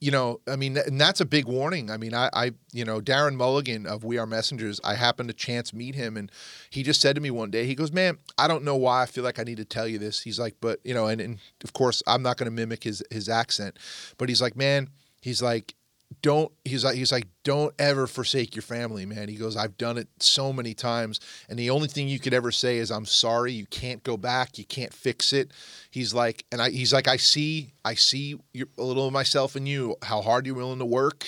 you 0.00 0.10
know, 0.10 0.40
I 0.48 0.56
mean, 0.56 0.76
and 0.76 1.00
that's 1.00 1.20
a 1.20 1.24
big 1.24 1.46
warning. 1.46 1.90
I 1.90 1.96
mean, 1.96 2.12
I, 2.12 2.30
I, 2.32 2.52
you 2.72 2.84
know, 2.84 3.00
Darren 3.00 3.36
Mulligan 3.36 3.86
of 3.86 4.02
We 4.02 4.18
Are 4.18 4.26
Messengers, 4.26 4.80
I 4.82 4.94
happened 4.94 5.28
to 5.28 5.34
chance 5.34 5.72
meet 5.72 5.94
him, 5.94 6.16
and 6.16 6.32
he 6.70 6.82
just 6.82 7.00
said 7.00 7.14
to 7.14 7.20
me 7.20 7.30
one 7.30 7.50
day, 7.50 7.64
he 7.64 7.74
goes, 7.74 7.92
"Man, 7.92 8.18
I 8.36 8.48
don't 8.48 8.64
know 8.64 8.76
why 8.76 9.02
I 9.02 9.06
feel 9.06 9.22
like 9.22 9.38
I 9.38 9.44
need 9.44 9.58
to 9.58 9.64
tell 9.64 9.86
you 9.86 9.98
this." 9.98 10.20
He's 10.20 10.38
like, 10.38 10.56
"But 10.60 10.80
you 10.84 10.94
know," 10.94 11.06
and, 11.06 11.20
and 11.20 11.38
of 11.62 11.72
course, 11.72 12.02
I'm 12.06 12.22
not 12.22 12.38
going 12.38 12.46
to 12.46 12.50
mimic 12.50 12.84
his 12.84 13.02
his 13.10 13.28
accent, 13.28 13.78
but 14.16 14.28
he's 14.28 14.42
like, 14.42 14.56
"Man," 14.56 14.88
he's 15.20 15.42
like, 15.42 15.74
don't 16.22 16.50
he's 16.64 16.84
like 16.84 16.96
he's 16.96 17.12
like 17.12 17.26
don't 17.44 17.74
ever 17.78 18.06
forsake 18.06 18.56
your 18.56 18.62
family 18.62 19.06
man. 19.06 19.28
He 19.28 19.36
goes 19.36 19.56
i've 19.56 19.76
done 19.76 19.98
it 19.98 20.08
so 20.18 20.52
many 20.52 20.74
times 20.74 21.20
and 21.48 21.58
the 21.58 21.70
only 21.70 21.88
thing 21.88 22.08
you 22.08 22.18
could 22.18 22.34
ever 22.34 22.50
say 22.50 22.78
is 22.78 22.90
i'm 22.90 23.04
sorry 23.04 23.52
you 23.52 23.66
can't 23.66 24.02
go 24.02 24.16
back 24.16 24.58
you 24.58 24.64
can't 24.64 24.92
fix 24.92 25.32
it 25.32 25.52
he's 25.90 26.14
like 26.14 26.44
and 26.50 26.60
i 26.60 26.70
he's 26.70 26.92
like 26.92 27.08
i 27.08 27.16
see 27.16 27.72
i 27.84 27.94
see 27.94 28.36
a 28.56 28.82
little 28.82 29.06
of 29.06 29.12
myself 29.12 29.54
in 29.54 29.66
you 29.66 29.96
how 30.02 30.22
hard 30.22 30.46
you're 30.46 30.54
willing 30.54 30.78
to 30.78 30.86
work. 30.86 31.26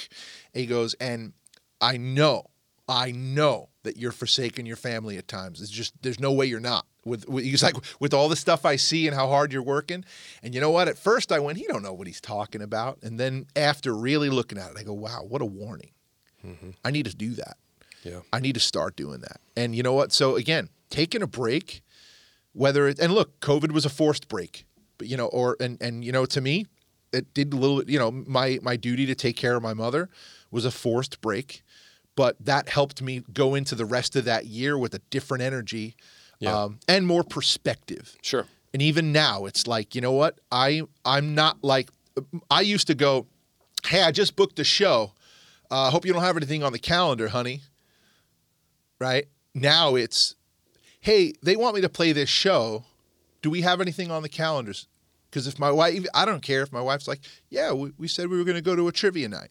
And 0.54 0.60
he 0.60 0.66
goes 0.66 0.94
and 0.94 1.34
i 1.80 1.96
know 1.96 2.49
i 2.90 3.10
know 3.10 3.70
that 3.82 3.96
you're 3.96 4.12
forsaking 4.12 4.66
your 4.66 4.76
family 4.76 5.16
at 5.16 5.26
times 5.26 5.62
it's 5.62 5.70
just 5.70 5.94
there's 6.02 6.20
no 6.20 6.32
way 6.32 6.44
you're 6.44 6.60
not 6.60 6.84
with, 7.04 7.28
with 7.28 7.44
he's 7.44 7.62
like 7.62 7.76
with 7.98 8.14
all 8.14 8.28
the 8.28 8.36
stuff 8.36 8.64
I 8.64 8.76
see 8.76 9.06
and 9.06 9.16
how 9.16 9.28
hard 9.28 9.52
you're 9.52 9.62
working. 9.62 10.04
And 10.42 10.54
you 10.54 10.60
know 10.60 10.70
what? 10.70 10.88
At 10.88 10.98
first 10.98 11.32
I 11.32 11.38
went, 11.38 11.58
he 11.58 11.66
don't 11.66 11.82
know 11.82 11.92
what 11.92 12.06
he's 12.06 12.20
talking 12.20 12.62
about. 12.62 12.98
And 13.02 13.18
then 13.18 13.46
after 13.56 13.94
really 13.94 14.28
looking 14.28 14.58
at 14.58 14.72
it, 14.72 14.76
I 14.78 14.82
go, 14.82 14.92
wow, 14.92 15.24
what 15.26 15.42
a 15.42 15.46
warning. 15.46 15.90
Mm-hmm. 16.46 16.70
I 16.84 16.90
need 16.90 17.06
to 17.06 17.16
do 17.16 17.34
that. 17.34 17.56
Yeah. 18.02 18.20
I 18.32 18.40
need 18.40 18.54
to 18.54 18.60
start 18.60 18.96
doing 18.96 19.20
that. 19.20 19.40
And 19.56 19.74
you 19.74 19.82
know 19.82 19.92
what? 19.92 20.12
So 20.12 20.36
again, 20.36 20.68
taking 20.88 21.22
a 21.22 21.26
break, 21.26 21.82
whether 22.52 22.88
it 22.88 22.98
and 22.98 23.12
look, 23.12 23.40
COVID 23.40 23.72
was 23.72 23.84
a 23.84 23.90
forced 23.90 24.28
break. 24.28 24.64
But 24.98 25.08
you 25.08 25.16
know, 25.16 25.26
or 25.26 25.56
and 25.60 25.80
and 25.80 26.04
you 26.04 26.12
know, 26.12 26.26
to 26.26 26.40
me, 26.40 26.66
it 27.12 27.32
did 27.34 27.52
a 27.52 27.56
little 27.56 27.82
you 27.84 27.98
know, 27.98 28.10
my 28.10 28.58
my 28.62 28.76
duty 28.76 29.06
to 29.06 29.14
take 29.14 29.36
care 29.36 29.56
of 29.56 29.62
my 29.62 29.74
mother 29.74 30.08
was 30.50 30.64
a 30.64 30.70
forced 30.70 31.20
break. 31.20 31.62
But 32.16 32.36
that 32.44 32.68
helped 32.68 33.00
me 33.00 33.22
go 33.32 33.54
into 33.54 33.74
the 33.74 33.84
rest 33.84 34.16
of 34.16 34.24
that 34.24 34.46
year 34.46 34.76
with 34.76 34.94
a 34.94 34.98
different 35.10 35.42
energy 35.42 35.94
yeah. 36.38 36.64
um, 36.64 36.80
and 36.88 37.06
more 37.06 37.22
perspective. 37.22 38.16
Sure. 38.22 38.46
And 38.72 38.82
even 38.82 39.12
now, 39.12 39.46
it's 39.46 39.66
like 39.66 39.94
you 39.94 40.00
know 40.00 40.12
what 40.12 40.40
I 40.50 40.82
I'm 41.04 41.34
not 41.34 41.62
like 41.62 41.90
I 42.50 42.62
used 42.62 42.86
to 42.88 42.94
go. 42.94 43.26
Hey, 43.86 44.02
I 44.02 44.10
just 44.10 44.36
booked 44.36 44.58
a 44.58 44.64
show. 44.64 45.12
I 45.70 45.86
uh, 45.86 45.90
hope 45.90 46.04
you 46.04 46.12
don't 46.12 46.22
have 46.22 46.36
anything 46.36 46.62
on 46.62 46.72
the 46.72 46.78
calendar, 46.78 47.28
honey. 47.28 47.62
Right 48.98 49.28
now, 49.54 49.94
it's 49.94 50.34
hey, 51.00 51.32
they 51.42 51.56
want 51.56 51.74
me 51.74 51.80
to 51.80 51.88
play 51.88 52.12
this 52.12 52.28
show. 52.28 52.84
Do 53.42 53.50
we 53.50 53.62
have 53.62 53.80
anything 53.80 54.10
on 54.10 54.22
the 54.22 54.28
calendars? 54.28 54.86
Because 55.30 55.46
if 55.46 55.58
my 55.58 55.70
wife, 55.70 56.04
I 56.12 56.24
don't 56.24 56.42
care 56.42 56.62
if 56.62 56.72
my 56.72 56.80
wife's 56.80 57.08
like, 57.08 57.20
yeah, 57.48 57.72
we, 57.72 57.92
we 57.96 58.08
said 58.08 58.28
we 58.28 58.36
were 58.36 58.44
going 58.44 58.56
to 58.56 58.62
go 58.62 58.76
to 58.76 58.88
a 58.88 58.92
trivia 58.92 59.28
night. 59.28 59.50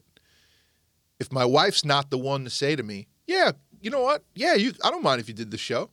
If 1.20 1.30
my 1.30 1.44
wife's 1.44 1.84
not 1.84 2.10
the 2.10 2.18
one 2.18 2.44
to 2.44 2.50
say 2.50 2.74
to 2.74 2.82
me, 2.82 3.06
yeah, 3.26 3.52
you 3.80 3.90
know 3.90 4.00
what? 4.00 4.24
Yeah, 4.34 4.54
you, 4.54 4.72
I 4.82 4.90
don't 4.90 5.04
mind 5.04 5.20
if 5.20 5.28
you 5.28 5.34
did 5.34 5.50
the 5.50 5.58
show 5.58 5.90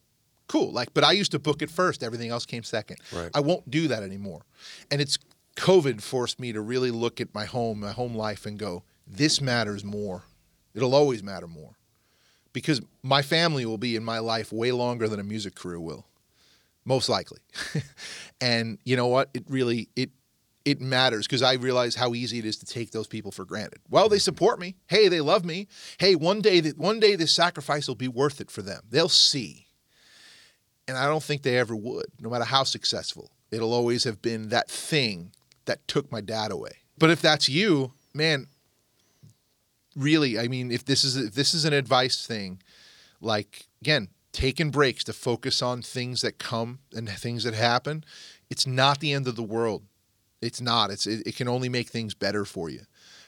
cool. 0.48 0.72
Like, 0.72 0.94
but 0.94 1.04
I 1.04 1.12
used 1.12 1.32
to 1.32 1.40
book 1.40 1.62
it 1.62 1.70
first. 1.70 2.04
Everything 2.04 2.30
else 2.30 2.46
came 2.46 2.64
second. 2.64 2.98
Right. 3.14 3.30
I 3.34 3.42
won't 3.42 3.70
do 3.70 3.88
that 3.90 4.04
anymore. 4.04 4.44
And 4.90 5.02
it's 5.02 5.18
COVID 5.56 6.02
forced 6.02 6.40
me 6.40 6.54
to 6.54 6.62
really 6.62 6.92
look 6.92 7.22
at 7.22 7.34
my 7.34 7.46
home, 7.46 7.82
my 7.82 7.92
home 7.92 8.16
life, 8.16 8.46
and 8.46 8.58
go, 8.58 8.84
this 9.06 9.42
matters 9.42 9.84
more. 9.84 10.24
It'll 10.74 10.96
always 10.96 11.24
matter 11.24 11.48
more, 11.48 11.76
because 12.54 12.82
my 13.02 13.24
family 13.24 13.66
will 13.66 13.80
be 13.80 13.96
in 13.96 14.04
my 14.04 14.20
life 14.20 14.52
way 14.52 14.72
longer 14.72 15.08
than 15.08 15.20
a 15.20 15.24
music 15.24 15.56
career 15.56 15.80
will, 15.80 16.06
most 16.86 17.10
likely. 17.10 17.40
and 18.42 18.78
you 18.84 18.96
know 18.96 19.08
what? 19.08 19.30
It 19.34 19.44
really 19.50 19.90
it 19.96 20.12
it 20.68 20.82
matters 20.82 21.26
because 21.26 21.42
I 21.42 21.54
realize 21.54 21.96
how 21.96 22.14
easy 22.14 22.40
it 22.40 22.46
is 22.46 22.58
to 22.58 22.66
take 22.66 22.92
those 22.92 23.08
people 23.08 23.32
for 23.32 23.46
granted. 23.46 23.80
Well, 23.90 24.10
they 24.10 24.20
support 24.20 24.60
me. 24.60 24.76
Hey, 24.88 25.08
they 25.08 25.22
love 25.22 25.46
me. 25.46 25.68
Hey, 25.98 26.16
one 26.16 26.42
day 26.42 26.60
that 26.60 26.78
one 26.78 27.00
day 27.00 27.16
this 27.16 27.32
sacrifice 27.32 27.88
will 27.88 27.96
be 27.96 28.08
worth 28.08 28.42
it 28.42 28.52
for 28.52 28.62
them. 28.62 28.82
They'll 28.90 29.10
see 29.10 29.68
and 30.88 30.98
I 30.98 31.08
don't 31.08 31.24
think 31.24 31.42
they 31.42 31.58
ever 31.58 31.76
would, 31.76 32.06
no 32.20 32.30
matter 32.30 32.46
how 32.46 32.64
successful. 32.64 33.32
It'll 33.52 33.74
always 33.74 34.04
have 34.06 34.22
been 34.22 34.50
that 34.50 34.70
thing 34.70 35.32
that 35.66 35.88
took 35.88 36.12
my 36.12 36.22
dad 36.22 36.52
away. 36.52 36.78
But 36.98 37.10
if 37.10 37.22
that's 37.22 37.50
you, 37.50 37.92
man, 38.14 38.48
really, 39.96 40.40
I 40.40 40.48
mean, 40.48 40.72
if 40.72 40.86
this 40.86 41.04
is 41.04 41.18
if 41.18 41.34
this 41.34 41.54
is 41.54 41.66
an 41.66 41.74
advice 41.74 42.26
thing, 42.26 42.62
like 43.22 43.68
again, 43.82 44.10
taking 44.32 44.72
breaks 44.72 45.04
to 45.06 45.14
focus 45.14 45.62
on 45.62 45.82
things 45.82 46.22
that 46.22 46.40
come 46.40 46.80
and 46.96 47.10
things 47.10 47.44
that 47.44 47.54
happen, 47.54 48.04
it's 48.50 48.66
not 48.66 49.00
the 49.00 49.14
end 49.14 49.28
of 49.28 49.36
the 49.36 49.44
world. 49.44 49.84
It's 50.42 50.62
not. 50.62 50.92
It's 50.92 51.08
it, 51.08 51.26
it 51.26 51.36
can 51.36 51.48
only 51.48 51.70
make 51.70 51.90
things 51.90 52.14
better 52.14 52.46
for 52.46 52.70
you. 52.70 52.82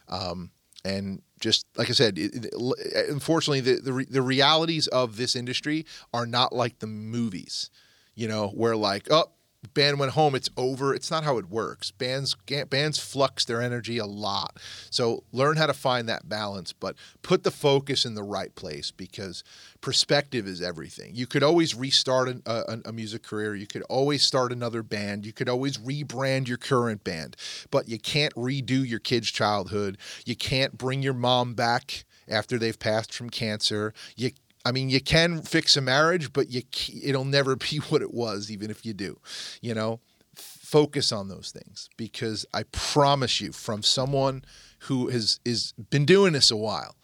Um, 0.07 0.51
and 0.85 1.21
just 1.39 1.65
like 1.75 1.89
I 1.89 1.93
said, 1.93 2.17
it, 2.17 2.45
it, 2.45 3.09
unfortunately, 3.09 3.61
the, 3.61 3.81
the 3.81 4.05
the 4.09 4.21
realities 4.21 4.87
of 4.87 5.17
this 5.17 5.35
industry 5.35 5.85
are 6.13 6.25
not 6.25 6.53
like 6.53 6.79
the 6.79 6.87
movies. 6.87 7.69
You 8.15 8.27
know, 8.27 8.49
where 8.49 8.75
like, 8.75 9.07
oh, 9.11 9.31
band 9.73 9.99
went 9.99 10.13
home, 10.13 10.35
it's 10.35 10.49
over. 10.57 10.93
It's 10.93 11.11
not 11.11 11.23
how 11.23 11.37
it 11.37 11.49
works. 11.49 11.91
Bands 11.91 12.35
bands 12.69 12.99
flux 12.99 13.45
their 13.45 13.61
energy 13.61 13.97
a 13.97 14.05
lot. 14.05 14.57
So 14.89 15.23
learn 15.31 15.57
how 15.57 15.65
to 15.65 15.73
find 15.73 16.07
that 16.07 16.29
balance, 16.29 16.73
but 16.73 16.95
put 17.21 17.43
the 17.43 17.51
focus 17.51 18.05
in 18.05 18.15
the 18.15 18.23
right 18.23 18.53
place 18.55 18.91
because 18.91 19.43
perspective 19.81 20.47
is 20.47 20.61
everything. 20.61 21.11
You 21.13 21.27
could 21.27 21.43
always 21.43 21.75
restart 21.75 22.29
a, 22.29 22.41
a, 22.45 22.79
a 22.85 22.93
music 22.93 23.23
career. 23.23 23.55
You 23.55 23.67
could 23.67 23.83
always 23.83 24.23
start 24.23 24.51
another 24.51 24.83
band. 24.83 25.25
You 25.25 25.33
could 25.33 25.49
always 25.49 25.77
rebrand 25.77 26.47
your 26.47 26.57
current 26.57 27.03
band, 27.03 27.35
but 27.69 27.89
you 27.89 27.99
can't 27.99 28.33
redo 28.35 28.87
your 28.87 28.99
kid's 28.99 29.29
childhood. 29.29 29.97
You 30.25 30.35
can't 30.35 30.77
bring 30.77 31.01
your 31.03 31.13
mom 31.13 31.53
back 31.53 32.05
after 32.27 32.57
they've 32.57 32.79
passed 32.79 33.13
from 33.13 33.29
cancer. 33.29 33.93
You 34.15 34.31
I 34.69 34.71
mean, 34.71 34.89
you 34.91 35.01
can 35.01 35.41
fix 35.41 35.75
a 35.75 35.81
marriage, 35.81 36.31
but 36.31 36.51
you 36.51 36.61
it'll 37.03 37.25
never 37.25 37.55
be 37.55 37.77
what 37.89 38.03
it 38.03 38.13
was, 38.13 38.51
even 38.51 38.69
if 38.69 38.85
you 38.85 38.93
do. 38.93 39.19
You 39.61 39.73
know, 39.73 39.99
focus 40.35 41.11
on 41.11 41.27
those 41.27 41.51
things 41.51 41.89
because 41.97 42.45
I 42.53 42.63
promise 42.71 43.41
you, 43.41 43.51
from 43.51 43.81
someone 43.81 44.43
who 44.81 45.07
has 45.09 45.39
is 45.43 45.73
been 45.89 46.05
doing 46.05 46.33
this 46.33 46.51
a 46.51 46.55
while, 46.55 46.95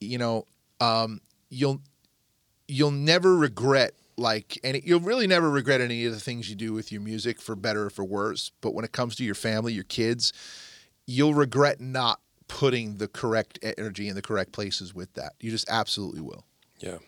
you 0.00 0.18
know, 0.18 0.46
um, 0.80 1.20
you'll 1.48 1.80
you'll 2.66 2.90
never 2.90 3.36
regret 3.36 3.92
like 4.16 4.58
any 4.64 4.82
you'll 4.84 4.98
really 4.98 5.28
never 5.28 5.48
regret 5.48 5.80
any 5.80 6.04
of 6.06 6.12
the 6.12 6.18
things 6.18 6.50
you 6.50 6.56
do 6.56 6.72
with 6.72 6.90
your 6.90 7.00
music 7.00 7.40
for 7.40 7.54
better 7.54 7.84
or 7.84 7.90
for 7.90 8.04
worse 8.04 8.50
but 8.62 8.72
when 8.72 8.82
it 8.82 8.90
comes 8.90 9.14
to 9.14 9.22
your 9.22 9.34
family 9.34 9.74
your 9.74 9.84
kids 9.84 10.32
you'll 11.06 11.34
regret 11.34 11.82
not 11.82 12.20
putting 12.48 12.96
the 12.96 13.08
correct 13.08 13.58
energy 13.76 14.08
in 14.08 14.14
the 14.14 14.22
correct 14.22 14.52
places 14.52 14.94
with 14.94 15.12
that 15.12 15.34
you 15.38 15.50
just 15.50 15.68
absolutely 15.68 16.22
will 16.22 16.46
yeah. 16.78 16.98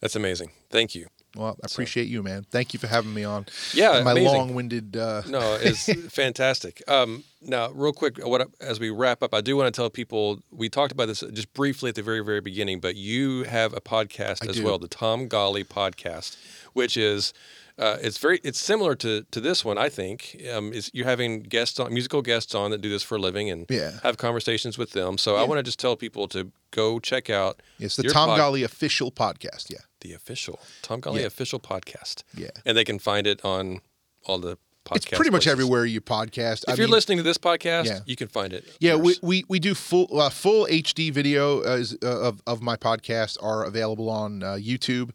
That's 0.00 0.16
amazing. 0.16 0.50
Thank 0.70 0.94
you. 0.94 1.06
Well, 1.36 1.56
I 1.62 1.66
appreciate 1.66 2.04
so, 2.04 2.10
you, 2.10 2.22
man. 2.22 2.44
Thank 2.50 2.74
you 2.74 2.78
for 2.78 2.86
having 2.86 3.12
me 3.12 3.24
on. 3.24 3.46
Yeah, 3.72 4.02
my 4.02 4.12
long-winded. 4.12 4.96
Uh... 4.96 5.22
no, 5.26 5.58
it's 5.60 5.92
fantastic. 6.14 6.80
Um, 6.86 7.24
now, 7.42 7.70
real 7.70 7.92
quick, 7.92 8.24
what 8.24 8.48
as 8.60 8.78
we 8.78 8.90
wrap 8.90 9.22
up, 9.22 9.34
I 9.34 9.40
do 9.40 9.56
want 9.56 9.72
to 9.72 9.76
tell 9.76 9.90
people 9.90 10.40
we 10.52 10.68
talked 10.68 10.92
about 10.92 11.06
this 11.06 11.20
just 11.32 11.52
briefly 11.52 11.88
at 11.88 11.96
the 11.96 12.02
very, 12.02 12.20
very 12.20 12.40
beginning, 12.40 12.80
but 12.80 12.94
you 12.94 13.44
have 13.44 13.72
a 13.72 13.80
podcast 13.80 14.46
I 14.46 14.50
as 14.50 14.56
do. 14.56 14.64
well, 14.64 14.78
the 14.78 14.88
Tom 14.88 15.26
Golly 15.26 15.64
podcast, 15.64 16.36
which 16.72 16.96
is 16.96 17.32
uh, 17.78 17.96
it's 18.00 18.18
very 18.18 18.40
it's 18.44 18.60
similar 18.60 18.94
to 18.94 19.24
to 19.30 19.40
this 19.40 19.64
one. 19.64 19.78
I 19.78 19.88
think 19.88 20.40
um, 20.52 20.72
is 20.72 20.90
you're 20.94 21.06
having 21.06 21.40
guests 21.42 21.80
on 21.80 21.92
musical 21.92 22.22
guests 22.22 22.54
on 22.54 22.70
that 22.70 22.80
do 22.80 22.88
this 22.88 23.02
for 23.02 23.16
a 23.16 23.18
living 23.18 23.50
and 23.50 23.66
yeah. 23.68 23.98
have 24.02 24.16
conversations 24.16 24.78
with 24.78 24.92
them. 24.92 25.18
So 25.18 25.34
yeah. 25.34 25.42
I 25.42 25.44
want 25.44 25.58
to 25.58 25.62
just 25.62 25.80
tell 25.80 25.96
people 25.96 26.28
to 26.28 26.52
go 26.70 27.00
check 27.00 27.30
out. 27.30 27.60
It's 27.78 27.96
the 27.96 28.04
Tom 28.04 28.28
pod- 28.28 28.38
Golly 28.38 28.62
official 28.62 29.10
podcast. 29.10 29.70
Yeah, 29.70 29.78
the 30.00 30.12
official 30.12 30.60
Tom 30.82 31.00
Golly 31.00 31.22
yeah. 31.22 31.26
official 31.26 31.58
podcast. 31.58 32.22
Yeah, 32.36 32.50
and 32.64 32.76
they 32.76 32.84
can 32.84 33.00
find 33.00 33.26
it 33.26 33.44
on 33.44 33.80
all 34.24 34.38
the 34.38 34.56
podcast. 34.84 34.96
It's 34.96 35.06
pretty 35.06 35.30
much 35.30 35.46
everywhere 35.46 35.84
you 35.84 36.00
podcast. 36.00 36.64
If 36.64 36.70
I 36.70 36.72
you're 36.74 36.86
mean, 36.86 36.92
listening 36.92 37.18
to 37.18 37.24
this 37.24 37.38
podcast, 37.38 37.86
yeah. 37.86 38.00
you 38.06 38.16
can 38.16 38.28
find 38.28 38.52
it. 38.52 38.64
Yeah, 38.80 38.96
we, 38.96 39.16
we, 39.22 39.44
we 39.48 39.58
do 39.58 39.74
full 39.74 40.20
uh, 40.20 40.30
full 40.30 40.66
HD 40.66 41.12
video 41.12 41.60
as, 41.60 41.96
uh, 42.02 42.20
of 42.20 42.42
of 42.46 42.62
my 42.62 42.76
podcast 42.76 43.42
are 43.42 43.64
available 43.64 44.08
on 44.08 44.42
uh, 44.42 44.52
YouTube, 44.52 45.10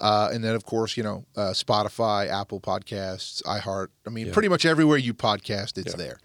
uh, 0.00 0.30
and 0.32 0.42
then 0.42 0.54
of 0.54 0.64
course 0.64 0.96
you 0.96 1.02
know 1.02 1.24
uh, 1.36 1.50
Spotify, 1.50 2.28
Apple 2.28 2.60
Podcasts, 2.60 3.42
iHeart. 3.44 3.88
I 4.06 4.10
mean, 4.10 4.26
yeah. 4.26 4.32
pretty 4.32 4.48
much 4.48 4.64
everywhere 4.64 4.98
you 4.98 5.14
podcast, 5.14 5.78
it's 5.78 5.92
yeah. 5.92 5.96
there. 5.96 6.18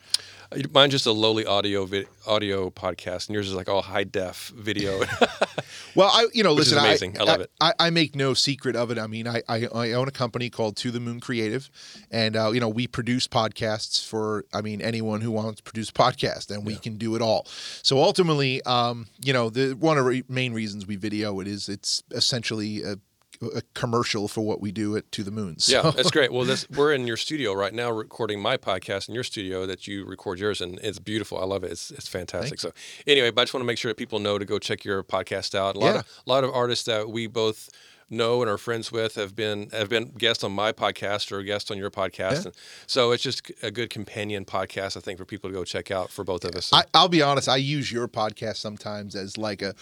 Mine's 0.71 0.91
just 0.91 1.05
a 1.05 1.11
lowly 1.11 1.45
audio 1.45 1.85
vi- 1.85 2.07
audio 2.25 2.71
podcast, 2.71 3.27
and 3.27 3.35
yours 3.35 3.47
is 3.47 3.53
like 3.53 3.69
all 3.69 3.83
high 3.83 4.03
def 4.03 4.51
video. 4.55 4.99
well, 5.95 6.09
I 6.11 6.25
you 6.33 6.43
know 6.43 6.53
listen, 6.53 6.79
amazing. 6.79 7.19
I, 7.19 7.21
I 7.21 7.23
love 7.25 7.41
it. 7.41 7.51
I, 7.61 7.73
I, 7.79 7.89
make 7.91 8.15
no 8.15 8.33
secret 8.33 8.75
of 8.75 8.89
it. 8.89 8.97
I 8.97 9.05
mean, 9.05 9.27
I, 9.27 9.43
I, 9.47 9.67
I 9.67 9.91
own 9.91 10.07
a 10.07 10.11
company 10.11 10.49
called 10.49 10.75
To 10.77 10.89
the 10.89 10.99
Moon 10.99 11.19
Creative, 11.19 11.69
and 12.09 12.35
uh, 12.35 12.49
you 12.51 12.59
know 12.59 12.67
we 12.67 12.87
produce 12.87 13.27
podcasts 13.27 14.03
for 14.03 14.45
I 14.51 14.61
mean 14.61 14.81
anyone 14.81 15.21
who 15.21 15.29
wants 15.29 15.57
to 15.57 15.63
produce 15.63 15.91
podcast, 15.91 16.49
and 16.49 16.65
we 16.65 16.73
yeah. 16.73 16.79
can 16.79 16.97
do 16.97 17.15
it 17.15 17.21
all. 17.21 17.45
So 17.83 17.99
ultimately, 17.99 18.63
um, 18.63 19.05
you 19.23 19.33
know, 19.33 19.51
the 19.51 19.73
one 19.73 19.99
of 19.99 20.05
the 20.07 20.23
main 20.27 20.53
reasons 20.53 20.87
we 20.87 20.95
video 20.95 21.39
it 21.41 21.47
is 21.47 21.69
it's 21.69 22.01
essentially 22.09 22.81
a 22.81 22.95
a 23.41 23.61
commercial 23.73 24.27
for 24.27 24.41
what 24.41 24.59
we 24.59 24.71
do 24.71 24.95
at 24.97 25.11
To 25.13 25.23
the 25.23 25.31
Moon. 25.31 25.59
So. 25.59 25.81
Yeah, 25.81 25.91
that's 25.91 26.11
great. 26.11 26.29
Well, 26.39 26.45
this, 26.45 26.69
we're 26.69 26.93
in 26.93 27.07
your 27.07 27.17
studio 27.17 27.53
right 27.53 27.73
now 27.73 27.89
recording 27.89 28.39
my 28.39 28.55
podcast 28.55 29.09
in 29.09 29.15
your 29.15 29.23
studio 29.23 29.65
that 29.65 29.87
you 29.87 30.05
record 30.05 30.39
yours, 30.39 30.61
and 30.61 30.79
it's 30.79 30.99
beautiful. 30.99 31.39
I 31.39 31.45
love 31.45 31.63
it. 31.63 31.71
It's, 31.71 31.91
it's 31.91 32.07
fantastic. 32.07 32.59
So 32.59 32.71
anyway, 33.07 33.31
but 33.31 33.41
I 33.41 33.43
just 33.45 33.53
want 33.53 33.63
to 33.63 33.65
make 33.67 33.77
sure 33.77 33.89
that 33.89 33.97
people 33.97 34.19
know 34.19 34.37
to 34.37 34.45
go 34.45 34.59
check 34.59 34.85
your 34.85 35.03
podcast 35.03 35.55
out. 35.55 35.75
A 35.75 35.79
lot 35.79 35.93
yeah. 35.93 35.99
of 35.99 36.05
a 36.27 36.29
lot 36.29 36.43
of 36.43 36.51
artists 36.53 36.85
that 36.85 37.09
we 37.09 37.27
both 37.27 37.69
know 38.09 38.41
and 38.41 38.49
are 38.49 38.57
friends 38.57 38.91
with 38.91 39.15
have 39.15 39.35
been 39.35 39.69
have 39.71 39.89
been 39.89 40.05
guests 40.17 40.43
on 40.43 40.51
my 40.51 40.71
podcast 40.71 41.31
or 41.31 41.43
guests 41.43 41.69
on 41.71 41.77
your 41.77 41.91
podcast. 41.91 42.31
Yeah. 42.31 42.45
And 42.45 42.55
so 42.87 43.11
it's 43.11 43.23
just 43.23 43.51
a 43.61 43.71
good 43.71 43.89
companion 43.89 44.45
podcast, 44.45 44.97
I 44.97 44.99
think, 44.99 45.17
for 45.17 45.25
people 45.25 45.49
to 45.49 45.53
go 45.53 45.63
check 45.63 45.91
out 45.91 46.09
for 46.09 46.23
both 46.23 46.45
of 46.45 46.55
us. 46.55 46.71
I, 46.73 46.83
will 46.93 47.09
be 47.09 47.21
honest, 47.21 47.49
I 47.49 47.57
use 47.57 47.91
your 47.91 48.07
podcast 48.07 48.57
sometimes 48.57 49.15
as 49.15 49.37
like 49.37 49.61
a, 49.61 49.75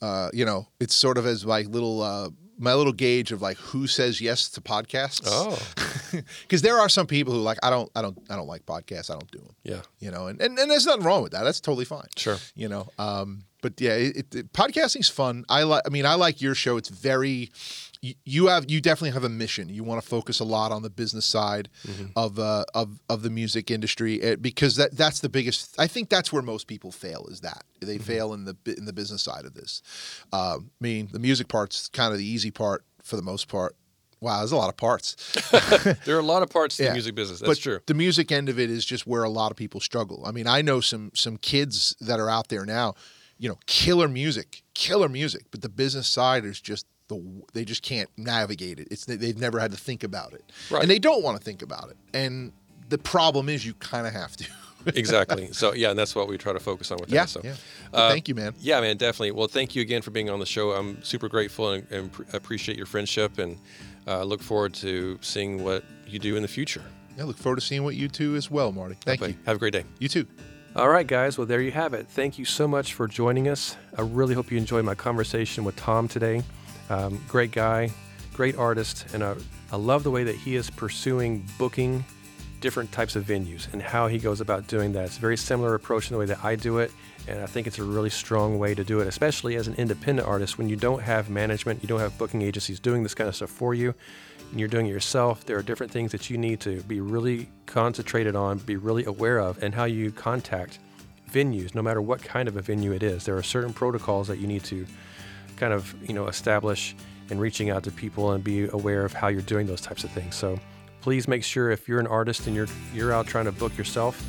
uh, 0.00 0.30
you 0.32 0.44
know, 0.44 0.68
it's 0.80 0.94
sort 0.94 1.18
of 1.18 1.26
as 1.26 1.44
like 1.44 1.66
little 1.68 2.02
uh, 2.02 2.30
my 2.58 2.74
little 2.74 2.92
gauge 2.92 3.32
of 3.32 3.42
like 3.42 3.56
who 3.56 3.86
says 3.86 4.20
yes 4.20 4.48
to 4.50 4.60
podcasts. 4.60 5.22
Oh, 5.26 5.58
because 6.42 6.62
there 6.62 6.78
are 6.78 6.88
some 6.88 7.06
people 7.06 7.32
who 7.32 7.40
like 7.40 7.58
I 7.62 7.70
don't 7.70 7.90
I 7.94 8.02
don't 8.02 8.18
I 8.30 8.36
don't 8.36 8.46
like 8.46 8.66
podcasts. 8.66 9.10
I 9.10 9.14
don't 9.14 9.30
do 9.30 9.38
them. 9.38 9.54
Yeah, 9.62 9.82
you 9.98 10.10
know, 10.10 10.26
and 10.26 10.40
and, 10.40 10.58
and 10.58 10.70
there's 10.70 10.86
nothing 10.86 11.04
wrong 11.04 11.22
with 11.22 11.32
that. 11.32 11.44
That's 11.44 11.60
totally 11.60 11.84
fine. 11.84 12.06
Sure, 12.16 12.36
you 12.54 12.68
know. 12.68 12.88
Um, 12.98 13.44
but 13.62 13.80
yeah, 13.80 13.94
it, 13.94 14.34
it, 14.34 14.52
podcasting's 14.52 15.08
fun. 15.08 15.44
I 15.48 15.62
like. 15.62 15.82
I 15.86 15.88
mean, 15.88 16.06
I 16.06 16.14
like 16.14 16.40
your 16.40 16.54
show. 16.54 16.76
It's 16.76 16.90
very 16.90 17.50
you 18.24 18.46
have 18.46 18.70
you 18.70 18.80
definitely 18.80 19.10
have 19.10 19.24
a 19.24 19.28
mission. 19.28 19.68
You 19.68 19.84
want 19.84 20.02
to 20.02 20.06
focus 20.06 20.40
a 20.40 20.44
lot 20.44 20.72
on 20.72 20.82
the 20.82 20.90
business 20.90 21.24
side 21.24 21.68
mm-hmm. 21.86 22.06
of 22.16 22.38
uh, 22.38 22.64
of 22.74 23.00
of 23.08 23.22
the 23.22 23.30
music 23.30 23.70
industry 23.70 24.20
eh, 24.22 24.36
because 24.36 24.76
that 24.76 24.96
that's 24.96 25.20
the 25.20 25.28
biggest. 25.28 25.74
I 25.78 25.86
think 25.86 26.08
that's 26.08 26.32
where 26.32 26.42
most 26.42 26.66
people 26.66 26.90
fail. 26.90 27.26
Is 27.30 27.40
that 27.40 27.64
they 27.80 27.96
mm-hmm. 27.96 28.04
fail 28.04 28.34
in 28.34 28.44
the 28.44 28.56
in 28.76 28.84
the 28.84 28.92
business 28.92 29.22
side 29.22 29.44
of 29.44 29.54
this. 29.54 29.82
Uh, 30.32 30.58
I 30.58 30.80
mean, 30.80 31.08
the 31.12 31.18
music 31.18 31.48
part's 31.48 31.88
kind 31.88 32.12
of 32.12 32.18
the 32.18 32.26
easy 32.26 32.50
part 32.50 32.84
for 33.02 33.16
the 33.16 33.22
most 33.22 33.48
part. 33.48 33.76
Wow, 34.20 34.38
there's 34.38 34.52
a 34.52 34.56
lot 34.56 34.70
of 34.70 34.76
parts. 34.76 35.16
there 36.04 36.16
are 36.16 36.20
a 36.20 36.22
lot 36.22 36.42
of 36.42 36.48
parts 36.48 36.78
to 36.78 36.82
yeah. 36.82 36.88
the 36.90 36.94
music 36.94 37.14
business. 37.14 37.40
That's 37.40 37.50
but 37.50 37.58
true. 37.58 37.80
The 37.86 37.94
music 37.94 38.32
end 38.32 38.48
of 38.48 38.58
it 38.58 38.70
is 38.70 38.84
just 38.84 39.06
where 39.06 39.22
a 39.22 39.28
lot 39.28 39.50
of 39.50 39.56
people 39.56 39.80
struggle. 39.80 40.24
I 40.24 40.30
mean, 40.30 40.46
I 40.46 40.62
know 40.62 40.80
some 40.80 41.10
some 41.14 41.36
kids 41.36 41.94
that 42.00 42.20
are 42.20 42.30
out 42.30 42.48
there 42.48 42.64
now, 42.64 42.94
you 43.38 43.48
know, 43.48 43.58
killer 43.66 44.08
music, 44.08 44.62
killer 44.74 45.08
music, 45.08 45.44
but 45.50 45.60
the 45.62 45.68
business 45.68 46.06
side 46.06 46.44
is 46.44 46.60
just 46.60 46.86
the 47.08 47.42
they 47.52 47.64
just 47.64 47.82
can't 47.82 48.08
navigate 48.16 48.80
it. 48.80 48.88
It's 48.90 49.04
they've 49.04 49.38
never 49.38 49.58
had 49.58 49.70
to 49.72 49.76
think 49.76 50.04
about 50.04 50.32
it, 50.32 50.44
right. 50.70 50.82
and 50.82 50.90
they 50.90 50.98
don't 50.98 51.22
want 51.22 51.38
to 51.38 51.44
think 51.44 51.62
about 51.62 51.90
it. 51.90 51.96
And 52.12 52.52
the 52.88 52.98
problem 52.98 53.48
is, 53.48 53.64
you 53.64 53.74
kind 53.74 54.06
of 54.06 54.12
have 54.12 54.36
to. 54.36 54.46
exactly. 54.86 55.52
So 55.52 55.74
yeah, 55.74 55.90
and 55.90 55.98
that's 55.98 56.14
what 56.14 56.28
we 56.28 56.38
try 56.38 56.52
to 56.52 56.60
focus 56.60 56.90
on 56.90 56.98
with 56.98 57.10
yeah, 57.10 57.22
that. 57.22 57.28
So 57.28 57.40
yeah. 57.42 57.54
Well, 57.92 58.06
uh, 58.06 58.10
thank 58.10 58.28
you, 58.28 58.34
man. 58.34 58.54
Yeah, 58.60 58.80
man, 58.80 58.96
definitely. 58.96 59.32
Well, 59.32 59.48
thank 59.48 59.74
you 59.74 59.82
again 59.82 60.02
for 60.02 60.10
being 60.10 60.30
on 60.30 60.40
the 60.40 60.46
show. 60.46 60.72
I'm 60.72 61.02
super 61.02 61.28
grateful 61.28 61.72
and, 61.72 61.90
and 61.90 62.12
pr- 62.12 62.22
appreciate 62.32 62.76
your 62.76 62.86
friendship, 62.86 63.38
and 63.38 63.58
uh, 64.06 64.22
look 64.24 64.42
forward 64.42 64.74
to 64.74 65.18
seeing 65.20 65.62
what 65.62 65.84
you 66.06 66.18
do 66.18 66.36
in 66.36 66.42
the 66.42 66.48
future. 66.48 66.82
Yeah, 67.16 67.24
look 67.24 67.36
forward 67.36 67.56
to 67.56 67.62
seeing 67.62 67.84
what 67.84 67.94
you 67.94 68.08
do 68.08 68.34
as 68.36 68.50
well, 68.50 68.72
Marty. 68.72 68.96
Thank 69.04 69.22
okay. 69.22 69.32
you. 69.32 69.38
Have 69.46 69.56
a 69.56 69.58
great 69.58 69.72
day. 69.72 69.84
You 69.98 70.08
too. 70.08 70.26
All 70.76 70.88
right, 70.88 71.06
guys. 71.06 71.38
Well, 71.38 71.46
there 71.46 71.60
you 71.60 71.70
have 71.70 71.94
it. 71.94 72.08
Thank 72.08 72.36
you 72.36 72.44
so 72.44 72.66
much 72.66 72.94
for 72.94 73.06
joining 73.06 73.48
us. 73.48 73.76
I 73.96 74.02
really 74.02 74.34
hope 74.34 74.50
you 74.50 74.58
enjoyed 74.58 74.84
my 74.84 74.96
conversation 74.96 75.62
with 75.62 75.76
Tom 75.76 76.08
today. 76.08 76.42
Um, 76.90 77.22
great 77.28 77.50
guy, 77.50 77.90
great 78.34 78.56
artist, 78.56 79.06
and 79.14 79.22
I, 79.22 79.34
I 79.72 79.76
love 79.76 80.02
the 80.02 80.10
way 80.10 80.24
that 80.24 80.34
he 80.34 80.56
is 80.56 80.70
pursuing 80.70 81.46
booking 81.58 82.04
different 82.60 82.90
types 82.92 83.14
of 83.14 83.24
venues 83.24 83.70
and 83.72 83.82
how 83.82 84.06
he 84.06 84.18
goes 84.18 84.40
about 84.40 84.66
doing 84.66 84.92
that. 84.92 85.04
It's 85.04 85.18
a 85.18 85.20
very 85.20 85.36
similar 85.36 85.74
approach 85.74 86.10
in 86.10 86.14
the 86.14 86.18
way 86.18 86.26
that 86.26 86.42
I 86.42 86.56
do 86.56 86.78
it, 86.78 86.90
and 87.28 87.40
I 87.40 87.46
think 87.46 87.66
it's 87.66 87.78
a 87.78 87.84
really 87.84 88.10
strong 88.10 88.58
way 88.58 88.74
to 88.74 88.84
do 88.84 89.00
it, 89.00 89.06
especially 89.06 89.56
as 89.56 89.66
an 89.66 89.74
independent 89.74 90.26
artist 90.26 90.56
when 90.58 90.68
you 90.68 90.76
don't 90.76 91.02
have 91.02 91.28
management, 91.28 91.82
you 91.82 91.88
don't 91.88 92.00
have 92.00 92.16
booking 92.18 92.42
agencies 92.42 92.80
doing 92.80 93.02
this 93.02 93.14
kind 93.14 93.28
of 93.28 93.36
stuff 93.36 93.50
for 93.50 93.74
you, 93.74 93.94
and 94.50 94.60
you're 94.60 94.68
doing 94.68 94.86
it 94.86 94.90
yourself. 94.90 95.44
There 95.44 95.58
are 95.58 95.62
different 95.62 95.92
things 95.92 96.12
that 96.12 96.30
you 96.30 96.38
need 96.38 96.60
to 96.60 96.82
be 96.82 97.00
really 97.00 97.48
concentrated 97.66 98.36
on, 98.36 98.58
be 98.58 98.76
really 98.76 99.04
aware 99.04 99.38
of, 99.38 99.62
and 99.62 99.74
how 99.74 99.84
you 99.84 100.10
contact 100.10 100.78
venues, 101.30 101.74
no 101.74 101.82
matter 101.82 102.00
what 102.00 102.22
kind 102.22 102.48
of 102.48 102.56
a 102.56 102.62
venue 102.62 102.92
it 102.92 103.02
is. 103.02 103.24
There 103.24 103.36
are 103.36 103.42
certain 103.42 103.72
protocols 103.72 104.28
that 104.28 104.38
you 104.38 104.46
need 104.46 104.64
to 104.64 104.86
kind 105.56 105.72
of 105.72 105.94
you 106.06 106.14
know 106.14 106.26
establish 106.28 106.94
and 107.30 107.40
reaching 107.40 107.70
out 107.70 107.82
to 107.84 107.90
people 107.90 108.32
and 108.32 108.44
be 108.44 108.68
aware 108.68 109.04
of 109.04 109.12
how 109.12 109.28
you're 109.28 109.42
doing 109.42 109.66
those 109.66 109.80
types 109.80 110.04
of 110.04 110.10
things. 110.10 110.34
So 110.34 110.58
please 111.00 111.26
make 111.26 111.42
sure 111.42 111.70
if 111.70 111.88
you're 111.88 112.00
an 112.00 112.06
artist 112.06 112.46
and 112.46 112.54
you're 112.54 112.68
you're 112.92 113.12
out 113.12 113.26
trying 113.26 113.46
to 113.46 113.52
book 113.52 113.76
yourself, 113.76 114.24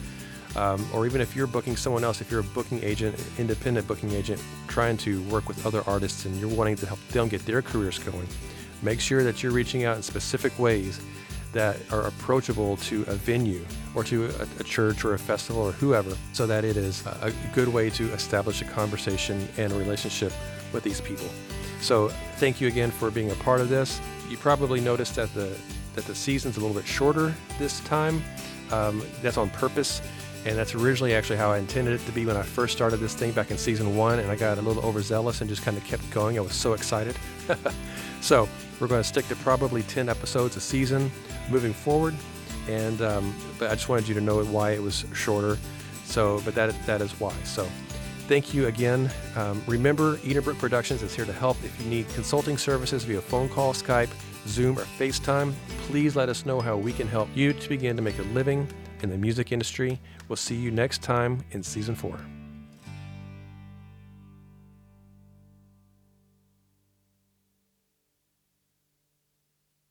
um, 0.57 0.85
or 0.93 1.06
even 1.06 1.22
if 1.22 1.35
you're 1.35 1.47
booking 1.47 1.76
someone 1.76 2.03
else, 2.03 2.22
if 2.22 2.31
you're 2.31 2.41
a 2.41 2.43
booking 2.43 2.84
agent, 2.84 3.15
independent 3.38 3.88
booking 3.88 4.11
agent, 4.11 4.41
trying 4.68 4.97
to 4.97 5.22
work 5.23 5.47
with 5.47 5.65
other 5.65 5.84
artists 5.88 6.26
and 6.26 6.35
you're 6.38 6.53
wanting 6.53 6.76
to 6.77 6.85
help 6.85 6.99
them 7.10 7.27
get 7.27 7.45
their 7.45 7.61
careers 7.61 7.99
going, 7.99 8.27
make 8.81 8.99
sure 8.99 9.23
that 9.23 9.43
you're 9.43 9.52
reaching 9.52 9.84
out 9.85 9.97
in 9.97 10.03
specific 10.03 10.57
ways 10.60 11.02
that 11.52 11.77
are 11.89 12.07
approachable 12.07 12.76
to 12.76 13.03
a 13.03 13.15
venue 13.15 13.65
or 13.95 14.03
to 14.03 14.26
a, 14.26 14.60
a, 14.60 14.64
church 14.65 15.06
or 15.06 15.14
a 15.14 15.18
festival 15.18 15.61
or 15.61 15.72
whoever, 15.72 16.14
so 16.34 16.45
that 16.45 16.65
it 16.65 16.76
is 16.76 17.06
a, 17.06 17.18
a 17.27 17.53
good 17.56 17.69
way 17.69 17.89
to 17.89 18.11
establish 18.11 18.61
a 18.61 18.65
conversation 18.65 19.47
and 19.57 19.72
a 19.72 19.76
relationship 19.77 20.34
with 20.76 20.84
these 20.84 21.02
people. 21.02 21.27
So 21.81 22.10
thank 22.38 22.61
you 22.61 22.68
again 22.68 22.91
for 22.91 23.10
being 23.10 23.31
a 23.31 23.35
part 23.35 23.61
of 23.61 23.69
this. 23.69 23.99
You 24.30 24.38
probably 24.38 24.80
noticed 24.80 25.15
that 25.15 25.34
the 25.34 25.57
that 25.95 26.06
the 26.06 26.15
season's 26.15 26.57
a 26.57 26.60
little 26.60 26.76
bit 26.76 26.85
shorter 26.85 27.34
this 27.57 27.80
time. 27.81 28.22
Um, 28.72 29.02
that's 29.22 29.38
on 29.38 29.49
purpose, 29.52 30.02
and 30.45 30.57
that's 30.57 30.76
originally 30.76 31.15
actually 31.15 31.38
how 31.38 31.52
I 31.52 31.57
intended 31.57 31.99
it 31.99 32.06
to 32.06 32.11
be 32.11 32.26
when 32.26 32.35
I 32.35 32.43
first 32.43 32.76
started 32.76 32.97
this 32.97 33.15
thing 33.15 33.31
back 33.31 33.49
in 33.49 33.57
season 33.57 33.95
one. 33.95 34.19
And 34.19 34.30
I 34.30 34.35
got 34.35 34.57
a 34.57 34.61
little 34.61 34.84
overzealous 34.84 35.41
and 35.41 35.49
just 35.49 35.64
kind 35.64 35.77
of 35.77 35.84
kept 35.85 36.10
going. 36.11 36.38
I 36.38 36.41
was 36.41 36.53
so 36.53 36.73
excited. 36.73 37.15
so 38.22 38.49
we're 38.80 38.88
going 38.88 39.02
to 39.02 39.07
stick 39.07 39.27
to 39.30 39.35
probably 39.38 39.84
10 39.84 40.10
episodes 40.10 40.57
a 40.57 40.61
season 40.61 41.10
moving 41.49 41.73
forward. 41.73 42.14
And 42.68 43.02
um, 43.02 43.34
but 43.57 43.72
I 43.72 43.76
just 43.76 43.88
wanted 43.88 44.07
you 44.07 44.15
to 44.15 44.22
know 44.22 44.43
why 44.43 44.72
it 44.72 44.81
was 44.81 45.06
shorter. 45.14 45.57
So, 46.03 46.41
but 46.43 46.56
that 46.56 46.76
that 46.85 47.02
is 47.02 47.11
why. 47.19 47.34
So 47.43 47.68
thank 48.27 48.53
you 48.53 48.68
again. 48.68 49.10
Um, 49.35 49.61
remember, 49.68 50.18
Edenbrooke 50.18 50.60
Productions 50.60 51.02
is 51.02 51.15
here 51.15 51.26
to 51.26 51.34
help. 51.34 51.57
If 51.64 51.80
you 51.81 51.89
need 51.89 52.07
consulting 52.10 52.57
services 52.57 53.03
via 53.03 53.22
phone 53.22 53.49
call, 53.49 53.73
Skype, 53.73 54.10
Zoom, 54.47 54.77
or 54.77 54.84
FaceTime, 54.84 55.53
please 55.88 56.15
let 56.15 56.30
us 56.30 56.45
know 56.45 56.60
how 56.61 56.77
we 56.77 56.93
can 56.93 57.07
help 57.07 57.30
you 57.35 57.53
to 57.53 57.69
begin 57.69 57.95
to 57.95 58.02
make 58.02 58.19
a 58.19 58.23
living 58.23 58.68
in 59.02 59.10
the 59.10 59.18
music 59.18 59.52
industry. 59.52 59.99
We'll 60.27 60.35
see 60.35 60.56
you 60.56 60.72
next 60.72 61.02
time 61.02 61.43
in 61.52 61.64
season 61.64 61.95
four. 61.95 62.19